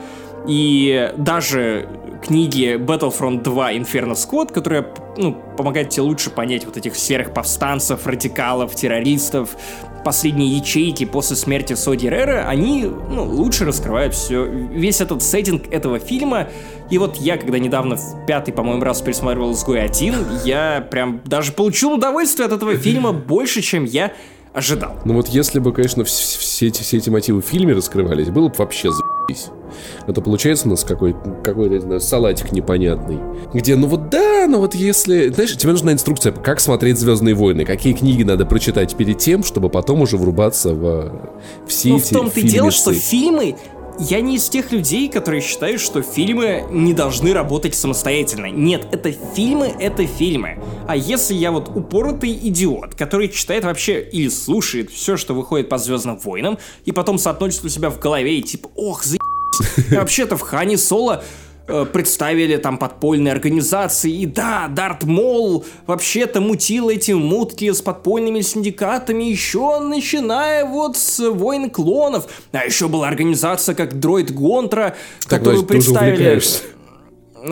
и 0.46 1.12
даже 1.16 1.88
книги 2.22 2.76
Battlefront 2.76 3.42
2 3.42 3.72
Inferno 3.74 4.12
Squad, 4.12 4.52
которая 4.52 4.86
ну, 5.16 5.36
помогает 5.56 5.90
тебе 5.90 6.02
лучше 6.02 6.30
понять 6.30 6.64
вот 6.64 6.76
этих 6.76 6.96
серых 6.96 7.32
повстанцев, 7.32 8.06
радикалов, 8.06 8.74
террористов, 8.74 9.56
последние 10.04 10.56
ячейки 10.56 11.04
после 11.04 11.36
смерти 11.36 11.74
Соди 11.74 12.08
Рера, 12.08 12.46
они 12.48 12.84
ну, 12.84 13.24
лучше 13.24 13.64
раскрывают 13.64 14.14
все, 14.14 14.44
весь 14.44 15.00
этот 15.00 15.22
сеттинг 15.22 15.72
этого 15.72 15.98
фильма. 15.98 16.48
И 16.90 16.98
вот 16.98 17.16
я, 17.16 17.36
когда 17.36 17.58
недавно 17.58 17.96
в 17.96 18.26
пятый, 18.26 18.52
по-моему, 18.52 18.82
раз 18.82 19.00
пересматривал 19.00 19.52
«Изгой 19.52 19.84
1», 19.84 20.42
я 20.44 20.86
прям 20.90 21.20
даже 21.24 21.52
получил 21.52 21.92
удовольствие 21.92 22.46
от 22.46 22.52
этого 22.52 22.76
фильма 22.76 23.12
больше, 23.30 23.62
чем 23.62 23.84
я 23.84 24.12
ожидал. 24.52 24.92
Ну 25.04 25.14
вот 25.14 25.28
если 25.28 25.58
бы, 25.58 25.72
конечно, 25.72 26.02
вс- 26.02 26.38
все 26.38 26.68
эти, 26.68 26.82
все 26.82 26.96
эти 26.98 27.08
мотивы 27.10 27.40
в 27.40 27.44
фильме 27.44 27.72
раскрывались, 27.74 28.28
было 28.30 28.48
бы 28.48 28.54
вообще 28.58 28.90
заебись. 28.90 29.48
Это 30.06 30.20
получается 30.20 30.66
у 30.66 30.70
нас 30.70 30.84
какой- 30.84 31.14
какой-то, 31.44 31.74
не 31.76 31.80
знаю, 31.80 32.00
салатик 32.00 32.52
непонятный. 32.52 33.18
Где, 33.54 33.76
ну 33.76 33.86
вот 33.86 34.10
да, 34.10 34.46
ну 34.48 34.58
вот 34.58 34.74
если... 34.74 35.28
Знаешь, 35.28 35.56
тебе 35.56 35.72
нужна 35.72 35.92
инструкция, 35.92 36.32
как 36.32 36.60
смотреть 36.60 36.98
«Звездные 36.98 37.34
войны», 37.34 37.64
какие 37.64 37.92
книги 37.92 38.22
надо 38.24 38.44
прочитать 38.46 38.96
перед 38.96 39.18
тем, 39.18 39.44
чтобы 39.44 39.68
потом 39.70 40.00
уже 40.00 40.16
врубаться 40.16 40.74
в 40.74 40.84
э, 40.84 41.10
все 41.68 41.90
Но 41.90 41.96
эти 41.98 42.06
в 42.06 42.10
том-то 42.10 42.40
и 42.40 42.42
дело, 42.42 42.70
что 42.70 42.92
фильмы... 42.92 43.56
Я 44.02 44.22
не 44.22 44.36
из 44.36 44.48
тех 44.48 44.72
людей, 44.72 45.10
которые 45.10 45.42
считают, 45.42 45.78
что 45.78 46.00
фильмы 46.00 46.64
не 46.70 46.94
должны 46.94 47.34
работать 47.34 47.74
самостоятельно. 47.74 48.46
Нет, 48.46 48.88
это 48.92 49.12
фильмы, 49.12 49.74
это 49.78 50.06
фильмы. 50.06 50.58
А 50.88 50.96
если 50.96 51.34
я 51.34 51.52
вот 51.52 51.68
упоротый 51.68 52.32
идиот, 52.32 52.94
который 52.94 53.28
читает 53.28 53.64
вообще 53.64 54.00
или 54.00 54.30
слушает 54.30 54.90
все, 54.90 55.18
что 55.18 55.34
выходит 55.34 55.68
по 55.68 55.76
Звездным 55.76 56.16
войнам, 56.16 56.58
и 56.86 56.92
потом 56.92 57.18
соотносит 57.18 57.62
у 57.62 57.68
себя 57.68 57.90
в 57.90 57.98
голове 57.98 58.38
и 58.38 58.42
типа, 58.42 58.70
ох, 58.74 59.04
за 59.04 59.18
Вообще-то 59.90 60.38
в 60.38 60.40
Хане 60.40 60.78
Соло 60.78 61.22
представили 61.66 62.56
там 62.56 62.78
подпольные 62.78 63.32
организации, 63.32 64.12
и 64.12 64.26
да, 64.26 64.68
Дарт 64.68 65.04
Мол 65.04 65.64
вообще-то 65.86 66.40
мутил 66.40 66.90
эти 66.90 67.12
мутки 67.12 67.70
с 67.70 67.80
подпольными 67.80 68.40
синдикатами 68.40 69.24
еще 69.24 69.78
начиная 69.80 70.64
вот 70.64 70.96
с 70.96 71.30
Войн 71.30 71.70
Клонов. 71.70 72.26
А 72.52 72.64
еще 72.64 72.88
была 72.88 73.08
организация 73.08 73.74
как 73.74 73.98
Дроид 74.00 74.32
Гонтра, 74.32 74.96
Так, 75.22 75.40
которую 75.40 75.60
значит, 75.60 75.68
представили... 75.68 76.40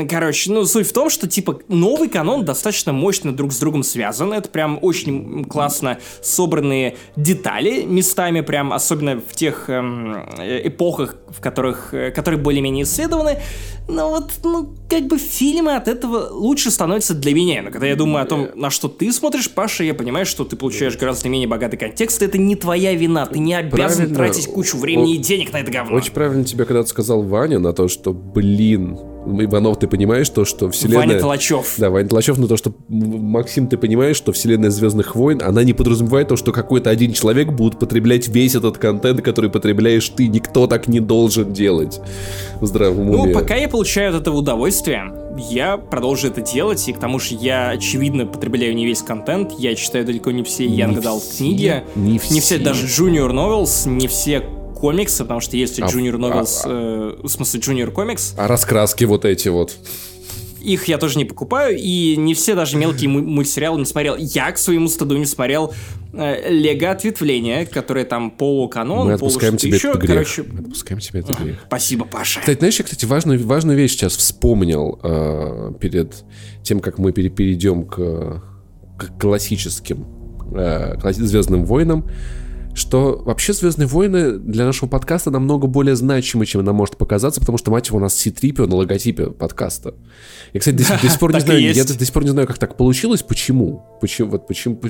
Короче, 0.08 0.52
ну 0.52 0.66
суть 0.66 0.86
в 0.86 0.92
том, 0.92 1.08
что 1.08 1.26
типа 1.26 1.60
новый 1.68 2.08
канон 2.08 2.44
достаточно 2.44 2.92
мощно 2.92 3.34
друг 3.34 3.52
с 3.52 3.58
другом 3.58 3.82
связан. 3.82 4.32
Это 4.32 4.48
прям 4.50 4.78
очень 4.82 5.44
классно 5.44 5.98
собранные 6.22 6.96
детали 7.16 7.84
местами, 7.84 8.42
прям 8.42 8.72
особенно 8.72 9.18
в 9.18 9.34
тех 9.34 9.70
эм, 9.70 10.14
э, 10.38 10.68
эпохах, 10.68 11.16
в 11.28 11.40
которых, 11.40 11.94
э, 11.94 12.10
которые 12.10 12.38
более-менее 12.38 12.84
исследованы. 12.84 13.40
Но 13.88 14.10
вот, 14.10 14.30
ну, 14.44 14.74
как 14.90 15.06
бы 15.06 15.16
фильмы 15.16 15.74
от 15.74 15.88
этого 15.88 16.28
лучше 16.30 16.70
становятся 16.70 17.14
для 17.14 17.34
меня. 17.34 17.62
Но 17.62 17.70
когда 17.70 17.86
я 17.86 17.96
думаю 17.96 18.22
о 18.22 18.26
том, 18.26 18.48
на 18.54 18.68
что 18.68 18.88
ты 18.88 19.10
смотришь, 19.12 19.50
Паша, 19.50 19.82
я 19.82 19.94
понимаю, 19.94 20.26
что 20.26 20.44
ты 20.44 20.56
получаешь 20.56 20.96
гораздо 20.98 21.30
менее 21.30 21.48
богатый 21.48 21.78
контекст. 21.78 22.22
Это 22.22 22.36
не 22.36 22.54
твоя 22.54 22.92
вина. 22.94 23.24
Ты 23.24 23.38
не 23.38 23.54
обязан 23.54 24.08
Правильно. 24.08 24.14
тратить 24.14 24.46
кучу 24.46 24.76
времени 24.76 25.12
О- 25.12 25.14
и 25.16 25.18
денег 25.18 25.52
на 25.54 25.58
это 25.58 25.72
говно. 25.72 25.96
Очень 25.96 26.12
правильно 26.12 26.44
тебе 26.44 26.66
когда-то 26.66 26.88
сказал 26.88 27.22
Ваня 27.22 27.58
на 27.58 27.72
то, 27.72 27.88
что, 27.88 28.12
блин, 28.12 28.98
Иванов, 29.26 29.78
ты 29.78 29.88
понимаешь 29.88 30.28
то, 30.30 30.44
что 30.44 30.70
вселенная... 30.70 31.06
Ваня 31.06 31.20
Толачев. 31.20 31.74
Да, 31.78 31.90
Ваня 31.90 32.08
Толачев, 32.08 32.38
но 32.38 32.46
то, 32.46 32.56
что 32.56 32.72
Максим, 32.88 33.68
ты 33.68 33.76
понимаешь, 33.76 34.16
что 34.16 34.32
вселенная 34.32 34.70
Звездных 34.70 35.14
войн, 35.14 35.42
она 35.44 35.64
не 35.64 35.72
подразумевает 35.72 36.28
то, 36.28 36.36
что 36.36 36.52
какой-то 36.52 36.90
один 36.90 37.12
человек 37.12 37.48
будет 37.52 37.78
потреблять 37.78 38.28
весь 38.28 38.54
этот 38.54 38.78
контент, 38.78 39.22
который 39.22 39.50
потребляешь 39.50 40.08
ты. 40.08 40.28
Никто 40.28 40.66
так 40.66 40.88
не 40.88 41.00
должен 41.00 41.52
делать 41.52 42.00
в 42.60 42.66
здравом 42.66 43.10
Ну, 43.10 43.32
пока 43.32 43.54
я 43.54 43.68
получаю 43.78 44.12
от 44.12 44.22
этого 44.22 44.38
удовольствие, 44.38 45.14
я 45.36 45.76
продолжу 45.76 46.26
это 46.26 46.40
делать, 46.40 46.88
и 46.88 46.92
к 46.92 46.98
тому 46.98 47.20
же 47.20 47.36
я, 47.36 47.70
очевидно, 47.70 48.26
потребляю 48.26 48.74
не 48.74 48.84
весь 48.84 49.02
контент, 49.02 49.52
я 49.56 49.76
читаю 49.76 50.04
далеко 50.04 50.32
не 50.32 50.42
все 50.42 50.66
Не 50.66 50.80
Young 50.80 51.00
Adult 51.00 51.36
книги, 51.36 51.84
не 51.94 52.18
все, 52.18 52.40
все. 52.40 52.58
даже 52.58 52.86
Junior 52.86 53.30
Novels, 53.30 53.88
не 53.88 54.08
все 54.08 54.40
комиксы, 54.74 55.22
потому 55.22 55.38
что 55.38 55.56
есть 55.56 55.78
А, 55.78 55.86
Junior 55.86 56.16
а, 56.16 56.18
Novels, 56.18 56.62
э, 56.64 57.20
в 57.22 57.28
смысле 57.28 57.60
Junior 57.60 57.94
Comics, 57.94 58.34
А 58.36 58.48
раскраски 58.48 59.04
вот 59.04 59.24
эти 59.24 59.46
вот. 59.46 59.76
Их 60.60 60.88
я 60.88 60.98
тоже 60.98 61.18
не 61.18 61.24
покупаю, 61.24 61.76
и 61.78 62.16
не 62.16 62.34
все 62.34 62.54
даже 62.54 62.76
мелкие 62.76 63.08
му- 63.08 63.22
мультсериалы 63.22 63.78
не 63.78 63.84
смотрел. 63.84 64.16
Я, 64.16 64.50
к 64.52 64.58
своему 64.58 64.88
стыду, 64.88 65.16
не 65.16 65.26
смотрел 65.26 65.72
э, 66.12 66.50
Лего 66.52 66.90
Ответвление, 66.90 67.66
которое 67.66 68.04
там 68.04 68.30
полуканон, 68.30 69.06
Мы 69.08 69.12
отпускаем 69.14 69.56
тебе 69.56 69.76
еще, 69.76 69.88
этот 69.90 70.02
грех. 70.02 70.12
короче... 70.12 70.42
Отпускаем 70.42 71.00
тебе 71.00 71.20
этот 71.20 71.38
грех. 71.40 71.58
Спасибо, 71.66 72.04
Паша. 72.04 72.40
Кстати, 72.40 72.58
знаешь, 72.58 72.78
я, 72.78 72.84
кстати, 72.84 73.04
важную, 73.04 73.44
важную 73.46 73.76
вещь 73.78 73.92
сейчас 73.92 74.16
вспомнил 74.16 74.98
э, 75.02 75.72
перед 75.80 76.24
тем, 76.62 76.80
как 76.80 76.98
мы 76.98 77.12
пере- 77.12 77.30
перейдем 77.30 77.84
к, 77.84 78.42
к 78.98 79.20
классическим 79.20 80.06
э, 80.54 80.94
Звездным 81.12 81.64
войнам, 81.64 82.08
что 82.78 83.20
вообще 83.24 83.52
Звездные 83.52 83.86
войны 83.86 84.38
для 84.38 84.64
нашего 84.64 84.88
подкаста 84.88 85.30
намного 85.30 85.66
более 85.66 85.96
значимы, 85.96 86.46
чем 86.46 86.64
нам 86.64 86.76
может 86.76 86.96
показаться, 86.96 87.40
потому 87.40 87.58
что, 87.58 87.70
мать 87.70 87.88
его, 87.88 87.98
у 87.98 88.00
нас 88.00 88.14
C-3PO 88.16 88.66
на 88.66 88.76
логотипе 88.76 89.26
подкаста. 89.30 89.94
Я, 90.52 90.60
кстати, 90.60 90.76
до, 90.76 90.84
до 90.84 91.08
сих 91.08 91.18
пор 91.18 91.34
не 91.34 91.40
знаю, 91.44 91.60
я 91.60 91.84
до, 91.84 92.04
сих 92.04 92.12
пор 92.12 92.24
не 92.24 92.30
знаю, 92.30 92.46
как 92.46 92.58
так 92.58 92.76
получилось, 92.76 93.22
почему. 93.22 93.84
Почему, 94.00 94.30
вот, 94.30 94.46
почему, 94.46 94.80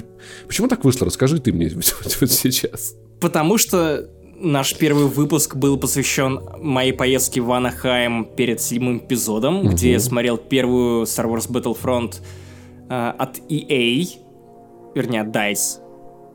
почему 0.46 0.68
так 0.68 0.84
вышло? 0.84 1.06
Расскажи 1.06 1.40
ты 1.40 1.52
мне 1.52 1.70
вот 1.74 2.30
сейчас. 2.30 2.94
Потому 3.20 3.58
что 3.58 4.08
наш 4.40 4.74
первый 4.74 5.06
выпуск 5.06 5.56
был 5.56 5.78
посвящен 5.78 6.40
моей 6.58 6.92
поездке 6.92 7.40
в 7.40 7.50
Анахайм 7.50 8.24
перед 8.24 8.60
седьмым 8.60 8.98
эпизодом, 8.98 9.66
где 9.68 9.92
я 9.92 10.00
смотрел 10.00 10.36
первую 10.36 11.04
Star 11.04 11.26
Wars 11.26 11.50
Battlefront 11.50 12.20
э, 12.88 13.12
от 13.18 13.38
EA, 13.48 14.06
вернее, 14.94 15.22
от 15.22 15.28
DICE, 15.28 15.87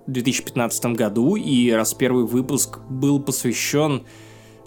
2015 0.07 0.85
году, 0.87 1.35
и 1.35 1.71
раз 1.71 1.93
первый 1.93 2.25
выпуск 2.25 2.79
был 2.89 3.19
посвящен 3.19 4.03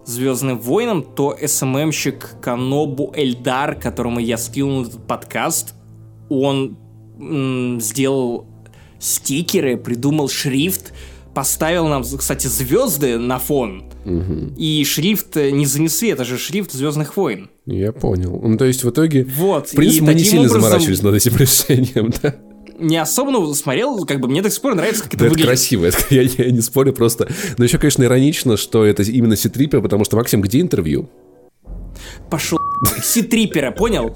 Звездным 0.04 0.60
войнам, 0.60 1.02
то 1.02 1.36
СММщик 1.44 2.36
Канобу 2.40 3.12
Эльдар, 3.16 3.74
которому 3.74 4.20
я 4.20 4.38
скинул 4.38 4.84
этот 4.84 5.04
подкаст, 5.06 5.74
он 6.28 6.78
м, 7.18 7.80
сделал 7.80 8.46
стикеры, 9.00 9.76
придумал 9.76 10.28
шрифт, 10.28 10.92
поставил 11.34 11.88
нам, 11.88 12.02
кстати, 12.04 12.46
звезды 12.46 13.18
на 13.18 13.38
фон. 13.40 13.84
И 14.56 14.84
шрифт 14.84 15.36
э, 15.36 15.50
не 15.50 15.66
занесли, 15.66 16.10
это 16.10 16.24
же 16.24 16.38
шрифт 16.38 16.70
Звездных 16.72 17.16
войн. 17.16 17.50
Я 17.66 17.92
понял. 17.92 18.40
Ну, 18.40 18.56
то 18.56 18.64
есть, 18.64 18.84
в 18.84 18.90
итоге... 18.90 19.24
Вот, 19.24 19.68
В 19.70 19.74
принципе, 19.74 20.04
мы 20.04 20.14
не 20.14 20.22
сильно 20.22 20.42
образом- 20.42 20.60
заморачивались 20.60 21.02
над 21.02 21.14
этим 21.16 21.36
решением, 21.38 22.12
да? 22.22 22.36
Не 22.78 22.98
особо 22.98 23.30
ну, 23.30 23.54
смотрел, 23.54 24.04
как 24.04 24.20
бы 24.20 24.28
мне 24.28 24.42
до 24.42 24.50
сих 24.50 24.60
пор 24.60 24.74
нравится, 24.74 25.02
как 25.04 25.14
это 25.14 25.18
Да, 25.18 25.24
это 25.26 25.30
выглядит. 25.32 25.48
красиво, 25.48 25.86
это, 25.86 25.98
я, 26.10 26.22
я 26.22 26.50
не 26.50 26.60
спорю 26.60 26.92
просто. 26.92 27.28
Но 27.58 27.64
еще, 27.64 27.78
конечно, 27.78 28.02
иронично, 28.04 28.56
что 28.56 28.84
это 28.84 29.02
именно 29.02 29.36
Ситрипер, 29.36 29.80
потому 29.80 30.04
что, 30.04 30.16
Максим, 30.16 30.40
где 30.40 30.60
интервью? 30.60 31.08
Пошел 32.30 32.58
Ситрипера, 33.02 33.70
понял? 33.70 34.14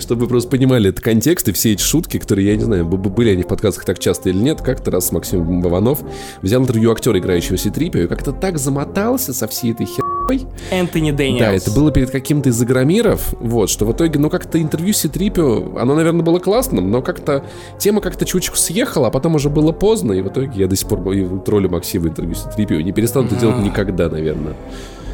Чтобы 0.00 0.22
вы 0.22 0.28
просто 0.28 0.50
понимали 0.50 0.90
этот 0.90 1.04
контекст 1.04 1.48
и 1.48 1.52
все 1.52 1.72
эти 1.72 1.82
шутки, 1.82 2.18
которые, 2.18 2.48
я 2.48 2.56
не 2.56 2.64
знаю, 2.64 2.84
были 2.84 3.30
они 3.30 3.42
в 3.44 3.46
подкастах 3.46 3.84
так 3.84 3.98
часто 3.98 4.30
или 4.30 4.38
нет, 4.38 4.60
как-то 4.60 4.90
раз 4.90 5.12
Максим 5.12 5.60
Баванов 5.60 6.00
взял 6.40 6.62
интервью 6.62 6.90
актера, 6.90 7.18
играющего 7.18 7.56
Ситрипера, 7.56 8.04
и 8.04 8.08
как-то 8.08 8.32
так 8.32 8.58
замотался 8.58 9.32
со 9.32 9.46
всей 9.46 9.72
этой 9.72 9.86
херой. 9.86 10.46
Энтони 10.70 11.12
Дэниелс. 11.12 11.40
Да, 11.40 11.52
это 11.52 11.70
было 11.70 11.92
перед 11.92 12.10
каким-то 12.10 12.48
из 12.48 12.60
игромиров, 12.60 13.34
вот, 13.38 13.70
что 13.70 13.84
в 13.84 13.92
итоге, 13.92 14.18
ну, 14.18 14.30
как-то 14.30 14.60
интервью 14.60 14.92
Ситрипио, 14.92 15.78
оно, 15.78 15.94
наверное, 15.94 16.22
было 16.22 16.40
классным, 16.40 16.90
но 16.90 17.00
как-то 17.00 17.44
тема 17.78 18.00
как-то 18.00 18.24
чуточку 18.24 18.56
съехала, 18.56 19.08
а 19.08 19.10
потом 19.10 19.36
уже 19.36 19.48
было 19.48 19.70
поздно, 19.70 20.12
и 20.12 20.22
в 20.22 20.28
итоге 20.28 20.50
я 20.56 20.66
до 20.66 20.74
сих 20.74 20.88
пор 20.88 21.00
троллю 21.44 21.70
Максима 21.70 22.08
интервью 22.08 22.34
Ситрипио, 22.34 22.80
не 22.80 22.92
перестану 22.92 23.26
это 23.26 23.36
делать 23.36 23.58
никогда, 23.58 24.08
наверное. 24.08 24.56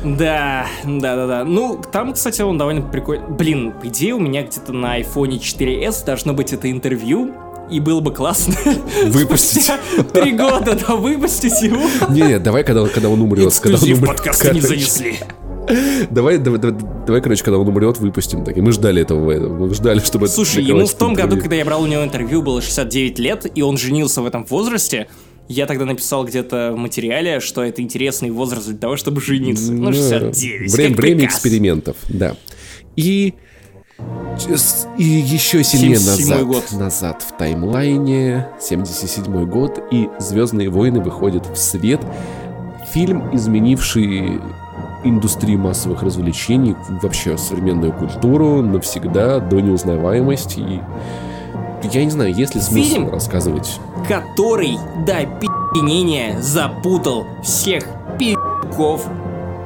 Да, 0.05 0.67
да, 0.85 1.17
да, 1.17 1.27
да. 1.27 1.45
Ну, 1.45 1.81
там, 1.93 2.13
кстати, 2.13 2.43
он 2.43 2.57
довольно 2.59 2.83
прикольный. 2.83 3.27
Блин, 3.29 3.73
по 3.73 3.87
идее, 3.89 4.15
у 4.15 4.21
меня 4.21 4.43
где-то 4.43 4.73
на 4.73 5.01
iPhone 5.01 5.39
4s 5.39 6.05
должно 6.07 6.35
быть 6.35 6.53
это 6.53 6.71
интервью. 6.71 7.33
И 7.71 7.81
было 7.81 8.01
бы 8.01 8.13
классно 8.15 8.55
Выпустить. 9.09 9.71
три 10.15 10.33
года, 10.33 10.75
да, 10.87 10.95
выпустить 10.97 11.61
его. 11.61 11.83
Не, 12.09 12.39
давай, 12.39 12.65
когда, 12.65 12.87
когда 12.87 13.11
он 13.11 13.21
умрет. 13.21 13.53
когда 13.61 13.77
он 13.77 13.83
Эксклюзив 13.83 13.99
умрет, 13.99 14.17
подкаста 14.17 14.55
не 14.55 14.61
занесли. 14.61 15.17
Давай, 16.09 16.39
давай, 16.39 16.59
давай, 16.59 16.81
давай, 17.07 17.21
короче, 17.21 17.45
когда 17.45 17.59
он 17.59 17.69
умрет, 17.69 17.99
выпустим. 17.99 18.43
Так, 18.43 18.57
и 18.57 18.63
мы 18.63 18.73
ждали 18.73 19.03
этого, 19.03 19.35
мы 19.51 19.75
ждали, 19.75 19.99
чтобы... 19.99 20.25
это 20.27 20.35
Слушай, 20.35 20.63
ему 20.63 20.79
наконец-то 20.79 20.97
в 20.97 20.99
том 20.99 21.09
году, 21.13 21.23
интервью. 21.27 21.43
когда 21.43 21.57
я 21.57 21.65
брал 21.67 21.83
у 21.83 21.87
него 21.87 22.03
интервью, 22.05 22.41
было 22.41 22.63
69 22.63 23.19
лет, 23.19 23.47
и 23.55 23.61
он 23.61 23.77
женился 23.77 24.23
в 24.23 24.27
этом 24.27 24.47
возрасте. 24.47 25.09
Я 25.49 25.67
тогда 25.67 25.85
написал 25.87 26.25
где-то 26.25 26.73
в 26.75 26.77
материале, 26.77 27.41
что 27.41 27.65
это 27.65 27.81
интересный 27.83 28.31
возраст 28.31 28.69
для 28.69 28.77
того, 28.77 28.97
чтобы 28.97 29.21
жениться. 29.21 29.73
Ну, 29.73 29.91
Да. 29.91 29.93
69. 29.93 30.73
Время, 30.73 30.95
как 30.95 31.03
время 31.03 31.19
приказ. 31.21 31.35
экспериментов, 31.35 31.97
да. 32.09 32.37
И... 32.97 33.35
И 34.97 35.03
еще 35.05 35.65
сильнее 35.65 35.97
77-й 35.97 36.29
назад, 36.29 36.47
год. 36.47 36.65
назад 36.73 37.23
в 37.23 37.37
таймлайне, 37.37 38.47
77 38.61 39.45
год, 39.47 39.81
и 39.91 40.09
«Звездные 40.21 40.69
войны» 40.71 41.01
выходят 41.01 41.47
в 41.47 41.57
свет. 41.57 42.01
Фильм, 42.93 43.35
изменивший 43.35 44.41
индустрию 45.03 45.59
массовых 45.59 46.03
развлечений, 46.03 46.77
вообще 47.03 47.37
современную 47.37 47.93
культуру 47.93 48.63
навсегда 48.63 49.41
до 49.41 49.61
неузнаваемости. 49.61 50.61
И 50.61 50.81
я 51.85 52.05
не 52.05 52.11
знаю, 52.11 52.35
есть 52.35 52.55
ли 52.55 52.61
смысл 52.61 52.95
Фильм? 52.95 53.11
рассказывать 53.11 53.79
который 54.09 54.79
до 55.07 55.27
пи***нения 55.39 56.41
запутал 56.41 57.27
всех 57.43 57.85
пи***ков 58.19 59.05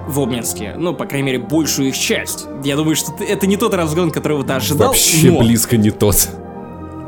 в 0.08 0.20
Обнинске. 0.20 0.74
Ну, 0.76 0.94
по 0.94 1.06
крайней 1.06 1.26
мере, 1.26 1.38
большую 1.38 1.88
их 1.88 1.98
часть. 1.98 2.46
Я 2.64 2.76
думаю, 2.76 2.96
что 2.96 3.12
это 3.22 3.46
не 3.46 3.56
тот 3.56 3.72
разгон, 3.74 4.10
которого 4.10 4.42
ты 4.42 4.52
ожидал, 4.54 4.88
вообще 4.88 5.30
но 5.30 5.38
близко 5.38 5.76
не 5.76 5.90
тот. 5.90 6.28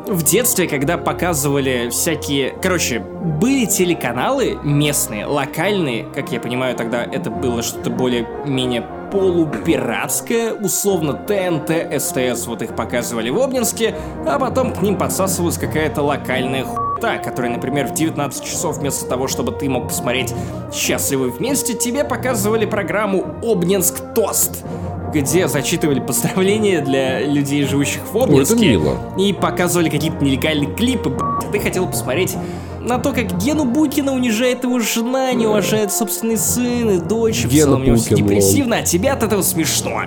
в 0.07 0.23
детстве, 0.23 0.69
когда 0.69 0.97
показывали 0.97 1.89
всякие... 1.91 2.55
Короче, 2.63 3.01
были 3.01 3.65
телеканалы 3.65 4.59
местные, 4.63 5.27
локальные, 5.27 6.07
как 6.15 6.31
я 6.31 6.41
понимаю, 6.41 6.77
тогда 6.77 7.03
это 7.03 7.31
было 7.31 7.63
что-то 7.63 7.91
более-менее 7.91 8.87
полупиратское, 9.15 10.53
условно 10.55 11.13
ТНТ, 11.13 12.03
СТС, 12.03 12.49
вот 12.49 12.63
их 12.63 12.75
показывали 12.75 13.31
в 13.31 13.39
Обнинске, 13.39 13.95
а 14.27 14.41
потом 14.41 14.73
к 14.73 14.83
ним 14.83 14.99
подсасывалась 14.99 15.57
какая-то 15.57 16.03
локальная 16.03 16.65
хуйта, 16.65 17.19
которая, 17.23 17.53
например, 17.53 17.87
в 17.87 17.95
19 17.95 18.45
часов 18.45 18.79
вместо 18.79 19.07
того, 19.09 19.29
чтобы 19.29 19.53
ты 19.53 19.69
мог 19.69 19.87
посмотреть 19.87 20.35
«Счастливы 20.73 21.31
вместе», 21.31 21.75
тебе 21.75 22.03
показывали 22.03 22.67
программу 22.67 23.25
«Обнинск 23.45 24.03
Тост», 24.17 24.65
где 25.13 25.47
зачитывали 25.47 26.01
поздравления 26.01 26.81
для 26.81 27.21
людей, 27.21 27.63
живущих 27.67 28.01
в 28.13 28.19
Обнинске. 28.19 28.57
мило. 28.57 28.99
И 29.17 29.33
показывали 29.33 29.91
какие-то 29.91 30.25
нелегальные 30.25 30.75
клипы, 30.75 31.11
блядь. 31.11 31.53
Ты 31.53 31.61
хотел 31.61 31.87
посмотреть 31.87 32.37
на 32.85 32.99
то, 32.99 33.13
как 33.13 33.39
Гену 33.39 33.65
Букина 33.65 34.13
унижает 34.13 34.65
его 34.65 34.79
жена, 34.79 35.33
не 35.33 35.47
уважает 35.47 35.93
собственный 35.93 36.37
сын 36.37 36.91
и 36.91 36.99
дочь. 36.99 37.45
В 37.45 37.49
Гена 37.49 37.67
целом, 37.67 37.83
у 37.83 37.85
него 37.85 37.97
всё 37.97 38.11
Букин, 38.11 38.25
лол. 38.25 38.29
депрессивно, 38.29 38.77
а 38.77 38.83
тебе 38.83 39.11
от 39.11 39.23
этого 39.23 39.43
смешно. 39.43 40.03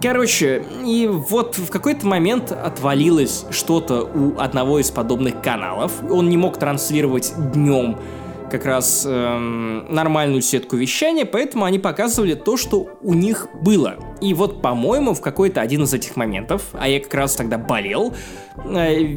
Короче, 0.00 0.64
и 0.84 1.08
вот 1.08 1.58
в 1.58 1.70
какой-то 1.70 2.06
момент 2.06 2.52
отвалилось 2.52 3.44
что-то 3.50 4.02
у 4.02 4.38
одного 4.38 4.78
из 4.78 4.90
подобных 4.90 5.42
каналов. 5.42 5.92
Он 6.08 6.28
не 6.28 6.36
мог 6.36 6.56
транслировать 6.58 7.32
днем 7.52 7.98
как 8.50 8.66
раз 8.66 9.04
эм, 9.08 9.86
нормальную 9.92 10.42
сетку 10.42 10.76
вещания, 10.76 11.24
поэтому 11.24 11.64
они 11.64 11.78
показывали 11.78 12.34
то, 12.34 12.56
что 12.56 12.88
у 13.00 13.14
них 13.14 13.48
было. 13.62 13.96
И 14.20 14.34
вот, 14.34 14.60
по-моему, 14.60 15.14
в 15.14 15.20
какой-то 15.20 15.60
один 15.62 15.84
из 15.84 15.94
этих 15.94 16.16
моментов, 16.16 16.62
а 16.72 16.86
я 16.86 17.00
как 17.00 17.14
раз 17.14 17.34
тогда 17.34 17.56
болел, 17.56 18.12
э, 18.64 19.16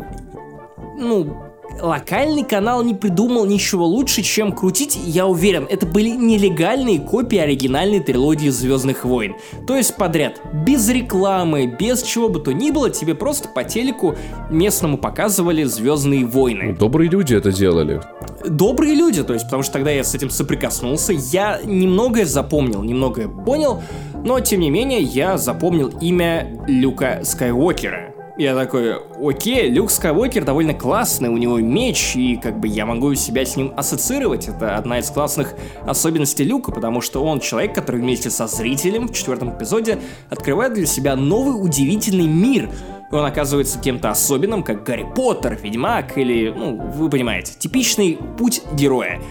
ну, 0.98 1.45
локальный 1.82 2.44
канал 2.44 2.84
не 2.84 2.94
придумал 2.94 3.46
ничего 3.46 3.86
лучше, 3.86 4.22
чем 4.22 4.52
крутить, 4.52 4.98
я 5.06 5.28
уверен, 5.28 5.68
это 5.70 5.86
были 5.86 6.10
нелегальные 6.10 7.00
копии 7.00 7.38
оригинальной 7.38 8.00
трилогии 8.00 8.50
Звездных 8.50 9.06
войн. 9.06 9.36
То 9.68 9.76
есть 9.76 9.96
подряд, 9.96 10.42
без 10.66 10.88
рекламы, 10.90 11.68
без 11.68 12.04
чего 12.04 12.30
бы 12.30 12.40
то 12.40 12.54
ни 12.54 12.72
было, 12.72 12.90
тебе 12.90 13.16
просто 13.16 13.50
по 13.50 13.64
телеку 13.64 14.16
местному 14.50 14.98
показывали 14.98 15.64
Звездные 15.64 16.26
войны 16.26 16.76
Добрые 16.78 17.10
люди 17.10 17.34
это 17.34 17.52
делали. 17.52 18.02
добрые 18.48 18.96
люди, 18.96 19.24
то 19.24 19.34
есть, 19.34 19.46
потому 19.46 19.64
что 19.64 19.74
тогда 19.74 19.92
я 19.92 20.04
с 20.04 20.16
этим 20.16 20.30
соприкоснулся, 20.30 21.14
я 21.14 21.60
немногое 21.64 22.26
запомнил, 22.26 22.84
немногое 22.84 23.28
понял, 23.28 23.82
но 24.24 24.40
тем 24.40 24.62
не 24.62 24.70
менее 24.70 25.02
я 25.02 25.38
запомнил 25.38 25.90
имя 26.02 26.64
Люка 26.68 27.22
Скайуокера. 27.24 28.15
Я 28.38 28.54
такой, 28.54 28.98
окей, 29.24 29.70
Люк 29.70 29.90
Скайуокер 29.90 30.44
довольно 30.44 30.74
классный, 30.74 31.30
у 31.30 31.38
него 31.38 31.58
меч, 31.60 32.18
и 32.18 32.36
как 32.36 32.60
бы 32.60 32.68
я 32.68 32.86
могу 32.86 33.16
себя 33.16 33.46
с 33.46 33.56
ним 33.56 33.72
ассоциировать. 33.78 34.50
Это 34.50 34.76
одна 34.76 35.00
из 35.00 35.10
классных 35.10 35.54
особенностей 35.88 36.44
Люка, 36.44 36.74
потому 36.74 37.00
что 37.00 37.24
он 37.24 37.40
человек, 37.40 37.74
который 37.74 38.02
вместе 38.02 38.30
со 38.30 38.48
зрителем 38.48 39.08
в 39.08 39.14
четвертом 39.14 39.56
эпизоде 39.56 40.00
открывает 40.30 40.74
для 40.74 40.86
себя 40.86 41.16
новый 41.16 41.54
удивительный 41.64 42.28
мир, 42.28 42.70
он 43.12 43.26
оказывается 43.26 43.80
кем-то 43.80 44.10
особенным, 44.10 44.64
как 44.64 44.84
Гарри 44.84 45.06
Поттер, 45.16 45.58
Ведьмак 45.62 46.18
или, 46.18 46.54
ну, 46.56 46.78
вы 46.78 47.10
понимаете, 47.10 47.54
типичный 47.58 48.18
путь 48.38 48.62
героя. 48.74 49.22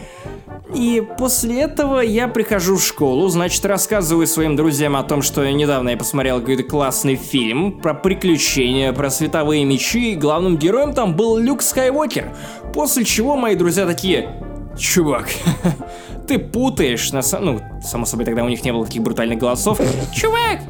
И 0.74 1.02
после 1.18 1.60
этого 1.60 2.00
я 2.00 2.26
прихожу 2.26 2.76
в 2.76 2.82
школу, 2.82 3.28
значит, 3.28 3.64
рассказываю 3.64 4.26
своим 4.26 4.56
друзьям 4.56 4.96
о 4.96 5.04
том, 5.04 5.22
что 5.22 5.48
недавно 5.48 5.90
я 5.90 5.96
посмотрел 5.96 6.40
какой-то 6.40 6.64
классный 6.64 7.14
фильм 7.14 7.80
про 7.80 7.94
приключения, 7.94 8.92
про 8.92 9.10
световые 9.10 9.64
мечи, 9.64 10.12
и 10.12 10.16
главным 10.16 10.56
героем 10.56 10.92
там 10.92 11.14
был 11.14 11.38
Люк 11.38 11.62
Скайуокер. 11.62 12.34
После 12.72 13.04
чего 13.04 13.36
мои 13.36 13.54
друзья 13.54 13.86
такие, 13.86 14.30
чувак, 14.76 15.28
ты 16.26 16.38
путаешь, 16.38 17.12
на. 17.12 17.20
Ну, 17.40 17.60
само 17.82 18.04
собой, 18.04 18.24
тогда 18.24 18.44
у 18.44 18.48
них 18.48 18.64
не 18.64 18.72
было 18.72 18.84
таких 18.84 19.02
брутальных 19.02 19.38
голосов. 19.38 19.80
Чувак, 20.12 20.60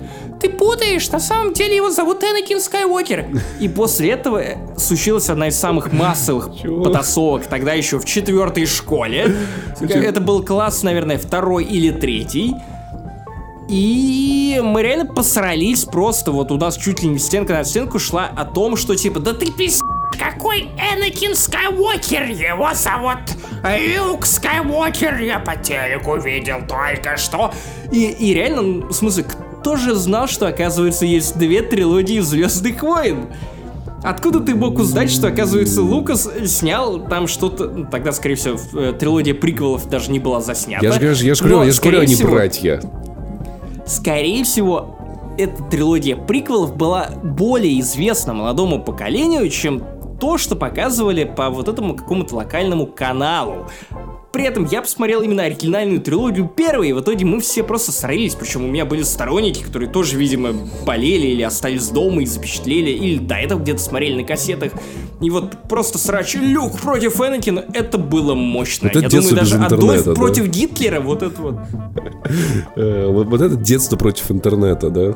ты 0.41 0.51
путаешь, 0.51 1.09
на 1.11 1.21
самом 1.21 1.53
деле 1.53 1.77
его 1.77 1.91
зовут 1.91 2.23
Энакин 2.23 2.61
Скайуокер. 2.61 3.27
И 3.61 3.69
после 3.69 4.11
этого 4.11 4.43
случилась 4.77 5.29
одна 5.31 5.49
из 5.49 5.59
самых 5.59 5.93
массовых 5.93 6.51
потасовок, 6.85 7.47
тогда 7.47 7.73
еще 7.73 7.99
в 7.99 8.05
четвертой 8.05 8.67
школе. 8.67 9.35
Это 9.81 10.21
был 10.21 10.45
класс, 10.45 10.83
наверное, 10.83 11.19
второй 11.19 11.65
или 11.65 11.91
третий. 11.91 12.55
И 13.69 14.61
мы 14.63 14.83
реально 14.83 15.07
посрались 15.07 15.85
просто, 15.85 16.33
вот 16.33 16.53
у 16.53 16.59
нас 16.59 16.77
чуть 16.77 17.03
ли 17.03 17.09
не 17.09 17.19
стенка 17.19 17.55
на 17.55 17.65
стенку 17.65 17.99
шла 17.99 18.27
о 18.27 18.45
том, 18.45 18.77
что 18.77 18.95
типа, 18.95 19.21
да 19.21 19.33
ты 19.33 19.51
пис... 19.51 19.81
Какой 20.19 20.69
Энакин 20.95 21.35
Скайуокер? 21.35 22.25
Его 22.25 22.71
зовут 22.75 23.19
Люк 23.65 24.27
Скайуокер. 24.27 25.17
Я 25.21 25.41
по 25.41 25.57
телеку 25.57 26.17
видел 26.17 26.59
только 26.69 27.17
что. 27.17 27.53
И, 27.91 28.11
и 28.11 28.35
реально, 28.35 28.63
ну, 28.63 28.87
в 28.89 28.93
смысле, 28.93 29.25
кто 29.65 29.77
же 29.77 29.95
знал, 29.95 30.29
что, 30.29 30.47
оказывается, 30.47 31.07
есть 31.07 31.39
две 31.39 31.63
трилогии 31.63 32.21
Звездных 32.21 32.83
войн? 32.83 33.29
Откуда 34.03 34.41
ты 34.41 34.55
мог 34.55 34.79
узнать, 34.79 35.11
что, 35.11 35.29
оказывается, 35.29 35.81
Лукас 35.81 36.29
снял 36.45 37.01
там 37.01 37.27
что-то... 37.27 37.71
ну, 37.71 37.87
Тогда, 37.91 38.13
скорее 38.13 38.35
всего, 38.35 38.59
э, 38.79 38.93
трилогия 38.93 39.33
приквелов 39.33 39.89
даже 39.89 40.11
не 40.11 40.19
была 40.19 40.43
заснята. 40.43 40.85
Я 40.85 40.93
же 40.93 41.01
говорю, 41.01 41.17
я 41.17 41.35
же 41.35 41.43
говорю, 41.43 41.63
я 41.63 41.73
же 41.73 41.81
говорю, 41.81 42.01
они 42.03 42.15
всего, 42.15 42.33
братья. 42.33 42.83
Скорее 43.87 44.45
всего, 44.45 44.99
эта 45.39 45.63
трилогия 45.63 46.17
приквелов 46.17 46.77
была 46.77 47.09
более 47.23 47.81
известна 47.81 48.35
молодому 48.35 48.83
поколению, 48.83 49.49
чем 49.49 49.83
то, 50.21 50.37
что 50.37 50.57
показывали 50.57 51.25
по 51.25 51.49
вот 51.49 51.69
этому 51.69 51.97
какому-то 51.97 52.37
локальному 52.37 52.87
каналу. 52.87 53.67
При 54.35 54.43
этом 54.43 54.65
я 54.65 54.83
посмотрел 54.83 55.23
именно 55.23 55.45
оригинальную 55.45 56.01
трилогию 56.01 56.49
первой, 56.49 56.89
и 56.89 56.93
в 56.93 57.01
итоге 57.01 57.25
мы 57.25 57.41
все 57.41 57.63
просто 57.63 57.93
срались, 57.93 58.35
причем 58.35 58.65
у 58.65 58.67
меня 58.67 58.85
были 58.85 59.05
сторонники, 59.05 59.63
которые 59.63 59.89
тоже, 59.89 60.17
видимо, 60.17 60.53
болели 60.85 61.29
или 61.29 61.43
остались 61.43 61.89
дома 61.91 62.21
и 62.21 62.27
запечатлели, 62.27 62.91
или 62.91 63.19
до 63.19 63.37
этого 63.37 63.61
где-то 63.61 63.79
смотрели 63.79 64.21
на 64.23 64.27
кассетах. 64.27 64.73
И 65.21 65.31
вот 65.31 65.69
просто 65.69 65.99
срач 65.99 66.35
Люк 66.35 66.81
против 66.81 67.21
Энакина, 67.21 67.65
это 67.75 67.97
было 67.97 68.35
мощно. 68.35 68.91
Вот 68.93 69.05
это 69.05 69.17
я 69.17 69.21
думаю, 69.23 69.37
даже 69.37 69.57
Адольф 69.57 70.05
да? 70.05 70.15
против 70.15 70.49
Гитлера, 70.49 70.99
вот 70.99 71.23
это 71.23 71.41
вот. 71.41 71.55
Э, 72.75 73.07
Вот 73.07 73.29
вот 73.29 73.41
это 73.41 73.55
детство 73.55 73.97
против 73.97 74.33
интернета, 74.33 74.91
да? 74.91 75.15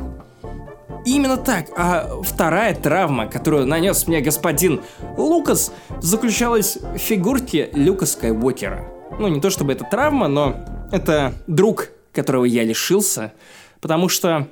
Именно 1.04 1.38
так. 1.38 1.70
А 1.76 2.20
вторая 2.22 2.72
травма, 2.72 3.26
которую 3.26 3.66
нанес 3.66 4.06
мне 4.06 4.20
господин 4.20 4.80
Лукас, 5.16 5.72
заключалась 6.00 6.78
в 6.94 6.98
фигурке 6.98 7.70
Люка 7.74 8.06
Скайуокера. 8.06 8.97
Ну, 9.18 9.28
не 9.28 9.40
то 9.40 9.50
чтобы 9.50 9.72
это 9.72 9.84
травма, 9.84 10.28
но 10.28 10.56
это 10.92 11.32
друг, 11.46 11.88
которого 12.12 12.44
я 12.44 12.64
лишился. 12.64 13.32
Потому 13.80 14.08
что, 14.08 14.48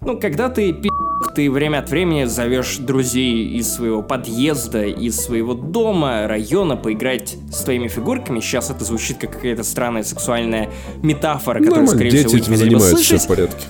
ну, 0.00 0.18
когда 0.18 0.48
ты 0.48 0.72
пи***, 0.72 0.88
ты 1.34 1.50
время 1.50 1.78
от 1.78 1.90
времени 1.90 2.24
зовешь 2.24 2.78
друзей 2.78 3.56
из 3.56 3.72
своего 3.72 4.02
подъезда, 4.02 4.84
из 4.84 5.16
своего 5.16 5.54
дома, 5.54 6.26
района 6.26 6.76
поиграть 6.76 7.36
с 7.50 7.62
твоими 7.62 7.88
фигурками. 7.88 8.40
Сейчас 8.40 8.70
это 8.70 8.84
звучит 8.84 9.18
как 9.18 9.32
какая-то 9.32 9.62
странная 9.64 10.02
сексуальная 10.04 10.70
метафора, 11.02 11.58
которую, 11.58 11.86
Нормально, 11.86 11.90
скорее 11.90 12.10
дети 12.10 12.26
всего, 12.26 12.32
вы 12.32 12.38
этим 12.38 12.56
занимаются, 12.56 12.96
все 12.96 13.18
в 13.18 13.26
порядке. 13.26 13.66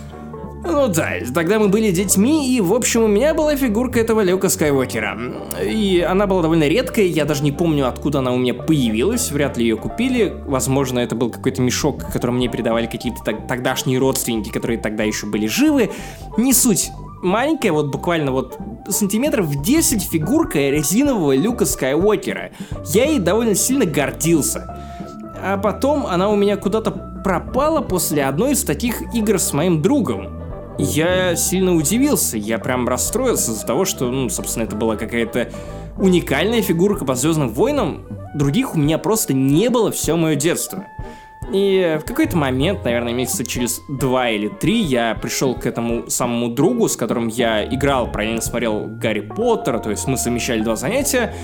Ну 0.65 0.89
да, 0.89 1.13
тогда 1.35 1.59
мы 1.59 1.69
были 1.69 1.91
детьми, 1.91 2.55
и, 2.55 2.61
в 2.61 2.75
общем, 2.75 3.05
у 3.05 3.07
меня 3.07 3.33
была 3.33 3.57
фигурка 3.57 4.01
этого 4.01 4.23
Люка 4.23 4.49
Скайуокера. 4.49 5.17
И 5.65 6.01
она 6.01 6.27
была 6.27 6.43
довольно 6.43 6.67
редкая, 6.69 7.07
я 7.07 7.25
даже 7.25 7.43
не 7.43 7.53
помню, 7.53 7.87
откуда 7.89 8.19
она 8.19 8.33
у 8.33 8.37
меня 8.37 8.55
появилась, 8.55 9.31
вряд 9.31 9.57
ли 9.57 9.65
ее 9.65 9.77
купили. 9.77 10.35
Возможно, 10.47 10.99
это 10.99 11.15
был 11.15 11.31
какой-то 11.31 11.63
мешок, 11.63 12.11
который 12.13 12.33
мне 12.33 12.49
передавали 12.49 12.87
какие-то 12.87 13.23
тог- 13.25 13.47
тогдашние 13.47 13.99
родственники, 13.99 14.51
которые 14.51 14.79
тогда 14.79 15.05
еще 15.05 15.27
были 15.27 15.47
живы. 15.47 15.91
Не 16.37 16.53
суть. 16.53 16.91
Маленькая, 17.23 17.73
вот 17.73 17.87
буквально 17.91 18.33
вот 18.33 18.59
сантиметров 18.89 19.63
10 19.63 20.03
фигурка 20.03 20.59
резинового 20.59 21.35
Люка 21.35 21.67
Скайуокера. 21.67 22.51
Я 22.87 23.07
ей 23.07 23.19
довольно 23.19 23.55
сильно 23.55 23.85
гордился. 23.85 24.77
А 25.41 25.57
потом 25.57 26.07
она 26.07 26.29
у 26.29 26.37
меня 26.37 26.57
куда-то 26.57 26.91
пропала 27.25 27.81
после 27.81 28.25
одной 28.25 28.53
из 28.53 28.65
таких 28.65 29.15
игр 29.15 29.39
с 29.39 29.53
моим 29.53 29.83
другом. 29.83 30.38
Я 30.79 31.35
сильно 31.35 31.75
удивился, 31.75 32.37
я 32.37 32.59
прям 32.59 32.89
расстроился 32.89 33.51
из-за 33.51 33.67
того, 33.67 33.85
что, 33.85 34.11
ну, 34.11 34.31
собственно, 34.31 34.63
это 34.63 34.77
была 34.77 34.97
какая-то 34.97 35.51
уникальная 35.99 36.63
фигурка 36.63 37.05
по 37.05 37.17
Звездным 37.17 37.49
войнам. 37.49 38.07
Других 38.35 38.77
у 38.77 38.79
меня 38.79 38.99
просто 38.99 39.35
не 39.35 39.71
было 39.71 39.91
все 39.91 40.17
мое 40.17 40.37
детство. 40.37 40.87
И 41.53 41.99
в 42.01 42.07
какой-то 42.07 42.37
момент, 42.37 42.85
наверное, 42.85 43.13
месяца 43.13 43.45
через 43.45 43.81
два 43.89 44.29
или 44.29 44.49
три, 44.49 44.81
я 44.81 45.15
пришел 45.21 45.55
к 45.55 45.67
этому 45.67 46.09
самому 46.11 46.49
другу, 46.49 46.89
с 46.89 46.97
которым 46.97 47.29
я 47.29 47.65
играл, 47.65 48.13
параллельно 48.13 48.43
смотрел 48.43 48.85
Гарри 48.87 49.21
Поттера, 49.21 49.79
то 49.79 49.91
есть 49.91 50.07
мы 50.07 50.17
совмещали 50.17 50.61
два 50.61 50.77
занятия, 50.77 51.35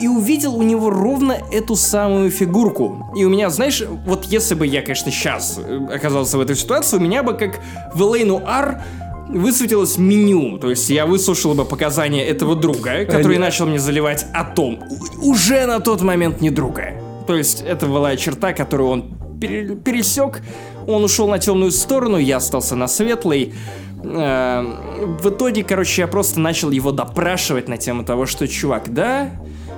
и 0.00 0.08
увидел 0.08 0.54
у 0.56 0.62
него 0.62 0.90
ровно 0.90 1.36
эту 1.52 1.76
самую 1.76 2.30
фигурку. 2.30 3.10
И 3.16 3.24
у 3.24 3.30
меня, 3.30 3.50
знаешь, 3.50 3.82
вот 4.06 4.24
если 4.24 4.54
бы 4.54 4.66
я, 4.66 4.82
конечно, 4.82 5.10
сейчас 5.10 5.58
оказался 5.92 6.38
в 6.38 6.40
этой 6.40 6.56
ситуации, 6.56 6.96
у 6.96 7.00
меня 7.00 7.22
бы 7.22 7.34
как 7.34 7.60
в 7.94 8.02
L.A. 8.02 8.20
Noir 8.24 8.80
высветилось 9.28 9.96
меню. 9.98 10.58
То 10.58 10.70
есть 10.70 10.88
я 10.90 11.06
выслушал 11.06 11.54
бы 11.54 11.64
показания 11.64 12.24
этого 12.24 12.54
друга, 12.54 13.04
который 13.04 13.38
начал 13.38 13.66
мне 13.66 13.78
заливать 13.78 14.26
о 14.32 14.44
том, 14.44 14.80
уже 15.22 15.66
на 15.66 15.80
тот 15.80 16.02
момент 16.02 16.40
не 16.40 16.50
друга. 16.50 16.92
То 17.26 17.34
есть 17.34 17.62
это 17.62 17.86
была 17.86 18.16
черта, 18.16 18.52
которую 18.52 18.90
он 18.90 19.04
пере- 19.40 19.76
пересек. 19.76 20.42
Он 20.86 21.02
ушел 21.04 21.26
на 21.28 21.38
темную 21.38 21.70
сторону, 21.72 22.18
я 22.18 22.36
остался 22.36 22.76
на 22.76 22.86
светлой. 22.86 23.54
Эм, 24.02 25.16
В 25.22 25.30
итоге, 25.30 25.64
короче, 25.64 26.02
я 26.02 26.06
просто 26.08 26.38
начал 26.38 26.70
его 26.70 26.92
допрашивать 26.92 27.68
на 27.68 27.78
тему 27.78 28.04
того, 28.04 28.26
что, 28.26 28.46
чувак, 28.46 28.92
да, 28.92 29.30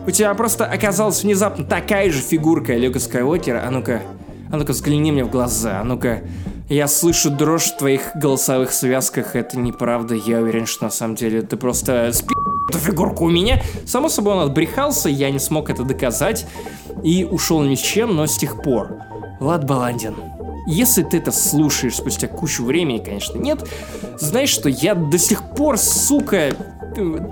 у 0.06 0.10
тебя 0.10 0.32
просто 0.34 0.64
оказалась 0.64 1.22
внезапно 1.22 1.64
такая 1.64 2.10
же 2.10 2.20
фигурка 2.20 2.74
Люка 2.76 3.00
Скайуокера. 3.00 3.64
А 3.66 3.70
ну-ка, 3.70 4.02
а 4.50 4.56
ну-ка 4.56 4.72
взгляни 4.72 5.12
мне 5.12 5.24
в 5.24 5.30
глаза, 5.30 5.80
а 5.80 5.84
ну-ка. 5.84 6.22
Я 6.68 6.88
слышу 6.88 7.30
дрожь 7.30 7.66
в 7.66 7.76
твоих 7.76 8.10
голосовых 8.16 8.72
связках, 8.72 9.36
это 9.36 9.56
неправда, 9.56 10.16
я 10.16 10.40
уверен, 10.40 10.66
что 10.66 10.84
на 10.84 10.90
самом 10.90 11.14
деле 11.14 11.42
ты 11.42 11.56
просто 11.56 12.10
спи 12.12 12.34
эту 12.68 12.78
фигурку 12.78 13.26
у 13.26 13.30
меня. 13.30 13.62
Само 13.86 14.08
собой, 14.08 14.34
он 14.34 14.40
отбрехался, 14.40 15.08
я 15.08 15.30
не 15.30 15.38
смог 15.38 15.70
это 15.70 15.84
доказать 15.84 16.44
и 17.04 17.24
ушел 17.24 17.62
ни 17.62 17.76
с 17.76 17.80
чем, 17.80 18.16
но 18.16 18.26
с 18.26 18.36
тех 18.36 18.62
пор. 18.62 18.96
Влад 19.38 19.64
Баландин, 19.64 20.16
если 20.66 21.04
ты 21.04 21.18
это 21.18 21.30
слушаешь 21.30 21.94
спустя 21.94 22.26
кучу 22.26 22.64
времени, 22.64 22.98
конечно, 22.98 23.38
нет, 23.38 23.68
знаешь, 24.18 24.48
что 24.48 24.68
я 24.68 24.96
до 24.96 25.18
сих 25.18 25.54
пор, 25.54 25.78
сука, 25.78 26.50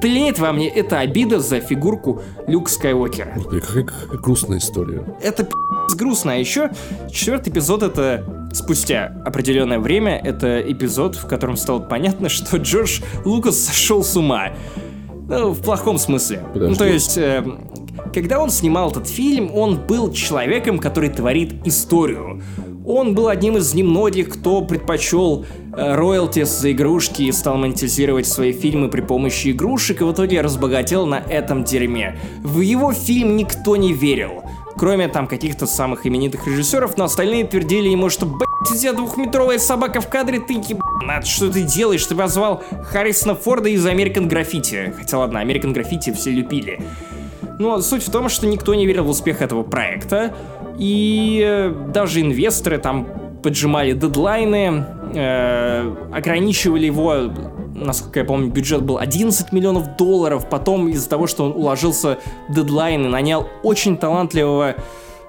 тлеет 0.01 0.39
во 0.39 0.53
мне 0.53 0.69
эта 0.69 1.01
обида 1.01 1.41
за 1.41 1.61
фигурку 1.61 2.23
Люка 2.47 2.71
Скайуокера. 2.71 3.35
Блин, 3.49 3.61
какая, 3.61 3.85
какая 3.85 4.19
грустная 4.19 4.59
история. 4.59 5.05
Это 5.23 5.45
пи***ц 5.45 5.97
грустно, 5.97 6.33
а 6.33 6.37
еще 6.37 6.71
четвертый 7.11 7.53
эпизод 7.53 7.83
это 7.83 8.49
спустя 8.53 9.13
определенное 9.25 9.79
время, 9.79 10.21
это 10.23 10.61
эпизод, 10.61 11.17
в 11.17 11.27
котором 11.27 11.57
стало 11.57 11.81
понятно, 11.81 12.29
что 12.29 12.57
Джордж 12.57 13.01
Лукас 13.25 13.59
сошел 13.59 14.05
с 14.05 14.17
ума. 14.17 14.51
Ну, 15.29 15.53
в 15.53 15.63
плохом 15.63 15.99
смысле. 15.99 16.43
Подожди. 16.53 16.71
Ну, 16.71 16.77
то 16.77 16.87
есть, 16.87 17.17
э, 17.17 17.43
когда 18.13 18.41
он 18.41 18.51
снимал 18.51 18.91
этот 18.91 19.09
фильм, 19.09 19.51
он 19.55 19.79
был 19.79 20.13
человеком, 20.13 20.79
который 20.79 21.09
творит 21.09 21.67
историю. 21.67 22.43
Он 22.87 23.15
был 23.15 23.29
одним 23.29 23.57
из 23.57 23.73
немногих, 23.73 24.29
кто 24.29 24.61
предпочел 24.61 25.47
э, 25.73 25.95
роялти 25.95 26.43
за 26.43 26.71
игрушки 26.73 27.23
и 27.23 27.33
стал 27.33 27.57
монетизировать 27.57 28.27
свои 28.27 28.53
фильмы 28.53 28.89
при 28.89 29.01
помощи 29.01 29.53
игрушек, 29.53 30.03
и 30.03 30.05
в 30.05 30.13
итоге 30.13 30.43
разбогател 30.43 31.07
на 31.07 31.17
этом 31.17 31.65
дерьме. 31.65 32.19
В 32.43 32.61
его 32.61 32.93
фильм 32.93 33.37
никто 33.37 33.77
не 33.77 33.95
верил. 33.95 34.43
Кроме 34.77 35.09
там 35.09 35.27
каких-то 35.27 35.67
самых 35.67 36.07
именитых 36.07 36.47
режиссеров, 36.47 36.99
но 36.99 37.05
остальные 37.05 37.47
твердили 37.47 37.89
ему, 37.89 38.11
что 38.11 38.27
блять, 38.27 38.49
у 38.61 38.77
тебя 38.77 38.93
двухметровая 38.93 39.59
собака 39.59 40.01
в 40.01 40.09
кадре, 40.09 40.41
ты 40.41 40.55
ебанат, 40.55 41.27
что 41.27 41.51
ты 41.51 41.63
делаешь? 41.63 42.05
Ты 42.05 42.15
позвал 42.15 42.63
Харрисона 42.83 43.35
Форда 43.35 43.71
из 43.71 43.87
American 43.87 44.29
Graffiti. 44.29 44.93
Хотя 44.93 45.19
ладно, 45.19 45.39
American 45.39 45.73
Graffiti 45.73 46.13
все 46.13 46.31
любили. 46.31 46.83
Но 47.59 47.81
суть 47.81 48.03
в 48.03 48.11
том, 48.11 48.29
что 48.29 48.47
никто 48.47 48.75
не 48.75 48.87
верил 48.87 49.05
в 49.05 49.11
успех 49.11 49.41
этого 49.41 49.63
проекта, 49.63 50.35
и 50.79 51.43
э, 51.45 51.91
даже 51.93 52.21
инвесторы 52.21 52.79
там 52.79 53.07
поджимали 53.43 53.93
дедлайны, 53.93 54.87
э, 55.15 55.95
ограничивали 56.13 56.87
его, 56.87 57.31
насколько 57.75 58.21
я 58.21 58.25
помню, 58.25 58.51
бюджет 58.51 58.83
был 58.83 58.99
11 58.99 59.53
миллионов 59.53 59.97
долларов, 59.97 60.49
потом 60.49 60.89
из-за 60.89 61.09
того, 61.09 61.27
что 61.27 61.45
он 61.45 61.53
уложился 61.53 62.19
дедлайны, 62.49 63.09
нанял 63.09 63.49
очень 63.63 63.97
талантливого 63.97 64.77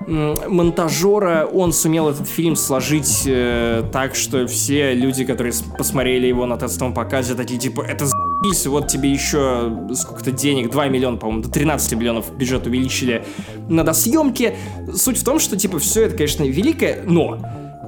монтажера, 0.08 1.48
он 1.52 1.74
сумел 1.74 2.10
этот 2.10 2.28
фильм 2.28 2.56
сложить 2.56 3.24
э, 3.26 3.84
так, 3.92 4.16
что 4.16 4.46
все 4.46 4.94
люди, 4.94 5.26
которые 5.26 5.54
посмотрели 5.78 6.28
его 6.28 6.46
на 6.46 6.58
тестовом 6.58 6.94
показе, 6.94 7.34
такие 7.34 7.60
типа, 7.60 7.82
это 7.82 8.06
за***ись, 8.06 8.25
вот 8.66 8.88
тебе 8.88 9.12
еще 9.12 9.72
сколько-то 9.94 10.32
денег, 10.32 10.72
2 10.72 10.88
миллиона, 10.88 11.18
по-моему, 11.18 11.44
до 11.44 11.50
13 11.50 11.94
миллионов 11.94 12.36
бюджет 12.38 12.68
увеличили 12.68 13.26
на 13.70 13.84
досъемки. 13.84 14.56
Суть 14.94 15.18
в 15.18 15.24
том, 15.24 15.40
что 15.40 15.58
типа 15.58 15.80
все 15.80 16.04
это, 16.04 16.16
конечно, 16.16 16.44
великое, 16.44 17.04
но 17.06 17.40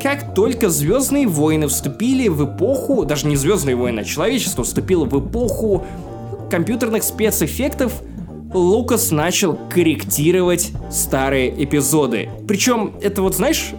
как 0.01 0.35
только 0.35 0.69
Звездные 0.69 1.27
войны 1.27 1.67
вступили 1.67 2.27
в 2.27 2.45
эпоху, 2.45 3.05
даже 3.05 3.27
не 3.27 3.35
Звездные 3.35 3.75
войны, 3.75 4.01
а 4.01 4.03
человечество 4.03 4.63
вступило 4.63 5.05
в 5.05 5.27
эпоху 5.27 5.85
компьютерных 6.49 7.03
спецэффектов, 7.03 8.01
Лукас 8.53 9.11
начал 9.11 9.57
корректировать 9.69 10.71
старые 10.89 11.63
эпизоды. 11.63 12.29
Причем, 12.47 12.93
это 13.01 13.21
вот, 13.21 13.35
знаешь, 13.35 13.71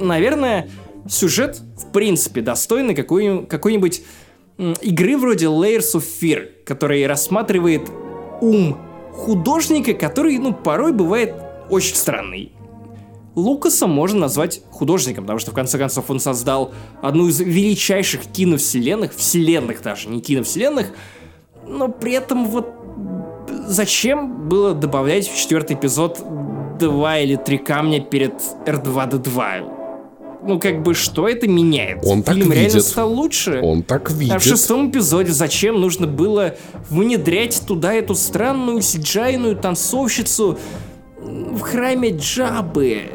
наверное, 0.00 0.68
сюжет, 1.08 1.60
в 1.76 1.92
принципе, 1.92 2.40
достойный 2.40 2.94
какой- 2.94 3.46
какой-нибудь 3.46 4.02
игры 4.58 5.16
вроде 5.16 5.46
Layers 5.46 5.94
of 5.94 6.04
Fear, 6.20 6.64
который 6.64 7.06
рассматривает 7.06 7.88
ум 8.40 8.78
художника, 9.12 9.94
который, 9.94 10.38
ну, 10.38 10.52
порой 10.52 10.92
бывает 10.92 11.34
очень 11.70 11.94
странный. 11.94 12.52
Лукаса 13.34 13.86
можно 13.86 14.20
назвать 14.20 14.62
художником, 14.70 15.24
потому 15.24 15.38
что 15.38 15.52
в 15.52 15.54
конце 15.54 15.78
концов 15.78 16.10
он 16.10 16.18
создал 16.18 16.72
одну 17.02 17.28
из 17.28 17.38
величайших 17.40 18.22
киновселенных, 18.22 19.14
вселенных 19.14 19.80
даже, 19.82 20.08
не 20.08 20.20
киновселенных, 20.20 20.88
но 21.66 21.88
при 21.88 22.14
этом 22.14 22.46
вот 22.46 22.72
зачем 23.66 24.48
было 24.48 24.74
добавлять 24.74 25.28
в 25.28 25.36
четвертый 25.36 25.76
эпизод 25.76 26.20
два 26.80 27.18
или 27.18 27.36
три 27.36 27.58
камня 27.58 28.00
перед 28.00 28.34
R2-D2? 28.66 29.77
Ну, 30.48 30.58
как 30.58 30.82
бы, 30.82 30.94
что 30.94 31.28
это 31.28 31.46
меняет? 31.46 31.98
Он 32.04 32.22
так 32.22 32.34
Фильм 32.34 32.50
реально 32.52 32.68
видит. 32.68 32.84
стал 32.84 33.12
лучше. 33.12 33.60
Он 33.62 33.82
так 33.82 34.10
видит. 34.10 34.34
А 34.34 34.38
в 34.38 34.42
шестом 34.44 34.90
эпизоде 34.90 35.30
зачем 35.32 35.80
нужно 35.80 36.06
было 36.06 36.54
внедрять 36.88 37.62
туда 37.66 37.92
эту 37.92 38.14
странную 38.14 38.80
сиджайную 38.80 39.56
танцовщицу 39.56 40.58
в 41.20 41.60
храме 41.60 42.10
Джабы? 42.16 42.88
э, 42.92 43.08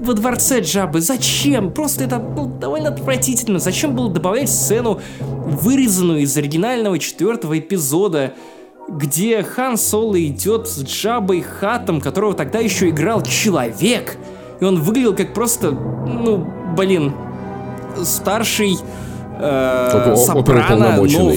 Во 0.00 0.14
дворце 0.14 0.60
Джабы. 0.60 1.00
Зачем? 1.00 1.72
Просто 1.72 2.04
это 2.04 2.18
ну, 2.18 2.46
довольно 2.46 2.88
отвратительно. 2.88 3.58
Зачем 3.60 3.94
было 3.94 4.10
добавлять 4.10 4.50
сцену, 4.50 5.00
вырезанную 5.20 6.20
из 6.22 6.36
оригинального 6.36 6.98
четвертого 6.98 7.58
эпизода, 7.58 8.34
где 8.88 9.42
Хан 9.44 9.76
Соло 9.76 10.20
идет 10.20 10.66
с 10.66 10.82
Джабой 10.82 11.42
Хатом, 11.42 12.00
которого 12.00 12.34
тогда 12.34 12.58
еще 12.58 12.88
играл 12.88 13.22
человек. 13.22 14.16
И 14.60 14.64
он 14.64 14.80
выглядел 14.80 15.14
как 15.14 15.32
просто, 15.32 15.70
ну, 15.70 16.46
блин, 16.76 17.12
старший 18.02 18.76
э, 19.40 19.90
Оп- 19.94 20.18
оп- 20.18 20.26
сопрано, 20.26 20.96
но 20.96 21.32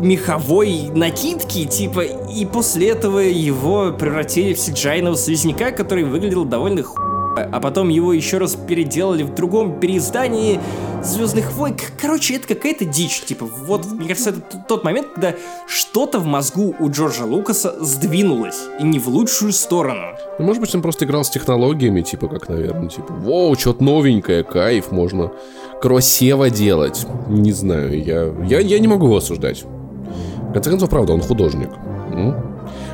меховой 0.00 0.90
накидке, 0.94 1.64
типа, 1.64 2.00
и 2.00 2.44
после 2.46 2.88
этого 2.90 3.18
его 3.20 3.92
превратили 3.92 4.52
в 4.54 4.58
сиджайного 4.58 5.16
слизняка, 5.16 5.70
который 5.70 6.04
выглядел 6.04 6.44
довольно 6.44 6.82
ху... 6.82 6.98
А 7.36 7.60
потом 7.60 7.88
его 7.88 8.12
еще 8.12 8.38
раз 8.38 8.56
переделали 8.56 9.22
в 9.22 9.34
другом 9.34 9.80
переиздании 9.80 10.60
Звездных 11.02 11.52
войн. 11.54 11.76
Короче, 12.00 12.36
это 12.36 12.46
какая-то 12.46 12.84
дичь. 12.84 13.22
Типа, 13.22 13.44
вот, 13.44 13.86
мне 13.86 14.08
кажется, 14.08 14.30
это 14.30 14.64
тот 14.68 14.84
момент, 14.84 15.08
когда 15.14 15.34
что-то 15.66 16.20
в 16.20 16.26
мозгу 16.26 16.74
у 16.78 16.90
Джорджа 16.90 17.24
Лукаса 17.24 17.74
сдвинулось. 17.84 18.60
И 18.78 18.84
не 18.84 19.00
в 19.00 19.08
лучшую 19.08 19.52
сторону. 19.52 20.14
Ну, 20.38 20.44
может 20.44 20.60
быть, 20.60 20.72
он 20.74 20.82
просто 20.82 21.04
играл 21.04 21.24
с 21.24 21.30
технологиями, 21.30 22.02
типа, 22.02 22.28
как, 22.28 22.48
наверное, 22.48 22.88
типа, 22.88 23.12
воу, 23.12 23.56
что-то 23.56 23.82
новенькое, 23.82 24.44
кайф, 24.44 24.92
можно 24.92 25.32
красиво 25.80 26.50
делать. 26.50 27.04
Не 27.28 27.52
знаю, 27.52 28.00
я, 28.04 28.32
я, 28.46 28.60
я 28.60 28.78
не 28.78 28.86
могу 28.86 29.06
его 29.06 29.16
осуждать. 29.16 29.64
В 29.64 30.52
конце 30.52 30.70
концов, 30.70 30.88
правда, 30.88 31.14
он 31.14 31.20
художник. 31.20 31.70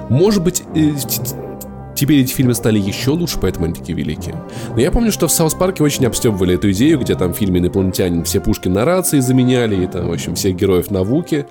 Может 0.09 0.43
быть, 0.43 0.63
э, 0.75 0.93
теперь 1.99 2.21
эти 2.21 2.33
фильмы 2.33 2.55
стали 2.55 2.79
еще 2.79 3.11
лучше, 3.11 3.39
поэтому 3.41 3.67
они 3.67 3.75
такие 3.75 3.97
великие. 3.97 4.35
Но 4.75 4.81
я 4.81 4.91
помню, 4.91 5.13
что 5.13 5.27
в 5.27 5.33
South 5.33 5.55
Park 5.55 5.77
е 5.77 5.83
очень 5.83 6.07
обстебывали 6.07 6.55
эту 6.55 6.71
идею, 6.73 6.99
где 7.01 7.15
там 7.15 7.35
в 7.35 7.37
фильме 7.37 7.61
«Инопланетянин» 7.61 8.25
все 8.25 8.41
пушки 8.41 8.69
на 8.69 8.85
рации 8.85 9.21
заменяли, 9.21 9.85
и 9.85 9.87
там, 9.87 10.09
в 10.09 10.13
общем, 10.13 10.35
всех 10.35 10.57
героев 10.57 10.91
на 10.91 11.03
вуки 11.03 11.47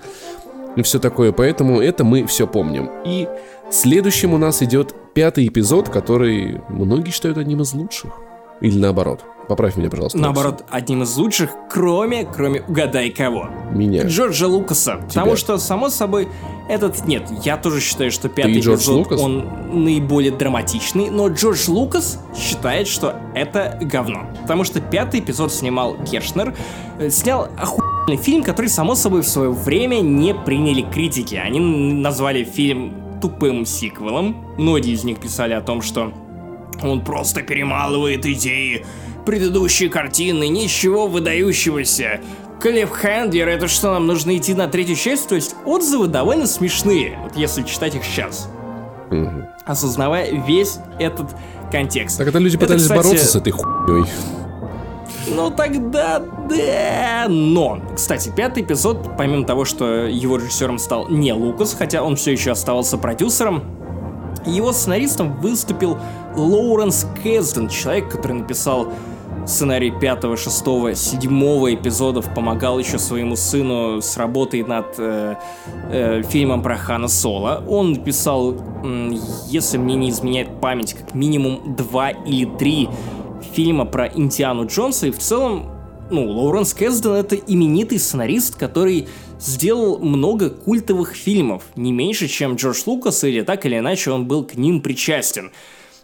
и 0.78 0.84
все 0.84 1.00
такое, 1.00 1.32
поэтому 1.32 1.82
это 1.82 2.04
мы 2.04 2.26
все 2.28 2.46
помним. 2.46 2.90
И 3.04 3.28
следующим 3.72 4.34
у 4.34 4.38
нас 4.38 4.62
идет 4.62 4.94
пятый 5.16 5.48
эпизод, 5.48 5.90
который 5.90 6.62
многие 6.70 7.10
считают 7.10 7.40
одним 7.40 7.62
из 7.62 7.74
лучших. 7.74 8.12
Или 8.62 8.78
наоборот. 8.78 9.24
Поправь 9.48 9.78
меня, 9.78 9.90
пожалуйста. 9.90 10.18
Наоборот, 10.18 10.66
одним 10.70 11.04
из 11.04 11.16
лучших, 11.16 11.52
кроме, 11.70 12.26
кроме 12.26 12.62
угадай 12.68 13.10
кого. 13.12 13.48
Меня. 13.72 14.04
Джорджа 14.04 14.48
Лукаса. 14.48 14.98
Потому 15.08 15.38
что, 15.38 15.58
само 15.58 15.90
собой, 15.90 16.28
этот... 16.68 17.06
Нет, 17.08 17.30
я 17.46 17.56
тоже 17.56 17.80
считаю, 17.80 18.12
что 18.12 18.28
пятый 18.28 18.60
Джордж 18.60 18.80
эпизод, 18.80 18.98
Лукас? 18.98 19.22
он 19.22 19.48
наиболее 19.72 20.32
драматичный, 20.32 21.10
но 21.10 21.30
Джордж 21.30 21.70
Лукас 21.70 22.20
считает, 22.36 22.88
что 22.88 23.16
это 23.36 23.78
говно. 23.82 24.28
Потому 24.42 24.66
что 24.66 24.82
пятый 24.82 25.22
эпизод 25.22 25.54
снимал 25.54 25.96
Кершнер, 26.04 26.54
э, 27.00 27.10
снял 27.10 27.48
охуенный 27.58 28.22
фильм, 28.22 28.44
который, 28.44 28.68
само 28.68 28.96
собой, 28.96 29.22
в 29.22 29.28
свое 29.30 29.52
время 29.52 30.02
не 30.02 30.34
приняли 30.34 30.82
критики. 30.82 31.36
Они 31.36 31.60
назвали 31.60 32.44
фильм 32.44 33.20
тупым 33.22 33.66
сиквелом. 33.66 34.46
Многие 34.58 34.92
из 34.92 35.06
них 35.06 35.20
писали 35.20 35.54
о 35.54 35.62
том, 35.62 35.82
что 35.82 36.12
он 36.84 37.04
просто 37.04 37.42
перемалывает 37.42 38.26
идеи 38.26 38.86
предыдущей 39.26 39.90
картины, 39.90 40.48
ничего 40.48 41.08
выдающегося. 41.08 42.22
Клиффхендлер, 42.62 43.48
это 43.48 43.68
что, 43.68 43.92
нам 43.92 44.08
нужно 44.08 44.36
идти 44.38 44.54
на 44.54 44.68
третью 44.68 44.96
часть? 44.96 45.28
То 45.28 45.36
есть 45.36 45.56
отзывы 45.66 46.08
довольно 46.08 46.48
смешные, 46.48 47.20
вот 47.24 47.36
если 47.36 47.64
читать 47.64 47.96
их 47.96 48.04
сейчас. 48.04 48.50
Осознавая 49.66 50.32
весь 50.32 50.80
этот 51.00 51.36
контекст. 51.72 52.18
Так 52.18 52.28
это 52.28 52.40
люди 52.40 52.56
Это, 52.56 52.66
пытались 52.66 52.84
кстати, 52.84 52.98
бороться 52.98 53.26
с 53.26 53.36
этой 53.36 53.52
хуйней. 53.52 54.06
Ну 55.28 55.52
тогда 55.52 56.20
да. 56.50 57.26
Но, 57.28 57.82
кстати, 57.96 58.32
пятый 58.34 58.64
эпизод, 58.64 59.18
помимо 59.18 59.46
того, 59.46 59.66
что 59.66 60.06
его 60.06 60.38
режиссером 60.38 60.80
стал 60.80 61.10
не 61.10 61.34
Лукас, 61.34 61.76
хотя 61.78 62.02
он 62.02 62.16
все 62.16 62.32
еще 62.32 62.52
оставался 62.52 62.98
продюсером, 62.98 63.64
его 64.46 64.72
сценаристом 64.72 65.38
выступил 65.40 65.98
Лоуренс 66.38 67.08
Кэзден, 67.24 67.68
человек, 67.68 68.12
который 68.12 68.34
написал 68.34 68.94
сценарий 69.48 69.92
пятого, 69.92 70.38
шестого, 70.38 70.94
седьмого 70.94 71.74
эпизодов, 71.74 72.34
помогал 72.34 72.78
еще 72.80 73.00
своему 73.00 73.36
сыну 73.36 74.02
с 74.02 74.18
работой 74.18 74.64
над 74.64 74.96
э, 75.00 75.36
э, 75.90 76.22
фильмом 76.24 76.62
про 76.62 76.78
Хана 76.78 77.08
Соло. 77.08 77.64
Он 77.68 77.94
написал, 77.94 78.56
если 79.48 79.78
мне 79.78 79.96
не 79.96 80.10
изменяет 80.10 80.62
память, 80.62 80.94
как 80.94 81.16
минимум 81.16 81.76
два 81.76 82.10
или 82.10 82.46
три 82.46 82.90
фильма 83.54 83.86
про 83.86 84.08
Индиану 84.08 84.68
Джонса, 84.68 85.08
и 85.08 85.12
в 85.12 85.18
целом, 85.18 85.72
ну, 86.12 86.30
Лоуренс 86.30 86.74
Кэзден 86.74 87.14
это 87.14 87.36
именитый 87.36 88.00
сценарист, 88.00 88.56
который 88.56 89.08
сделал 89.40 90.00
много 90.00 90.50
культовых 90.50 91.16
фильмов, 91.16 91.64
не 91.76 91.92
меньше, 91.92 92.28
чем 92.28 92.56
Джордж 92.56 92.82
Лукас, 92.86 93.24
или 93.24 93.42
так 93.42 93.66
или 93.66 93.78
иначе 93.78 94.12
он 94.12 94.28
был 94.28 94.44
к 94.44 94.56
ним 94.56 94.82
причастен. 94.82 95.52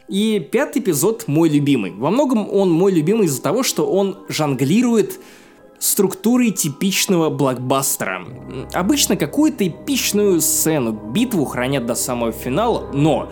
И 0.09 0.39
пятый 0.51 0.81
эпизод 0.81 1.25
мой 1.27 1.49
любимый. 1.49 1.91
Во 1.91 2.09
многом 2.09 2.49
он 2.53 2.71
мой 2.71 2.91
любимый 2.91 3.25
из-за 3.25 3.41
того, 3.41 3.63
что 3.63 3.85
он 3.89 4.17
жонглирует 4.27 5.19
структурой 5.79 6.51
типичного 6.51 7.29
блокбастера. 7.29 8.25
Обычно 8.73 9.15
какую-то 9.17 9.67
эпичную 9.67 10.39
сцену, 10.41 10.91
битву 10.91 11.45
хранят 11.45 11.85
до 11.85 11.95
самого 11.95 12.31
финала, 12.31 12.89
но 12.93 13.29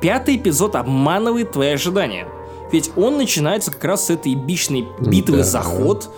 пятый 0.00 0.36
эпизод 0.36 0.76
обманывает 0.76 1.52
твои 1.52 1.70
ожидания. 1.70 2.26
Ведь 2.70 2.90
он 2.96 3.18
начинается 3.18 3.70
как 3.70 3.84
раз 3.84 4.06
с 4.06 4.10
этой 4.10 4.32
эпичной 4.34 4.86
битвы 5.00 5.38
Да. 5.38 5.42
заход, 5.44 6.10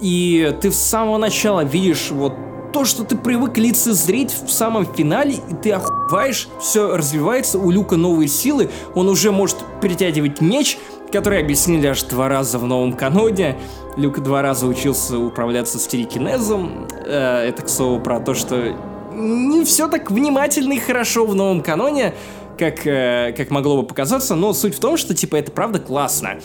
и 0.00 0.54
ты 0.60 0.70
с 0.70 0.76
самого 0.76 1.18
начала 1.18 1.62
видишь 1.64 2.10
вот 2.10 2.32
то, 2.76 2.84
что 2.84 3.04
ты 3.04 3.16
привык 3.16 3.56
лицезреть 3.56 4.36
в 4.44 4.50
самом 4.50 4.84
финале, 4.84 5.36
и 5.36 5.54
ты 5.54 5.72
охуеваешь, 5.72 6.46
все 6.60 6.94
развивается, 6.94 7.58
у 7.58 7.70
Люка 7.70 7.96
новые 7.96 8.28
силы, 8.28 8.68
он 8.94 9.08
уже 9.08 9.32
может 9.32 9.56
перетягивать 9.80 10.42
меч, 10.42 10.76
который 11.10 11.40
объяснили 11.40 11.86
аж 11.86 12.02
два 12.02 12.28
раза 12.28 12.58
в 12.58 12.66
новом 12.66 12.92
каноне. 12.92 13.56
Люк 13.96 14.18
два 14.22 14.42
раза 14.42 14.66
учился 14.66 15.18
управляться 15.18 15.78
с 15.78 15.86
телекинезом. 15.86 16.86
Э, 17.06 17.46
это, 17.48 17.62
к 17.62 17.70
слову, 17.70 17.98
про 17.98 18.20
то, 18.20 18.34
что 18.34 18.76
не 19.14 19.64
все 19.64 19.88
так 19.88 20.10
внимательно 20.10 20.74
и 20.74 20.78
хорошо 20.78 21.24
в 21.24 21.34
новом 21.34 21.62
каноне, 21.62 22.12
как, 22.58 22.86
э, 22.86 23.32
как 23.34 23.48
могло 23.48 23.80
бы 23.80 23.88
показаться, 23.88 24.34
но 24.34 24.52
суть 24.52 24.76
в 24.76 24.80
том, 24.80 24.98
что, 24.98 25.14
типа, 25.14 25.36
это 25.36 25.50
правда 25.50 25.78
классно. 25.78 26.40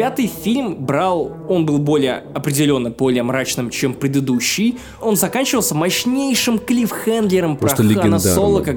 Пятый 0.00 0.28
фильм 0.28 0.86
брал, 0.86 1.30
он 1.46 1.66
был 1.66 1.76
более 1.76 2.24
определенно 2.34 2.88
более 2.88 3.22
мрачным, 3.22 3.68
чем 3.68 3.92
предыдущий. 3.92 4.78
Он 5.02 5.14
заканчивался 5.14 5.74
мощнейшим 5.74 6.58
клиффхендлером 6.58 7.58
про 7.58 7.66
Просто 7.66 7.82
Хана 7.82 7.90
легендарно. 7.90 8.18
Соло, 8.18 8.62
как 8.62 8.76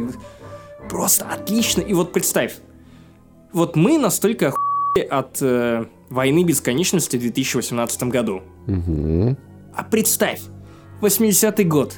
просто 0.89 1.23
отлично. 1.23 1.79
И 1.79 1.93
вот 1.93 2.11
представь, 2.11 2.55
вот 3.53 3.77
мы 3.77 3.97
настолько 3.97 4.49
охуели 4.49 5.07
от 5.07 5.37
э, 5.39 5.85
войны 6.09 6.43
бесконечности 6.43 7.15
в 7.15 7.21
2018 7.21 8.03
году. 8.03 8.41
А 8.67 9.83
представь, 9.89 10.41
80-й 10.99 11.63
год. 11.63 11.93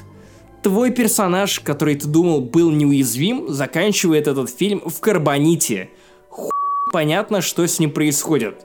Твой 0.62 0.92
персонаж, 0.92 1.58
который 1.58 1.96
ты 1.96 2.06
думал 2.06 2.42
был 2.42 2.70
неуязвим, 2.70 3.48
заканчивает 3.48 4.28
этот 4.28 4.50
фильм 4.50 4.82
в 4.86 5.00
карбоните. 5.00 5.90
Хуй 6.28 6.52
понятно, 6.92 7.40
что 7.40 7.66
с 7.66 7.80
ним 7.80 7.90
происходит. 7.90 8.64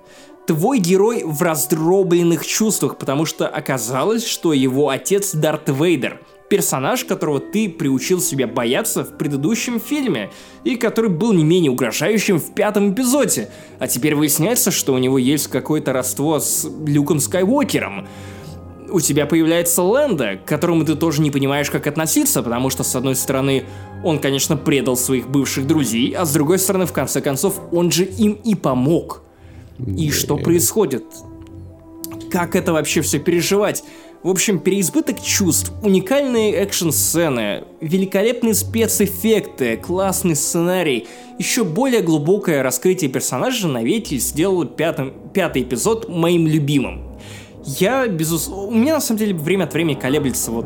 Твой 0.52 0.80
герой 0.80 1.24
в 1.24 1.42
раздробленных 1.42 2.46
чувствах, 2.46 2.98
потому 2.98 3.26
что 3.26 3.48
оказалось, 3.48 4.28
что 4.28 4.52
его 4.52 4.90
отец 4.90 5.34
Дарт 5.34 5.70
Вейдер. 5.70 6.20
Персонаж, 6.50 7.06
которого 7.06 7.40
ты 7.40 7.70
приучил 7.70 8.20
себя 8.20 8.48
бояться 8.48 9.06
в 9.06 9.18
предыдущем 9.18 9.80
фильме, 9.80 10.30
и 10.66 10.76
который 10.76 11.10
был 11.10 11.32
не 11.32 11.46
менее 11.46 11.72
угрожающим 11.72 12.38
в 12.38 12.54
пятом 12.54 12.92
эпизоде. 12.92 13.50
А 13.80 13.88
теперь 13.88 14.14
выясняется, 14.14 14.72
что 14.72 14.94
у 14.94 14.98
него 14.98 15.18
есть 15.18 15.48
какое-то 15.48 15.94
родство 15.94 16.42
с 16.42 16.68
Люком 16.86 17.22
Скайуокером 17.22 18.10
у 18.90 19.00
тебя 19.00 19.26
появляется 19.26 19.84
Лэнда, 19.84 20.36
к 20.36 20.50
которому 20.50 20.84
ты 20.84 20.96
тоже 20.96 21.22
не 21.22 21.32
понимаешь, 21.32 21.72
как 21.72 21.88
относиться, 21.88 22.44
потому 22.44 22.70
что, 22.70 22.84
с 22.84 22.94
одной 22.94 23.16
стороны, 23.16 23.64
он, 24.04 24.20
конечно, 24.20 24.58
предал 24.58 24.98
своих 24.98 25.30
бывших 25.30 25.66
друзей, 25.66 26.12
а 26.12 26.26
с 26.26 26.34
другой 26.34 26.60
стороны, 26.60 26.86
в 26.86 26.92
конце 26.92 27.22
концов, 27.22 27.62
он 27.72 27.90
же 27.90 28.04
им 28.04 28.34
и 28.34 28.54
помог. 28.54 29.24
И 29.88 30.12
что 30.12 30.38
происходит? 30.38 31.06
Как 32.30 32.56
это 32.56 32.74
вообще 32.74 33.02
все 33.02 33.20
переживать? 33.20 33.84
В 34.24 34.30
общем, 34.30 34.60
переизбыток 34.60 35.20
чувств, 35.20 35.74
уникальные 35.82 36.54
экшн-сцены, 36.54 37.64
великолепные 37.82 38.54
спецэффекты, 38.54 39.78
классный 39.78 40.36
сценарий, 40.36 41.08
еще 41.40 41.64
более 41.64 42.02
глубокое 42.02 42.62
раскрытие 42.62 43.10
персонажа 43.10 43.68
навеки 43.68 44.20
сделало 44.20 44.68
пятым, 44.68 45.14
пятый 45.34 45.64
эпизод 45.64 46.08
моим 46.08 46.46
любимым. 46.46 47.18
Я, 47.66 48.08
безусловно... 48.08 48.68
У 48.68 48.80
меня, 48.80 48.96
на 48.96 49.02
самом 49.02 49.18
деле, 49.18 49.34
время 49.34 49.64
от 49.64 49.74
времени 49.74 49.96
колеблется 49.96 50.52
вот... 50.52 50.66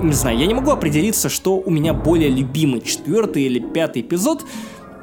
Не 0.00 0.12
знаю, 0.12 0.38
я 0.38 0.46
не 0.46 0.54
могу 0.54 0.70
определиться, 0.70 1.28
что 1.28 1.56
у 1.56 1.70
меня 1.70 1.92
более 1.92 2.30
любимый, 2.30 2.80
четвертый 2.80 3.42
или 3.42 3.58
пятый 3.58 4.02
эпизод. 4.02 4.44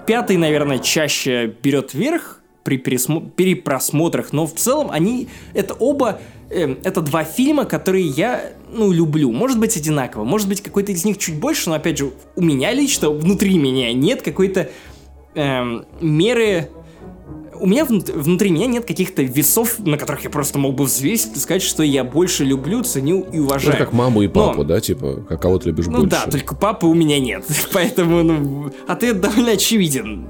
Пятый, 0.07 0.37
наверное, 0.37 0.79
чаще 0.79 1.53
берет 1.61 1.93
верх 1.93 2.41
при 2.67 2.75
пересмо... 2.75 3.21
перепросмотрах, 3.21 4.33
но 4.33 4.45
в 4.45 4.53
целом 4.53 4.91
они... 4.91 5.29
Это 5.53 5.73
оба 5.73 6.19
Эм, 6.49 6.77
это 6.83 7.01
два 7.01 7.23
фильма, 7.23 7.65
которые 7.65 8.07
я, 8.07 8.53
ну, 8.71 8.91
люблю. 8.91 9.31
Может 9.31 9.59
быть, 9.59 9.75
одинаково, 9.75 10.23
может 10.23 10.47
быть, 10.47 10.61
какой-то 10.61 10.93
из 10.93 11.03
них 11.03 11.17
чуть 11.17 11.35
больше, 11.35 11.69
но, 11.69 11.75
опять 11.75 11.97
же, 11.97 12.11
у 12.35 12.41
меня 12.41 12.73
лично, 12.73 13.09
внутри 13.09 13.57
меня 13.57 13.91
нет 13.93 14.21
какой-то 14.21 14.69
эм, 15.35 15.85
меры... 15.99 16.69
У 17.59 17.67
меня 17.67 17.85
внутри 17.85 18.49
меня 18.49 18.67
нет 18.67 18.85
каких-то 18.85 19.21
весов, 19.21 19.79
на 19.79 19.97
которых 19.97 20.23
я 20.23 20.29
просто 20.29 20.59
мог 20.59 20.75
бы 20.75 20.85
взвесить 20.85 21.35
и 21.35 21.39
сказать, 21.39 21.61
что 21.61 21.83
я 21.83 22.03
больше 22.03 22.43
люблю, 22.43 22.83
ценю 22.83 23.25
и 23.31 23.39
уважаю. 23.39 23.75
Это 23.75 23.85
как 23.85 23.93
маму 23.93 24.21
и 24.21 24.27
папу, 24.27 24.59
но... 24.59 24.63
да, 24.63 24.79
типа, 24.79 25.25
как 25.27 25.41
кого 25.41 25.59
ты 25.59 25.69
любишь 25.69 25.85
ну, 25.85 26.01
больше. 26.01 26.05
Ну 26.05 26.09
да, 26.09 26.31
только 26.31 26.55
папы 26.55 26.87
у 26.87 26.93
меня 26.93 27.19
нет, 27.19 27.45
поэтому, 27.73 28.23
ну, 28.23 28.71
ответ 28.87 29.21
довольно 29.21 29.51
очевиден. 29.51 30.27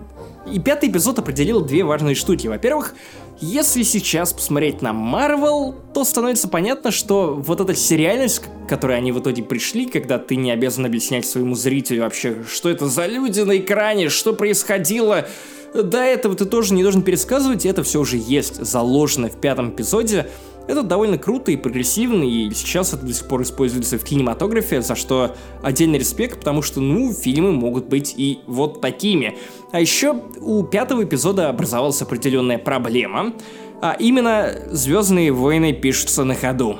И 0.51 0.59
пятый 0.59 0.89
эпизод 0.89 1.19
определил 1.19 1.61
две 1.61 1.83
важные 1.83 2.15
штуки. 2.15 2.47
Во-первых, 2.47 2.95
если 3.39 3.83
сейчас 3.83 4.33
посмотреть 4.33 4.81
на 4.81 4.93
Марвел, 4.93 5.75
то 5.93 6.05
становится 6.05 6.47
понятно, 6.47 6.91
что 6.91 7.35
вот 7.35 7.59
эта 7.59 7.75
сериальность, 7.75 8.43
к 8.43 8.69
которой 8.69 8.97
они 8.97 9.11
в 9.11 9.19
итоге 9.19 9.43
пришли, 9.43 9.85
когда 9.85 10.17
ты 10.17 10.37
не 10.37 10.51
обязан 10.51 10.85
объяснять 10.85 11.25
своему 11.25 11.55
зрителю 11.55 12.03
вообще, 12.03 12.37
что 12.49 12.69
это 12.69 12.87
за 12.87 13.05
люди 13.05 13.41
на 13.41 13.57
экране, 13.57 14.09
что 14.09 14.33
происходило, 14.33 15.27
до 15.73 15.97
этого 15.99 16.35
ты 16.35 16.45
тоже 16.45 16.73
не 16.73 16.83
должен 16.83 17.01
пересказывать, 17.01 17.65
это 17.65 17.83
все 17.83 17.99
уже 17.99 18.17
есть 18.17 18.63
заложено 18.63 19.29
в 19.29 19.39
пятом 19.39 19.71
эпизоде. 19.71 20.29
Это 20.67 20.83
довольно 20.83 21.17
круто 21.17 21.51
и 21.51 21.55
прогрессивно, 21.55 22.23
и 22.23 22.53
сейчас 22.53 22.93
это 22.93 23.05
до 23.05 23.13
сих 23.13 23.25
пор 23.27 23.43
используется 23.43 23.97
в 23.97 24.03
кинематографе, 24.03 24.81
за 24.81 24.95
что 24.95 25.33
отдельный 25.63 25.97
респект, 25.97 26.39
потому 26.39 26.61
что, 26.61 26.81
ну, 26.81 27.13
фильмы 27.13 27.53
могут 27.53 27.85
быть 27.85 28.13
и 28.17 28.39
вот 28.47 28.81
такими. 28.81 29.37
А 29.71 29.79
еще 29.79 30.21
у 30.41 30.63
пятого 30.63 31.05
эпизода 31.05 31.47
образовалась 31.47 32.01
определенная 32.01 32.57
проблема, 32.57 33.33
а 33.81 33.95
именно 33.97 34.51
«Звездные 34.71 35.31
войны» 35.31 35.71
пишутся 35.71 36.25
на 36.25 36.35
ходу 36.35 36.79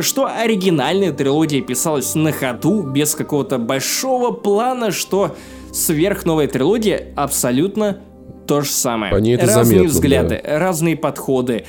что 0.00 0.26
оригинальная 0.26 1.12
трилогия 1.12 1.62
писалась 1.62 2.14
на 2.14 2.30
ходу, 2.30 2.82
без 2.82 3.16
какого-то 3.16 3.58
большого 3.58 4.30
плана, 4.30 4.92
что 4.92 5.34
сверхновая 5.72 6.46
трилогия 6.46 7.12
абсолютно 7.16 8.00
то 8.46 8.62
же 8.62 8.70
самое. 8.70 9.12
По 9.12 9.16
ней 9.16 9.34
это 9.34 9.46
разные 9.46 9.64
заметно, 9.64 9.88
взгляды, 9.88 10.40
да. 10.42 10.58
разные 10.58 10.96
подходы. 10.96 11.64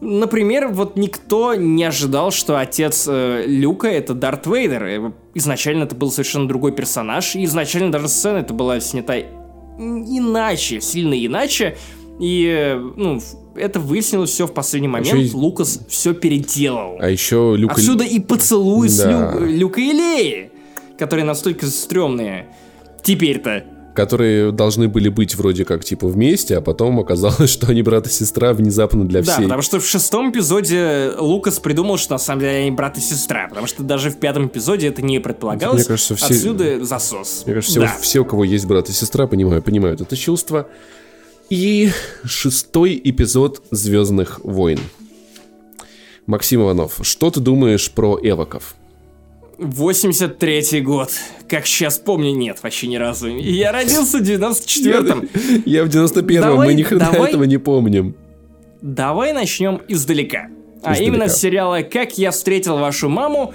Например, 0.00 0.68
вот 0.68 0.96
никто 0.96 1.54
не 1.54 1.84
ожидал, 1.84 2.30
что 2.30 2.58
отец 2.58 3.06
э, 3.08 3.44
Люка 3.46 3.88
это 3.88 4.12
Дарт 4.12 4.46
Вейдер. 4.46 5.12
Изначально 5.34 5.84
это 5.84 5.94
был 5.94 6.10
совершенно 6.10 6.46
другой 6.48 6.72
персонаж, 6.72 7.36
и 7.36 7.44
изначально 7.44 7.90
даже 7.90 8.08
сцена 8.08 8.38
это 8.38 8.52
была 8.52 8.80
снята 8.80 9.14
иначе, 9.78 10.80
сильно 10.80 11.14
иначе. 11.14 11.76
И, 12.20 12.46
э, 12.46 12.76
ну, 12.76 13.20
это 13.56 13.80
выяснилось 13.80 14.30
все 14.30 14.46
в 14.46 14.52
последний 14.52 14.88
момент. 14.88 15.18
Еще... 15.18 15.36
Лукас 15.36 15.80
все 15.88 16.14
переделал. 16.14 16.96
А 17.00 17.08
еще 17.08 17.54
Люка... 17.56 17.74
Отсюда 17.74 18.04
и 18.04 18.20
поцелуй 18.20 18.88
да. 18.88 18.94
с 18.94 19.06
Лю... 19.06 19.46
Люка 19.46 19.80
и 19.80 19.92
Леи, 19.92 20.50
которые 20.98 21.24
настолько 21.24 21.66
стрёмные. 21.66 22.48
Теперь-то 23.02 23.64
которые 23.94 24.52
должны 24.52 24.88
были 24.88 25.08
быть 25.08 25.34
вроде 25.36 25.64
как 25.64 25.84
типа 25.84 26.08
вместе, 26.08 26.58
а 26.58 26.60
потом 26.60 26.98
оказалось, 27.00 27.50
что 27.50 27.68
они 27.68 27.82
брат 27.82 28.06
и 28.06 28.10
сестра 28.10 28.52
внезапно 28.52 29.04
для 29.04 29.22
всей. 29.22 29.36
Да, 29.36 29.42
потому 29.42 29.62
что 29.62 29.80
в 29.80 29.86
шестом 29.86 30.30
эпизоде 30.30 31.12
Лукас 31.18 31.60
придумал, 31.60 31.96
что 31.96 32.14
на 32.14 32.18
самом 32.18 32.40
деле 32.40 32.58
они 32.58 32.70
брат 32.72 32.98
и 32.98 33.00
сестра, 33.00 33.48
потому 33.48 33.66
что 33.66 33.82
даже 33.82 34.10
в 34.10 34.18
пятом 34.18 34.48
эпизоде 34.48 34.88
это 34.88 35.00
не 35.00 35.20
предполагалось. 35.20 35.78
Мне 35.78 35.84
кажется, 35.84 36.16
все... 36.16 36.26
Отсюда 36.26 36.84
засос. 36.84 37.44
Мне 37.46 37.54
кажется, 37.54 37.80
да. 37.80 37.86
все, 37.86 38.02
все, 38.02 38.20
у 38.20 38.24
кого 38.24 38.44
есть 38.44 38.66
брат 38.66 38.88
и 38.88 38.92
сестра, 38.92 39.26
понимают, 39.26 39.64
понимают 39.64 40.00
это 40.00 40.16
чувство. 40.16 40.68
И 41.48 41.90
шестой 42.24 43.00
эпизод 43.02 43.62
Звездных 43.70 44.40
войн. 44.44 44.80
Максим 46.26 46.62
Иванов, 46.62 47.00
что 47.02 47.30
ты 47.30 47.40
думаешь 47.40 47.90
про 47.90 48.18
эвоков? 48.22 48.74
83-й 49.58 50.80
год. 50.80 51.10
Как 51.48 51.66
сейчас 51.66 51.98
помню, 51.98 52.34
нет, 52.34 52.58
вообще 52.62 52.86
ни 52.86 52.96
разу. 52.96 53.28
Я 53.28 53.72
родился 53.72 54.18
в 54.18 54.22
94-м. 54.22 55.28
Я 55.64 55.84
в 55.84 55.88
91-м, 55.88 56.56
мы 56.56 56.74
ни 56.74 56.82
хрена 56.82 57.10
давай, 57.12 57.28
этого 57.28 57.44
не 57.44 57.58
помним. 57.58 58.16
Давай 58.82 59.32
начнем 59.32 59.80
издалека. 59.88 60.48
А 60.82 60.96
именно 60.98 61.28
с 61.28 61.40
сериала 61.40 61.80
«Как 61.82 62.18
я 62.18 62.30
встретил 62.30 62.76
вашу 62.76 63.08
маму», 63.08 63.54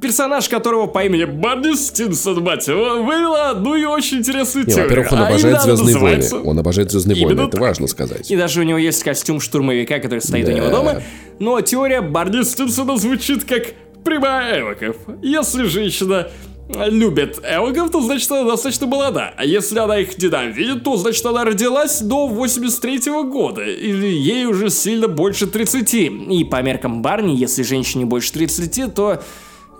персонаж 0.00 0.48
которого 0.48 0.86
по 0.86 1.04
имени 1.04 1.24
Барни 1.24 1.74
Стинсон, 1.74 2.42
мать 2.42 2.66
его, 2.66 3.02
вывела 3.02 3.50
одну 3.50 3.74
и 3.74 3.84
очень 3.84 4.18
интересную 4.18 4.66
теорию. 4.66 4.84
Во-первых, 4.84 5.12
он 5.12 5.18
а 5.18 5.28
обожает 5.28 5.62
Звездные 5.62 5.98
войны. 5.98 6.26
Он 6.44 6.58
обожает 6.58 6.90
Звездные 6.90 7.26
войны, 7.26 7.40
это 7.42 7.60
важно 7.60 7.86
сказать. 7.86 8.30
И 8.30 8.36
даже 8.36 8.60
у 8.60 8.62
него 8.62 8.78
есть 8.78 9.02
костюм 9.02 9.40
штурмовика, 9.40 9.98
который 9.98 10.20
стоит 10.20 10.46
да. 10.46 10.52
у 10.52 10.56
него 10.56 10.68
дома. 10.70 11.02
Но 11.38 11.60
теория 11.60 12.00
Барни 12.00 12.42
Стинсона 12.42 12.96
звучит 12.96 13.44
как 13.44 13.74
прямая 14.04 14.60
эвоков. 14.60 14.96
Если 15.22 15.64
женщина 15.64 16.28
любит 16.68 17.38
эвоков, 17.38 17.90
то 17.90 18.00
значит 18.00 18.30
она 18.30 18.44
достаточно 18.44 18.86
молода. 18.86 19.34
А 19.36 19.44
если 19.44 19.78
она 19.78 19.98
их 19.98 20.16
ненавидит, 20.18 20.84
то 20.84 20.96
значит 20.96 21.24
она 21.26 21.44
родилась 21.44 22.00
до 22.00 22.26
83 22.26 23.10
-го 23.10 23.24
года. 23.24 23.62
Или 23.62 24.06
ей 24.06 24.46
уже 24.46 24.70
сильно 24.70 25.08
больше 25.08 25.46
30. 25.46 25.94
И 25.94 26.44
по 26.44 26.62
меркам 26.62 27.02
Барни, 27.02 27.32
если 27.32 27.62
женщине 27.62 28.04
больше 28.04 28.32
30, 28.32 28.94
то 28.94 29.22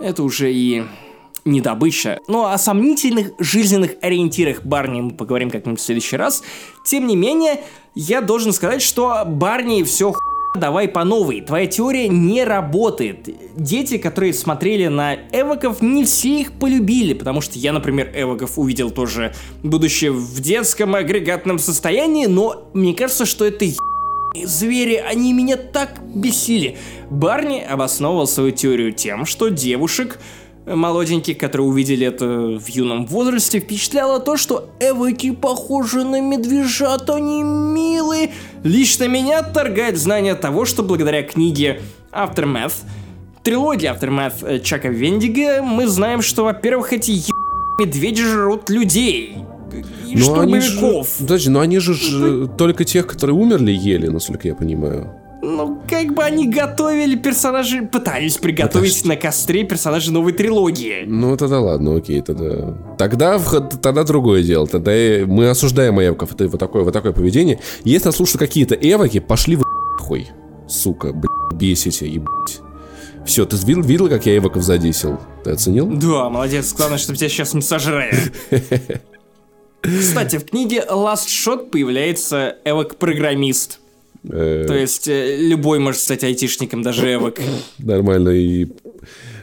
это 0.00 0.22
уже 0.22 0.52
и 0.52 0.84
не 1.44 1.60
добыча. 1.60 2.18
Но 2.28 2.52
о 2.52 2.58
сомнительных 2.58 3.32
жизненных 3.38 3.92
ориентирах 4.00 4.64
Барни 4.64 5.00
мы 5.00 5.10
поговорим 5.10 5.50
как-нибудь 5.50 5.80
в 5.80 5.82
следующий 5.82 6.16
раз. 6.16 6.42
Тем 6.84 7.06
не 7.06 7.16
менее, 7.16 7.60
я 7.94 8.20
должен 8.20 8.52
сказать, 8.52 8.82
что 8.82 9.24
Барни 9.26 9.82
все 9.82 10.14
Давай 10.54 10.86
по 10.86 11.02
новой. 11.04 11.40
Твоя 11.40 11.66
теория 11.66 12.08
не 12.08 12.44
работает. 12.44 13.28
Дети, 13.56 13.96
которые 13.96 14.34
смотрели 14.34 14.86
на 14.86 15.14
эвоков, 15.32 15.80
не 15.80 16.04
все 16.04 16.40
их 16.40 16.52
полюбили, 16.52 17.14
потому 17.14 17.40
что 17.40 17.58
я, 17.58 17.72
например, 17.72 18.12
эвоков 18.14 18.58
увидел 18.58 18.90
тоже, 18.90 19.34
будучи 19.62 20.06
в 20.06 20.40
детском 20.40 20.94
агрегатном 20.94 21.58
состоянии, 21.58 22.26
но 22.26 22.68
мне 22.74 22.92
кажется, 22.92 23.24
что 23.24 23.46
это 23.46 23.64
Звери, 24.44 24.94
они 24.94 25.34
меня 25.34 25.58
так 25.58 26.00
бесили. 26.02 26.78
Барни 27.10 27.60
обосновывал 27.60 28.26
свою 28.26 28.50
теорию 28.50 28.92
тем, 28.92 29.26
что 29.26 29.48
девушек 29.48 30.18
молоденьких, 30.66 31.38
которые 31.38 31.66
увидели 31.66 32.06
это 32.06 32.26
в 32.58 32.68
юном 32.68 33.06
возрасте, 33.06 33.60
впечатляло 33.60 34.20
то, 34.20 34.36
что 34.36 34.70
эвоки 34.80 35.32
похожи 35.32 36.04
на 36.04 36.20
медвежат, 36.20 37.10
они 37.10 37.42
милые. 37.42 38.30
Лично 38.62 39.08
меня 39.08 39.40
отторгает 39.40 39.96
знание 39.96 40.34
того, 40.34 40.64
что 40.64 40.82
благодаря 40.82 41.22
книге 41.22 41.80
Aftermath, 42.12 42.74
трилогии 43.42 43.90
Aftermath 43.90 44.46
э, 44.46 44.60
Чака 44.60 44.88
Вендига, 44.88 45.62
мы 45.62 45.88
знаем, 45.88 46.22
что, 46.22 46.44
во-первых, 46.44 46.92
эти 46.92 47.10
е... 47.10 47.32
медведи 47.78 48.22
жрут 48.22 48.70
людей. 48.70 49.38
И 50.06 50.16
но 50.16 50.40
они 50.40 50.60
же, 50.60 51.04
подожди, 51.18 51.48
но 51.48 51.60
они 51.60 51.78
же 51.78 51.94
ж, 51.94 52.46
только 52.58 52.84
тех, 52.84 53.06
которые 53.06 53.34
умерли, 53.34 53.72
ели, 53.72 54.08
насколько 54.08 54.46
я 54.46 54.54
понимаю. 54.54 55.21
Ну, 55.44 55.82
как 55.90 56.14
бы 56.14 56.22
они 56.22 56.46
готовили 56.46 57.16
персонажи, 57.16 57.82
пытались 57.82 58.38
приготовить 58.38 59.00
Это 59.00 59.08
на 59.08 59.16
костре 59.16 59.64
персонажи 59.64 60.12
новой 60.12 60.32
трилогии. 60.32 61.02
Ну, 61.04 61.36
тогда 61.36 61.58
ладно, 61.58 61.96
окей, 61.96 62.22
тогда... 62.22 62.78
Тогда, 62.96 63.40
тогда 63.82 64.04
другое 64.04 64.44
дело. 64.44 64.68
Тогда 64.68 64.92
мы 65.26 65.50
осуждаем 65.50 66.00
эвоков. 66.00 66.32
Это 66.32 66.46
вот 66.46 66.60
такое, 66.60 66.84
вот 66.84 66.92
такое 66.92 67.10
поведение. 67.10 67.58
Если 67.82 68.06
нас 68.06 68.16
слушают 68.16 68.38
какие-то 68.38 68.76
эвоки, 68.76 69.18
пошли 69.18 69.56
в 69.56 69.64
хуй. 69.98 70.28
Сука, 70.68 71.12
блядь, 71.12 71.60
бесите, 71.60 72.06
ебать. 72.06 72.60
Все, 73.26 73.44
ты 73.44 73.56
видел, 73.66 73.82
видел, 73.82 74.08
как 74.08 74.24
я 74.26 74.36
эвоков 74.36 74.62
задесил? 74.62 75.18
Ты 75.42 75.50
оценил? 75.50 75.86
Да, 75.86 76.30
молодец. 76.30 76.72
Главное, 76.72 76.98
чтобы 76.98 77.18
тебя 77.18 77.28
сейчас 77.28 77.52
не 77.52 77.62
сожрали. 77.62 78.14
Кстати, 79.82 80.38
в 80.38 80.44
книге 80.44 80.84
Last 80.88 81.26
Shot 81.26 81.70
появляется 81.70 82.58
эвок-программист. 82.64 83.80
Э, 84.30 84.64
То 84.66 84.74
есть 84.74 85.08
э, 85.08 85.36
любой 85.36 85.78
может 85.78 86.00
стать 86.00 86.24
айтишником, 86.24 86.82
даже 86.82 87.12
эвок. 87.12 87.40
Нормально. 87.78 88.30
И 88.30 88.68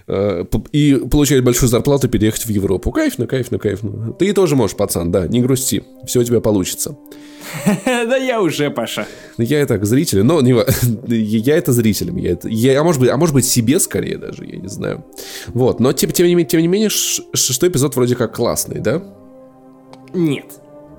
э, 0.08 0.46
и 0.72 0.96
получать 0.96 1.44
большую 1.44 1.70
зарплату, 1.70 2.08
переехать 2.08 2.46
в 2.46 2.50
Европу. 2.50 2.92
Кайф, 2.92 3.18
ну 3.18 3.28
кайф, 3.28 3.52
ну 3.52 3.60
кайф. 3.60 3.84
Ну. 3.84 4.14
Ты 4.14 4.34
тоже 4.34 4.56
можешь, 4.56 4.78
пацан, 4.78 5.12
да, 5.12 5.28
не 5.28 5.42
грусти. 5.42 5.84
Все 6.06 6.22
у 6.22 6.24
тебя 6.24 6.40
получится. 6.40 6.98
Да 7.86 8.16
я 8.16 8.42
уже, 8.42 8.70
Паша. 8.70 9.08
Я 9.38 9.62
и 9.62 9.66
так 9.66 9.86
зритель, 9.86 10.24
но 10.24 10.42
не, 10.42 10.56
я 11.08 11.58
это 11.58 11.72
зрителям, 11.72 12.18
я 12.18 12.32
это, 12.32 12.48
я, 12.48 12.80
а 12.80 12.84
может 12.84 13.02
быть, 13.02 13.10
а 13.10 13.18
может 13.18 13.34
быть 13.34 13.46
себе 13.46 13.80
скорее 13.80 14.18
даже, 14.18 14.46
я 14.46 14.58
не 14.58 14.68
знаю. 14.68 15.06
Вот, 15.48 15.80
но 15.80 15.94
тем, 15.94 16.12
тем 16.12 16.28
не 16.28 16.36
менее, 16.36 16.50
тем 16.50 16.62
не 16.62 16.68
менее, 16.68 16.90
шестой 16.90 17.70
эпизод 17.70 17.96
вроде 17.96 18.16
как 18.16 18.36
классный, 18.36 18.80
да? 18.80 19.02
Нет. 20.14 20.46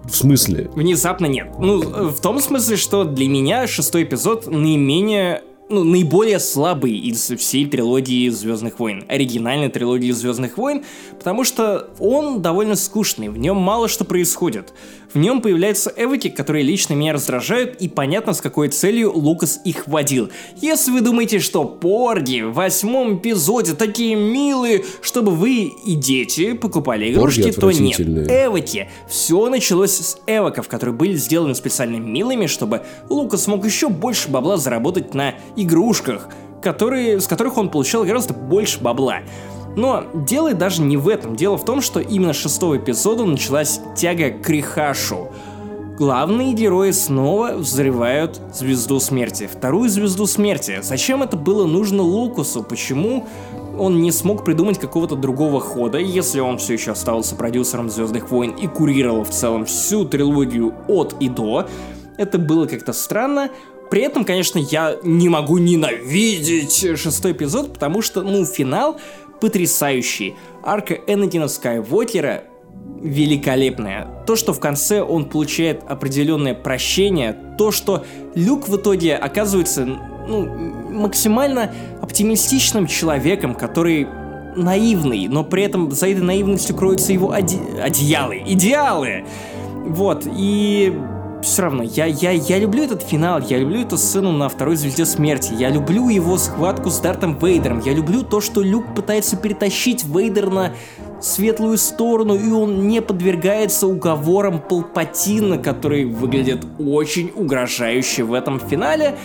В 0.05 0.15
смысле? 0.15 0.71
Внезапно 0.75 1.27
нет. 1.27 1.53
Ну, 1.59 1.81
в 2.09 2.21
том 2.21 2.41
смысле, 2.41 2.77
что 2.77 3.05
для 3.05 3.29
меня 3.29 3.67
шестой 3.67 4.05
эпизод 4.05 4.47
наименее 4.47 5.43
ну, 5.71 5.85
наиболее 5.85 6.41
слабый 6.41 6.93
из 6.99 7.31
всей 7.39 7.65
трилогии 7.65 8.29
Звездных 8.29 8.81
войн, 8.81 9.05
оригинальной 9.07 9.69
трилогии 9.69 10.11
Звездных 10.11 10.59
войн, 10.59 10.85
потому 11.17 11.45
что 11.45 11.91
он 12.01 12.43
довольно 12.43 12.75
скучный, 12.75 13.29
в 13.29 13.39
нем 13.39 13.57
мало 13.57 13.87
что 13.89 14.05
происходит. 14.05 14.75
В 15.13 15.19
нем 15.19 15.43
появляются 15.43 15.93
эвоки, 15.97 16.29
которые 16.31 16.63
лично 16.63 16.95
меня 16.95 17.13
раздражают, 17.13 17.77
и 17.81 17.89
понятно, 17.89 18.33
с 18.33 18.41
какой 18.41 18.69
целью 18.69 19.13
Лукас 19.13 19.61
их 19.65 19.89
вводил. 19.89 20.31
Если 20.61 20.93
вы 20.93 21.01
думаете, 21.01 21.41
что 21.41 21.65
порги 21.65 22.43
в 22.43 22.53
восьмом 22.53 23.17
эпизоде 23.17 23.75
такие 23.75 24.15
милые, 24.15 24.85
чтобы 25.03 25.33
вы 25.33 25.73
и 25.85 25.95
дети 25.97 26.53
покупали 26.53 27.13
игрушки, 27.13 27.51
то 27.51 27.73
нет. 27.73 27.99
Эвоки. 28.01 28.89
Все 29.09 29.49
началось 29.49 29.93
с 29.93 30.19
эвоков, 30.27 30.69
которые 30.69 30.95
были 30.95 31.15
сделаны 31.15 31.55
специально 31.57 31.97
милыми, 31.97 32.47
чтобы 32.47 32.83
Лукас 33.09 33.49
мог 33.49 33.65
еще 33.65 33.89
больше 33.89 34.29
бабла 34.29 34.59
заработать 34.59 35.15
на 35.15 35.35
игрушках, 35.57 36.29
которые, 36.63 37.21
с 37.21 37.27
которых 37.27 37.57
он 37.57 37.71
получал 37.71 38.05
гораздо 38.05 38.35
больше 38.35 38.81
бабла. 38.81 39.21
Но 39.77 40.05
дело 40.15 40.53
даже 40.55 40.83
не 40.83 40.97
в 40.97 41.09
этом. 41.09 41.37
Дело 41.37 41.57
в 41.57 41.65
том, 41.65 41.81
что 41.81 42.01
именно 42.01 42.33
с 42.33 42.37
шестого 42.37 42.77
эпизода 42.77 43.25
началась 43.25 43.81
тяга 43.97 44.31
к 44.31 44.49
Рихашу. 44.49 45.29
Главные 45.97 46.55
герои 46.55 46.93
снова 46.93 47.53
взрывают 47.53 48.41
Звезду 48.55 49.01
Смерти. 49.01 49.47
Вторую 49.53 49.91
Звезду 49.91 50.27
Смерти. 50.27 50.79
Зачем 50.83 51.23
это 51.23 51.37
было 51.37 51.67
нужно 51.67 52.03
Лукасу? 52.03 52.63
Почему 52.63 53.27
он 53.79 54.01
не 54.01 54.11
смог 54.11 54.45
придумать 54.45 54.79
какого-то 54.79 55.15
другого 55.15 55.61
хода, 55.61 55.99
если 55.99 56.41
он 56.41 56.59
все 56.59 56.73
еще 56.75 56.93
оставался 56.93 57.35
продюсером 57.35 57.91
Звездных 57.91 58.31
войн 58.31 58.53
и 58.53 58.67
курировал 58.67 59.25
в 59.25 59.31
целом 59.31 59.67
всю 59.67 60.07
трилогию 60.07 60.75
от 60.89 61.17
и 61.21 61.29
до? 61.29 61.69
Это 62.17 62.39
было 62.39 62.67
как-то 62.67 62.93
странно. 62.93 63.51
При 63.91 64.03
этом, 64.03 64.25
конечно, 64.25 64.59
я 64.59 64.97
не 65.03 65.29
могу 65.29 65.59
ненавидеть 65.59 66.97
шестой 66.97 67.33
эпизод, 67.33 67.73
потому 67.73 68.03
что, 68.03 68.23
ну, 68.23 68.45
финал 68.45 68.99
потрясающий. 69.41 70.37
Арка 70.63 70.95
Энакина 71.07 71.49
Скайуокера 71.49 72.45
великолепная. 73.01 74.25
То, 74.27 74.37
что 74.37 74.53
в 74.53 74.61
конце 74.61 75.03
он 75.03 75.25
получает 75.25 75.83
определенное 75.89 76.55
прощение, 76.55 77.37
то, 77.57 77.71
что 77.71 78.05
Люк 78.35 78.69
в 78.69 78.77
итоге 78.77 79.17
оказывается 79.17 79.87
ну, 80.29 80.47
максимально 80.91 81.73
оптимистичным 82.01 82.87
человеком, 82.87 83.55
который 83.55 84.07
наивный, 84.57 85.29
но 85.29 85.45
при 85.45 85.63
этом 85.63 85.91
за 85.91 86.09
этой 86.09 86.23
наивностью 86.23 86.77
кроются 86.77 87.13
его 87.13 87.33
оде- 87.33 87.81
одеялы, 87.81 88.43
идеалы. 88.47 89.25
Вот, 89.87 90.27
и 90.27 90.93
все 91.43 91.63
равно, 91.63 91.83
я, 91.83 92.07
я, 92.07 92.31
я 92.33 92.59
люблю 92.59 92.85
этот 92.85 93.03
финал, 93.03 93.41
я 93.41 93.59
люблю 93.59 93.81
эту 93.81 93.97
сцену 93.97 94.33
на 94.33 94.49
второй 94.49 94.77
звезде 94.77 95.07
смерти, 95.07 95.55
я 95.55 95.71
люблю 95.71 96.09
его 96.09 96.37
схватку 96.39 96.91
с 96.91 96.99
Дартом 96.99 97.39
Вейдером, 97.39 97.81
я 97.81 97.95
люблю 97.95 98.23
то, 98.23 98.41
что 98.41 98.63
Люк 98.63 98.95
пытается 98.95 99.37
перетащить 99.37 100.05
Вейдер 100.05 100.51
на 100.51 100.73
светлую 101.21 101.79
сторону, 101.79 102.35
и 102.35 102.51
он 102.51 102.89
не 102.89 103.01
подвергается 103.03 103.87
уговорам 103.87 104.61
Палпатина, 104.61 105.59
который 105.59 106.05
выглядит 106.05 106.65
очень 106.79 107.33
угрожающе 107.35 108.25
в 108.25 108.33
этом 108.33 108.61
финале. 108.61 109.17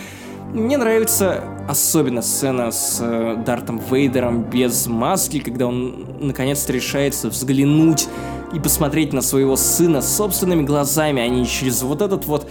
Мне 0.52 0.76
нравится 0.78 1.44
особенно 1.68 2.22
сцена 2.22 2.70
с 2.70 3.00
э, 3.00 3.42
Дартом 3.44 3.78
Вейдером 3.78 4.44
без 4.44 4.86
маски, 4.86 5.40
когда 5.40 5.66
он 5.66 6.06
наконец-то 6.20 6.72
решается 6.72 7.28
взглянуть 7.28 8.08
и 8.54 8.60
посмотреть 8.60 9.12
на 9.12 9.22
своего 9.22 9.56
сына 9.56 10.02
собственными 10.02 10.62
глазами, 10.62 11.22
а 11.22 11.28
не 11.28 11.46
через 11.46 11.82
вот 11.82 12.02
этот 12.02 12.26
вот 12.26 12.48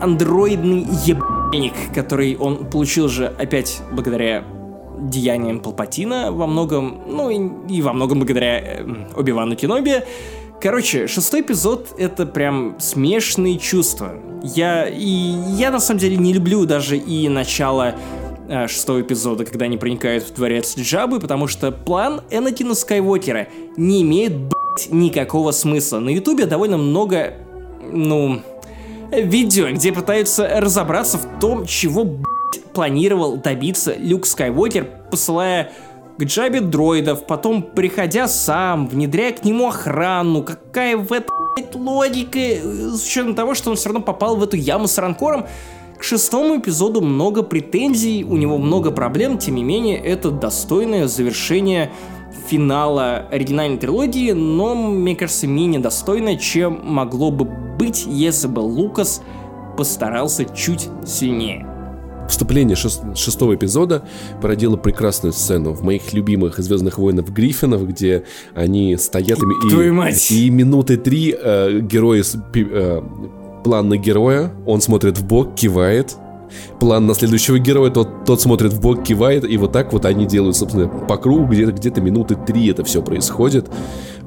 андроидный 0.00 0.86
ебаник, 1.04 1.74
который 1.94 2.36
он 2.36 2.66
получил 2.66 3.08
же 3.08 3.26
опять 3.26 3.80
благодаря 3.92 4.44
деяниям 5.00 5.60
Палпатина 5.60 6.32
во 6.32 6.46
многом, 6.46 7.02
ну 7.06 7.30
и, 7.30 7.72
и 7.72 7.82
во 7.82 7.92
многом 7.92 8.18
благодаря 8.18 8.58
э, 8.58 8.84
Оби-Вану 9.16 9.56
Кеноби. 9.56 10.02
Короче, 10.60 11.06
шестой 11.06 11.42
эпизод 11.42 11.94
это 11.98 12.26
прям 12.26 12.80
смешные 12.80 13.58
чувства. 13.58 14.14
Я 14.42 14.88
и 14.88 15.06
я 15.06 15.70
на 15.70 15.78
самом 15.78 16.00
деле 16.00 16.16
не 16.16 16.32
люблю 16.32 16.66
даже 16.66 16.96
и 16.96 17.28
начало 17.28 17.94
э, 18.48 18.66
шестого 18.66 19.00
эпизода, 19.00 19.44
когда 19.44 19.66
они 19.66 19.76
проникают 19.76 20.24
в 20.24 20.34
дворец 20.34 20.76
Джабы, 20.76 21.20
потому 21.20 21.46
что 21.46 21.70
план 21.70 22.22
Энакина 22.30 22.74
Скайуокера 22.74 23.46
не 23.76 24.02
имеет 24.02 24.36
блядь, 24.36 24.88
никакого 24.90 25.52
смысла. 25.52 26.00
На 26.00 26.08
Ютубе 26.08 26.44
довольно 26.46 26.76
много, 26.76 27.34
ну, 27.92 28.42
видео, 29.12 29.68
где 29.70 29.92
пытаются 29.92 30.60
разобраться 30.60 31.18
в 31.18 31.38
том, 31.38 31.66
чего 31.66 32.02
блядь, 32.02 32.64
планировал 32.72 33.36
добиться 33.36 33.94
Люк 33.96 34.26
Скайуокер, 34.26 34.88
посылая 35.08 35.70
к 36.18 36.24
Джабе 36.24 36.60
дроидов, 36.60 37.26
потом 37.26 37.62
приходя 37.62 38.26
сам, 38.26 38.88
внедряя 38.88 39.32
к 39.32 39.44
нему 39.44 39.68
охрану. 39.68 40.42
Какая 40.42 40.96
в 40.96 41.12
этом 41.12 41.34
логика, 41.76 42.38
с 42.38 43.06
учетом 43.06 43.34
того, 43.34 43.54
что 43.54 43.70
он 43.70 43.76
все 43.76 43.90
равно 43.90 44.02
попал 44.02 44.36
в 44.36 44.42
эту 44.42 44.56
яму 44.56 44.88
с 44.88 44.98
ранкором. 44.98 45.46
К 45.96 46.02
шестому 46.02 46.58
эпизоду 46.58 47.00
много 47.00 47.42
претензий, 47.42 48.24
у 48.24 48.36
него 48.36 48.58
много 48.58 48.90
проблем, 48.90 49.38
тем 49.38 49.56
не 49.56 49.64
менее, 49.64 49.98
это 49.98 50.30
достойное 50.30 51.08
завершение 51.08 51.90
финала 52.48 53.26
оригинальной 53.30 53.78
трилогии, 53.78 54.32
но, 54.32 54.74
мне 54.74 55.16
кажется, 55.16 55.46
менее 55.46 55.80
достойное, 55.80 56.36
чем 56.36 56.80
могло 56.84 57.30
бы 57.30 57.44
быть, 57.44 58.04
если 58.06 58.46
бы 58.48 58.60
Лукас 58.60 59.22
постарался 59.76 60.44
чуть 60.44 60.88
сильнее. 61.06 61.77
Вступление 62.28 62.76
шес- 62.76 63.16
шестого 63.16 63.54
эпизода 63.54 64.02
породило 64.42 64.76
прекрасную 64.76 65.32
сцену 65.32 65.72
в 65.72 65.82
моих 65.82 66.12
любимых 66.12 66.58
Звездных 66.58 66.98
войнах 66.98 67.28
Гриффинов, 67.28 67.86
где 67.88 68.24
они 68.54 68.96
стоят 68.96 69.38
и, 69.38 69.68
Твою 69.70 69.94
мать. 69.94 70.30
и 70.30 70.50
минуты 70.50 70.96
три 70.98 71.34
э, 71.38 71.80
пи- 72.52 72.66
э, 72.70 73.02
план 73.64 73.88
на 73.88 73.96
героя, 73.96 74.52
он 74.66 74.80
смотрит 74.80 75.18
в 75.18 75.26
бок, 75.26 75.54
кивает. 75.54 76.16
План 76.80 77.06
на 77.06 77.12
следующего 77.14 77.58
героя, 77.58 77.90
тот, 77.90 78.24
тот 78.24 78.40
смотрит 78.40 78.72
в 78.72 78.80
бок, 78.80 79.02
кивает, 79.04 79.44
и 79.44 79.56
вот 79.58 79.72
так 79.72 79.92
вот 79.92 80.06
они 80.06 80.24
делают, 80.24 80.56
собственно, 80.56 80.88
по 80.88 81.16
кругу, 81.18 81.44
где-то 81.46 81.72
где 81.72 81.90
минуты 82.00 82.36
три 82.36 82.70
это 82.70 82.84
все 82.84 83.02
происходит. 83.02 83.68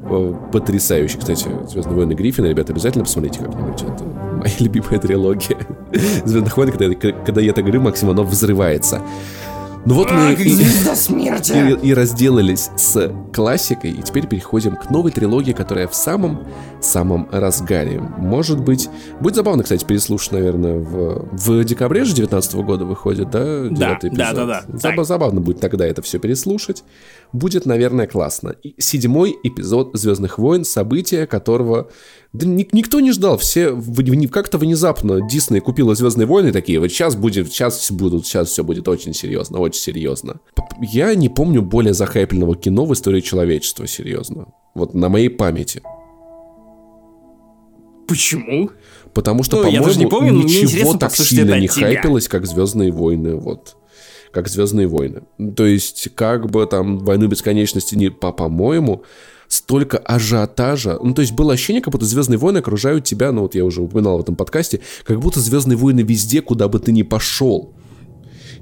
Э, 0.04 0.34
Потрясающе, 0.52 1.18
кстати, 1.18 1.48
Звездные 1.68 1.96
войны 1.98 2.14
Гриффина, 2.14 2.48
ребята, 2.48 2.74
обязательно 2.74 3.06
посмотрите 3.06 3.40
как-нибудь. 3.40 3.82
Это 3.82 4.04
моя 4.42 4.54
любимая 4.60 5.00
трилогия. 5.00 5.58
Звездных 6.26 6.58
когда, 6.72 6.94
когда 7.26 7.42
я 7.42 7.54
так 7.54 7.64
говорю, 7.64 7.82
Максим, 7.82 8.10
оно 8.10 8.24
взрывается. 8.24 9.02
Ну 9.84 9.96
вот 9.96 10.12
мы 10.12 10.34
и, 10.34 10.36
и- 11.56 11.88
и 11.88 11.94
разделались 11.96 12.70
с 12.78 13.12
классикой, 13.34 13.90
и 13.90 14.02
теперь 14.04 14.28
переходим 14.28 14.76
к 14.76 14.92
новой 14.92 15.12
трилогии, 15.12 15.54
которая 15.54 15.88
в 15.88 15.96
самом-самом 15.96 17.28
разгаре. 17.32 18.00
Может 18.00 18.60
быть, 18.64 18.90
будет 19.20 19.34
забавно, 19.36 19.64
кстати, 19.64 19.84
переслушать, 19.84 20.34
наверное, 20.34 20.76
в, 20.78 21.28
в 21.32 21.64
декабре 21.64 22.04
же 22.04 22.14
19 22.14 22.54
года 22.58 22.86
выходит, 22.86 23.32
да? 23.32 23.64
да, 23.72 23.98
эпизод? 24.04 24.18
да, 24.18 24.46
да. 24.46 24.64
Заба- 24.68 24.96
Так. 24.98 25.06
Забавно 25.06 25.42
будет 25.42 25.60
тогда 25.60 25.88
это 25.88 26.04
все 26.04 26.20
переслушать. 26.20 26.84
Будет, 27.34 27.66
наверное, 27.66 28.06
классно. 28.06 28.50
И 28.62 28.76
седьмой 28.80 29.36
эпизод 29.44 29.92
Звездных 29.94 30.38
войн, 30.38 30.64
события 30.64 31.26
которого 31.26 31.90
да 32.34 32.46
ни- 32.48 32.68
никто 32.72 33.00
не 33.00 33.12
ждал. 33.12 33.38
Все 33.38 33.76
как-то 34.32 34.58
внезапно 34.58 35.20
Дисней 35.28 35.60
купила 35.60 35.96
Звездные 35.96 36.26
войны 36.26 36.52
такие, 36.52 36.80
вот 36.80 36.88
сейчас 36.90 37.16
будет, 37.16 37.52
сейчас 37.52 37.92
будут, 37.92 38.26
сейчас 38.26 38.50
все 38.50 38.64
будет 38.64 38.88
очень 38.88 39.14
серьезно, 39.14 39.60
очень 39.60 39.82
серьезно. 39.82 40.40
Я 40.82 41.14
не 41.16 41.30
помню 41.30 41.62
более 41.62 41.94
захайпленного 41.94 42.56
кино 42.56 42.86
в 42.86 42.94
истории 42.94 43.22
человечества, 43.22 43.86
серьезно. 43.88 44.48
Вот 44.76 44.94
на 44.94 45.10
моей 45.10 45.30
памяти. 45.30 45.82
Почему? 48.08 48.70
Потому 49.14 49.44
что, 49.44 49.58
Ну, 49.58 49.64
по-моему, 49.64 49.90
не 50.00 50.06
помню, 50.08 50.32
ничего 50.44 50.96
так 50.96 51.16
сильно 51.16 51.60
не 51.60 51.68
тебя. 51.68 51.88
хайпилось, 51.88 52.28
как 52.28 52.46
Звездные 52.46 52.92
войны, 52.92 53.36
вот. 53.36 53.76
Как 54.32 54.48
Звездные 54.48 54.88
войны. 54.88 55.24
То 55.56 55.66
есть, 55.66 56.10
как 56.16 56.50
бы 56.50 56.66
там 56.66 57.00
войну 57.00 57.28
бесконечности 57.28 57.96
не 57.96 58.10
по- 58.10 58.32
по-моему, 58.32 59.04
столько 59.52 59.98
ажиотажа. 59.98 60.98
Ну, 61.04 61.14
то 61.14 61.22
есть 61.22 61.34
было 61.34 61.54
ощущение, 61.54 61.82
как 61.82 61.92
будто 61.92 62.06
Звездные 62.06 62.38
войны 62.38 62.60
окружают 62.60 63.04
тебя, 63.04 63.32
ну 63.32 63.42
вот 63.42 63.54
я 63.54 63.66
уже 63.66 63.82
упоминал 63.82 64.18
в 64.18 64.22
этом 64.22 64.36
подкасте, 64.36 64.80
как 65.04 65.20
будто 65.20 65.42
Звездные 65.42 65.78
войны 65.78 66.02
везде, 66.02 66.42
куда 66.42 66.70
бы 66.70 66.80
ты 66.80 66.92
ни 66.94 67.04
пошел. 67.04 67.74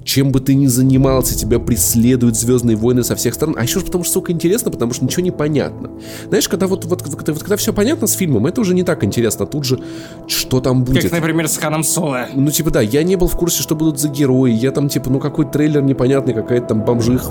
Чем 0.04 0.32
бы 0.32 0.40
ты 0.40 0.54
ни 0.54 0.66
занимался, 0.66 1.36
тебя 1.36 1.58
преследуют 1.58 2.36
Звездные 2.36 2.76
войны 2.76 3.04
со 3.04 3.16
всех 3.16 3.34
сторон. 3.34 3.56
А 3.58 3.62
еще 3.62 3.80
потому 3.80 4.04
что, 4.04 4.14
сука, 4.14 4.32
интересно, 4.32 4.70
потому 4.70 4.92
что 4.92 5.04
ничего 5.04 5.22
не 5.22 5.30
понятно. 5.30 5.90
Знаешь, 6.28 6.48
когда 6.48 6.66
вот, 6.66 6.84
вот, 6.84 7.02
вот, 7.02 7.28
вот 7.28 7.38
когда 7.38 7.56
все 7.56 7.72
понятно 7.72 8.06
с 8.06 8.12
фильмом, 8.12 8.46
это 8.46 8.60
уже 8.60 8.74
не 8.74 8.82
так 8.82 9.04
интересно. 9.04 9.46
Тут 9.46 9.64
же, 9.64 9.80
что 10.26 10.60
там 10.60 10.84
будет. 10.84 11.02
Как, 11.02 11.12
например, 11.12 11.48
с 11.48 11.56
Ханом 11.56 11.84
Соло. 11.84 12.28
Ну, 12.34 12.50
типа, 12.50 12.70
да, 12.70 12.80
я 12.80 13.02
не 13.02 13.16
был 13.16 13.28
в 13.28 13.36
курсе, 13.36 13.62
что 13.62 13.74
будут 13.74 13.98
за 14.00 14.08
герои. 14.08 14.52
Я 14.52 14.70
там, 14.70 14.88
типа, 14.88 15.10
ну, 15.10 15.20
какой 15.20 15.50
трейлер 15.50 15.82
непонятный, 15.82 16.34
какая-то 16.34 16.68
там 16.68 16.84
бомжих 16.84 17.30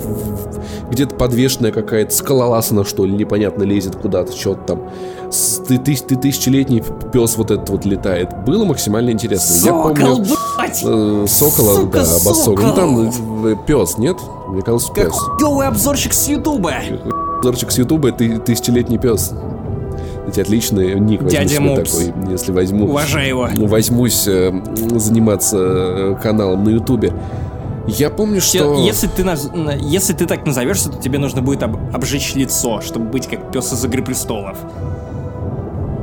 где-то 0.90 1.14
подвешенная 1.14 1.72
какая-то 1.72 2.12
скалолазана, 2.12 2.84
что 2.84 3.04
ли, 3.04 3.12
непонятно 3.12 3.62
лезет 3.62 3.96
куда-то, 3.96 4.32
что-то 4.32 4.62
там. 4.62 4.90
Ты, 5.68 5.78
ты, 5.78 5.94
ты 5.96 6.16
тысячелетний 6.16 6.82
пес 7.12 7.36
вот 7.36 7.50
этот 7.50 7.68
вот 7.70 7.84
летает. 7.84 8.30
Было 8.44 8.64
максимально 8.64 9.10
интересно. 9.10 9.52
я 9.54 9.60
Сокол, 9.60 9.82
помню... 9.94 10.16
блядь! 10.56 10.82
э, 10.84 11.24
Сокола, 11.28 11.74
Сука, 11.76 11.98
да, 12.04 12.16
обосок. 12.16 12.60
Ну 12.62 12.74
там 12.74 13.56
пес, 13.66 13.98
нет? 13.98 14.16
Мне 14.48 14.62
казалось, 14.62 14.86
Как 14.86 15.04
пес. 15.06 15.12
хуёвый 15.14 15.68
обзорщик 15.68 16.12
с 16.12 16.28
Ютуба. 16.28 16.72
Зорчик 17.42 17.70
с 17.70 17.78
Ютуба, 17.78 18.10
ты 18.12 18.38
тысячелетний 18.38 18.98
пес. 18.98 19.32
Кстати, 20.28 20.40
отличный 20.40 20.98
ник 21.00 21.22
возьму 21.22 21.30
Дядя 21.40 21.60
Мопс. 21.60 21.90
такой, 21.92 22.12
если 22.30 22.52
возьму. 22.52 22.84
Уважаю 22.86 23.26
его. 23.28 23.48
Ну, 23.54 23.66
возьмусь 23.66 24.26
э, 24.28 24.52
заниматься 24.96 25.56
э, 25.58 26.16
каналом 26.22 26.64
на 26.64 26.68
Ютубе. 26.70 27.12
Я 27.86 28.10
помню, 28.10 28.40
что... 28.40 28.74
Если 28.84 29.08
ты, 29.08 29.22
наз- 29.22 29.56
на- 29.56 29.74
если 29.74 30.12
ты 30.12 30.26
так 30.26 30.46
назовешься, 30.46 30.90
то 30.90 30.98
тебе 31.02 31.18
нужно 31.18 31.40
будет 31.42 31.62
об- 31.62 31.78
обжечь 31.94 32.34
лицо, 32.34 32.80
чтобы 32.82 33.06
быть 33.06 33.26
как 33.26 33.50
пес 33.50 33.72
из 33.72 33.84
Игры 33.84 34.02
Престолов. 34.04 34.58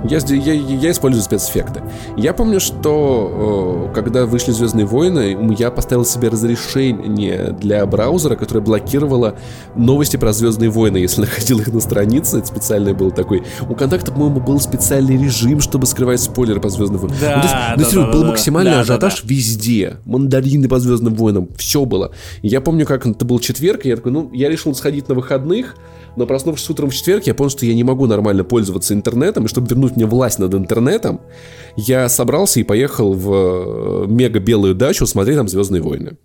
Я, 0.09 0.19
я, 0.19 0.53
я 0.53 0.91
использую 0.91 1.23
спецэффекты. 1.23 1.83
Я 2.15 2.33
помню, 2.33 2.59
что 2.59 3.89
э, 3.91 3.95
когда 3.95 4.25
вышли 4.25 4.51
Звездные 4.51 4.85
войны, 4.85 5.37
я 5.57 5.71
поставил 5.71 6.05
себе 6.05 6.29
разрешение 6.29 7.55
для 7.59 7.85
браузера, 7.85 8.35
которое 8.35 8.61
блокировало 8.61 9.35
новости 9.75 10.17
про 10.17 10.33
Звездные 10.33 10.69
войны, 10.69 10.97
если 10.97 11.21
находил 11.27 11.59
их 11.59 11.67
на 11.67 11.79
странице. 11.79 12.39
Это 12.39 12.47
специальный 12.47 12.93
был 12.93 13.11
такой. 13.11 13.43
У 13.69 13.75
контакта, 13.75 14.11
по-моему, 14.11 14.39
был 14.39 14.59
специальный 14.59 15.17
режим, 15.17 15.59
чтобы 15.59 15.85
скрывать 15.85 16.21
спойлеры 16.21 16.61
по 16.61 16.69
Звездным 16.69 16.99
войнам. 17.01 17.17
Да, 17.19 17.35
ну, 17.35 17.41
то 17.41 17.47
есть, 17.47 17.55
ну, 17.55 17.77
да, 17.77 17.89
серьезно, 17.89 18.05
да, 18.05 18.11
был 18.11 18.21
да, 18.21 18.27
максимальный 18.27 18.71
да, 18.71 18.77
да, 18.77 18.81
ажиотаж 18.81 19.23
везде. 19.23 19.97
Мандарины 20.05 20.67
по 20.67 20.79
Звездным 20.79 21.15
войнам, 21.15 21.49
все 21.57 21.85
было. 21.85 22.11
Я 22.41 22.61
помню, 22.61 22.85
как 22.85 23.05
это 23.05 23.25
был 23.25 23.39
четверг, 23.39 23.85
и 23.85 23.89
я 23.89 23.95
такой, 23.95 24.11
ну, 24.11 24.31
я 24.33 24.49
решил 24.49 24.73
сходить 24.73 25.09
на 25.09 25.15
выходных, 25.15 25.75
но 26.15 26.25
проснувшись 26.25 26.69
утром 26.69 26.89
в 26.89 26.95
четверг, 26.95 27.27
я 27.27 27.35
понял, 27.35 27.49
что 27.49 27.65
я 27.65 27.73
не 27.73 27.83
могу 27.83 28.07
нормально 28.07 28.43
пользоваться 28.43 28.93
интернетом, 28.93 29.45
и 29.45 29.47
чтобы 29.47 29.67
вернуть 29.67 29.96
мне 29.97 30.05
власть 30.05 30.39
над 30.39 30.53
интернетом, 30.53 31.21
я 31.75 32.07
собрался 32.09 32.59
и 32.59 32.63
поехал 32.63 33.13
в 33.13 33.33
э, 33.33 34.07
мега 34.07 34.39
белую 34.39 34.75
дачу 34.75 35.05
смотреть 35.05 35.37
там 35.37 35.47
Звездные 35.47 35.81
войны. 35.81 36.17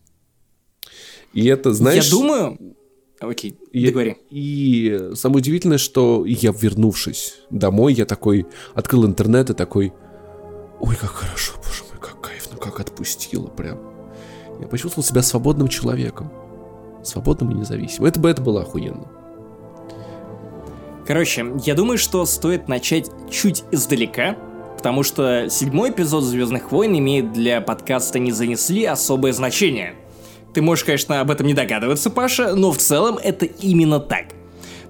И 1.32 1.46
это, 1.46 1.72
знаешь... 1.72 2.04
Я 2.04 2.10
думаю... 2.10 2.58
Окей, 3.20 3.56
И, 3.70 3.86
договори. 3.86 4.16
и 4.30 5.10
самое 5.14 5.38
удивительное, 5.38 5.78
что 5.78 6.24
я, 6.26 6.52
вернувшись 6.52 7.34
домой, 7.50 7.94
я 7.94 8.04
такой 8.04 8.46
открыл 8.74 9.06
интернет 9.06 9.48
и 9.48 9.54
такой, 9.54 9.92
ой, 10.80 10.96
как 10.96 11.10
хорошо, 11.10 11.52
боже 11.64 11.84
мой, 11.88 12.00
как 12.00 12.20
кайф, 12.20 12.48
ну 12.52 12.58
как 12.58 12.80
отпустило 12.80 13.46
прям. 13.46 13.78
Я 14.60 14.66
почувствовал 14.66 15.06
себя 15.06 15.22
свободным 15.22 15.68
человеком. 15.68 16.32
Свободным 17.04 17.52
и 17.52 17.54
независимым. 17.54 18.06
Это 18.08 18.18
бы 18.18 18.28
это 18.28 18.42
было 18.42 18.62
охуенно. 18.62 19.08
Короче, 21.06 21.46
я 21.64 21.74
думаю, 21.74 21.98
что 21.98 22.24
стоит 22.26 22.68
начать 22.68 23.10
чуть 23.30 23.64
издалека, 23.72 24.36
потому 24.76 25.02
что 25.02 25.48
седьмой 25.50 25.90
эпизод 25.90 26.22
Звездных 26.22 26.70
войн 26.70 26.96
имеет 26.98 27.32
для 27.32 27.60
подкаста 27.60 28.20
«Не 28.20 28.30
занесли» 28.30 28.84
особое 28.84 29.32
значение. 29.32 29.94
Ты 30.54 30.62
можешь, 30.62 30.84
конечно, 30.84 31.20
об 31.20 31.30
этом 31.30 31.46
не 31.46 31.54
догадываться, 31.54 32.08
Паша, 32.08 32.54
но 32.54 32.70
в 32.70 32.78
целом 32.78 33.18
это 33.20 33.46
именно 33.46 33.98
так. 33.98 34.26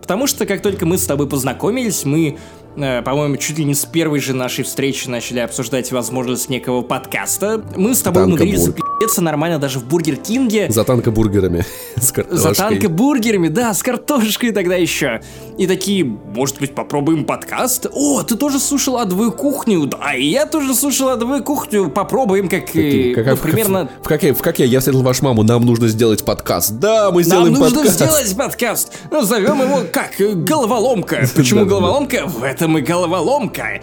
Потому 0.02 0.26
что 0.26 0.44
как 0.44 0.60
только 0.60 0.84
мы 0.84 0.98
с 0.98 1.06
тобой 1.06 1.28
познакомились, 1.28 2.04
мы, 2.04 2.36
по-моему, 2.74 3.36
чуть 3.36 3.58
ли 3.58 3.64
не 3.64 3.74
с 3.74 3.84
первой 3.84 4.20
же 4.20 4.32
нашей 4.34 4.64
встречи 4.64 5.08
начали 5.08 5.40
обсуждать 5.40 5.92
возможность 5.92 6.48
некого 6.48 6.82
подкаста. 6.82 7.62
Мы 7.76 7.94
с 7.94 8.00
тобой 8.00 8.24
умудрились 8.24 8.60
запи***ться 8.60 9.20
нормально 9.20 9.58
даже 9.58 9.78
в 9.78 9.84
Бургер 9.84 10.16
Кинге. 10.16 10.70
За 10.70 10.84
танкобургерами 10.84 11.64
с 11.96 12.06
За 12.08 12.14
картошкой. 12.14 12.54
танкобургерами, 12.54 13.48
да, 13.48 13.74
с 13.74 13.82
картошкой 13.82 14.52
тогда 14.52 14.76
еще. 14.76 15.20
И 15.58 15.66
такие, 15.66 16.04
может 16.04 16.58
быть, 16.60 16.74
попробуем 16.74 17.24
подкаст? 17.24 17.86
О, 17.92 18.22
ты 18.22 18.36
тоже 18.36 18.58
слушал 18.58 18.96
адовую 18.98 19.32
кухню? 19.32 19.84
Да, 19.86 20.14
и 20.14 20.24
я 20.26 20.46
тоже 20.46 20.74
слушал 20.74 21.10
адовую 21.10 21.42
кухню. 21.44 21.90
Попробуем, 21.90 22.48
как, 22.48 22.74
э, 22.74 23.12
Как- 23.14 23.26
ну, 23.26 23.32
как- 23.32 23.40
примерно... 23.40 23.90
В, 24.02 24.08
как, 24.08 24.22
я- 24.22 24.32
в 24.34 24.40
как 24.40 24.58
я, 24.58 24.64
я 24.64 24.78
встретил 24.78 25.02
вашу 25.02 25.24
маму, 25.24 25.42
нам 25.42 25.66
нужно 25.66 25.88
сделать 25.88 26.24
подкаст. 26.24 26.72
Да, 26.78 27.10
мы 27.10 27.16
Нам 27.20 27.24
сделаем 27.24 27.52
нужно 27.54 27.76
подкаст. 27.82 27.94
сделать 27.96 28.36
подкаст. 28.36 28.92
Назовем 29.10 29.60
его 29.62 29.80
как? 29.92 30.18
Э, 30.20 30.32
Головоломка. 30.32 31.26
Почему 31.36 31.66
головоломка? 31.66 32.26
В 32.26 32.42
этом 32.42 32.61
и 32.78 32.80
головоломка. 32.80 33.82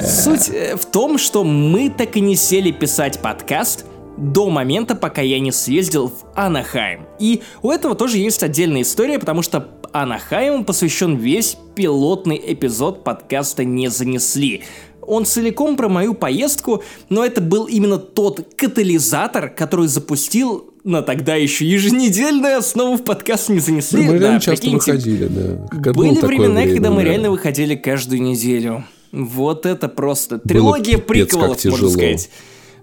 Суть 0.00 0.48
э, 0.50 0.76
в 0.76 0.86
том, 0.86 1.18
что 1.18 1.44
мы 1.44 1.90
так 1.90 2.16
и 2.16 2.20
не 2.20 2.36
сели 2.36 2.70
писать 2.70 3.20
подкаст 3.20 3.86
до 4.16 4.50
момента, 4.50 4.94
пока 4.94 5.22
я 5.22 5.38
не 5.38 5.52
съездил 5.52 6.08
в 6.08 6.24
Анахайм. 6.34 7.06
И 7.18 7.42
у 7.62 7.70
этого 7.70 7.94
тоже 7.94 8.18
есть 8.18 8.42
отдельная 8.42 8.82
история, 8.82 9.18
потому 9.18 9.42
что 9.42 9.68
Анахайму 9.92 10.64
посвящен 10.64 11.16
весь 11.16 11.56
пилотный 11.74 12.40
эпизод 12.44 13.04
подкаста 13.04 13.64
«Не 13.64 13.88
занесли». 13.88 14.64
Он 15.00 15.24
целиком 15.24 15.76
про 15.76 15.88
мою 15.88 16.12
поездку, 16.12 16.82
но 17.08 17.24
это 17.24 17.40
был 17.40 17.64
именно 17.64 17.96
тот 17.96 18.54
катализатор, 18.56 19.48
который 19.48 19.86
запустил 19.86 20.74
на 20.88 21.02
тогда 21.02 21.34
еще 21.36 21.66
еженедельную 21.66 22.56
основу 22.56 22.96
в 22.96 23.04
подкаст 23.04 23.50
«Не 23.50 23.60
занесли». 23.60 24.02
Мы 24.02 24.14
Да, 24.14 24.18
реально 24.18 24.40
часто 24.40 24.62
прикиньте, 24.62 24.92
выходили, 24.92 25.26
да. 25.26 25.92
Были 25.92 26.14
было 26.14 26.26
времена, 26.26 26.60
время, 26.60 26.72
когда 26.72 26.90
мы 26.90 27.02
да. 27.02 27.10
реально 27.10 27.30
выходили 27.30 27.74
каждую 27.74 28.22
неделю. 28.22 28.84
Вот 29.12 29.66
это 29.66 29.88
просто 29.88 30.38
трилогия 30.38 30.96
как 30.96 31.06
приквелов, 31.06 31.62
можно 31.64 31.90
сказать. 31.90 32.30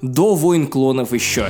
До 0.02 0.36
войн 0.36 0.68
клонов 0.68 1.14
еще. 1.14 1.48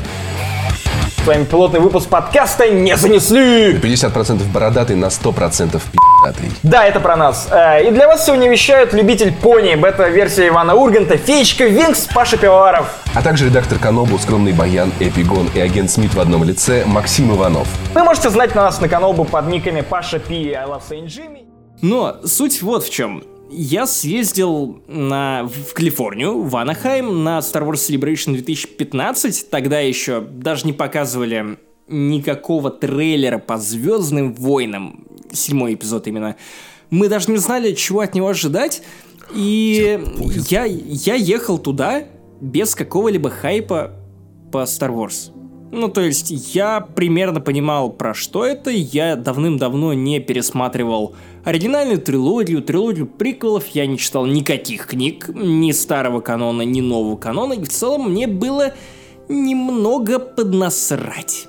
С 1.26 1.28
вами 1.28 1.44
пилотный 1.44 1.80
выпуск 1.80 2.08
подкаста 2.08 2.70
«Не 2.70 2.96
занесли». 2.96 3.74
50% 3.74 4.44
бородатый 4.54 4.96
на 4.96 5.08
100% 5.08 5.72
пи***атый. 5.72 6.52
Да, 6.62 6.86
это 6.86 7.00
про 7.00 7.16
нас. 7.16 7.48
Э, 7.50 7.84
И 7.84 7.90
для 7.90 8.08
вас 8.08 8.28
сегодня 8.28 8.48
вещают 8.48 8.94
любитель 8.94 9.34
пони, 9.34 9.74
бета-версия 9.74 10.50
Ивана 10.50 10.76
Урганта, 10.76 11.18
Феечка 11.18 11.64
Винкс, 11.66 12.08
Паша 12.14 12.38
Пивоваров. 12.38 12.94
А 13.16 13.24
также 13.24 13.46
редактор 13.46 13.80
Канобу, 13.80 14.20
скромный 14.20 14.54
Баян, 14.54 14.92
Эпигон 15.00 15.50
и 15.56 15.60
агент 15.60 15.90
Смит 15.90 16.14
в 16.14 16.20
одном 16.20 16.44
лице 16.44 16.84
Максим 16.86 17.36
Иванов. 17.36 17.68
Вы 17.96 18.04
можете 18.04 18.30
знать 18.30 18.54
на 18.54 18.62
нас 18.62 18.80
на 18.80 18.88
каналбу 18.88 19.26
под 19.26 19.48
никами 19.48 19.82
Паша 19.82 20.20
Пи 20.20 20.44
и 20.44 20.54
I 20.54 20.66
Love 20.68 20.84
Saint 20.88 21.08
Jimmy. 21.08 21.48
Но 21.82 22.18
суть 22.24 22.62
вот 22.62 22.84
в 22.84 22.92
чем. 22.92 23.24
Я 23.50 23.86
съездил 23.86 24.82
на, 24.88 25.48
в 25.48 25.74
Калифорнию, 25.74 26.42
в 26.42 26.56
Анахайм, 26.56 27.24
на 27.24 27.40
Star 27.40 27.68
Wars 27.68 27.76
Celebration 27.76 28.34
2015. 28.34 29.50
Тогда 29.50 29.80
еще 29.80 30.22
даже 30.22 30.66
не 30.66 30.74
показывали 30.74 31.58
никакого 31.88 32.72
трейлера 32.72 33.38
по 33.38 33.58
Звездным 33.58 34.34
войнам. 34.34 35.06
Седьмой 35.32 35.76
эпизод 35.76 36.08
именно. 36.08 36.36
Мы 36.90 37.08
даже 37.08 37.32
не 37.32 37.38
знали, 37.38 37.74
чего 37.74 38.00
от 38.00 38.16
него 38.16 38.30
ожидать. 38.30 38.82
И 39.34 40.00
я, 40.50 40.66
я 40.66 41.16
ехал 41.16 41.58
туда 41.58 42.04
без 42.42 42.76
какого-либо 42.76 43.30
хайпа 43.30 43.94
по 44.52 44.64
Star 44.64 44.90
Wars. 44.90 45.35
Ну, 45.76 45.90
то 45.90 46.02
есть, 46.02 46.32
я 46.56 46.80
примерно 46.80 47.42
понимал, 47.42 47.90
про 47.92 48.14
что 48.14 48.46
это. 48.46 48.70
Я 48.70 49.16
давным-давно 49.18 49.94
не 49.94 50.20
пересматривал 50.22 51.16
оригинальную 51.44 52.00
трилогию, 52.00 52.62
трилогию 52.62 53.08
приквелов. 53.08 53.68
Я 53.68 53.86
не 53.86 53.98
читал 53.98 54.26
никаких 54.26 54.88
книг, 54.88 55.30
ни 55.30 55.72
старого 55.74 56.22
канона, 56.22 56.62
ни 56.62 56.80
нового 56.80 57.18
канона. 57.18 57.54
И 57.54 57.64
в 57.64 57.68
целом 57.70 58.12
мне 58.12 58.26
было 58.26 58.74
немного 59.28 60.20
поднасрать. 60.20 61.48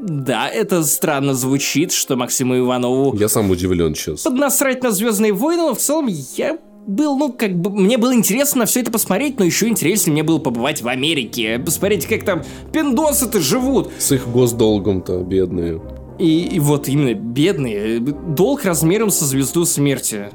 Да, 0.00 0.48
это 0.48 0.82
странно 0.84 1.34
звучит, 1.34 1.92
что 1.92 2.16
Максиму 2.16 2.58
Иванову 2.58 3.14
Я 3.16 3.28
сам 3.28 3.50
удивлен 3.50 3.94
сейчас. 3.94 4.22
поднасрать 4.22 4.82
на 4.82 4.90
Звездные 4.90 5.32
войны, 5.32 5.62
но 5.62 5.74
в 5.74 5.78
целом 5.78 6.08
я 6.08 6.58
был, 6.86 7.16
ну, 7.16 7.32
как 7.32 7.54
бы, 7.54 7.70
мне 7.70 7.98
было 7.98 8.14
интересно 8.14 8.66
все 8.66 8.80
это 8.80 8.90
посмотреть, 8.90 9.38
но 9.38 9.44
еще 9.44 9.68
интереснее 9.68 10.12
мне 10.12 10.22
было 10.22 10.38
побывать 10.38 10.82
в 10.82 10.88
Америке, 10.88 11.58
посмотреть, 11.58 12.06
как 12.06 12.24
там 12.24 12.42
пиндосы-то 12.72 13.40
живут. 13.40 13.90
С 13.98 14.12
их 14.12 14.28
госдолгом-то, 14.28 15.18
бедные. 15.18 15.80
И, 16.18 16.44
и 16.44 16.60
вот 16.60 16.88
именно 16.88 17.14
бедные, 17.14 18.00
долг 18.00 18.64
размером 18.64 19.10
со 19.10 19.24
звезду 19.24 19.64
смерти. 19.64 20.30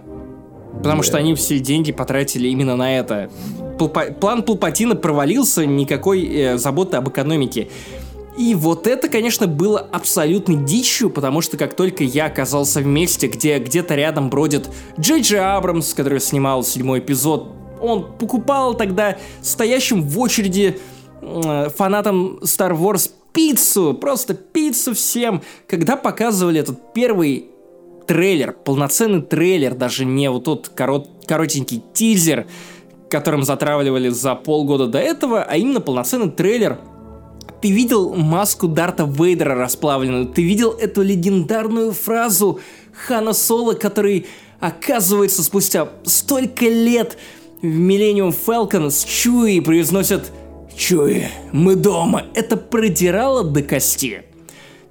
Потому 0.77 1.01
что 1.01 1.17
они 1.17 1.33
все 1.33 1.59
деньги 1.59 1.91
потратили 1.91 2.49
именно 2.49 2.75
на 2.75 2.97
это. 2.97 3.29
План 4.19 4.43
Палпатина 4.43 4.95
провалился, 4.95 5.65
никакой 5.65 6.25
э, 6.25 6.57
заботы 6.57 6.97
об 6.97 7.09
экономике. 7.09 7.69
И 8.37 8.53
вот 8.53 8.85
это, 8.85 9.09
конечно, 9.09 9.47
было 9.47 9.79
абсолютной 9.79 10.57
дичью, 10.57 11.09
потому 11.09 11.41
что 11.41 11.57
как 11.57 11.75
только 11.75 12.03
я 12.03 12.27
оказался 12.27 12.81
в 12.81 12.85
месте, 12.85 13.27
где 13.27 13.57
где-то 13.57 13.95
рядом 13.95 14.29
бродит 14.29 14.69
Джей 14.99 15.21
Джей 15.21 15.39
Абрамс, 15.39 15.93
который 15.95 16.19
снимал 16.19 16.63
седьмой 16.63 16.99
эпизод, 16.99 17.51
он 17.81 18.05
покупал 18.17 18.75
тогда 18.75 19.17
стоящим 19.41 20.03
в 20.03 20.19
очереди 20.19 20.79
э, 21.21 21.69
фанатам 21.75 22.37
Star 22.43 22.77
Wars 22.77 23.11
пиццу, 23.33 23.95
просто 23.95 24.35
пиццу 24.35 24.93
всем. 24.93 25.41
Когда 25.67 25.95
показывали 25.95 26.59
этот 26.59 26.93
первый 26.93 27.49
трейлер, 28.07 28.53
полноценный 28.53 29.21
трейлер, 29.21 29.73
даже 29.73 30.05
не 30.05 30.29
вот 30.29 30.45
тот 30.45 30.69
корот, 30.69 31.09
коротенький 31.27 31.83
тизер, 31.93 32.47
которым 33.09 33.43
затравливали 33.43 34.09
за 34.09 34.35
полгода 34.35 34.87
до 34.87 34.99
этого, 34.99 35.43
а 35.43 35.55
именно 35.55 35.81
полноценный 35.81 36.31
трейлер. 36.31 36.79
Ты 37.61 37.71
видел 37.71 38.13
маску 38.13 38.67
Дарта 38.67 39.05
Вейдера 39.05 39.55
расплавленную, 39.55 40.27
ты 40.27 40.43
видел 40.43 40.71
эту 40.71 41.01
легендарную 41.01 41.91
фразу 41.91 42.59
Хана 43.07 43.33
Соло, 43.33 43.73
который 43.73 44.27
оказывается 44.59 45.43
спустя 45.43 45.89
столько 46.03 46.65
лет 46.65 47.17
в 47.61 47.65
Millennium 47.65 48.35
Falcon 48.45 48.91
с 48.91 49.03
Чуи 49.03 49.59
произносят 49.59 50.31
«Чуи, 50.77 51.25
мы 51.51 51.75
дома». 51.75 52.25
Это 52.35 52.57
продирало 52.57 53.43
до 53.43 53.63
кости. 53.63 54.23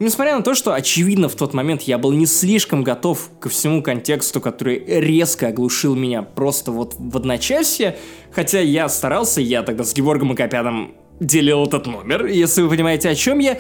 Несмотря 0.01 0.37
на 0.37 0.43
то, 0.43 0.55
что, 0.55 0.75
очевидно, 0.75 1.29
в 1.29 1.37
тот 1.37 1.55
момент 1.55 1.83
я 1.83 1.97
был 1.97 2.13
не 2.13 2.27
слишком 2.27 2.83
готов 2.83 3.31
ко 3.41 3.49
всему 3.49 3.83
контексту, 3.83 4.41
который 4.41 4.85
резко 4.85 5.49
оглушил 5.49 5.95
меня 5.95 6.23
просто 6.23 6.73
вот 6.73 6.97
в 6.99 7.17
одночасье, 7.17 7.97
хотя 8.33 8.61
я 8.61 8.89
старался, 8.89 9.41
я 9.41 9.63
тогда 9.63 9.85
с 9.85 9.95
Георгом 9.95 10.33
Акопяном 10.33 10.95
делил 11.21 11.65
этот 11.65 11.87
номер, 11.87 12.27
если 12.27 12.63
вы 12.63 12.69
понимаете, 12.69 13.09
о 13.09 13.15
чем 13.15 13.39
я. 13.39 13.59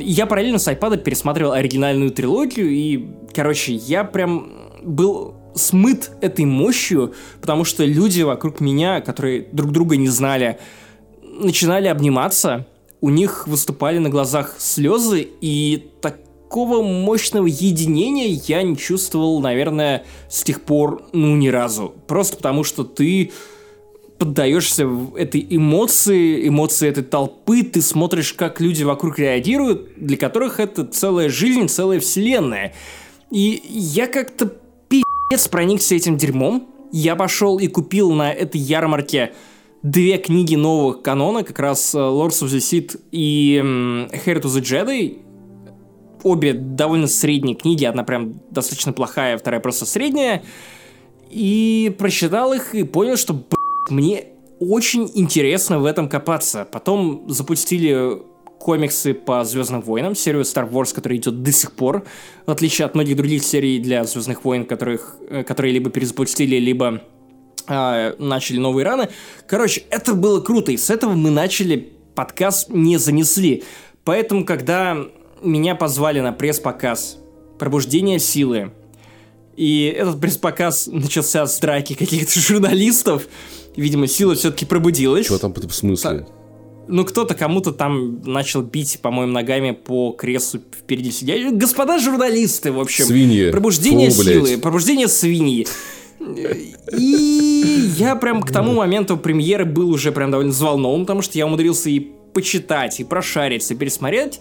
Я 0.00 0.26
параллельно 0.26 0.58
с 0.58 0.68
iPad 0.68 0.98
пересматривал 0.98 1.52
оригинальную 1.52 2.10
трилогию, 2.10 2.70
и, 2.70 3.06
короче, 3.34 3.74
я 3.74 4.04
прям 4.04 4.50
был 4.82 5.34
смыт 5.54 6.10
этой 6.20 6.44
мощью, 6.44 7.14
потому 7.40 7.64
что 7.64 7.84
люди 7.84 8.22
вокруг 8.22 8.60
меня, 8.60 9.00
которые 9.00 9.48
друг 9.52 9.72
друга 9.72 9.96
не 9.96 10.08
знали, 10.08 10.58
начинали 11.22 11.88
обниматься, 11.88 12.66
у 13.00 13.10
них 13.10 13.46
выступали 13.46 13.98
на 13.98 14.08
глазах 14.08 14.56
слезы, 14.58 15.28
и 15.40 15.90
такого 16.00 16.82
мощного 16.82 17.46
единения 17.46 18.40
я 18.46 18.62
не 18.62 18.76
чувствовал, 18.76 19.40
наверное, 19.40 20.04
с 20.28 20.42
тех 20.42 20.62
пор, 20.62 21.02
ну, 21.12 21.36
ни 21.36 21.48
разу. 21.48 21.94
Просто 22.06 22.36
потому, 22.36 22.64
что 22.64 22.84
ты 22.84 23.32
поддаешься 24.18 24.88
этой 25.16 25.46
эмоции, 25.48 26.48
эмоции 26.48 26.88
этой 26.88 27.04
толпы, 27.04 27.62
ты 27.62 27.80
смотришь, 27.80 28.32
как 28.32 28.60
люди 28.60 28.82
вокруг 28.82 29.18
реагируют, 29.18 29.92
для 29.96 30.16
которых 30.16 30.60
это 30.60 30.84
целая 30.84 31.28
жизнь, 31.28 31.68
целая 31.68 32.00
вселенная. 32.00 32.74
И 33.30 33.62
я 33.64 34.06
как-то 34.06 34.46
пи***ц 34.88 35.48
проникся 35.48 35.94
этим 35.94 36.16
дерьмом. 36.16 36.68
Я 36.90 37.16
пошел 37.16 37.58
и 37.58 37.68
купил 37.68 38.12
на 38.12 38.32
этой 38.32 38.60
ярмарке 38.60 39.34
две 39.82 40.18
книги 40.18 40.56
нового 40.56 40.94
канона, 40.94 41.44
как 41.44 41.58
раз 41.60 41.94
э, 41.94 41.98
Lords 41.98 42.42
of 42.42 42.48
the 42.48 42.58
Sith 42.58 42.98
и 43.12 43.60
Heir 43.62 44.42
to 44.42 44.46
the 44.46 44.60
Jedi. 44.60 45.18
Обе 46.24 46.52
довольно 46.54 47.06
средние 47.06 47.54
книги, 47.54 47.84
одна 47.84 48.02
прям 48.02 48.40
достаточно 48.50 48.92
плохая, 48.92 49.38
вторая 49.38 49.60
просто 49.60 49.86
средняя. 49.86 50.42
И 51.30 51.94
прочитал 51.98 52.54
их 52.54 52.74
и 52.74 52.82
понял, 52.82 53.16
что, 53.16 53.34
мне 53.90 54.26
очень 54.60 55.10
интересно 55.14 55.78
в 55.78 55.84
этом 55.84 56.08
копаться. 56.08 56.66
Потом 56.70 57.24
запустили 57.28 58.22
комиксы 58.58 59.14
по 59.14 59.44
Звездным 59.44 59.80
войнам, 59.80 60.14
серию 60.14 60.42
Star 60.42 60.70
Wars, 60.70 60.92
которая 60.94 61.18
идет 61.18 61.42
до 61.42 61.52
сих 61.52 61.72
пор, 61.72 62.04
в 62.44 62.50
отличие 62.50 62.86
от 62.86 62.94
многих 62.94 63.16
других 63.16 63.44
серий 63.44 63.78
для 63.78 64.04
Звездных 64.04 64.44
войн, 64.44 64.66
которых, 64.66 65.16
э, 65.28 65.44
которые 65.44 65.72
либо 65.72 65.90
перезапустили, 65.90 66.56
либо 66.56 67.02
э, 67.68 68.14
начали 68.18 68.58
новые 68.58 68.84
раны. 68.84 69.08
Короче, 69.46 69.84
это 69.90 70.14
было 70.14 70.40
круто, 70.40 70.72
и 70.72 70.76
с 70.76 70.90
этого 70.90 71.12
мы 71.12 71.30
начали 71.30 71.92
подкаст 72.14 72.68
не 72.70 72.96
занесли. 72.96 73.62
Поэтому, 74.04 74.44
когда 74.44 74.96
меня 75.42 75.76
позвали 75.76 76.20
на 76.20 76.32
пресс-показ 76.32 77.18
«Пробуждение 77.58 78.18
силы», 78.18 78.72
и 79.56 79.92
этот 79.96 80.20
пресс-показ 80.20 80.86
начался 80.86 81.46
с 81.46 81.58
драки 81.58 81.94
каких-то 81.94 82.40
журналистов, 82.40 83.28
видимо, 83.78 84.06
сила 84.06 84.34
все-таки 84.34 84.66
пробудилась. 84.66 85.26
Чего 85.26 85.38
там 85.38 85.54
в 85.54 85.74
смысле? 85.74 86.26
Ну, 86.88 87.04
кто-то 87.04 87.34
кому-то 87.34 87.72
там 87.72 88.22
начал 88.22 88.62
бить, 88.62 89.00
по-моему, 89.02 89.32
ногами 89.32 89.72
по 89.72 90.12
креслу 90.12 90.60
впереди 90.72 91.10
сидя. 91.10 91.50
Господа 91.52 91.98
журналисты, 91.98 92.72
в 92.72 92.80
общем. 92.80 93.04
Свиньи. 93.04 93.50
Пробуждение 93.50 94.10
Фу, 94.10 94.22
блядь. 94.22 94.34
силы, 94.34 94.58
пробуждение 94.58 95.06
свиньи. 95.08 95.66
И 96.96 97.90
я 97.98 98.16
прям 98.16 98.42
к 98.42 98.50
тому 98.50 98.72
моменту 98.72 99.16
премьеры 99.18 99.66
был 99.66 99.90
уже 99.90 100.12
прям 100.12 100.30
довольно 100.30 100.50
взволнован, 100.50 101.02
потому 101.02 101.22
что 101.22 101.36
я 101.38 101.46
умудрился 101.46 101.90
и 101.90 102.00
почитать, 102.32 103.00
и 103.00 103.04
прошариться, 103.04 103.74
и 103.74 103.76
пересмотреть. 103.76 104.40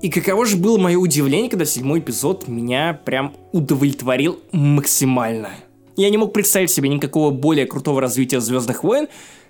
И 0.00 0.10
каково 0.10 0.46
же 0.46 0.56
было 0.56 0.78
мое 0.78 0.98
удивление, 0.98 1.50
когда 1.50 1.64
седьмой 1.64 2.00
эпизод 2.00 2.48
меня 2.48 2.98
прям 3.04 3.34
удовлетворил 3.52 4.38
максимально. 4.52 5.50
Я 5.96 6.10
не 6.10 6.18
мог 6.18 6.32
представить 6.32 6.70
себе 6.70 6.88
никакого 6.88 7.30
более 7.30 7.66
крутого 7.66 8.00
развития 8.00 8.40
Звездных 8.40 8.84
войн, 8.84 9.08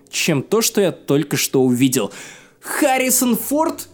чем 0.08 0.42
то, 0.42 0.62
что 0.62 0.80
я 0.80 0.92
только 0.92 1.36
что 1.36 1.62
увидел. 1.62 2.12
Харрисон 2.60 3.36
Форд 3.36 3.88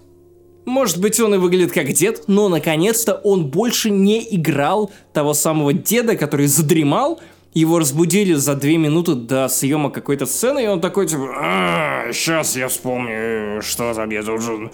может 0.65 1.01
быть, 1.01 1.19
он 1.19 1.35
и 1.35 1.39
выглядит 1.39 1.73
как 1.73 1.93
дед, 1.93 2.25
но 2.29 2.49
наконец-то 2.49 3.15
он 3.15 3.47
больше 3.47 3.91
не 3.91 4.25
играл 4.37 4.93
того 5.13 5.35
самого 5.35 5.73
деда, 5.73 6.17
который 6.17 6.47
задремал. 6.47 7.21
Его 7.53 7.81
разбудили 7.81 8.33
за 8.35 8.55
две 8.55 8.79
минуты 8.79 9.15
до 9.15 9.49
съема 9.49 9.91
какой-то 9.91 10.25
сцены, 10.25 10.65
и 10.65 10.69
он 10.69 10.81
такой, 10.81 11.07
типа, 11.07 12.07
сейчас 12.13 12.57
я 12.57 12.69
вспомню, 12.69 13.61
что 13.61 13.93
там 13.93 14.09
я 14.11 14.23
должен 14.23 14.71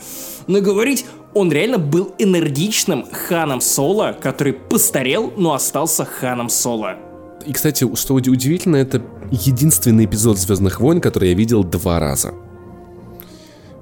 наговорить. 0.46 1.06
Он 1.34 1.50
реально 1.50 1.78
был 1.78 2.14
энергичным 2.18 3.06
Ханом 3.10 3.60
Соло, 3.60 4.16
который 4.20 4.52
постарел, 4.52 5.32
но 5.36 5.54
остался 5.54 6.04
Ханом 6.04 6.50
Соло. 6.50 7.07
И, 7.46 7.52
кстати, 7.52 7.88
что 7.94 8.14
уди- 8.14 8.30
удивительно, 8.30 8.76
это 8.76 9.02
единственный 9.30 10.04
эпизод 10.04 10.38
Звездных 10.38 10.80
войн, 10.80 11.00
который 11.00 11.30
я 11.30 11.34
видел 11.34 11.64
два 11.64 11.98
раза. 11.98 12.34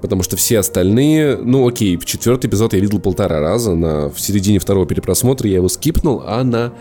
Потому 0.01 0.23
что 0.23 0.37
все 0.37 0.59
остальные, 0.59 1.37
ну 1.39 1.66
окей, 1.66 1.99
четвертый 2.05 2.49
эпизод 2.49 2.74
я 2.74 2.81
видел 2.81 3.01
полтора 3.01 3.41
раза, 3.41 3.74
на, 3.74 4.09
в 4.11 4.20
середине 4.20 4.59
второго 4.59 4.87
перепросмотра 4.87 5.49
я 5.49 5.57
его 5.57 5.69
скипнул, 5.69 6.23
а 6.24 6.45
на 6.45 6.73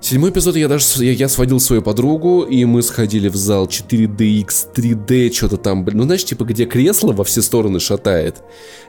седьмой 0.00 0.30
эпизод 0.30 0.56
я 0.56 0.68
даже 0.68 0.84
я, 1.04 1.12
я 1.12 1.28
сводил 1.28 1.60
свою 1.60 1.82
подругу, 1.82 2.42
и 2.42 2.64
мы 2.64 2.82
сходили 2.82 3.28
в 3.28 3.36
зал 3.36 3.66
4DX, 3.66 4.46
3D, 4.74 5.32
что-то 5.32 5.56
там, 5.56 5.86
ну 5.92 6.04
знаешь, 6.04 6.24
типа 6.24 6.44
где 6.44 6.64
кресло 6.64 7.12
во 7.12 7.24
все 7.24 7.42
стороны 7.42 7.80
шатает, 7.80 8.42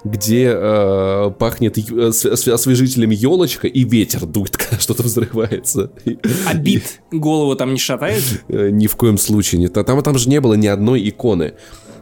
где 0.04 0.52
э, 0.54 1.32
пахнет 1.38 1.78
э, 1.78 2.08
освежителем 2.08 3.10
елочка 3.12 3.68
и 3.68 3.84
ветер 3.84 4.26
дует, 4.26 4.58
когда 4.58 4.80
что-то 4.80 5.04
взрывается. 5.04 5.92
А 6.48 6.54
бит 6.54 7.02
голову 7.12 7.56
там 7.56 7.74
не 7.74 7.80
шатает? 7.80 8.24
Э, 8.48 8.70
Ни 8.72 8.88
в 8.88 8.96
коем 8.96 9.18
случае. 9.18 9.60
Не, 9.60 9.68
та- 9.68 9.84
там, 9.84 10.02
там 10.04 10.18
же 10.18 10.30
не 10.30 10.40
было 10.42 10.54
ни 10.56 10.68
одной 10.68 11.08
иконы. 11.08 11.54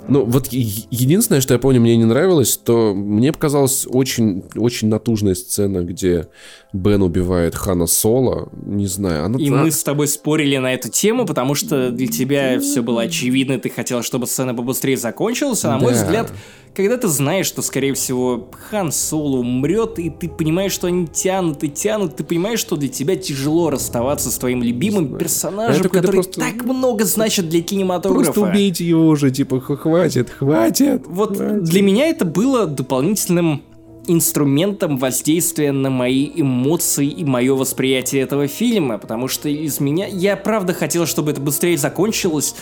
Ну, 0.08 0.26
вот 0.26 0.48
единственное, 0.48 1.42
что 1.42 1.54
я 1.54 1.60
помню, 1.60 1.80
мне 1.82 1.96
не 1.96 2.06
нравилось, 2.06 2.58
то 2.58 2.94
мне 2.96 3.32
показалась 3.32 3.86
очень, 3.88 4.44
очень 4.56 4.88
натужная 4.88 5.36
сцена, 5.36 5.84
где 5.84 6.28
Бен 6.74 7.04
убивает 7.04 7.56
Хана 7.56 7.86
Соло. 7.86 8.50
Не 8.66 8.88
знаю, 8.88 9.26
она... 9.26 9.40
И 9.40 9.50
мы 9.50 9.70
с 9.70 9.84
тобой 9.84 10.08
спорили 10.08 10.58
на 10.58 10.74
эту 10.74 10.90
тему, 10.90 11.26
потому 11.26 11.54
что 11.54 11.92
для 11.92 12.08
тебя 12.08 12.60
все 12.60 12.82
было 12.82 13.04
очевидно, 13.04 13.60
ты 13.60 13.70
хотел, 13.70 14.02
чтобы 14.02 14.26
сцена 14.26 14.56
побыстрее 14.56 14.98
закончилась, 14.98 15.64
а 15.66 15.70
на 15.70 15.78
мой 15.78 15.94
Да. 15.94 16.04
взгляд, 16.04 16.32
когда 16.80 16.96
ты 16.96 17.10
знаешь, 17.10 17.46
что, 17.46 17.62
скорее 17.62 17.94
всего, 17.94 18.48
Хан 18.70 18.94
Соло 18.94 19.40
умрет, 19.40 20.00
и 20.00 20.10
ты 20.10 20.30
понимаешь, 20.30 20.72
что 20.72 20.88
они 20.88 21.08
тянут 21.08 21.62
и 21.66 21.68
тянут, 21.70 22.16
ты 22.16 22.24
понимаешь, 22.24 22.62
что 22.62 22.78
для 22.78 22.88
тебя 22.88 23.18
тяжело 23.18 23.70
расставаться 23.70 24.32
с 24.32 24.38
твоим 24.38 24.64
любимым 24.64 25.18
персонажем, 25.18 25.84
когда 25.84 26.00
который 26.00 26.24
просто- 26.24 26.40
так 26.40 26.64
много 26.64 27.04
значит 27.04 27.50
для 27.50 27.62
кинематографа. 27.62 28.32
Просто 28.32 28.50
убейте 28.50 28.86
его 28.86 29.08
уже, 29.08 29.30
типа, 29.30 29.60
«Х- 29.60 29.76
хватит, 29.76 30.30
хватит. 30.30 31.04
Вот 31.06 31.36
хватит». 31.36 31.64
для 31.66 31.82
меня 31.82 32.08
это 32.08 32.24
было 32.24 32.66
дополнительным 32.66 33.62
инструментом 34.08 34.98
воздействия 34.98 35.74
на 35.74 35.90
мои 35.90 36.30
эмоции 36.34 37.08
и 37.08 37.26
мое 37.26 37.54
восприятие 37.56 38.22
этого 38.22 38.48
фильма, 38.48 38.98
потому 39.00 39.28
что 39.28 39.50
из 39.50 39.82
меня... 39.82 40.08
Я 40.08 40.38
правда 40.38 40.74
хотел, 40.74 41.06
чтобы 41.06 41.32
это 41.32 41.42
быстрее 41.42 41.78
закончилось, 41.78 42.56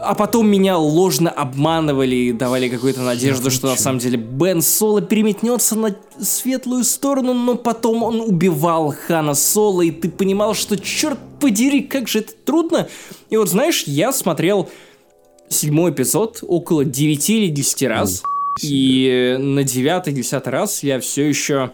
а 0.00 0.14
потом 0.14 0.48
меня 0.48 0.76
ложно 0.76 1.30
обманывали 1.30 2.14
и 2.14 2.32
давали 2.32 2.68
какую-то 2.68 3.00
надежду, 3.00 3.50
что 3.50 3.68
на 3.68 3.76
самом 3.76 3.98
деле 3.98 4.16
Бен 4.16 4.62
Соло 4.62 5.00
переметнется 5.00 5.76
на 5.76 5.96
светлую 6.20 6.84
сторону, 6.84 7.34
но 7.34 7.54
потом 7.54 8.02
он 8.02 8.20
убивал 8.20 8.94
Хана 9.06 9.34
Соло, 9.34 9.82
и 9.82 9.90
ты 9.90 10.08
понимал, 10.08 10.54
что 10.54 10.78
черт 10.78 11.18
подери, 11.40 11.82
как 11.82 12.08
же 12.08 12.20
это 12.20 12.32
трудно. 12.44 12.88
И 13.30 13.36
вот 13.36 13.48
знаешь, 13.48 13.84
я 13.84 14.12
смотрел 14.12 14.68
седьмой 15.48 15.92
эпизод 15.92 16.40
около 16.42 16.84
9 16.84 17.30
или 17.30 17.48
10 17.48 17.82
раз. 17.84 18.22
И 18.62 19.36
на 19.38 19.62
девятый, 19.64 20.12
десятый 20.12 20.52
раз 20.52 20.82
я 20.82 21.00
все 21.00 21.28
еще... 21.28 21.72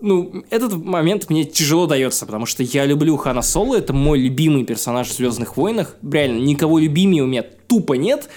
Ну, 0.00 0.44
этот 0.50 0.76
момент 0.84 1.30
мне 1.30 1.44
тяжело 1.44 1.86
дается, 1.86 2.26
потому 2.26 2.44
что 2.44 2.62
я 2.62 2.84
люблю 2.84 3.16
Хана 3.16 3.40
Соло, 3.42 3.76
это 3.76 3.92
мой 3.92 4.18
любимый 4.18 4.64
персонаж 4.64 5.08
в 5.08 5.14
Звездных 5.14 5.56
войнах. 5.56 5.96
Реально, 6.02 6.40
никого 6.40 6.78
любимее 6.78 7.22
у 7.22 7.26
меня 7.26 7.42
тупо 7.42 7.94
нет 7.94 8.28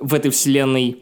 в 0.00 0.14
этой 0.14 0.30
вселенной. 0.30 0.98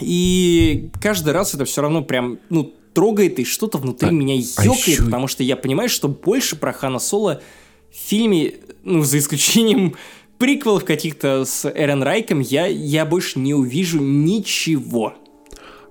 И 0.00 0.90
каждый 1.00 1.32
раз 1.32 1.54
это 1.54 1.64
все 1.64 1.82
равно 1.82 2.02
прям, 2.02 2.38
ну, 2.48 2.72
трогает 2.92 3.38
и 3.38 3.44
что-то 3.44 3.78
внутри 3.78 4.08
А- 4.08 4.12
меня 4.12 4.34
а 4.56 4.64
ёкает, 4.64 4.86
ещё- 4.86 5.04
потому 5.04 5.28
что 5.28 5.42
я 5.44 5.56
понимаю, 5.56 5.88
что 5.88 6.08
больше 6.08 6.56
про 6.56 6.72
Хана 6.72 6.98
Соло 6.98 7.40
в 7.92 7.96
фильме, 7.96 8.54
ну, 8.82 9.02
за 9.04 9.18
исключением 9.18 9.94
приквелов 10.38 10.84
каких-то 10.84 11.44
с 11.44 11.70
Эрен 11.70 12.02
Райком, 12.02 12.40
я, 12.40 12.66
я 12.66 13.04
больше 13.04 13.38
не 13.38 13.54
увижу 13.54 14.00
ничего. 14.00 15.14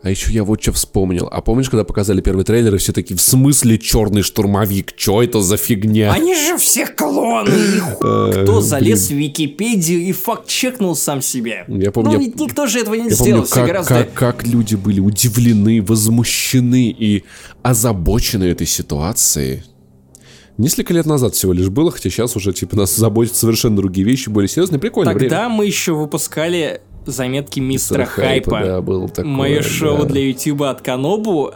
А 0.02 0.10
еще 0.10 0.32
я 0.32 0.46
вот 0.46 0.62
что 0.62 0.72
вспомнил. 0.72 1.28
А 1.30 1.42
помнишь, 1.42 1.70
когда 1.70 1.84
показали 1.84 2.22
первый 2.22 2.46
трейлер, 2.46 2.74
и 2.76 2.78
все 2.78 2.94
такие, 2.94 3.18
в 3.18 3.22
смысле 3.22 3.78
черный 3.78 4.22
штурмовик? 4.22 4.96
Че 4.96 5.24
это 5.24 5.42
за 5.42 5.58
фигня? 5.58 6.14
Они 6.14 6.34
же 6.36 6.58
все 6.58 6.88
клоны! 6.88 7.52
Хуй 8.00 8.32
кто 8.32 8.62
залез 8.62 9.10
в 9.10 9.14
Википедию 9.14 10.00
и 10.00 10.14
факт-чекнул 10.14 10.96
сам 10.96 11.22
себя? 11.22 11.66
Я 11.68 11.92
помню, 11.92 12.14
Ну, 12.14 12.20
ведь 12.20 12.40
никто 12.40 12.66
же 12.66 12.80
этого 12.80 12.96
не 12.96 13.10
сделал. 13.10 13.46
как, 14.14 14.48
люди 14.48 14.76
были 14.76 15.02
удивлены, 15.02 15.82
возмущены 15.82 16.90
и 16.98 17.26
озабочены 17.62 18.46
этой 18.46 18.68
ситуацией. 18.68 19.64
Несколько 20.58 20.94
лет 20.94 21.06
назад 21.06 21.36
всего 21.36 21.54
лишь 21.54 21.70
было, 21.70 21.90
хотя 21.90 22.10
сейчас 22.10 22.36
уже 22.36 22.52
типа 22.52 22.76
нас 22.76 22.94
заботят 22.94 23.36
совершенно 23.36 23.78
другие 23.78 24.06
вещи, 24.06 24.28
более 24.28 24.50
серьезные, 24.50 24.78
прикольно. 24.80 25.14
Тогда 25.14 25.48
мы 25.48 25.66
еще 25.66 25.94
выпускали 25.94 26.82
заметки 27.06 27.60
мистера 27.60 28.02
Мистера 28.02 28.06
Хайпа, 28.06 28.52
Хайпа. 28.52 28.66
да, 28.66 28.82
было 28.82 29.08
такое, 29.08 29.26
Мое 29.26 29.62
шоу 29.62 30.00
да. 30.00 30.06
для 30.06 30.28
Ютуба 30.28 30.70
от 30.70 30.82
Канобу, 30.82 31.54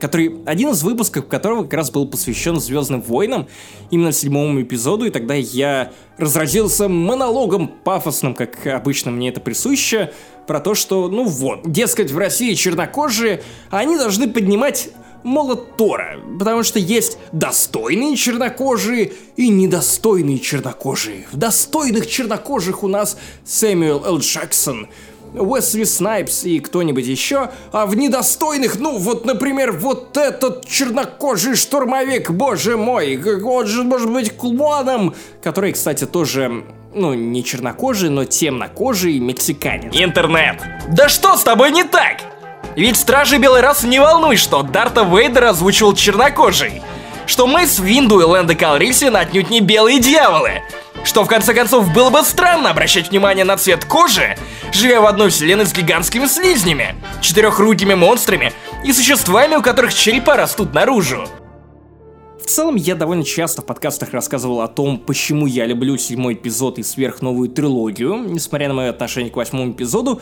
который 0.00 0.36
один 0.46 0.70
из 0.70 0.82
выпусков 0.82 1.26
которого 1.28 1.64
как 1.64 1.74
раз 1.74 1.90
был 1.90 2.06
посвящен 2.06 2.58
Звездным 2.60 3.02
войнам, 3.02 3.46
именно 3.90 4.12
седьмому 4.12 4.62
эпизоду, 4.62 5.04
и 5.06 5.10
тогда 5.10 5.34
я 5.34 5.92
разразился 6.18 6.88
монологом 6.88 7.68
пафосным, 7.68 8.34
как 8.34 8.66
обычно 8.66 9.10
мне 9.10 9.28
это 9.28 9.40
присуще, 9.40 10.12
про 10.46 10.60
то, 10.60 10.74
что, 10.74 11.08
ну 11.08 11.24
вот, 11.24 11.70
дескать, 11.70 12.12
в 12.12 12.18
России 12.18 12.54
чернокожие, 12.54 13.42
они 13.70 13.96
должны 13.96 14.28
поднимать 14.28 14.90
молот 15.26 15.76
Тора, 15.76 16.20
потому 16.38 16.62
что 16.62 16.78
есть 16.78 17.18
достойные 17.32 18.16
чернокожие 18.16 19.12
и 19.36 19.48
недостойные 19.48 20.38
чернокожие. 20.38 21.26
В 21.32 21.36
достойных 21.36 22.06
чернокожих 22.06 22.82
у 22.84 22.88
нас 22.88 23.18
Сэмюэл 23.44 24.04
Л. 24.06 24.18
Джексон, 24.20 24.88
Уэсли 25.34 25.84
Снайпс 25.84 26.44
и 26.44 26.60
кто-нибудь 26.60 27.04
еще, 27.04 27.50
а 27.72 27.86
в 27.86 27.96
недостойных, 27.96 28.78
ну 28.78 28.96
вот, 28.98 29.26
например, 29.26 29.72
вот 29.72 30.16
этот 30.16 30.66
чернокожий 30.66 31.56
штурмовик, 31.56 32.30
боже 32.30 32.76
мой, 32.76 33.20
он 33.42 33.66
же 33.66 33.82
может 33.82 34.10
быть 34.10 34.36
клоном, 34.36 35.14
который, 35.42 35.72
кстати, 35.72 36.06
тоже, 36.06 36.64
ну, 36.94 37.12
не 37.14 37.44
чернокожий, 37.44 38.08
но 38.08 38.24
темнокожий 38.24 39.18
мексиканец. 39.18 39.92
Интернет! 39.94 40.62
Да 40.88 41.08
что 41.08 41.36
с 41.36 41.42
тобой 41.42 41.72
не 41.72 41.82
так? 41.82 42.35
Ведь 42.76 42.98
Стражи 42.98 43.38
Белой 43.38 43.62
Расы 43.62 43.86
не 43.86 43.98
волнует, 43.98 44.38
что 44.38 44.62
Дарта 44.62 45.02
Вейдера 45.02 45.48
озвучивал 45.48 45.94
чернокожий. 45.94 46.82
Что 47.24 47.46
Мэйс 47.46 47.78
Винду 47.78 48.20
и 48.20 48.24
Лэнда 48.24 48.54
Калрисиан 48.54 49.16
отнюдь 49.16 49.48
не 49.48 49.60
белые 49.60 49.98
дьяволы. 49.98 50.62
Что 51.02 51.24
в 51.24 51.26
конце 51.26 51.54
концов 51.54 51.90
было 51.94 52.10
бы 52.10 52.22
странно 52.22 52.70
обращать 52.70 53.10
внимание 53.10 53.46
на 53.46 53.56
цвет 53.56 53.86
кожи, 53.86 54.36
живя 54.72 55.00
в 55.00 55.06
одной 55.06 55.30
вселенной 55.30 55.64
с 55.64 55.72
гигантскими 55.72 56.26
слизнями, 56.26 56.94
четырехрукими 57.22 57.94
монстрами 57.94 58.52
и 58.84 58.92
существами, 58.92 59.56
у 59.56 59.62
которых 59.62 59.94
черепа 59.94 60.36
растут 60.36 60.74
наружу. 60.74 61.26
В 62.38 62.44
целом, 62.44 62.76
я 62.76 62.94
довольно 62.94 63.24
часто 63.24 63.62
в 63.62 63.66
подкастах 63.66 64.12
рассказывал 64.12 64.60
о 64.60 64.68
том, 64.68 64.98
почему 64.98 65.46
я 65.46 65.64
люблю 65.64 65.96
седьмой 65.96 66.34
эпизод 66.34 66.78
и 66.78 66.82
сверхновую 66.82 67.48
трилогию, 67.48 68.16
несмотря 68.18 68.68
на 68.68 68.74
мое 68.74 68.90
отношение 68.90 69.30
к 69.30 69.36
восьмому 69.36 69.72
эпизоду. 69.72 70.20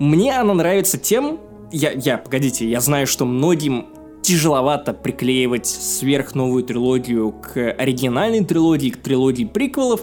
Мне 0.00 0.36
она 0.36 0.54
нравится 0.54 0.98
тем... 0.98 1.38
Я, 1.72 1.92
я, 1.92 2.18
погодите, 2.18 2.68
я 2.68 2.80
знаю, 2.80 3.06
что 3.06 3.24
многим 3.24 3.86
тяжеловато 4.22 4.94
приклеивать 4.94 5.66
сверхновую 5.66 6.64
трилогию 6.64 7.32
к 7.32 7.56
оригинальной 7.72 8.44
трилогии, 8.44 8.90
к 8.90 8.98
трилогии 8.98 9.44
приквелов, 9.44 10.02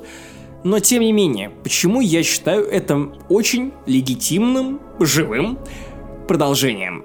но 0.64 0.80
тем 0.80 1.02
не 1.02 1.12
менее, 1.12 1.50
почему 1.50 2.02
я 2.02 2.22
считаю 2.22 2.66
это 2.66 3.12
очень 3.30 3.74
легитимным, 3.88 4.80
живым 5.00 5.58
продолжением? 6.28 7.04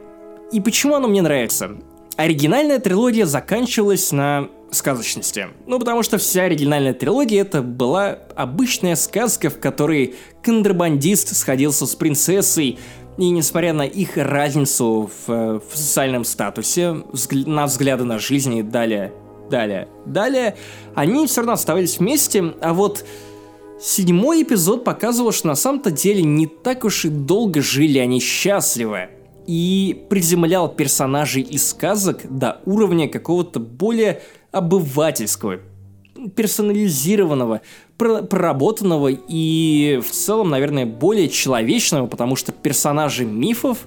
И 0.52 0.60
почему 0.60 0.94
оно 0.94 1.08
мне 1.08 1.22
нравится? 1.22 1.78
Оригинальная 2.16 2.78
трилогия 2.78 3.24
заканчивалась 3.24 4.12
на 4.12 4.48
сказочности. 4.70 5.48
Ну, 5.66 5.78
потому 5.78 6.02
что 6.02 6.18
вся 6.18 6.42
оригинальная 6.42 6.92
трилогия 6.92 7.42
это 7.42 7.62
была 7.62 8.18
обычная 8.34 8.96
сказка, 8.96 9.48
в 9.48 9.58
которой 9.58 10.16
контрабандист 10.42 11.34
сходился 11.34 11.86
с 11.86 11.94
принцессой, 11.94 12.78
и 13.18 13.30
несмотря 13.30 13.72
на 13.72 13.82
их 13.82 14.16
разницу 14.16 15.10
в, 15.26 15.30
э, 15.32 15.60
в 15.70 15.76
социальном 15.76 16.24
статусе, 16.24 17.02
взгля- 17.12 17.48
на 17.48 17.66
взгляды 17.66 18.05
на 18.05 18.18
жизнь 18.18 18.55
и 18.56 18.62
далее, 18.62 19.12
далее, 19.51 19.88
далее, 20.05 20.56
они 20.94 21.26
все 21.26 21.40
равно 21.40 21.52
оставались 21.55 21.98
вместе, 21.98 22.55
а 22.60 22.74
вот 22.74 23.05
седьмой 23.80 24.43
эпизод 24.43 24.84
показывал, 24.84 25.32
что 25.32 25.48
на 25.48 25.55
самом-то 25.55 25.90
деле 25.90 26.22
не 26.22 26.47
так 26.47 26.84
уж 26.84 27.05
и 27.05 27.09
долго 27.09 27.62
жили 27.62 27.98
они 27.98 28.20
счастливо 28.20 29.09
и 29.47 30.06
приземлял 30.10 30.68
персонажей 30.68 31.43
из 31.43 31.68
сказок 31.68 32.20
до 32.28 32.60
уровня 32.66 33.09
какого-то 33.09 33.60
более 33.60 34.20
обывательского, 34.51 35.60
персонализированного, 36.34 37.60
проработанного 37.97 39.09
и 39.09 40.01
в 40.05 40.10
целом, 40.10 40.51
наверное, 40.51 40.86
более 40.86 41.28
человечного, 41.28 42.06
потому 42.06 42.36
что 42.36 42.52
персонажи 42.52 43.24
мифов 43.24 43.86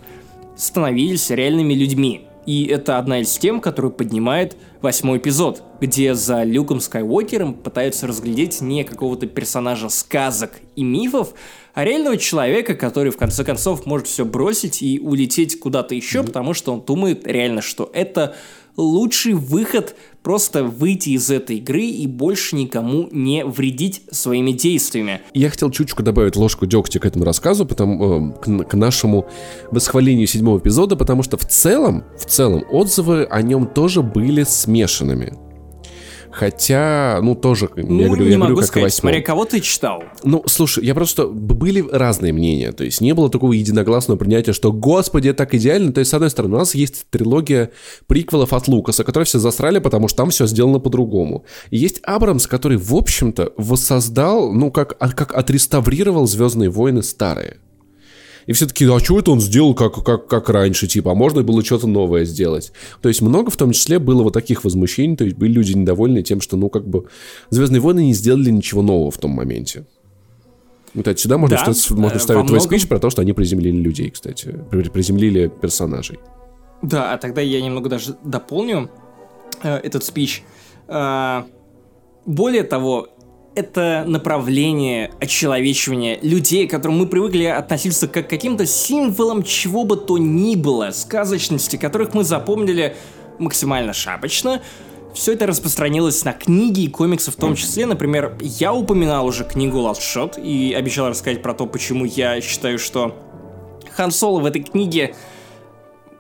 становились 0.56 1.30
реальными 1.30 1.73
людьми. 1.73 2.26
И 2.45 2.65
это 2.65 2.98
одна 2.98 3.19
из 3.19 3.38
тем, 3.38 3.61
которую 3.61 3.91
поднимает 3.91 4.57
восьмой 4.81 5.19
эпизод, 5.19 5.61
где 5.81 6.15
за 6.15 6.44
Люком 6.44 6.80
Скайуокером 6.80 7.53
пытаются 7.53 8.07
разглядеть 8.07 8.60
не 8.61 8.84
какого-то 8.84 9.27
персонажа 9.27 9.90
сказок 9.90 10.53
и 10.76 10.84
мифов, 10.84 11.34
а 11.76 11.84
реального 11.84 12.18
человека, 12.18 12.73
который 12.73 13.11
в 13.11 13.18
конце 13.18 13.44
концов 13.44 13.86
может 13.86 14.07
все 14.07 14.26
бросить 14.26 14.81
и 14.81 14.99
улететь 14.99 15.60
куда-то 15.60 15.94
еще, 15.94 16.23
потому 16.23 16.56
что 16.56 16.73
он 16.73 16.81
думает 16.81 17.27
реально, 17.27 17.61
что 17.61 17.90
это 17.94 18.36
лучший 18.81 19.34
выход 19.34 19.95
просто 20.23 20.64
выйти 20.64 21.10
из 21.10 21.30
этой 21.30 21.57
игры 21.57 21.84
и 21.84 22.07
больше 22.07 22.56
никому 22.56 23.07
не 23.11 23.45
вредить 23.45 24.01
своими 24.11 24.51
действиями. 24.51 25.22
Я 25.34 25.49
хотел 25.49 25.72
чуточку 25.72 26.03
добавить 26.03 26.35
ложку 26.35 26.65
дегтя 26.65 26.99
к 26.99 27.06
этому 27.06 27.26
рассказу, 27.26 27.65
потому, 27.65 28.34
э, 28.34 28.41
к, 28.41 28.69
к 28.69 28.73
нашему 28.73 29.27
восхвалению 29.72 30.27
седьмого 30.27 30.60
эпизода, 30.60 30.95
потому 30.95 31.23
что 31.23 31.38
в 31.38 31.45
целом, 31.45 32.03
в 32.18 32.26
целом 32.26 32.64
отзывы 32.69 33.26
о 33.26 33.41
нем 33.41 33.68
тоже 33.68 34.01
были 34.01 34.43
смешанными. 34.43 35.48
Хотя, 36.39 37.19
ну, 37.21 37.35
тоже, 37.35 37.69
я 37.75 37.83
ну, 37.83 38.05
говорю, 38.05 38.23
не 38.23 38.31
я 38.31 38.37
могу 38.37 38.51
говорю, 38.51 38.61
как 38.61 38.67
сказать, 38.67 38.83
восьмом. 38.85 39.11
смотря 39.11 39.21
кого 39.21 39.43
ты 39.43 39.59
читал. 39.59 40.03
Ну, 40.23 40.41
слушай, 40.45 40.85
я 40.85 40.95
просто... 40.95 41.27
Были 41.27 41.85
разные 41.91 42.31
мнения, 42.31 42.71
то 42.71 42.85
есть 42.85 43.01
не 43.01 43.13
было 43.13 43.29
такого 43.29 43.51
единогласного 43.51 44.17
принятия, 44.17 44.53
что, 44.53 44.71
господи, 44.71 45.33
так 45.33 45.53
идеально. 45.53 45.91
То 45.91 45.99
есть, 45.99 46.11
с 46.11 46.13
одной 46.13 46.29
стороны, 46.29 46.55
у 46.55 46.59
нас 46.59 46.75
есть 46.75 47.07
трилогия 47.09 47.71
приквелов 48.07 48.53
от 48.53 48.69
Лукаса, 48.69 49.03
которые 49.03 49.25
все 49.25 49.37
засрали, 49.37 49.79
потому 49.79 50.07
что 50.07 50.15
там 50.15 50.29
все 50.29 50.47
сделано 50.47 50.79
по-другому. 50.79 51.43
И 51.71 51.77
есть 51.77 51.99
Абрамс, 52.03 52.47
который, 52.47 52.77
в 52.77 52.95
общем-то, 52.95 53.51
воссоздал, 53.57 54.53
ну, 54.53 54.71
как, 54.71 54.95
а- 54.99 55.11
как 55.11 55.33
отреставрировал 55.33 56.25
«Звездные 56.25 56.69
войны» 56.69 57.03
старые. 57.03 57.57
И 58.49 58.53
все 58.53 58.65
таки 58.65 58.84
а 58.85 58.99
что 58.99 59.19
это 59.19 59.30
он 59.30 59.39
сделал 59.41 59.76
как, 59.76 60.03
как, 60.03 60.26
как 60.26 60.49
раньше, 60.49 60.88
типа, 60.88 61.11
а 61.11 61.13
можно 61.13 61.43
было 61.43 61.63
что-то 61.63 61.85
новое 61.85 62.26
сделать? 62.26 62.71
То 62.99 63.07
есть 63.07 63.21
много 63.21 63.51
в 63.51 63.57
том 63.57 63.73
числе 63.73 63.99
было 63.99 64.23
вот 64.23 64.34
таких 64.34 64.63
возмущений, 64.63 65.15
то 65.15 65.23
есть 65.23 65.38
были 65.38 65.51
люди 65.51 65.73
недовольны 65.73 66.23
тем, 66.23 66.41
что, 66.41 66.57
ну, 66.57 66.67
как 66.67 66.88
бы, 66.88 67.05
«Звездные 67.51 67.80
войны» 67.80 68.05
не 68.05 68.13
сделали 68.15 68.49
ничего 68.49 68.81
нового 68.81 69.11
в 69.11 69.19
том 69.19 69.30
моменте. 69.30 69.85
Вот 70.95 71.07
отсюда 71.07 71.38
можно, 71.38 71.57
Да, 71.57 71.71
вставить- 71.71 71.99
можно 72.01 72.15
э, 72.15 72.19
вставить 72.19 72.41
во 72.41 72.47
твой 72.47 72.57
многом- 72.57 72.69
спич 72.80 72.88
про 72.89 72.97
то, 72.97 73.11
что 73.11 73.21
они 73.21 73.34
приземлили 73.34 73.77
людей, 73.77 74.09
кстати. 74.09 74.59
При- 74.71 74.89
Приземлили 74.89 75.51
персонажей. 75.61 76.17
Да, 76.81 77.13
а 77.13 77.19
тогда 77.19 77.41
я 77.41 77.61
немного 77.61 77.88
даже 77.88 78.15
дополню 78.23 78.89
э, 79.61 79.76
этот 79.77 80.03
спич. 80.03 80.41
Э, 80.88 81.43
более 82.26 82.63
того, 82.63 83.09
это 83.60 84.06
направление 84.07 85.11
очеловечивания 85.19 86.18
людей, 86.22 86.65
к 86.68 86.72
которым 86.72 86.99
мы 86.99 87.07
привыкли 87.07 87.44
относиться 87.44 88.07
как 88.07 88.27
к 88.27 88.30
каким-то 88.30 88.65
символам 88.65 89.44
чего 89.44 89.84
бы 89.84 89.98
то 89.98 90.18
ни 90.18 90.56
было, 90.56 90.91
сказочности, 90.91 91.76
которых 91.76 92.14
мы 92.14 92.23
запомнили 92.23 92.95
максимально 93.38 93.94
шапочно. 93.94 94.61
Все 95.14 95.34
это 95.34 95.45
распространилось 95.45 96.23
на 96.23 96.34
книги 96.34 96.81
и 96.81 96.88
комиксы 96.88 97.31
в 97.31 97.36
том 97.36 97.56
числе. 97.56 97.86
Например, 97.86 98.38
я 98.41 98.73
упоминал 98.73 99.26
уже 99.26 99.44
книгу 99.44 99.80
Last 99.80 99.99
Shot 99.99 100.41
и 100.41 100.73
обещал 100.73 101.10
рассказать 101.10 101.41
про 101.41 101.53
то, 101.53 101.65
почему 101.65 102.06
я 102.06 102.40
считаю, 102.41 102.80
что 102.80 103.18
Хан 103.91 104.11
Соло 104.11 104.40
в 104.40 104.45
этой 104.45 104.64
книге 104.64 105.15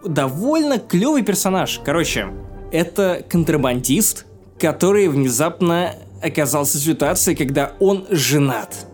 довольно 0.03 0.79
клевый 0.79 1.23
персонаж. 1.23 1.79
Короче, 1.85 2.27
это 2.71 3.23
контрабандист, 3.29 4.25
который 4.59 5.07
внезапно 5.07 5.95
оказался 6.21 6.77
в 6.77 6.81
ситуации, 6.81 7.35
когда 7.35 7.73
он 7.79 8.05
женат. 8.09 8.87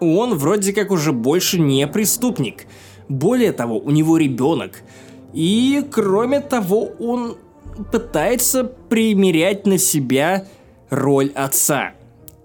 Он 0.00 0.34
вроде 0.36 0.72
как 0.72 0.90
уже 0.90 1.12
больше 1.12 1.58
не 1.58 1.86
преступник. 1.86 2.66
Более 3.08 3.52
того, 3.52 3.78
у 3.78 3.90
него 3.90 4.16
ребенок. 4.16 4.82
И 5.32 5.84
кроме 5.90 6.40
того, 6.40 6.90
он 6.98 7.36
пытается 7.90 8.64
примерять 8.64 9.66
на 9.66 9.78
себя 9.78 10.46
роль 10.90 11.32
отца. 11.34 11.92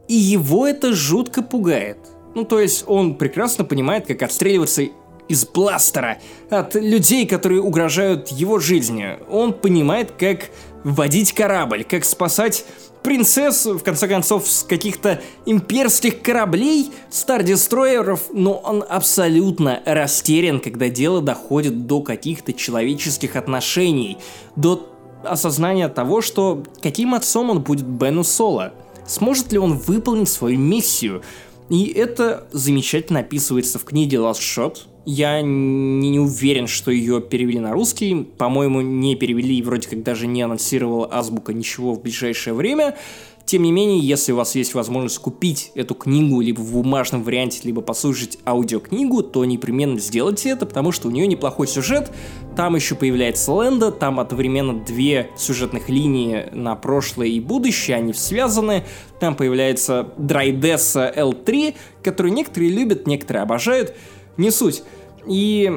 И 0.07 0.15
его 0.15 0.67
это 0.67 0.93
жутко 0.93 1.41
пугает. 1.41 1.97
Ну, 2.35 2.45
то 2.45 2.59
есть 2.59 2.83
он 2.87 3.15
прекрасно 3.15 3.63
понимает, 3.63 4.07
как 4.07 4.21
отстреливаться 4.23 4.83
из 5.27 5.45
бластера 5.45 6.17
от 6.49 6.73
людей, 6.75 7.27
которые 7.27 7.61
угрожают 7.61 8.29
его 8.29 8.59
жизни. 8.59 9.17
Он 9.29 9.53
понимает, 9.53 10.11
как 10.11 10.49
водить 10.83 11.33
корабль, 11.33 11.83
как 11.83 12.03
спасать 12.03 12.65
принцесс, 13.03 13.65
в 13.65 13.79
конце 13.79 14.07
концов, 14.07 14.47
с 14.47 14.63
каких-то 14.63 15.21
имперских 15.45 16.21
кораблей, 16.21 16.91
стар-дестройеров, 17.09 18.29
но 18.33 18.53
он 18.57 18.83
абсолютно 18.87 19.81
растерян, 19.85 20.59
когда 20.59 20.89
дело 20.89 21.21
доходит 21.21 21.87
до 21.87 22.01
каких-то 22.01 22.53
человеческих 22.53 23.35
отношений, 23.35 24.17
до 24.55 24.89
осознания 25.23 25.89
того, 25.89 26.21
что 26.21 26.63
каким 26.81 27.13
отцом 27.13 27.49
он 27.49 27.61
будет 27.61 27.85
Бену 27.85 28.23
Соло. 28.23 28.73
Сможет 29.07 29.51
ли 29.51 29.57
он 29.57 29.73
выполнить 29.73 30.29
свою 30.29 30.59
миссию? 30.59 31.23
И 31.69 31.85
это 31.87 32.47
замечательно 32.51 33.19
описывается 33.19 33.79
в 33.79 33.83
книге 33.83 34.17
Last 34.17 34.39
Shot. 34.39 34.77
Я 35.11 35.41
не, 35.41 36.19
уверен, 36.19 36.67
что 36.67 36.91
ее 36.91 37.19
перевели 37.19 37.57
на 37.57 37.71
русский. 37.71 38.27
По-моему, 38.37 38.81
не 38.81 39.15
перевели 39.15 39.57
и 39.57 39.63
вроде 39.63 39.89
как 39.89 40.03
даже 40.03 40.27
не 40.27 40.43
анонсировала 40.43 41.09
Азбука 41.11 41.51
ничего 41.51 41.95
в 41.95 42.01
ближайшее 42.03 42.53
время. 42.53 42.95
Тем 43.43 43.63
не 43.63 43.71
менее, 43.71 43.97
если 43.97 44.33
у 44.33 44.35
вас 44.35 44.53
есть 44.53 44.75
возможность 44.75 45.17
купить 45.17 45.71
эту 45.73 45.95
книгу 45.95 46.39
либо 46.41 46.59
в 46.59 46.73
бумажном 46.73 47.23
варианте, 47.23 47.61
либо 47.63 47.81
послушать 47.81 48.37
аудиокнигу, 48.45 49.23
то 49.23 49.43
непременно 49.45 49.97
сделайте 49.97 50.49
это, 50.49 50.67
потому 50.67 50.91
что 50.91 51.07
у 51.07 51.11
нее 51.11 51.25
неплохой 51.25 51.65
сюжет. 51.65 52.11
Там 52.55 52.75
еще 52.75 52.93
появляется 52.93 53.51
Лэнда, 53.51 53.91
там 53.91 54.19
одновременно 54.19 54.79
две 54.79 55.31
сюжетных 55.35 55.89
линии 55.89 56.49
на 56.51 56.75
прошлое 56.75 57.29
и 57.29 57.39
будущее, 57.39 57.97
они 57.97 58.13
связаны. 58.13 58.83
Там 59.19 59.33
появляется 59.33 60.13
Драйдесса 60.19 61.11
L3, 61.17 61.73
которую 62.03 62.31
некоторые 62.31 62.69
любят, 62.69 63.07
некоторые 63.07 63.41
обожают. 63.41 63.95
Не 64.37 64.51
суть. 64.51 64.83
И 65.27 65.71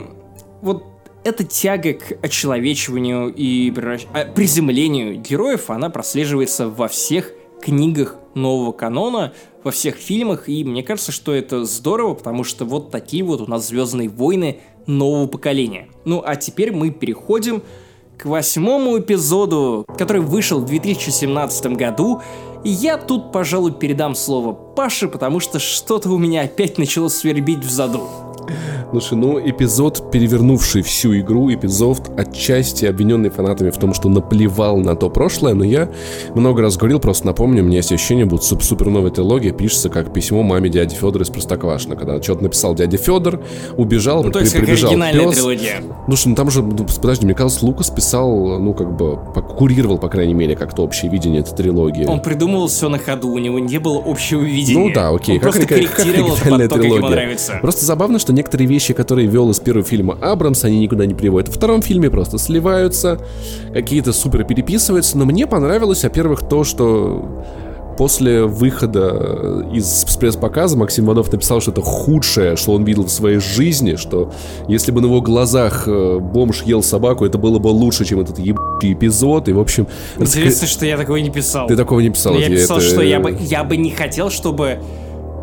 вот 0.60 0.85
эта 1.24 1.44
тяга 1.44 1.94
к 1.94 2.12
очеловечиванию 2.23 3.32
и 3.35 3.73
а, 4.12 4.24
приземлению 4.27 5.20
героев, 5.20 5.70
она 5.70 5.90
прослеживается 5.90 6.69
во 6.69 6.89
всех 6.89 7.32
книгах 7.62 8.16
нового 8.35 8.73
канона, 8.73 9.32
во 9.62 9.70
всех 9.70 9.97
фильмах, 9.97 10.48
и 10.48 10.64
мне 10.64 10.82
кажется, 10.82 11.12
что 11.12 11.32
это 11.32 11.64
здорово, 11.64 12.14
потому 12.14 12.43
что 12.44 12.64
вот 12.64 12.90
такие 12.90 13.23
вот 13.23 13.40
у 13.40 13.47
нас 13.47 13.69
Звездные 13.69 14.09
войны 14.09 14.59
нового 14.86 15.28
поколения. 15.28 15.89
Ну 16.05 16.23
а 16.24 16.35
теперь 16.35 16.73
мы 16.73 16.90
переходим 16.90 17.62
к 18.19 18.27
восьмому 18.27 18.98
эпизоду, 18.98 19.85
который 19.97 20.23
вышел 20.23 20.60
в 20.60 20.66
2017 20.66 21.66
году, 21.77 22.20
и 22.64 22.70
я 22.70 22.97
тут, 22.97 23.32
пожалуй, 23.32 23.73
передам 23.73 24.14
слово 24.14 24.52
Паше, 24.52 25.09
потому 25.09 25.40
что 25.40 25.59
что-то 25.59 26.10
у 26.10 26.19
меня 26.19 26.43
опять 26.43 26.78
начало 26.78 27.09
свербить 27.09 27.64
в 27.64 27.70
заду. 27.70 28.09
Слушай, 28.90 29.14
ну 29.16 29.40
эпизод, 29.40 30.10
перевернувший 30.10 30.82
всю 30.82 31.19
игру, 31.19 31.52
эпизод 31.52 32.10
отчасти 32.19 32.85
обвиненный 32.85 33.31
фанатами 33.31 33.70
в 33.70 33.77
том, 33.78 33.94
что 33.94 34.09
наплевал 34.09 34.77
на 34.78 34.94
то 34.97 35.09
прошлое, 35.09 35.55
но 35.55 35.64
я 35.64 35.89
много 36.35 36.62
раз 36.62 36.77
говорил, 36.77 37.01
просто 37.01 37.27
напомню, 37.27 37.62
у 37.62 37.66
меня 37.66 37.78
есть 37.78 37.93
ощущение, 37.93 38.24
будто 38.27 38.44
суп 38.44 38.62
суперновая 38.62 39.10
трилогия 39.10 39.52
пишется 39.52 39.89
как 39.89 40.12
письмо 40.12 40.43
маме 40.43 40.69
дяди 40.69 40.94
Федора 40.94 41.24
из 41.24 41.31
Простоквашино, 41.31 41.97
когда 41.97 42.20
что-то 42.23 42.43
написал 42.43 42.74
дядя 42.74 42.98
Федор, 42.98 43.40
убежал, 43.77 44.23
Ну, 44.24 44.31
то 44.31 44.40
есть 44.40 44.52
как 44.52 44.62
прибежал 44.64 44.90
оригинальная 44.90 45.24
пес. 45.27 45.35
трилогия. 45.36 45.82
Слушай, 46.06 46.28
ну 46.28 46.35
там 46.35 46.51
же, 46.51 46.62
ну, 46.62 46.86
подожди, 47.01 47.24
мне 47.24 47.35
казалось, 47.35 47.62
Лукас 47.62 47.90
писал, 47.90 48.59
ну 48.59 48.74
как 48.74 48.94
бы, 48.97 49.19
курировал, 49.56 49.98
по 49.98 50.09
крайней 50.09 50.35
мере, 50.35 50.55
как-то 50.56 50.82
общее 50.82 51.10
видение 51.10 51.40
этой 51.40 51.55
трилогии. 51.56 52.05
Он 52.05 52.20
придумывал 52.20 52.69
все 52.69 52.89
на 52.89 52.98
ходу, 52.98 53.31
у 53.31 53.39
него 53.39 53.59
не 53.59 53.78
было 53.78 54.02
общего 54.05 54.43
видения. 54.43 54.78
Ну 54.89 54.93
да, 54.93 55.09
окей. 55.10 55.36
Он 55.36 55.40
просто 55.40 55.62
ори- 55.62 55.69
корректировал 55.86 56.35
это 56.35 56.43
оригинальная 56.43 56.69
под 56.69 56.70
то, 56.70 56.77
как 56.77 56.85
ему 56.85 56.94
трилогия. 56.97 57.16
нравится. 57.16 57.59
Просто 57.62 57.85
забавно, 57.86 58.19
что 58.32 58.36
некоторые 58.36 58.66
вещи, 58.66 58.94
которые 58.94 59.28
вел 59.28 59.50
из 59.50 59.60
первого 59.60 59.84
фильма 59.84 60.16
Абрамс, 60.20 60.64
они 60.64 60.80
никуда 60.80 61.04
не 61.06 61.14
приводят. 61.14 61.48
Во 61.48 61.54
втором 61.54 61.82
фильме 61.82 62.10
просто 62.10 62.38
сливаются, 62.38 63.18
какие-то 63.72 64.12
супер 64.12 64.44
переписываются. 64.44 65.18
Но 65.18 65.24
мне 65.26 65.46
понравилось, 65.46 66.02
во-первых, 66.02 66.48
то, 66.48 66.64
что 66.64 67.44
после 67.98 68.44
выхода 68.44 69.66
из 69.74 70.04
пресс-показа 70.18 70.78
Максим 70.78 71.04
Иванов 71.04 71.30
написал, 71.30 71.60
что 71.60 71.72
это 71.72 71.82
худшее, 71.82 72.56
что 72.56 72.72
он 72.72 72.84
видел 72.84 73.04
в 73.04 73.10
своей 73.10 73.38
жизни, 73.38 73.96
что 73.96 74.32
если 74.66 74.92
бы 74.92 75.02
на 75.02 75.06
его 75.06 75.20
глазах 75.20 75.84
э, 75.86 76.18
бомж 76.18 76.62
ел 76.62 76.82
собаку, 76.82 77.26
это 77.26 77.36
было 77.36 77.59
бы 77.59 77.68
лучше, 77.68 78.06
чем 78.06 78.20
этот 78.20 78.38
ебучий 78.38 78.94
эпизод. 78.94 79.48
И, 79.48 79.52
в 79.52 79.60
общем... 79.60 79.86
Интересно, 80.18 80.66
что 80.66 80.86
я 80.86 80.96
такого 80.96 81.18
не 81.18 81.30
писал. 81.30 81.66
Ты 81.66 81.76
такого 81.76 82.00
не 82.00 82.09
писал. 82.09 82.32
Но 82.32 82.40
я 82.40 82.46
тебе 82.46 82.56
писал, 82.56 82.78
это- 82.78 82.86
что 82.86 83.02
я 83.02 83.20
бы, 83.20 83.36
я 83.38 83.62
бы 83.62 83.76
не 83.76 83.90
хотел, 83.90 84.30
чтобы 84.30 84.78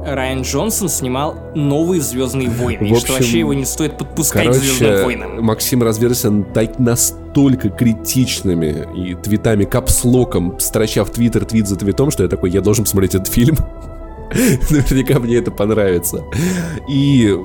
Райан 0.06 0.42
Джонсон 0.42 0.90
снимал 0.90 1.36
новые 1.56 2.02
Звездные 2.02 2.50
войны. 2.50 2.88
и 2.88 2.94
В 2.94 2.98
что 2.98 3.14
общем, 3.14 3.14
вообще 3.16 3.40
его 3.40 3.54
не 3.54 3.66
стоит 3.66 3.98
подпускать 3.98 4.48
к 4.48 4.54
Звездным 4.54 4.90
Короче, 4.90 5.04
войнам. 5.04 5.44
Максим 5.44 5.84
разверся 5.84 6.32
так 6.54 6.80
настолько 6.80 7.70
критичными 7.70 8.88
и 8.96 9.16
твитами 9.16 9.66
капслоком, 9.66 10.60
строча 10.60 11.04
в 11.04 11.12
твиттер 11.12 11.46
твит 11.46 11.68
за 11.68 11.76
твитом, 11.76 12.12
что 12.12 12.24
я 12.24 12.30
такой, 12.30 12.52
я 12.52 12.62
должен 12.62 12.86
посмотреть 12.86 13.16
этот 13.16 13.28
фильм. 13.28 13.58
Наверняка 14.70 15.20
мне 15.20 15.38
это 15.38 15.52
понравится. 15.52 16.24
И 16.88 17.36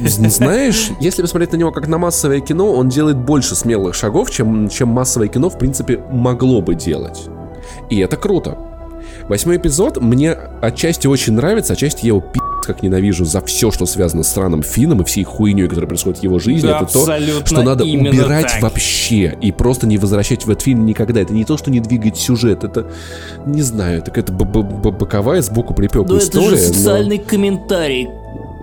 знаешь, 0.00 0.90
если 1.00 1.22
посмотреть 1.22 1.52
на 1.52 1.56
него 1.56 1.72
как 1.72 1.88
на 1.88 1.98
массовое 1.98 2.40
кино, 2.40 2.72
он 2.72 2.88
делает 2.88 3.18
больше 3.18 3.54
смелых 3.54 3.94
шагов, 3.94 4.30
чем, 4.30 4.68
чем 4.68 4.88
массовое 4.88 5.28
кино, 5.28 5.50
в 5.50 5.58
принципе, 5.58 6.02
могло 6.10 6.60
бы 6.60 6.74
делать. 6.74 7.28
И 7.90 7.98
это 7.98 8.16
круто. 8.16 8.71
Восьмой 9.28 9.56
эпизод 9.56 10.00
мне 10.00 10.32
отчасти 10.60 11.06
очень 11.06 11.34
нравится, 11.34 11.72
отчасти 11.74 12.02
я 12.02 12.08
его 12.08 12.20
пи*** 12.20 12.40
как 12.64 12.82
ненавижу 12.82 13.24
за 13.24 13.40
все, 13.40 13.70
что 13.72 13.86
связано 13.86 14.22
с 14.22 14.28
странным 14.28 14.62
Финном 14.62 15.02
и 15.02 15.04
всей 15.04 15.24
хуйней, 15.24 15.66
которая 15.66 15.88
происходит 15.88 16.20
в 16.20 16.22
его 16.22 16.38
жизни. 16.38 16.68
Да, 16.68 16.82
это 16.82 16.92
то, 16.92 17.44
что 17.44 17.62
надо 17.62 17.84
убирать 17.84 18.46
так. 18.52 18.62
вообще 18.62 19.36
и 19.40 19.50
просто 19.50 19.86
не 19.88 19.98
возвращать 19.98 20.46
в 20.46 20.50
этот 20.50 20.62
фильм 20.62 20.86
никогда. 20.86 21.20
Это 21.20 21.32
не 21.32 21.44
то, 21.44 21.56
что 21.56 21.70
не 21.72 21.80
двигать 21.80 22.16
сюжет, 22.16 22.62
это, 22.62 22.86
не 23.46 23.62
знаю, 23.62 23.98
это 23.98 24.06
какая-то 24.12 24.32
б- 24.32 24.44
б- 24.44 24.62
б- 24.62 24.90
боковая 24.92 25.42
сбоку 25.42 25.74
припека 25.74 26.04
Но 26.04 26.14
Ну, 26.14 26.16
это 26.16 26.24
история. 26.24 26.56
же 26.56 26.68
но- 26.68 26.74
социальный 26.74 27.18
комментарий. 27.18 28.08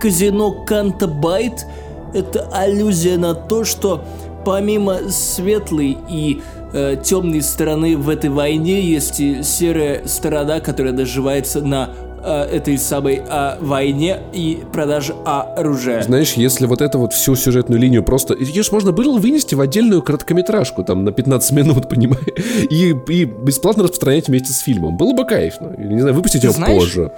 Казино 0.00 0.52
Канта 0.64 1.06
Байт— 1.06 1.66
это 2.14 2.48
аллюзия 2.52 3.18
на 3.18 3.34
то, 3.34 3.64
что 3.64 4.02
помимо 4.46 5.10
светлой 5.10 5.98
и 6.08 6.40
э, 6.72 6.96
темной 7.02 7.42
стороны 7.42 7.96
в 7.96 8.08
этой 8.08 8.30
войне 8.30 8.80
есть 8.80 9.20
и 9.20 9.42
серая 9.42 10.06
сторона, 10.06 10.60
которая 10.60 10.92
наживается 10.92 11.60
на 11.60 11.90
э, 12.22 12.42
этой 12.56 12.78
самой 12.78 13.22
э, 13.26 13.56
войне 13.60 14.20
и 14.32 14.62
продаже 14.72 15.14
оружия. 15.24 16.02
Знаешь, 16.02 16.34
если 16.34 16.66
вот 16.66 16.80
эту 16.80 16.98
вот 16.98 17.12
всю 17.12 17.36
сюжетную 17.36 17.80
линию 17.80 18.02
просто... 18.02 18.34
Ее 18.34 18.62
ж 18.62 18.72
можно 18.72 18.92
было 18.92 19.18
вынести 19.18 19.54
в 19.54 19.60
отдельную 19.60 20.02
короткометражку, 20.02 20.84
там, 20.84 21.04
на 21.04 21.12
15 21.12 21.52
минут, 21.52 21.88
понимаешь? 21.88 22.24
И, 22.70 22.94
и 23.12 23.24
бесплатно 23.24 23.84
распространять 23.84 24.28
вместе 24.28 24.52
с 24.52 24.58
фильмом. 24.58 24.96
Было 24.96 25.12
бы 25.12 25.24
кайфно. 25.24 25.74
Не 25.78 26.00
знаю, 26.00 26.14
выпустить 26.14 26.42
Ты 26.42 26.48
ее 26.48 26.52
знаешь, 26.52 26.80
позже. 26.80 27.12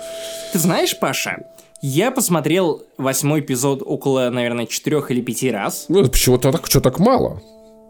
Ты 0.53 0.59
знаешь, 0.59 0.99
Паша, 0.99 1.39
я 1.83 2.13
посмотрел 2.13 2.85
восьмой 2.97 3.41
эпизод 3.41 3.83
около, 3.85 4.31
наверное, 4.31 4.67
четырех 4.67 5.11
или 5.11 5.21
пяти 5.21 5.51
раз. 5.51 5.87
Ну, 5.89 6.07
почему-то 6.09 6.53
так, 6.53 6.67
что 6.67 6.81
так 6.81 7.01
мало? 7.01 7.41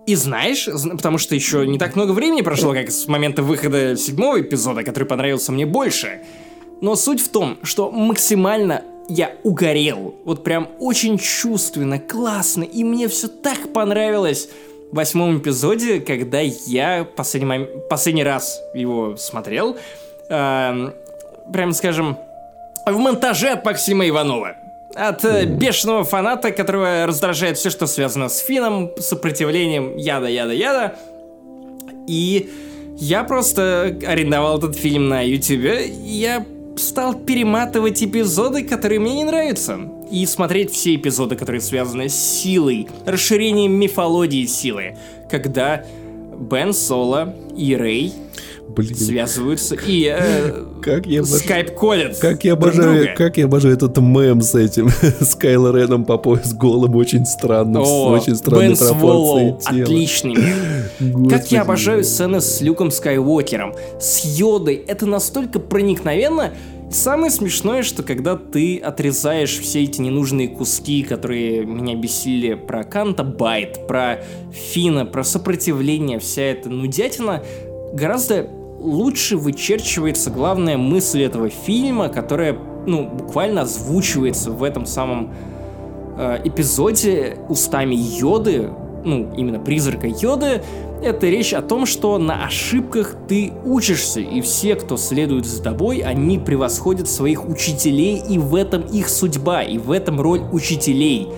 И 0.07 0.15
знаешь, 0.17 0.67
зн- 0.69 0.97
потому 0.97 1.19
что 1.19 1.35
еще 1.35 1.67
не 1.67 1.79
так 1.79 1.95
много 1.97 2.13
времени 2.13 2.43
прошло, 2.43 2.73
как 2.73 2.91
с 2.91 3.07
момента 3.07 3.43
выхода 3.43 3.97
седьмого 3.97 4.41
эпизода, 4.41 4.83
который 4.83 5.05
понравился 5.05 5.53
мне 5.53 5.65
больше. 5.67 6.23
Но 6.81 6.97
суть 6.97 7.21
в 7.21 7.29
том, 7.31 7.59
что 7.63 7.91
максимально 7.93 8.83
я 9.09 9.33
угорел. 9.45 10.15
Вот 10.25 10.43
прям 10.43 10.69
очень 10.81 11.19
чувственно, 11.19 11.99
классно, 12.01 12.65
и 12.65 12.83
мне 12.83 13.07
все 13.09 13.29
так 13.29 13.73
понравилось 13.73 14.49
в 14.91 14.97
восьмом 14.97 15.39
эпизоде, 15.39 16.01
когда 16.01 16.41
я 16.41 17.07
последний, 17.17 17.49
мом- 17.49 17.89
последний 17.89 18.25
раз 18.25 18.61
его 18.75 19.17
смотрел. 19.17 19.77
эм, 20.29 20.93
прям 21.53 21.73
скажем, 21.73 22.17
в 22.87 22.97
монтаже 22.99 23.51
от 23.51 23.65
Максима 23.65 24.09
Иванова. 24.09 24.57
От 24.95 25.25
э, 25.25 25.47
бешеного 25.47 26.05
фаната, 26.05 26.53
которого 26.53 27.07
раздражает 27.07 27.57
все, 27.57 27.71
что 27.71 27.87
связано 27.87 28.29
с 28.29 28.39
Фином, 28.39 28.91
сопротивлением, 28.99 29.97
яда-яда-яда. 29.97 30.97
И 32.07 32.51
я 32.99 33.25
просто 33.25 33.99
арендовал 34.07 34.59
этот 34.59 34.77
фильм 34.77 35.09
на 35.09 35.23
Ютубе, 35.23 35.87
и 35.87 36.11
я 36.11 36.45
стал 36.77 37.15
перематывать 37.15 38.03
эпизоды, 38.03 38.65
которые 38.65 39.01
мне 39.01 39.15
не 39.17 39.25
нравятся. 39.25 39.79
И 40.11 40.27
смотреть 40.27 40.73
все 40.73 40.95
эпизоды, 40.95 41.37
которые 41.37 41.61
связаны 41.61 42.09
с 42.09 42.15
силой, 42.15 42.89
расширением 43.07 43.73
мифологии 43.73 44.45
силы. 44.47 44.97
Когда 45.31 45.85
Бен 46.39 46.75
Соло 46.75 47.35
и 47.57 47.75
Рэй 47.77 48.13
Блин. 48.75 48.95
связываются 48.97 49.77
и 49.87 50.07
э, 50.15 50.65
Как 50.83 51.07
я 51.07 51.21
обожаю- 51.21 51.39
скайп-колят 51.45 52.19
Как 52.19 52.45
я 52.45 52.55
друг 52.57 52.69
обожаю, 52.75 52.97
друга. 53.05 53.15
как 53.17 53.37
я 53.37 53.45
обожаю 53.45 53.75
этот 53.75 53.99
мем 53.99 54.41
с 54.43 54.55
этим, 54.55 54.89
с 55.21 55.35
Кайло 55.35 55.77
Реном 55.77 56.05
по 56.05 56.19
пояс 56.19 56.53
голым, 56.55 56.97
очень 56.97 57.27
странным, 57.27 57.83
О, 57.83 58.11
очень 58.11 58.35
странной 58.37 58.69
Бен 58.69 58.77
Своллоу, 58.77 59.59
тела. 59.61 59.83
отличный 59.83 60.35
мем. 60.37 61.29
Как 61.29 61.51
я 61.53 61.63
обожаю 61.63 62.05
сцены 62.05 62.41
с 62.41 62.61
Люком 62.61 62.91
Скайуокером, 62.91 63.75
с 64.01 64.25
Йодой. 64.25 64.77
Это 64.87 65.07
настолько 65.07 65.59
проникновенно. 65.61 66.53
Самое 66.91 67.31
смешное, 67.31 67.83
что 67.83 68.03
когда 68.03 68.37
ты 68.37 68.77
отрезаешь 68.77 69.59
все 69.59 69.83
эти 69.83 70.01
ненужные 70.03 70.49
куски, 70.49 71.03
которые 71.03 71.65
меня 71.65 71.95
бесили 71.97 72.53
про 72.53 72.85
Канта 72.85 73.25
Байт, 73.25 73.87
про 73.87 74.23
Фина, 74.53 75.07
про 75.07 75.25
сопротивление, 75.25 76.19
вся 76.19 76.43
эта 76.43 76.69
нудятина, 76.69 77.43
гораздо 77.95 78.47
лучше 78.83 79.37
вычерчивается 79.37 80.31
главная 80.31 80.77
мысль 80.77 81.23
этого 81.23 81.49
фильма, 81.49 82.09
которая, 82.09 82.59
ну, 82.87 83.09
буквально 83.09 83.63
озвучивается 83.63 84.51
в 84.51 84.63
этом 84.63 84.87
самом 84.87 85.33
э, 86.19 86.41
эпизоде 86.45 87.39
устами 87.49 87.95
Йоды, 87.95 88.71
ну, 89.05 89.33
именно 89.37 89.59
призрака 89.59 90.07
Йоды, 90.07 90.63
это 91.03 91.27
речь 91.27 91.53
о 91.53 91.63
том, 91.63 91.87
что 91.87 92.19
на 92.19 92.47
ошибках 92.47 93.17
ты 93.29 93.53
учишься, 93.65 94.21
и 94.21 94.41
все, 94.41 94.77
кто 94.77 94.97
следует 94.97 95.47
за 95.47 95.63
тобой, 95.63 95.99
они 95.99 96.39
превосходят 96.39 97.09
своих 97.09 97.49
учителей, 97.49 98.23
и 98.29 98.39
в 98.39 98.55
этом 98.55 98.83
их 98.83 99.09
судьба, 99.09 99.63
и 99.63 99.79
в 99.79 99.91
этом 99.91 100.21
роль 100.21 100.43
учителей. 100.53 101.29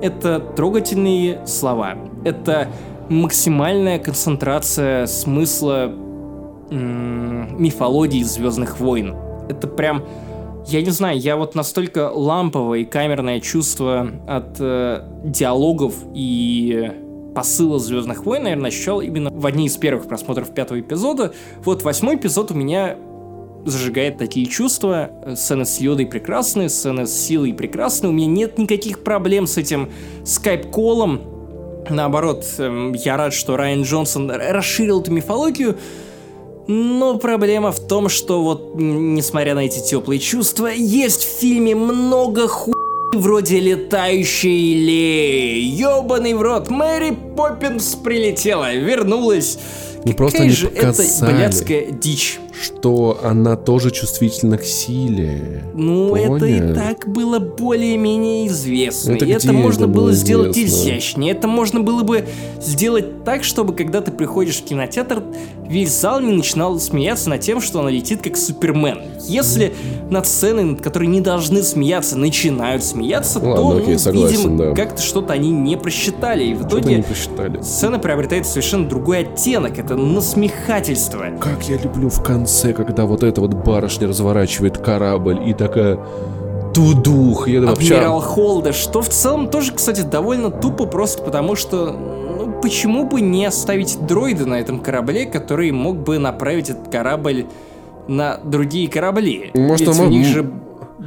Это 0.00 0.40
трогательные 0.40 1.46
слова. 1.46 1.96
Это 2.24 2.68
максимальная 3.08 4.00
концентрация 4.00 5.06
смысла 5.06 5.92
мифологии 6.72 8.22
Звездных 8.22 8.80
войн. 8.80 9.14
Это 9.48 9.66
прям 9.66 10.04
я 10.66 10.80
не 10.80 10.90
знаю, 10.90 11.18
я 11.18 11.36
вот 11.36 11.54
настолько 11.54 12.10
ламповое 12.10 12.80
и 12.80 12.84
камерное 12.84 13.40
чувство 13.40 14.08
от 14.28 14.56
э, 14.60 15.02
диалогов 15.24 15.94
и 16.14 16.92
посыла 17.34 17.78
Звездных 17.78 18.24
войн, 18.24 18.44
наверное, 18.44 18.68
ощущал 18.68 19.00
именно 19.00 19.30
в 19.30 19.44
одни 19.44 19.66
из 19.66 19.76
первых 19.76 20.06
просмотров 20.06 20.54
пятого 20.54 20.78
эпизода. 20.80 21.32
Вот 21.64 21.82
восьмой 21.82 22.16
эпизод 22.16 22.52
у 22.52 22.54
меня 22.54 22.96
зажигает 23.64 24.18
такие 24.18 24.46
чувства. 24.46 25.10
Сцены 25.34 25.64
с 25.64 25.78
Йодой 25.80 26.06
прекрасные, 26.06 26.68
сцены 26.68 27.06
с 27.06 27.12
Силой 27.12 27.54
прекрасные. 27.54 28.10
У 28.10 28.12
меня 28.12 28.26
нет 28.26 28.58
никаких 28.58 29.02
проблем 29.02 29.46
с 29.46 29.56
этим 29.56 29.90
скайп-колом. 30.24 31.22
Наоборот, 31.88 32.44
эм, 32.58 32.92
я 32.92 33.16
рад, 33.16 33.34
что 33.34 33.56
Райан 33.56 33.82
Джонсон 33.82 34.30
расширил 34.30 35.00
эту 35.00 35.10
мифологию. 35.10 35.76
Но 36.66 37.18
проблема 37.18 37.72
в 37.72 37.80
том, 37.80 38.08
что 38.08 38.42
вот, 38.42 38.74
несмотря 38.74 39.54
на 39.54 39.60
эти 39.60 39.80
теплые 39.80 40.20
чувства, 40.20 40.68
есть 40.68 41.24
в 41.24 41.40
фильме 41.40 41.74
много 41.74 42.48
ху... 42.48 42.72
Вроде 43.14 43.60
летающей 43.60 44.72
Леи. 44.72 45.60
Ёбаный 45.60 46.32
в 46.32 46.40
рот, 46.40 46.70
Мэри 46.70 47.14
Поппинс 47.36 47.94
прилетела, 47.96 48.74
вернулась. 48.74 49.58
Ну, 50.04 50.14
просто 50.14 50.38
Какая 50.38 50.46
они 50.48 50.56
же 50.56 50.68
показали. 50.68 51.08
это 51.10 51.26
блядская 51.26 51.90
дичь. 51.90 52.40
Что 52.52 53.18
она 53.22 53.56
тоже 53.56 53.90
чувствительна 53.90 54.58
к 54.58 54.64
силе. 54.64 55.64
Ну, 55.74 56.14
это 56.14 56.44
и 56.46 56.60
Понял. 56.60 56.74
так 56.74 57.08
было 57.08 57.38
более-менее 57.38 58.46
известно. 58.48 59.12
Это 59.12 59.24
это 59.24 59.52
можно 59.52 59.84
это 59.84 59.88
было 59.88 60.02
было 60.04 60.12
сделать 60.12 60.56
известно? 60.56 60.90
изящнее. 60.90 61.32
Это 61.32 61.48
можно 61.48 61.80
было 61.80 62.02
бы 62.02 62.24
сделать 62.60 63.24
так, 63.24 63.44
чтобы 63.44 63.74
когда 63.74 64.00
ты 64.00 64.10
приходишь 64.12 64.58
в 64.58 64.64
кинотеатр, 64.64 65.22
весь 65.68 65.92
зал 65.92 66.20
не 66.20 66.32
начинал 66.32 66.78
смеяться 66.78 67.30
над 67.30 67.40
тем, 67.40 67.60
что 67.60 67.80
она 67.80 67.90
летит 67.90 68.22
как 68.22 68.36
Супермен. 68.36 68.98
Если 69.26 69.72
над 70.10 70.26
сценой, 70.26 70.64
над 70.64 70.80
которой 70.82 71.06
не 71.06 71.20
должны 71.20 71.62
смеяться, 71.62 72.18
начинают 72.18 72.84
смеяться, 72.84 73.38
Ладно, 73.38 73.56
то, 73.56 73.76
окей, 73.78 73.92
ну, 73.94 73.98
согласен, 73.98 74.36
видимо, 74.36 74.58
да. 74.58 74.74
как-то 74.74 75.00
что-то 75.02 75.32
они 75.32 75.50
не 75.50 75.76
просчитали. 75.76 76.44
И 76.44 76.54
в 76.54 76.66
итоге 76.66 77.04
сцена 77.62 77.98
приобретает 77.98 78.46
совершенно 78.46 78.88
другой 78.88 79.20
оттенок. 79.20 79.78
Это 79.78 79.96
насмехательство. 79.96 81.26
Как 81.40 81.62
я 81.68 81.78
люблю 81.78 82.08
в 82.08 82.22
конце, 82.22 82.42
когда 82.74 83.06
вот 83.06 83.22
эта 83.22 83.40
вот 83.40 83.54
барышня 83.54 84.08
разворачивает 84.08 84.78
корабль 84.78 85.40
и 85.48 85.54
такая... 85.54 85.98
Тудух, 86.74 87.48
я 87.48 87.60
вообще... 87.60 87.96
Адмирал 87.96 88.20
Холда, 88.20 88.72
что 88.72 89.02
в 89.02 89.08
целом 89.10 89.50
тоже, 89.50 89.72
кстати, 89.72 90.00
довольно 90.00 90.50
тупо, 90.50 90.86
просто 90.86 91.22
потому 91.22 91.54
что, 91.54 91.92
ну, 91.92 92.60
почему 92.62 93.04
бы 93.06 93.20
не 93.20 93.44
оставить 93.44 93.98
дроида 94.06 94.46
на 94.46 94.54
этом 94.54 94.80
корабле, 94.80 95.26
который 95.26 95.70
мог 95.70 95.98
бы 95.98 96.18
направить 96.18 96.70
этот 96.70 96.88
корабль 96.88 97.44
на 98.08 98.38
другие 98.42 98.88
корабли? 98.88 99.50
Может, 99.52 99.86
Ведь 99.86 99.98
он 99.98 100.06
у 100.06 100.08
них 100.08 100.26
же 100.26 100.50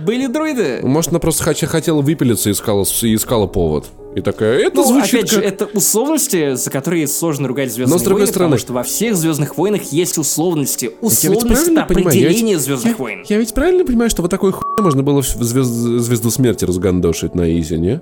были 0.04 0.28
дроиды. 0.28 0.80
Может, 0.84 1.12
она 1.12 1.20
просто 1.20 1.44
хот- 1.50 1.66
хотела 1.68 2.02
выпилиться 2.02 2.50
и 2.50 2.52
искала, 2.54 2.84
и 3.02 3.16
искала 3.16 3.48
повод. 3.48 3.86
И 4.16 4.22
такая, 4.22 4.60
это 4.60 4.78
Ну, 4.78 4.86
звучит 4.86 5.14
опять 5.16 5.30
же, 5.32 5.42
как... 5.42 5.46
это 5.46 5.66
условности, 5.74 6.56
за 6.56 6.70
которые 6.72 7.06
сложно 7.08 7.48
ругать 7.50 7.72
Звездные 7.74 7.94
Но, 7.96 8.00
с 8.00 8.04
другой 8.04 8.22
войны, 8.22 8.32
стороны- 8.32 8.50
потому 8.52 8.60
что 8.60 8.74
во 8.74 8.84
всех 8.84 9.16
Звездных 9.16 9.58
войнах 9.58 9.84
есть 9.92 10.18
условности. 10.18 10.92
Условности 11.02 11.72
это 11.72 11.94
ведь- 11.94 12.06
определение 12.06 12.58
Звездных 12.58 12.94
я- 12.94 12.98
войн. 12.98 13.26
Я 13.28 13.38
ведь 13.38 13.54
правильно 13.54 13.84
понимаю, 13.86 14.10
что 14.10 14.22
вот 14.22 14.32
такой 14.32 14.54
хуй 14.54 14.64
можно 14.82 15.04
было 15.04 15.22
в 15.22 15.26
звезд- 15.26 16.00
звезду 16.00 16.30
смерти 16.32 16.64
разгандошить 16.66 17.36
на 17.36 17.60
изи, 17.60 17.78
не? 17.78 18.02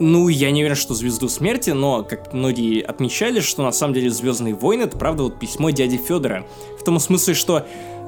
Ну, 0.00 0.26
я 0.28 0.50
не 0.50 0.60
уверен, 0.62 0.74
что 0.74 0.92
Звезду 0.92 1.28
Смерти, 1.28 1.70
но, 1.70 2.02
как 2.02 2.32
многие 2.32 2.80
отмечали, 2.82 3.38
что 3.38 3.62
на 3.62 3.70
самом 3.70 3.94
деле 3.94 4.10
Звездные 4.10 4.52
войны 4.52 4.82
это 4.82 4.98
правда 4.98 5.22
вот 5.22 5.38
письмо 5.38 5.70
дяди 5.70 5.98
Федора. 5.98 6.44
В 6.80 6.82
том 6.84 6.98
смысле, 6.98 7.34
что 7.34 7.64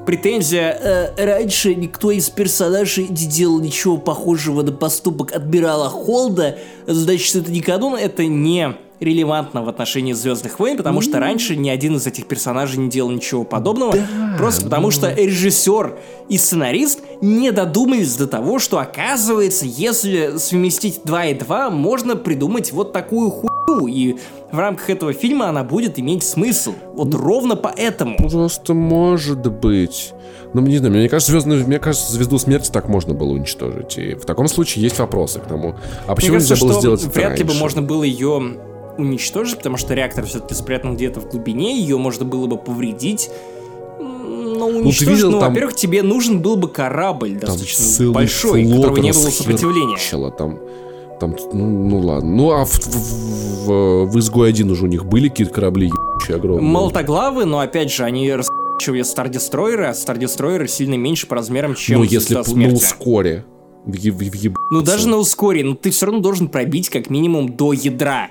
претензия 0.07 0.71
«Э, 0.71 1.25
раньше 1.25 1.75
никто 1.75 2.11
из 2.11 2.29
персонажей 2.29 3.07
не 3.09 3.27
делал 3.27 3.59
ничего 3.59 3.97
похожего 3.97 4.61
на 4.61 4.71
поступок 4.71 5.35
адмирала 5.35 5.89
Холда, 5.89 6.57
значит, 6.87 7.35
это 7.35 7.51
не 7.51 7.59
канон, 7.59 7.95
это 7.95 8.25
не 8.25 8.77
релевантно 9.01 9.63
в 9.63 9.69
отношении 9.69 10.13
Звездных 10.13 10.59
войн, 10.59 10.77
потому 10.77 11.01
что 11.01 11.19
раньше 11.19 11.57
ни 11.57 11.69
один 11.69 11.97
из 11.97 12.07
этих 12.07 12.25
персонажей 12.25 12.79
не 12.79 12.89
делал 12.89 13.11
ничего 13.11 13.43
подобного, 13.43 13.95
просто 14.37 14.63
потому 14.63 14.91
что 14.91 15.13
режиссер 15.13 15.99
и 16.29 16.37
сценарист 16.37 17.01
не 17.21 17.51
додумались 17.51 18.15
до 18.15 18.27
того, 18.27 18.59
что 18.59 18.79
оказывается, 18.79 19.65
если 19.65 20.37
совместить 20.37 21.01
2 21.03 21.25
и 21.25 21.33
2, 21.33 21.69
можно 21.69 22.15
придумать 22.15 22.71
вот 22.71 22.93
такую 22.93 23.29
хуйню, 23.29 23.87
и 23.87 24.17
в 24.51 24.59
рамках 24.59 24.89
этого 24.89 25.13
фильма 25.13 25.49
она 25.49 25.63
будет 25.63 25.99
иметь 25.99 26.23
смысл. 26.23 26.73
Вот 26.93 27.13
ровно 27.13 27.55
поэтому. 27.55 28.17
Просто 28.17 28.73
может 28.73 29.51
быть. 29.51 30.13
Ну, 30.53 30.61
не 30.61 30.77
знаю, 30.77 30.93
мне 30.93 31.09
кажется, 31.09 31.31
звездную, 31.33 31.67
мне 31.67 31.79
кажется, 31.79 32.11
звезду 32.11 32.39
смерти 32.39 32.71
так 32.71 32.87
можно 32.87 33.13
было 33.13 33.31
уничтожить. 33.33 33.97
И 33.97 34.15
в 34.15 34.25
таком 34.25 34.47
случае 34.47 34.83
есть 34.83 34.97
вопросы 34.99 35.39
к 35.39 35.43
тому. 35.43 35.75
А 36.07 36.15
почему 36.15 36.37
Мне 36.37 36.39
кажется, 36.39 36.53
нельзя 36.53 36.65
было 36.65 36.79
сделать 36.79 37.03
это 37.03 37.11
вряд 37.11 37.37
ли 37.37 37.43
бы 37.43 37.49
раньше? 37.49 37.61
можно 37.61 37.81
было 37.81 38.03
ее 38.03 38.57
уничтожить, 38.97 39.57
потому 39.57 39.77
что 39.77 39.93
реактор 39.93 40.25
все-таки 40.25 40.53
спрятан 40.53 40.95
где-то 40.95 41.19
в 41.19 41.29
глубине, 41.29 41.79
ее 41.79 41.97
можно 41.97 42.25
было 42.25 42.47
бы 42.47 42.57
повредить. 42.57 43.29
Но 43.99 44.67
уничтожить, 44.67 45.09
видел 45.09 45.31
ну, 45.31 45.39
там- 45.39 45.49
во-первых, 45.49 45.75
тебе 45.75 46.01
нужен 46.01 46.41
был 46.41 46.55
бы 46.55 46.67
корабль 46.67 47.37
Там 47.37 47.49
достаточно 47.57 48.11
большой, 48.11 48.65
которого 48.65 48.97
не 48.97 49.11
было 49.11 49.29
сопротивления. 49.29 49.97
Там, 50.37 50.59
там, 51.19 51.35
ну, 51.53 51.65
ну 51.65 51.99
ладно. 51.99 52.29
Ну, 52.29 52.51
а 52.51 52.65
в, 52.65 52.71
в, 52.71 53.65
в, 53.67 54.05
в 54.11 54.19
изгой 54.19 54.49
один 54.49 54.69
уже 54.71 54.83
у 54.85 54.87
них 54.87 55.05
были 55.05 55.29
какие-то 55.29 55.53
корабли 55.53 55.87
ебучие 55.87 56.37
огромные. 56.37 56.63
Молотоглавы, 56.67 57.45
но 57.45 57.59
опять 57.59 57.91
же, 57.91 58.03
они 58.03 58.31
расчивали 58.31 59.01
Стардестройеры, 59.01 59.85
а 59.85 59.93
Стардестройеры 59.93 60.67
сильно 60.67 60.95
меньше 60.95 61.27
по 61.27 61.35
размерам, 61.35 61.75
чем 61.75 61.99
Ну, 61.99 62.03
если 62.03 62.35
на 62.35 62.43
Смерти. 62.43 62.75
ускоре. 62.75 63.45
В, 63.85 63.91
в, 63.91 64.21
еб- 64.21 64.55
Ну, 64.71 64.81
даже 64.81 65.07
на 65.07 65.17
ускоре, 65.17 65.63
но 65.63 65.73
ты 65.73 65.91
все 65.91 66.07
равно 66.07 66.21
должен 66.21 66.49
пробить 66.49 66.89
как 66.89 67.09
минимум 67.09 67.55
до 67.55 67.71
ядра, 67.71 68.27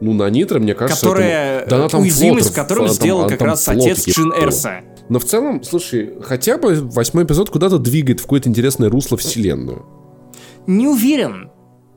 Ну, 0.00 0.14
на 0.14 0.30
Нитро, 0.30 0.58
мне 0.60 0.74
кажется, 0.74 1.04
которая, 1.04 1.60
это- 1.60 1.70
да 1.70 1.88
там 1.88 2.00
уязвимость 2.00 2.46
флотер, 2.48 2.62
которым 2.62 2.86
там- 2.86 2.94
сделал 2.94 3.20
она 3.20 3.28
как 3.28 3.38
там 3.38 3.48
раз 3.48 3.64
флот 3.66 3.76
отец 3.76 4.06
Джин. 4.08 4.32
Эрса. 4.32 4.80
Но 5.10 5.18
в 5.18 5.24
целом, 5.24 5.62
слушай, 5.62 6.14
хотя 6.22 6.56
бы 6.56 6.74
восьмой 6.90 7.24
эпизод 7.24 7.50
куда-то 7.50 7.78
двигает 7.78 8.20
в 8.20 8.22
какое-то 8.22 8.48
интересное 8.48 8.88
русло 8.88 9.16
вселенную. 9.18 9.84
Не 10.66 10.88
уверен. 10.88 11.50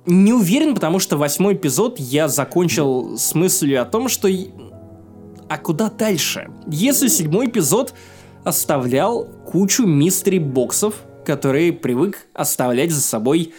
Не 0.05 0.33
уверен, 0.33 0.75
потому 0.75 0.99
что 0.99 1.17
восьмой 1.17 1.55
эпизод 1.55 1.99
я 1.99 2.27
закончил 2.27 3.17
с 3.17 3.33
мыслью 3.33 3.81
о 3.81 3.85
том, 3.85 4.07
что... 4.07 4.29
А 5.47 5.57
куда 5.57 5.89
дальше? 5.89 6.49
Если 6.67 7.07
седьмой 7.07 7.47
эпизод 7.47 7.93
оставлял 8.43 9.27
кучу 9.45 9.85
мистери-боксов, 9.85 10.95
которые 11.25 11.73
привык 11.73 12.27
оставлять 12.33 12.91
за 12.91 13.01
собой 13.01 13.53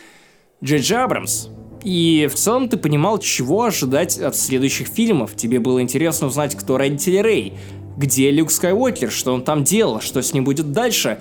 Джей 0.62 0.81
Абрамс. 0.97 1.48
И 1.82 2.28
в 2.31 2.35
целом 2.35 2.68
ты 2.68 2.77
понимал, 2.77 3.18
чего 3.18 3.64
ожидать 3.64 4.18
от 4.18 4.36
следующих 4.36 4.89
фильмов. 4.89 5.36
Тебе 5.36 5.60
было 5.60 5.82
интересно 5.82 6.28
узнать, 6.28 6.55
кто 6.55 6.78
родители 6.78 7.18
Рэй, 7.18 7.55
где 7.97 8.31
Люк 8.31 8.51
Скайуокер, 8.51 9.10
что 9.10 9.35
он 9.35 9.43
там 9.43 9.64
делал, 9.64 10.01
что 10.01 10.23
с 10.23 10.32
ним 10.32 10.44
будет 10.44 10.73
дальше. 10.73 11.18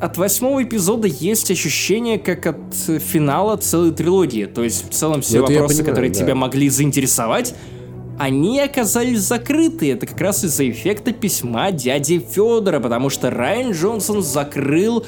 От 0.00 0.16
восьмого 0.16 0.62
эпизода 0.62 1.06
есть 1.06 1.50
ощущение, 1.50 2.18
как 2.18 2.46
от 2.46 2.74
финала 2.74 3.56
целой 3.56 3.92
трилогии. 3.92 4.46
То 4.46 4.64
есть, 4.64 4.88
в 4.88 4.94
целом, 4.94 5.20
все 5.20 5.40
Ну, 5.40 5.42
вопросы, 5.42 5.76
понимаю, 5.76 5.84
которые 5.84 6.10
да. 6.10 6.18
тебя 6.18 6.34
могли 6.34 6.70
заинтересовать, 6.70 7.54
они 8.18 8.60
оказались 8.60 9.20
закрыты. 9.20 9.92
Это 9.92 10.06
как 10.06 10.18
раз 10.20 10.42
из-за 10.42 10.68
эффекта 10.70 11.12
письма 11.12 11.70
дяди 11.70 12.18
Федора, 12.18 12.80
потому 12.80 13.10
что 13.10 13.30
Райан 13.30 13.72
Джонсон 13.72 14.22
закрыл 14.22 15.04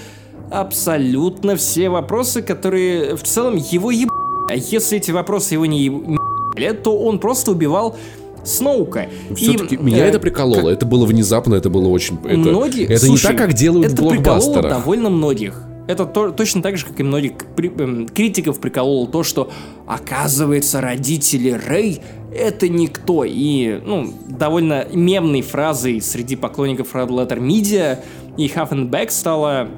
абсолютно 0.50 1.56
все 1.56 1.88
вопросы, 1.88 2.42
которые 2.42 3.16
в 3.16 3.22
целом 3.22 3.56
его 3.56 3.90
еб... 3.90 4.10
А 4.50 4.54
если 4.54 4.98
эти 4.98 5.10
вопросы 5.10 5.54
его 5.54 5.64
не 5.64 5.84
ебали, 5.84 6.72
то 6.72 6.98
он 6.98 7.18
просто 7.18 7.52
убивал 7.52 7.96
Сноука. 8.44 9.08
Все-таки 9.36 9.76
И, 9.76 9.78
меня 9.78 10.06
э, 10.06 10.08
это 10.08 10.18
прикололо. 10.18 10.68
Это 10.68 10.86
было 10.86 11.06
внезапно, 11.06 11.54
это 11.54 11.70
было 11.70 11.88
очень... 11.88 12.18
Это, 12.24 12.36
многих, 12.38 12.90
это 12.90 13.04
слушай, 13.06 13.30
не 13.32 13.36
так, 13.36 13.46
как 13.46 13.54
делают 13.54 13.92
это 13.92 14.02
в 14.02 14.04
блокбастерах. 14.04 14.70
довольно 14.70 15.10
многих. 15.10 15.62
Это 15.88 16.06
то- 16.06 16.30
точно 16.30 16.62
так 16.62 16.76
же, 16.76 16.86
как 16.86 17.00
и 17.00 17.02
многих 17.02 17.32
при- 17.56 17.68
эм, 17.68 18.08
критиков 18.08 18.60
прикололо 18.60 19.06
то, 19.08 19.22
что 19.24 19.50
оказывается 19.86 20.80
родители 20.80 21.50
Рэй 21.50 22.00
это 22.34 22.68
никто. 22.68 23.24
И, 23.24 23.80
ну, 23.84 24.12
довольно 24.28 24.86
мемной 24.92 25.42
фразой 25.42 26.00
среди 26.00 26.36
поклонников 26.36 26.94
Red 26.94 27.08
Letter 27.08 27.38
Media 27.40 27.98
и 28.36 28.46
Half 28.46 28.70
and 28.70 28.90
Back 28.90 29.10
стало 29.10 29.68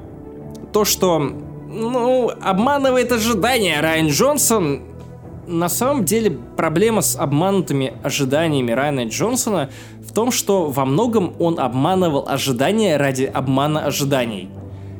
то, 0.71 0.85
что, 0.85 1.19
ну, 1.19 2.29
обманывает 2.41 3.11
ожидания 3.11 3.79
Райан 3.81 4.07
Джонсон. 4.07 4.81
На 5.47 5.69
самом 5.69 6.05
деле 6.05 6.37
проблема 6.57 7.01
с 7.01 7.15
обманутыми 7.15 7.93
ожиданиями 8.03 8.71
Райана 8.71 9.05
Джонсона 9.05 9.69
в 10.03 10.11
том, 10.11 10.31
что 10.31 10.69
во 10.69 10.85
многом 10.85 11.35
он 11.39 11.59
обманывал 11.59 12.25
ожидания 12.27 12.97
ради 12.97 13.23
обмана 13.23 13.85
ожиданий. 13.85 14.49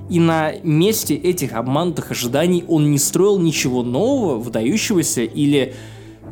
И 0.10 0.20
на 0.20 0.54
месте 0.64 1.16
этих 1.16 1.54
обманутых 1.54 2.12
ожиданий 2.12 2.64
он 2.68 2.92
не 2.92 3.00
строил 3.00 3.40
ничего 3.40 3.82
нового, 3.82 4.38
выдающегося, 4.38 5.24
или 5.24 5.74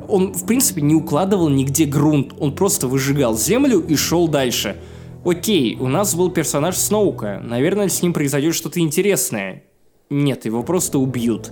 он, 0.08 0.34
в 0.34 0.46
принципе, 0.46 0.82
не 0.82 0.94
укладывал 0.94 1.50
нигде 1.50 1.86
грунт. 1.86 2.34
Он 2.40 2.54
просто 2.54 2.88
выжигал 2.88 3.36
землю 3.36 3.80
и 3.80 3.96
шел 3.96 4.28
дальше. 4.28 4.78
Окей, 5.26 5.78
у 5.80 5.88
нас 5.88 6.14
был 6.14 6.30
персонаж 6.30 6.76
Сноука. 6.78 7.42
Наверное, 7.44 7.88
с 7.88 8.02
ним 8.04 8.14
произойдет 8.14 8.54
что-то 8.54 8.80
интересное. 8.80 9.64
Нет, 10.10 10.46
его 10.46 10.62
просто 10.62 11.00
убьют. 11.00 11.52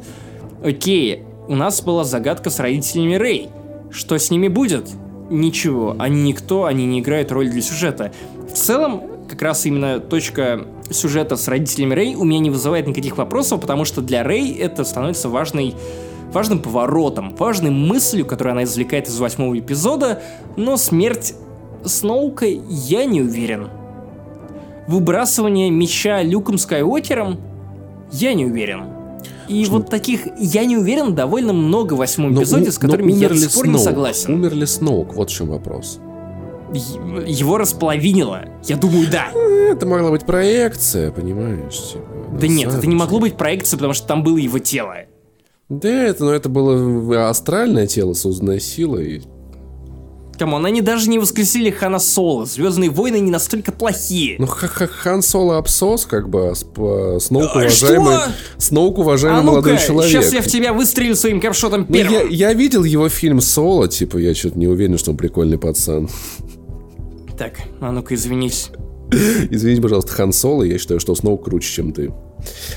Окей, 0.63 1.23
у 1.51 1.55
нас 1.55 1.81
была 1.81 2.05
загадка 2.05 2.49
с 2.49 2.61
родителями 2.61 3.15
Рэй. 3.15 3.49
Что 3.91 4.17
с 4.17 4.31
ними 4.31 4.47
будет? 4.47 4.89
Ничего, 5.29 5.97
они 5.99 6.23
никто, 6.23 6.63
они 6.63 6.85
не 6.85 7.01
играют 7.01 7.29
роль 7.33 7.49
для 7.49 7.61
сюжета. 7.61 8.13
В 8.49 8.53
целом, 8.53 9.03
как 9.27 9.41
раз 9.41 9.65
именно 9.65 9.99
точка 9.99 10.65
сюжета 10.89 11.35
с 11.35 11.49
родителями 11.49 11.93
Рэй 11.93 12.15
у 12.15 12.23
меня 12.23 12.39
не 12.39 12.49
вызывает 12.49 12.87
никаких 12.87 13.17
вопросов, 13.17 13.59
потому 13.59 13.83
что 13.83 13.99
для 13.99 14.23
Рэй 14.23 14.53
это 14.53 14.85
становится 14.85 15.27
важной 15.27 15.75
важным 16.31 16.59
поворотом, 16.59 17.35
важной 17.35 17.71
мыслью, 17.71 18.25
которую 18.25 18.53
она 18.53 18.63
извлекает 18.63 19.09
из 19.09 19.19
восьмого 19.19 19.59
эпизода, 19.59 20.21
но 20.55 20.77
смерть 20.77 21.35
Сноука 21.83 22.45
я 22.45 23.03
не 23.03 23.21
уверен. 23.21 23.67
Выбрасывание 24.87 25.69
меча 25.69 26.21
Люком 26.21 26.57
Скайуокером 26.57 27.41
я 28.13 28.33
не 28.33 28.45
уверен. 28.45 29.00
И 29.51 29.65
вот 29.65 29.89
таких 29.89 30.21
я 30.39 30.63
не 30.65 30.77
уверен 30.77 31.13
довольно 31.13 31.51
много 31.53 31.93
в 31.93 31.97
восьмом 31.97 32.33
Но 32.33 32.39
эпизоде, 32.41 32.69
у- 32.69 32.71
с 32.71 32.81
но 32.81 32.87
которыми 32.87 33.11
я 33.11 33.27
до 33.29 33.35
сих 33.37 33.51
пор 33.53 33.67
не 33.67 33.77
согласен. 33.77 34.33
Умер 34.33 34.53
ли 34.55 34.65
Сноук? 34.65 35.13
Вот 35.13 35.29
в 35.29 35.33
чем 35.33 35.47
вопрос. 35.49 35.99
Его 36.73 37.57
располовинило. 37.57 38.45
Я 38.65 38.77
думаю, 38.77 39.07
да. 39.11 39.27
Это 39.71 39.85
могла 39.85 40.09
быть 40.11 40.25
проекция, 40.25 41.11
понимаешь? 41.11 41.77
типа, 41.91 42.05
Да 42.39 42.47
нет, 42.47 42.73
это 42.73 42.87
не 42.87 42.95
могло 42.95 43.19
быть 43.19 43.35
проекцией, 43.35 43.77
потому 43.77 43.93
что 43.93 44.07
там 44.07 44.23
было 44.23 44.37
его 44.37 44.59
тело. 44.59 44.95
Да, 45.67 45.89
это, 45.89 46.23
но 46.25 46.31
это 46.31 46.47
было 46.49 47.29
астральное 47.29 47.87
тело, 47.87 48.13
созданное 48.13 48.59
силой. 48.59 49.23
Come 50.37 50.53
on, 50.53 50.65
они 50.65 50.81
даже 50.81 51.09
не 51.09 51.19
воскресили 51.19 51.69
Хана 51.69 51.99
Соло. 51.99 52.45
Звездные 52.45 52.89
войны 52.89 53.19
не 53.19 53.29
настолько 53.29 53.71
плохие. 53.71 54.37
Ну, 54.39 54.47
ха 54.47 54.67
-ха 54.67 54.87
Хан 54.87 55.21
Соло 55.21 55.57
обсос, 55.57 56.05
как 56.05 56.29
бы, 56.29 56.49
а 56.49 56.51
сп- 56.53 57.15
а, 57.15 57.19
Сноук 57.19 57.49
А, 57.53 57.59
уважаемый, 57.59 58.15
что? 58.17 58.31
Сноук 58.57 58.97
уважаемый 58.97 59.39
а 59.39 59.43
ну-ка, 59.43 59.51
молодой 59.57 59.77
человек. 59.77 60.11
сейчас 60.11 60.33
я 60.33 60.41
в 60.41 60.47
тебя 60.47 60.73
выстрелю 60.73 61.15
своим 61.15 61.39
cumshot 61.39 61.75
ом 61.75 61.85
Ну, 61.87 61.95
я, 61.95 62.07
первым. 62.07 62.29
я 62.29 62.53
видел 62.53 62.83
его 62.83 63.07
фильм 63.09 63.39
Соло, 63.41 63.87
типа, 63.87 64.17
я 64.17 64.33
что-то 64.33 64.57
не 64.57 64.67
уверен, 64.67 64.97
что 64.97 65.11
он 65.11 65.17
прикольный 65.17 65.57
пацан. 65.59 66.09
Так, 67.37 67.53
а 67.79 67.91
ну-ка 67.91 68.15
извинись. 68.15 68.69
Извините, 69.49 69.81
пожалуйста, 69.81 70.11
Хан 70.13 70.31
Соло, 70.33 70.63
я 70.63 70.77
считаю, 70.77 70.99
что 70.99 71.13
Сноук 71.15 71.43
круче, 71.45 71.69
чем 71.71 71.91
ты. 71.91 72.13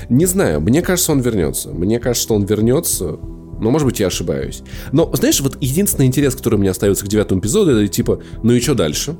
Не 0.09 0.25
знаю, 0.25 0.59
мне 0.61 0.81
кажется, 0.81 1.11
он 1.13 1.21
вернется. 1.21 1.69
Мне 1.69 1.99
кажется, 1.99 2.23
что 2.23 2.35
он 2.35 2.43
вернется, 2.45 3.17
но, 3.59 3.71
может 3.71 3.87
быть, 3.87 3.99
я 3.99 4.07
ошибаюсь. 4.07 4.61
Но, 4.91 5.09
знаешь, 5.13 5.39
вот 5.41 5.57
единственный 5.61 6.05
интерес, 6.05 6.35
который 6.35 6.55
у 6.55 6.59
меня 6.59 6.71
остается 6.71 7.05
к 7.05 7.07
девятому 7.07 7.41
эпизоду, 7.41 7.71
это 7.71 7.87
типа, 7.87 8.21
ну 8.43 8.53
и 8.53 8.59
что 8.59 8.75
дальше? 8.75 9.15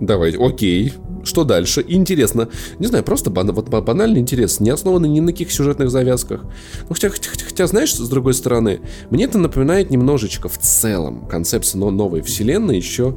Давайте, 0.00 0.38
окей, 0.38 0.92
что 1.24 1.44
дальше? 1.44 1.84
Интересно. 1.88 2.48
Не 2.78 2.86
знаю, 2.86 3.02
просто 3.02 3.30
бана- 3.30 3.52
вот 3.52 3.68
ба- 3.68 3.80
банальный 3.80 4.20
интерес, 4.20 4.60
не 4.60 4.70
основанный 4.70 5.08
ни 5.08 5.20
на 5.20 5.32
каких 5.32 5.50
сюжетных 5.50 5.90
завязках. 5.90 6.42
Ну, 6.88 6.94
хотя, 6.94 7.08
хотя, 7.08 7.30
хотя- 7.44 7.66
знаешь, 7.66 7.94
с 7.94 8.08
другой 8.08 8.34
стороны, 8.34 8.80
мне 9.10 9.24
это 9.24 9.38
напоминает 9.38 9.90
немножечко 9.90 10.48
в 10.48 10.58
целом 10.58 11.26
концепция 11.26 11.78
но- 11.78 11.90
новой 11.90 12.20
вселенной 12.20 12.76
еще 12.76 13.16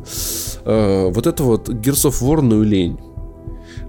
э, 0.66 1.10
вот 1.12 1.28
эту 1.28 1.44
вот 1.44 1.70
Gears 1.70 2.10
of 2.10 2.64
лень. 2.64 2.98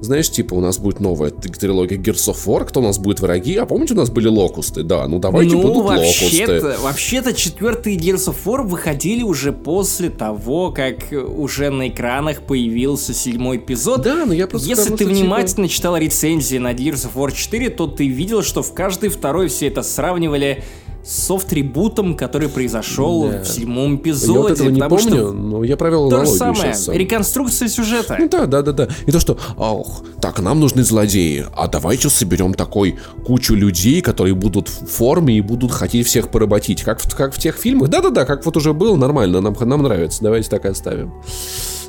Знаешь, 0.00 0.30
типа, 0.30 0.54
у 0.54 0.60
нас 0.60 0.78
будет 0.78 1.00
новая 1.00 1.30
трилогия 1.30 1.98
Gears 1.98 2.32
of 2.32 2.46
War, 2.46 2.64
кто 2.64 2.80
у 2.80 2.82
нас 2.82 2.98
будет 2.98 3.20
враги, 3.20 3.56
а 3.56 3.66
помните, 3.66 3.94
у 3.94 3.96
нас 3.96 4.10
были 4.10 4.28
локусты? 4.28 4.82
Да, 4.82 5.06
ну 5.06 5.18
давайте 5.18 5.54
ну, 5.54 5.62
будут 5.62 5.84
вообще-то, 5.84 6.52
локусты. 6.52 6.82
вообще-то 6.82 7.32
четвертые 7.34 7.96
Gears 7.98 8.28
of 8.28 8.36
War 8.44 8.62
выходили 8.66 9.22
уже 9.22 9.52
после 9.52 10.08
того, 10.08 10.70
как 10.70 11.12
уже 11.12 11.70
на 11.70 11.88
экранах 11.88 12.42
появился 12.42 13.12
седьмой 13.12 13.58
эпизод. 13.58 14.02
Да, 14.02 14.24
но 14.24 14.32
я 14.32 14.46
просто 14.46 14.68
Если 14.68 14.82
потому 14.82 14.96
ты 14.96 15.04
что, 15.04 15.14
типа, 15.14 15.24
внимательно 15.24 15.68
читал 15.68 15.96
рецензии 15.96 16.56
на 16.56 16.72
Gears 16.72 17.08
of 17.08 17.14
War 17.14 17.32
4, 17.34 17.70
то 17.70 17.86
ты 17.86 18.08
видел, 18.08 18.42
что 18.42 18.62
в 18.62 18.72
каждый 18.72 19.10
второй 19.10 19.48
все 19.48 19.68
это 19.68 19.82
сравнивали 19.82 20.64
софт-ребутом, 21.04 22.14
который 22.16 22.48
произошел 22.48 23.28
Да. 23.28 23.42
в 23.42 23.48
седьмом 23.48 23.92
Я 23.92 23.96
эпизоде. 23.98 24.38
вот 24.38 24.50
этого 24.50 24.68
не 24.68 24.80
помню, 24.80 25.32
но 25.32 25.64
я 25.64 25.76
провел 25.76 26.08
То 26.10 26.24
же 26.24 26.30
самое, 26.30 26.74
сейчас 26.74 26.88
реконструкция 26.88 27.68
сюжета. 27.68 28.16
Ну 28.18 28.28
да, 28.28 28.46
да, 28.46 28.62
да, 28.62 28.72
да. 28.72 28.88
И 29.06 29.10
то, 29.12 29.20
что, 29.20 29.38
ох, 29.56 30.02
так, 30.20 30.40
нам 30.40 30.60
нужны 30.60 30.82
злодеи, 30.82 31.46
а 31.56 31.68
давайте 31.68 32.08
соберем 32.10 32.54
такой 32.54 32.98
кучу 33.24 33.54
людей, 33.54 34.00
которые 34.02 34.34
будут 34.34 34.68
в 34.68 34.86
форме 34.86 35.38
и 35.38 35.40
будут 35.40 35.72
хотеть 35.72 36.06
всех 36.06 36.30
поработить. 36.30 36.82
Как 36.82 37.00
в, 37.00 37.16
как 37.16 37.34
в 37.34 37.38
тех 37.38 37.56
фильмах. 37.56 37.88
Да-да-да, 37.88 38.24
как 38.24 38.44
вот 38.44 38.56
уже 38.56 38.72
было, 38.72 38.96
нормально, 38.96 39.40
нам, 39.40 39.56
нам 39.60 39.82
нравится, 39.82 40.22
давайте 40.22 40.50
так 40.50 40.64
и 40.64 40.68
оставим. 40.68 41.12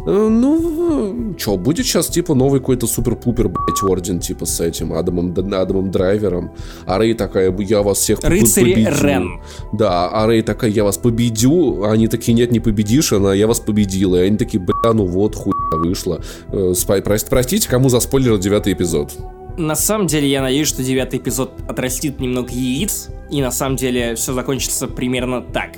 Э, 0.06 0.28
Ну, 0.30 1.36
что, 1.38 1.58
будет 1.58 1.86
сейчас, 1.86 2.08
типа, 2.08 2.34
новый 2.36 2.60
какой-то 2.60 2.88
супер-пупер, 2.88 3.50
блядь, 3.50 3.84
орден, 3.84 4.20
типа, 4.20 4.46
с 4.46 4.60
этим 4.62 4.94
Адамом, 4.94 5.32
Адамом 5.54 5.92
Драйвером. 5.92 6.52
А 6.86 6.98
Рэй 6.98 7.14
такая, 7.14 7.56
я 7.60 7.82
вас 7.82 8.00
всех 8.00 8.20
Рыцари 8.24 8.74
победю. 8.74 9.06
Рен. 9.06 9.42
Да, 9.74 10.10
а 10.10 10.26
Рэй 10.28 10.42
такая, 10.42 10.72
я 10.72 10.84
вас 10.84 10.98
победю, 10.98 11.84
а 11.84 11.92
они 11.92 12.08
такие, 12.08 12.34
нет, 12.34 12.52
не 12.52 12.60
победишь, 12.60 13.14
она, 13.14 13.34
я 13.34 13.48
вас 13.48 13.60
победила. 13.60 14.16
И 14.18 14.28
они 14.28 14.38
такие, 14.38 14.60
бля, 14.60 14.94
ну 14.94 15.06
вот, 15.06 15.36
хуй 15.36 15.54
вышло. 15.74 16.22
Э, 16.52 16.72
спа- 16.72 17.02
прос- 17.04 17.28
простите, 17.30 17.70
кому 17.70 17.90
заспойлерил 17.90 18.38
девятый 18.40 18.74
эпизод. 18.74 19.12
На 19.58 19.76
самом 19.76 20.08
деле, 20.08 20.28
я 20.30 20.42
надеюсь, 20.42 20.68
что 20.68 20.82
девятый 20.82 21.20
эпизод 21.20 21.52
отрастит 21.68 22.20
немного 22.20 22.50
яиц, 22.52 23.10
и 23.30 23.42
на 23.42 23.52
самом 23.52 23.76
деле 23.76 24.16
все 24.16 24.34
закончится 24.34 24.88
примерно 24.88 25.42
так. 25.42 25.72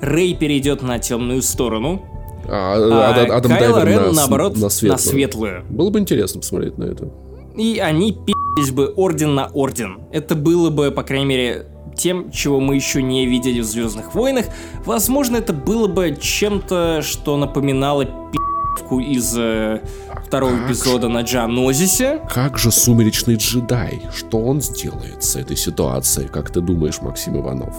Рэй 0.00 0.34
перейдет 0.34 0.82
на 0.82 0.98
темную 0.98 1.40
сторону, 1.42 2.02
А, 2.48 2.74
а 2.76 3.20
Ад- 3.22 3.30
Адам 3.30 3.52
Кайло 3.58 3.80
Дайвер 3.80 3.88
Рен, 3.88 4.06
на, 4.08 4.12
наоборот, 4.12 4.56
на 4.56 4.68
светлую. 4.68 4.92
на 4.92 4.98
светлую. 4.98 5.64
Было 5.70 5.90
бы 5.90 5.98
интересно 5.98 6.40
посмотреть 6.40 6.78
на 6.78 6.84
это. 6.84 7.10
И 7.56 7.78
они 7.78 8.12
пи***лись 8.12 8.70
бы 8.70 8.92
орден 8.96 9.34
на 9.34 9.46
орден. 9.54 9.98
Это 10.12 10.34
было 10.34 10.70
бы, 10.70 10.90
по 10.90 11.02
крайней 11.02 11.26
мере, 11.26 11.66
тем, 11.96 12.30
чего 12.30 12.60
мы 12.60 12.74
еще 12.74 13.02
не 13.02 13.26
видели 13.26 13.60
в 13.60 13.64
Звездных 13.64 14.14
войнах. 14.14 14.46
Возможно, 14.84 15.36
это 15.38 15.52
было 15.54 15.88
бы 15.88 16.16
чем-то, 16.20 17.00
что 17.02 17.36
напоминало 17.38 18.04
пи***вку 18.04 19.00
из 19.00 19.34
э, 19.38 19.80
второго 20.26 20.52
эпизода 20.66 21.08
на 21.08 21.22
Джанозисе. 21.22 22.20
Как 22.32 22.58
же 22.58 22.70
сумеречный 22.70 23.36
джедай? 23.36 24.02
Что 24.14 24.38
он 24.38 24.60
сделает 24.60 25.24
с 25.24 25.36
этой 25.36 25.56
ситуацией? 25.56 26.28
Как 26.28 26.50
ты 26.50 26.60
думаешь, 26.60 27.00
Максим 27.00 27.40
Иванов? 27.40 27.74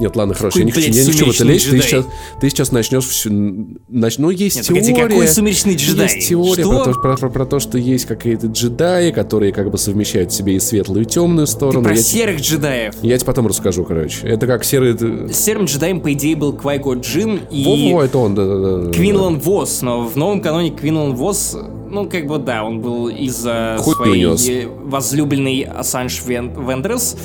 Нет, 0.00 0.16
ладно, 0.16 0.32
хорошо, 0.34 0.58
я 0.60 0.64
не 0.64 0.70
Какой, 0.70 0.84
хочу, 0.84 0.92
блядь, 0.94 1.06
я 1.06 1.12
не 1.12 1.12
хочу 1.18 1.26
в 1.30 1.34
это 1.34 1.44
лезть. 1.44 1.70
Ты 1.70 1.82
сейчас, 1.82 2.06
ты 2.40 2.48
сейчас 2.50 2.72
начнешь 2.72 3.04
все... 3.06 3.28
Нач... 3.30 4.16
Ну, 4.18 4.30
есть 4.30 4.56
Нет, 4.56 4.66
теория... 4.66 4.80
погоди, 4.94 5.00
какой 5.14 5.28
сумеречный 5.28 5.74
джедай? 5.76 6.14
Есть 6.14 6.28
теория 6.30 6.62
Что? 6.62 6.84
про 6.84 6.92
то, 6.94 7.00
про, 7.00 7.16
про- 7.16 7.30
про 7.30 7.46
то, 7.46 7.58
что 7.60 7.76
есть 7.76 8.06
какие-то 8.06 8.46
джедаи, 8.46 9.10
которые 9.10 9.52
как 9.52 9.70
бы 9.70 9.76
совмещают 9.76 10.32
в 10.32 10.34
себе 10.34 10.54
и 10.56 10.60
светлую, 10.60 11.02
и 11.02 11.04
темную 11.04 11.46
Ты 11.46 11.52
сторону. 11.52 11.82
про 11.84 11.94
Я, 11.94 12.02
серых 12.02 12.40
джедаев. 12.40 12.94
я 13.02 13.16
тебе 13.18 13.26
потом 13.26 13.46
расскажу, 13.46 13.84
короче. 13.84 14.26
Это 14.26 14.46
как 14.46 14.64
серый... 14.64 14.96
Серым 15.32 15.66
джедаем, 15.66 16.00
по 16.00 16.10
идее, 16.14 16.34
был 16.34 16.54
Квайго 16.54 16.94
Джин 16.94 17.40
и 17.50 17.64
Во-во, 17.92 18.02
это 18.04 18.16
он, 18.18 18.34
да-да-да. 18.34 18.90
Квинлан 18.92 19.38
Вос, 19.38 19.82
но 19.82 20.06
в 20.08 20.16
новом 20.16 20.40
каноне 20.40 20.70
Квинлан 20.70 21.14
Вос, 21.14 21.56
ну, 21.90 22.08
как 22.08 22.26
бы, 22.26 22.38
да, 22.38 22.64
он 22.64 22.80
был 22.80 23.08
из-за 23.08 23.76
Хуй 23.80 23.94
своей 23.94 24.66
возлюбленной 24.84 25.62
Ассанж 25.62 26.22
Вен- 26.24 26.52
Вендрес. 26.66 27.16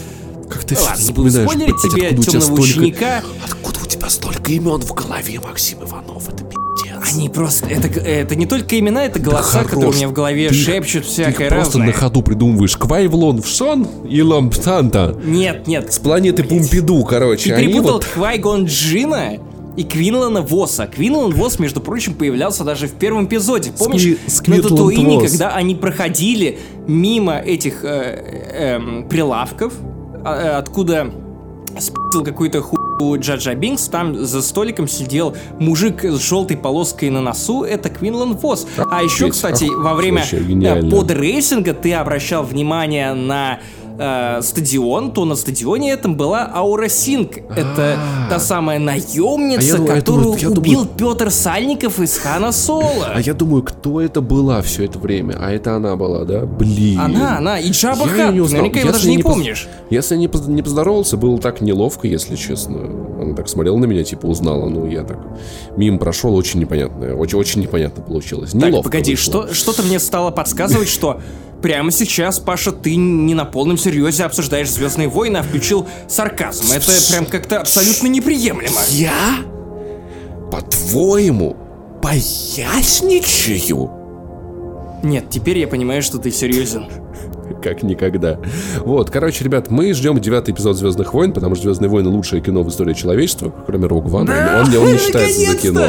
Как 0.50 0.64
ты 0.64 0.76
Ладно, 0.80 1.04
не 1.04 1.12
буду 1.12 1.32
спойлерить 1.32 1.82
тебе 1.82 2.10
темного 2.16 2.42
столько- 2.42 2.62
ученика. 2.62 3.24
Откуда 3.44 3.80
у 3.84 3.86
тебя 3.88 4.10
столько 4.10 4.52
имен 4.52 4.82
в 4.82 4.94
голове, 4.94 5.40
Максим 5.40 5.80
Иванов? 5.84 6.30
Это 6.30 6.44
пиздец. 6.44 7.14
Они 7.14 7.30
просто... 7.30 7.68
Это, 7.68 7.88
это 8.00 8.36
не 8.36 8.46
только 8.46 8.78
имена, 8.80 9.06
это 9.06 9.20
голоса, 9.20 9.44
хорош. 9.60 9.66
которые 9.70 9.90
у 9.90 9.94
меня 9.94 10.08
в 10.08 10.14
голове 10.14 10.50
Ты 10.50 10.56
шепчут 10.56 11.04
Ты 11.04 11.10
всякое 11.10 11.50
просто 11.50 11.80
разное. 11.80 11.88
на 11.88 11.94
ходу 11.94 12.22
придумываешь. 12.22 12.78
Квайвлон 12.78 13.42
в 13.42 13.48
Шон 13.48 13.88
и 14.08 14.22
Ламптанта. 14.22 15.20
Нет, 15.24 15.68
нет. 15.68 15.92
С 15.94 16.00
планеты 16.00 16.44
Пумпиду, 16.44 17.04
короче. 17.04 17.50
Ты 17.50 17.56
они 17.56 17.68
перепутал 17.68 17.94
вот... 17.94 18.06
Квайгон 18.06 18.66
Джина 18.66 19.38
и 19.78 19.84
Квинлана 19.84 20.42
Воса. 20.42 20.88
Квинлан 20.88 21.32
Вос, 21.34 21.60
между 21.60 21.82
прочим, 21.82 22.14
появлялся 22.14 22.64
даже 22.64 22.88
в 22.88 22.94
первом 22.94 23.26
эпизоде. 23.26 23.72
Помнишь, 23.78 24.18
Скви- 24.28 24.58
на 24.58 24.62
Татуине, 24.64 25.20
когда 25.20 25.50
они 25.56 25.76
проходили 25.76 26.60
мимо 26.88 27.38
этих 27.38 27.84
э, 27.84 28.78
эм, 28.78 29.10
прилавков, 29.10 29.74
э, 29.74 29.95
откуда 30.26 31.12
спил 31.80 32.24
какую-то 32.24 32.62
ху 32.62 32.78
Джаджа 33.18 33.54
Бинкс, 33.56 33.90
там 33.90 34.26
за 34.26 34.42
столиком 34.42 34.88
сидел 34.88 35.36
мужик 35.60 36.04
с 36.04 36.20
желтой 36.22 36.56
полоской 36.56 37.10
на 37.10 37.22
носу, 37.22 37.64
это 37.64 37.90
Квинлан 37.90 38.38
Вос. 38.38 38.68
А 38.78 39.04
еще, 39.04 39.30
кстати, 39.30 39.66
во 39.66 39.94
время 39.94 40.24
э, 40.24 40.90
подрейсинга 40.90 41.74
ты 41.74 41.94
обращал 41.94 42.44
внимание 42.44 43.14
на 43.14 43.60
э, 43.98 44.42
стадион, 44.42 45.12
то 45.12 45.26
на 45.26 45.36
стадионе 45.36 45.92
этом 45.92 46.16
была 46.18 46.50
Аура 46.54 46.90
Синг. 46.90 47.38
Это 47.56 47.98
та 48.30 48.40
самая 48.40 48.78
А 48.78 48.82
наемница, 48.82 49.78
я 49.78 49.84
я 49.84 49.96
которую 49.96 50.38
я 50.38 50.50
убил 50.50 50.86
Петр 50.86 51.32
Сальников 51.32 52.00
из 52.00 52.18
Хана 52.18 52.52
Соло. 52.52 53.12
А 53.14 53.20
я 53.22 53.34
думаю, 53.34 53.64
кто 53.64 54.02
это 54.02 54.22
была 54.22 54.62
все 54.62 54.86
это 54.86 55.00
время? 55.00 55.38
А 55.40 55.52
это 55.52 55.76
она 55.76 55.96
была, 55.96 56.26
да? 56.26 56.46
Блин. 56.46 57.00
Она, 57.00 57.38
она, 57.38 57.60
и 57.60 57.72
Джаба 57.72 58.06
Я 58.08 58.28
Хат, 58.28 58.36
наверняка 58.36 58.80
его 58.80 58.92
даже 58.92 59.10
не 59.10 59.20
помнишь. 59.20 59.68
Если 59.90 60.16
поз- 60.28 60.48
не 60.48 60.62
поздоровался, 60.62 61.18
было 61.18 61.38
так 61.40 61.62
неловко, 61.62 62.08
если 62.08 62.36
честно. 62.36 62.80
Она 63.22 63.36
так 63.36 63.48
смотрела 63.48 63.78
на 63.78 63.86
меня, 63.86 64.04
типа 64.04 64.26
узнала. 64.26 64.68
Ну, 64.68 64.88
я 64.88 65.04
так 65.04 65.18
мимо 65.78 65.98
прошел, 65.98 66.36
очень 66.36 66.60
непонятно. 66.60 67.16
Очень, 67.16 67.38
очень 67.38 67.62
непонятно 67.62 68.04
получилось. 68.04 68.52
Так, 68.52 68.64
Неловко 68.64 68.90
погоди, 68.90 69.12
вышло. 69.12 69.48
что, 69.48 69.54
что-то 69.54 69.84
мне 69.84 70.00
стало 70.00 70.32
подсказывать, 70.32 70.90
что 70.90 71.22
прямо 71.62 71.92
сейчас, 71.92 72.40
Паша, 72.40 72.72
ты 72.72 72.96
не 72.96 73.34
на 73.34 73.46
полном 73.46 73.78
серьезе 73.78 74.24
обсуждаешь 74.24 74.70
Звездные 74.72 75.08
войны, 75.08 75.38
а 75.38 75.44
включил 75.44 75.88
сарказм. 76.08 76.66
Это 76.72 76.92
прям 77.12 77.26
как-то 77.26 77.60
абсолютно 77.62 78.08
неприемлемо. 78.08 78.80
Я? 78.90 79.38
По-твоему, 80.52 81.56
поясничаю? 82.02 83.92
Нет, 85.04 85.26
теперь 85.30 85.60
я 85.60 85.68
понимаю, 85.68 86.02
что 86.02 86.18
ты 86.18 86.32
серьезен. 86.32 86.88
Как 87.62 87.84
никогда. 87.84 88.40
Вот, 88.80 89.10
короче, 89.10 89.44
ребят, 89.44 89.70
мы 89.72 89.94
ждем 89.94 90.20
девятый 90.20 90.54
эпизод 90.54 90.78
Звездных 90.78 91.14
войн, 91.14 91.32
потому 91.34 91.56
что 91.56 91.66
Звездные 91.66 91.90
войны 91.90 92.10
лучшее 92.10 92.42
кино 92.42 92.64
в 92.64 92.70
истории 92.70 92.94
человечества, 92.94 93.54
кроме 93.66 93.88
Рог 93.88 94.06
Ван. 94.06 94.30
Он, 94.30 94.70
не- 94.72 94.78
он 94.78 94.92
не 94.92 94.98
считается 94.98 95.52
за 95.52 95.58
кино. 95.58 95.86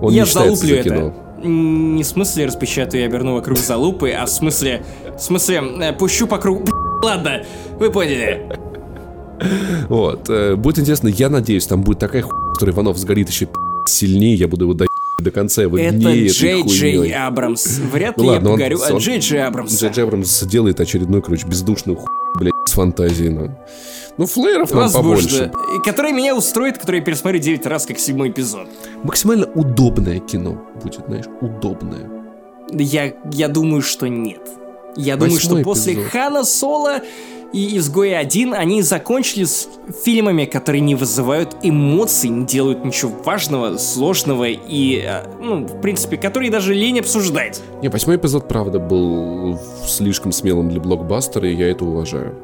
Он 0.00 0.12
я 0.12 0.22
не 0.22 0.26
считается 0.28 0.66
за 0.66 0.74
это. 0.74 0.82
кино. 0.88 0.96
М, 0.98 1.14
Не 1.42 2.02
в 2.02 2.06
смысле 2.06 2.46
распечатаю 2.46 3.02
и 3.02 3.06
оберну 3.06 3.34
вокруг 3.34 3.58
залупы, 3.58 4.10
а 4.10 4.26
в 4.26 4.30
смысле... 4.30 4.84
В 5.16 5.20
смысле, 5.20 5.62
э, 5.80 5.92
пущу 5.92 6.26
по 6.26 6.38
кругу... 6.38 6.64
Ладно, 7.02 7.44
вы 7.78 7.90
поняли. 7.90 8.48
Вот. 9.88 10.28
э, 10.30 10.54
Будет 10.56 10.78
интересно, 10.80 11.08
я 11.08 11.28
надеюсь, 11.28 11.66
там 11.66 11.82
будет 11.82 11.98
такая 11.98 12.22
хуйня, 12.22 12.38
в 12.50 12.52
которой 12.54 12.70
Иванов 12.70 12.96
сгорит 12.98 13.28
еще 13.28 13.48
сильнее, 13.86 14.34
я 14.36 14.48
буду 14.48 14.64
его 14.66 14.74
до 14.74 14.86
до 15.18 15.30
конца 15.30 15.62
его 15.62 15.78
Это 15.78 15.94
дней 15.94 16.26
этой 16.26 16.28
Джей 16.32 16.62
Джей. 16.66 17.12
Абрамс. 17.12 17.78
Вряд 17.92 18.16
Ну 18.16 18.24
ли 18.24 18.28
ладно, 18.30 18.48
я 18.48 18.54
погорю 18.54 18.78
он- 18.78 18.96
от 18.96 19.02
Джей 19.02 19.18
Джей 19.20 19.44
Абрамса. 19.46 19.76
Джей 19.86 19.90
Джей 19.94 20.04
Абрамс 20.04 20.42
делает 20.44 20.80
очередной, 20.80 21.22
короче, 21.22 21.46
бездушную 21.46 21.96
хуй, 21.96 22.08
блядь, 22.36 22.52
с 22.66 22.72
фантазией. 22.72 23.28
Ну, 23.30 23.56
ну 24.18 24.26
флееров 24.26 24.70
нам 24.70 24.80
Возможно. 24.82 25.02
побольше. 25.02 25.52
И 25.76 25.84
Который 25.84 26.12
меня 26.12 26.36
устроит, 26.36 26.78
который 26.78 27.00
я 27.00 27.04
пересмотрю 27.04 27.40
9 27.40 27.66
раз, 27.66 27.86
как 27.86 27.98
седьмой 27.98 28.30
эпизод. 28.30 28.68
Максимально 29.02 29.46
удобное 29.54 30.18
кино 30.18 30.62
будет, 30.82 31.06
знаешь, 31.06 31.26
удобное. 31.40 32.10
Я, 32.70 33.14
я 33.32 33.48
думаю, 33.48 33.82
что 33.82 34.08
нет. 34.08 34.42
Я 34.96 35.16
думаю, 35.16 35.38
что 35.38 35.50
Восьмой 35.50 35.64
после 35.64 35.94
эпизод. 35.94 36.10
Хана 36.10 36.44
Соло 36.44 37.00
и 37.52 37.76
Изгоя 37.76 38.18
1 38.18 38.54
они 38.54 38.82
закончили 38.82 39.44
с 39.44 39.68
фильмами, 40.04 40.46
которые 40.46 40.80
не 40.80 40.94
вызывают 40.94 41.56
эмоций, 41.62 42.30
не 42.30 42.46
делают 42.46 42.84
ничего 42.84 43.12
важного, 43.24 43.76
сложного 43.76 44.44
и, 44.48 45.02
э, 45.04 45.24
ну, 45.40 45.66
в 45.66 45.80
принципе, 45.80 46.16
которые 46.16 46.50
даже 46.50 46.74
лень 46.74 47.00
обсуждать. 47.00 47.60
Не, 47.82 47.88
восьмой 47.88 48.16
эпизод, 48.16 48.48
правда, 48.48 48.78
был 48.78 49.58
слишком 49.86 50.32
смелым 50.32 50.70
для 50.70 50.80
блокбастера, 50.80 51.48
и 51.48 51.54
я 51.54 51.70
это 51.70 51.84
уважаю. 51.84 52.34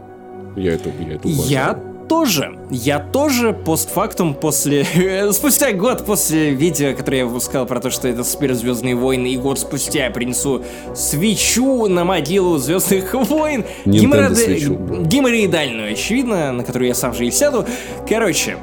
Я 0.58 0.74
это, 0.74 0.90
я 1.00 1.14
это 1.14 1.28
уважаю. 1.28 1.48
Я 1.48 1.78
тоже. 2.08 2.58
Я 2.70 2.98
тоже 2.98 3.52
постфактум 3.52 4.34
после... 4.34 4.84
спустя 5.32 5.72
год 5.72 6.06
после 6.06 6.50
видео, 6.50 6.94
которое 6.94 7.18
я 7.18 7.26
выпускал 7.26 7.66
про 7.66 7.80
то, 7.80 7.90
что 7.90 8.08
это 8.08 8.24
суперзвездные 8.24 8.96
войны, 8.96 9.28
и 9.28 9.36
год 9.36 9.58
спустя 9.58 10.06
я 10.06 10.10
принесу 10.10 10.64
свечу 10.94 11.86
на 11.86 12.04
могилу 12.04 12.56
звездных 12.58 13.14
войн. 13.14 13.64
Геморроидальную, 13.84 15.92
очевидно, 15.92 16.52
на 16.52 16.64
которую 16.64 16.88
я 16.88 16.94
сам 16.94 17.14
же 17.14 17.26
и 17.26 17.30
сяду. 17.30 17.66
Короче, 18.08 18.56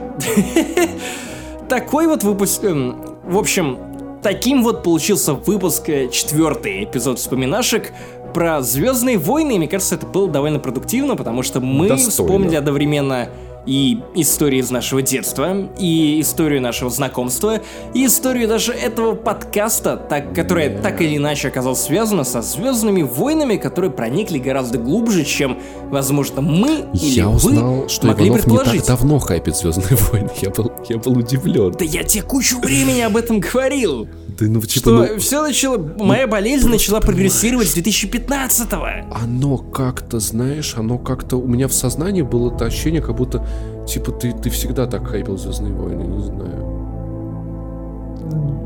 такой 1.70 2.08
вот 2.08 2.24
выпуск... 2.24 2.64
эм, 2.64 3.00
В 3.26 3.38
общем, 3.38 3.78
таким 4.26 4.64
вот 4.64 4.84
получился 4.84 5.36
выпуск, 5.36 5.88
э, 5.90 6.10
четвертый 6.10 6.84
эпизод 6.84 7.20
вспоминашек 7.20 7.94
про 8.36 8.62
Звездные 8.62 9.18
войны. 9.18 9.56
И 9.56 9.58
мне 9.58 9.68
кажется, 9.70 9.96
это 9.96 10.06
было 10.06 10.28
довольно 10.28 10.60
продуктивно, 10.60 11.16
потому 11.16 11.42
что 11.42 11.62
мы 11.62 11.88
Достойно. 11.88 12.12
вспомнили 12.12 12.56
одновременно 12.58 13.30
и 13.66 14.02
истории 14.16 14.60
из 14.60 14.72
нашего 14.72 15.02
детства, 15.02 15.70
и 15.80 16.22
историю 16.22 16.62
нашего 16.62 16.90
знакомства, 16.90 17.62
и 17.94 18.06
историю 18.06 18.48
даже 18.48 18.72
этого 18.72 19.16
подкаста, 19.16 19.98
так, 19.98 20.34
которая 20.34 20.82
так 20.82 21.02
или 21.02 21.18
иначе 21.18 21.48
оказалась 21.48 21.82
связана 21.82 22.24
со 22.24 22.42
Звездными 22.42 23.02
войнами, 23.02 23.58
которые 23.58 23.92
проникли 23.92 24.38
гораздо 24.38 24.78
глубже, 24.78 25.26
чем, 25.26 25.60
возможно, 25.90 26.42
мы 26.42 26.86
или 26.94 27.20
Я 27.20 27.28
вы 27.30 27.36
узнал, 27.36 27.90
что 27.90 28.08
могли 28.08 28.28
Иванов 28.28 28.46
не 28.46 28.52
предположить. 28.52 28.86
так 28.86 29.00
давно 29.00 29.20
хайпит 29.20 29.56
Звездные 29.56 29.98
войны. 30.12 30.30
Я 30.42 30.50
был, 30.50 30.72
я 30.90 30.98
был 30.98 31.18
удивлен. 31.18 31.72
Да 31.78 31.86
я 31.86 32.04
тебе 32.04 32.24
кучу 32.24 32.60
времени 32.60 33.02
об 33.02 33.18
этом 33.18 33.40
говорил. 33.40 34.08
Да 34.38 34.46
ну, 34.48 34.60
типа, 34.62 34.80
Что 34.80 35.08
ну, 35.14 35.20
все 35.20 35.42
начало, 35.42 35.78
моя 35.78 36.28
болезнь 36.28 36.68
начала 36.68 37.00
прогрессировать 37.00 37.70
с 37.70 37.78
2015-го. 37.78 39.16
оно 39.16 39.58
как-то, 39.58 40.20
знаешь, 40.20 40.76
оно 40.78 40.98
как-то 40.98 41.38
у 41.38 41.48
меня 41.48 41.68
в 41.68 41.74
сознании 41.74 42.22
было 42.22 42.54
это 42.54 42.66
ощущение, 42.66 43.02
как 43.02 43.16
будто, 43.16 43.48
типа, 43.86 44.12
ты, 44.12 44.32
ты 44.32 44.50
всегда 44.50 44.88
так 44.88 45.08
хайпил 45.08 45.38
Звездные 45.38 45.74
войны, 45.74 46.04
не 46.04 46.22
знаю. 46.22 46.72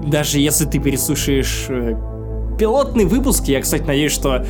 Даже 0.08 0.40
если 0.40 0.66
ты 0.66 0.80
переслушаешь 0.80 1.68
э, 1.70 1.96
пилотный 2.58 3.06
выпуск, 3.06 3.46
я, 3.46 3.62
кстати, 3.62 3.84
надеюсь, 3.84 4.12
что 4.12 4.46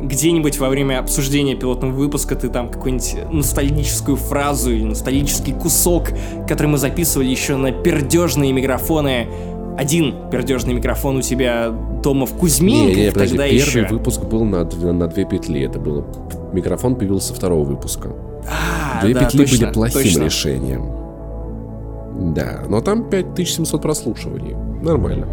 где-нибудь 0.00 0.58
во 0.58 0.68
время 0.68 1.00
обсуждения 1.00 1.54
пилотного 1.56 1.92
выпуска 1.92 2.36
ты 2.36 2.48
там 2.48 2.68
какую-нибудь 2.68 3.32
ностальгическую 3.32 4.16
фразу 4.16 4.70
или 4.72 4.84
ностальгический 4.84 5.54
кусок, 5.54 6.10
который 6.46 6.68
мы 6.68 6.78
записывали 6.78 7.28
еще 7.28 7.56
на 7.56 7.72
пердежные 7.72 8.52
микрофоны. 8.52 9.26
Один 9.76 10.14
пердежный 10.30 10.74
микрофон 10.74 11.18
у 11.18 11.22
тебя 11.22 11.70
дома 12.02 12.26
в 12.26 12.34
Кузьминках, 12.34 12.96
Не, 12.96 13.04
не, 13.06 13.12
подожди, 13.12 13.36
тогда 13.36 13.44
первый 13.48 13.82
еще. 13.82 13.86
выпуск 13.86 14.22
был 14.24 14.44
на, 14.44 14.64
на 14.64 15.06
две 15.08 15.24
петли, 15.24 15.62
это 15.62 15.78
было... 15.78 16.04
Микрофон 16.52 16.96
появился 16.96 17.34
второго 17.34 17.64
выпуска. 17.64 18.10
А, 18.46 19.02
Две 19.02 19.14
да, 19.14 19.20
петли 19.20 19.38
точно, 19.38 19.58
были 19.66 19.72
плохим 19.72 20.02
точно. 20.02 20.24
решением. 20.24 20.98
Да, 22.34 22.64
но 22.68 22.80
там 22.80 23.08
5700 23.08 23.80
прослушиваний. 23.80 24.54
Нормально. 24.82 25.26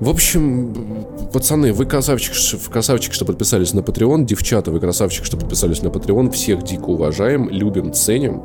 В 0.00 0.10
общем, 0.10 1.06
пацаны, 1.32 1.72
вы 1.72 1.86
красавчик, 1.86 2.34
красавчик, 2.70 3.14
что 3.14 3.24
подписались 3.24 3.72
на 3.72 3.80
Patreon. 3.80 4.24
Девчата, 4.24 4.70
вы 4.70 4.80
красавчик, 4.80 5.24
что 5.24 5.36
подписались 5.36 5.82
на 5.82 5.88
Patreon. 5.88 6.30
Всех 6.30 6.62
дико 6.62 6.90
уважаем, 6.90 7.48
любим, 7.48 7.92
ценим. 7.92 8.42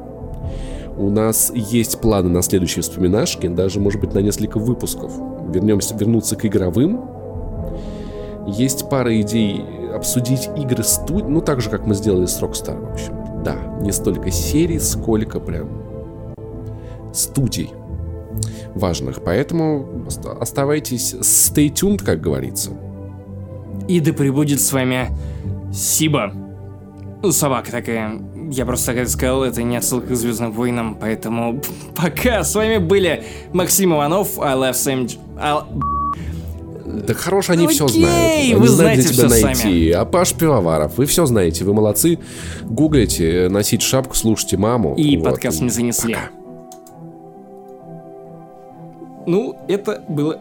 У 0.98 1.10
нас 1.10 1.52
есть 1.54 2.00
планы 2.00 2.30
на 2.30 2.42
следующие 2.42 2.84
вспоминашки, 2.84 3.48
даже, 3.48 3.80
может 3.80 4.00
быть, 4.00 4.14
на 4.14 4.20
несколько 4.20 4.60
выпусков. 4.60 5.12
Вернемся, 5.50 5.96
вернуться 5.96 6.36
к 6.36 6.46
игровым. 6.46 7.02
Есть 8.48 8.90
пара 8.90 9.20
идей 9.20 9.66
обсудить 9.92 10.50
игры 10.58 10.84
студий, 10.84 11.28
ну 11.28 11.42
так 11.42 11.62
же, 11.62 11.70
как 11.70 11.86
мы 11.86 11.94
сделали 11.96 12.26
с 12.26 12.42
Rockstar, 12.42 12.80
в 12.80 12.94
общем. 12.94 13.14
Да, 13.44 13.56
не 13.82 13.92
столько 13.92 14.32
серий, 14.32 14.80
сколько 14.80 15.40
прям 15.40 15.70
студий 17.14 17.72
важных. 18.76 19.24
Поэтому 19.24 20.06
оста- 20.08 20.34
оставайтесь 20.40 21.14
stay 21.16 21.72
tuned, 21.74 22.04
как 22.04 22.22
говорится. 22.22 22.72
И 23.88 24.00
да 24.00 24.14
пребудет 24.14 24.62
с 24.62 24.72
вами 24.72 25.10
Сиба. 25.74 26.32
Ну, 27.24 27.32
собака 27.32 27.72
такая. 27.72 28.20
Я 28.52 28.66
просто 28.66 28.88
так 28.88 28.98
это 28.98 29.10
сказал, 29.10 29.44
это 29.44 29.62
не 29.64 29.78
отсылка 29.78 30.08
к 30.08 30.16
Звездным 30.16 30.52
войнам, 30.52 30.98
поэтому 31.00 31.62
пока. 31.96 32.44
С 32.44 32.56
вами 32.56 32.78
были 32.78 33.24
Максим 33.54 33.94
Иванов, 33.94 34.40
I 34.40 34.56
love 34.56 34.72
Sam... 34.74 35.10
I- 35.38 36.01
Да 36.86 37.14
хорош, 37.14 37.50
они 37.50 37.68
все 37.68 37.86
Окей, 37.86 38.02
знают. 38.04 38.44
Они 38.44 38.56
вы 38.56 38.68
знают, 38.68 39.00
где 39.00 39.10
знаете 39.10 39.14
тебя 39.14 39.30
всё 39.30 39.46
найти. 39.46 39.92
А 39.92 40.06
Паш 40.06 40.34
Пивоваров, 40.34 40.98
вы 40.98 41.06
все 41.06 41.26
знаете, 41.26 41.64
вы 41.64 41.74
молодцы. 41.74 42.20
Гуглите, 42.64 43.48
носите 43.50 43.86
шапку, 43.86 44.16
слушайте 44.16 44.58
маму. 44.58 44.96
И 44.96 45.18
Вот. 45.18 45.26
подкаст 45.26 45.62
не 45.62 45.70
занесли. 45.70 46.14
Пока. 46.14 46.30
Ну, 49.28 49.56
это 49.68 50.04
было 50.10 50.40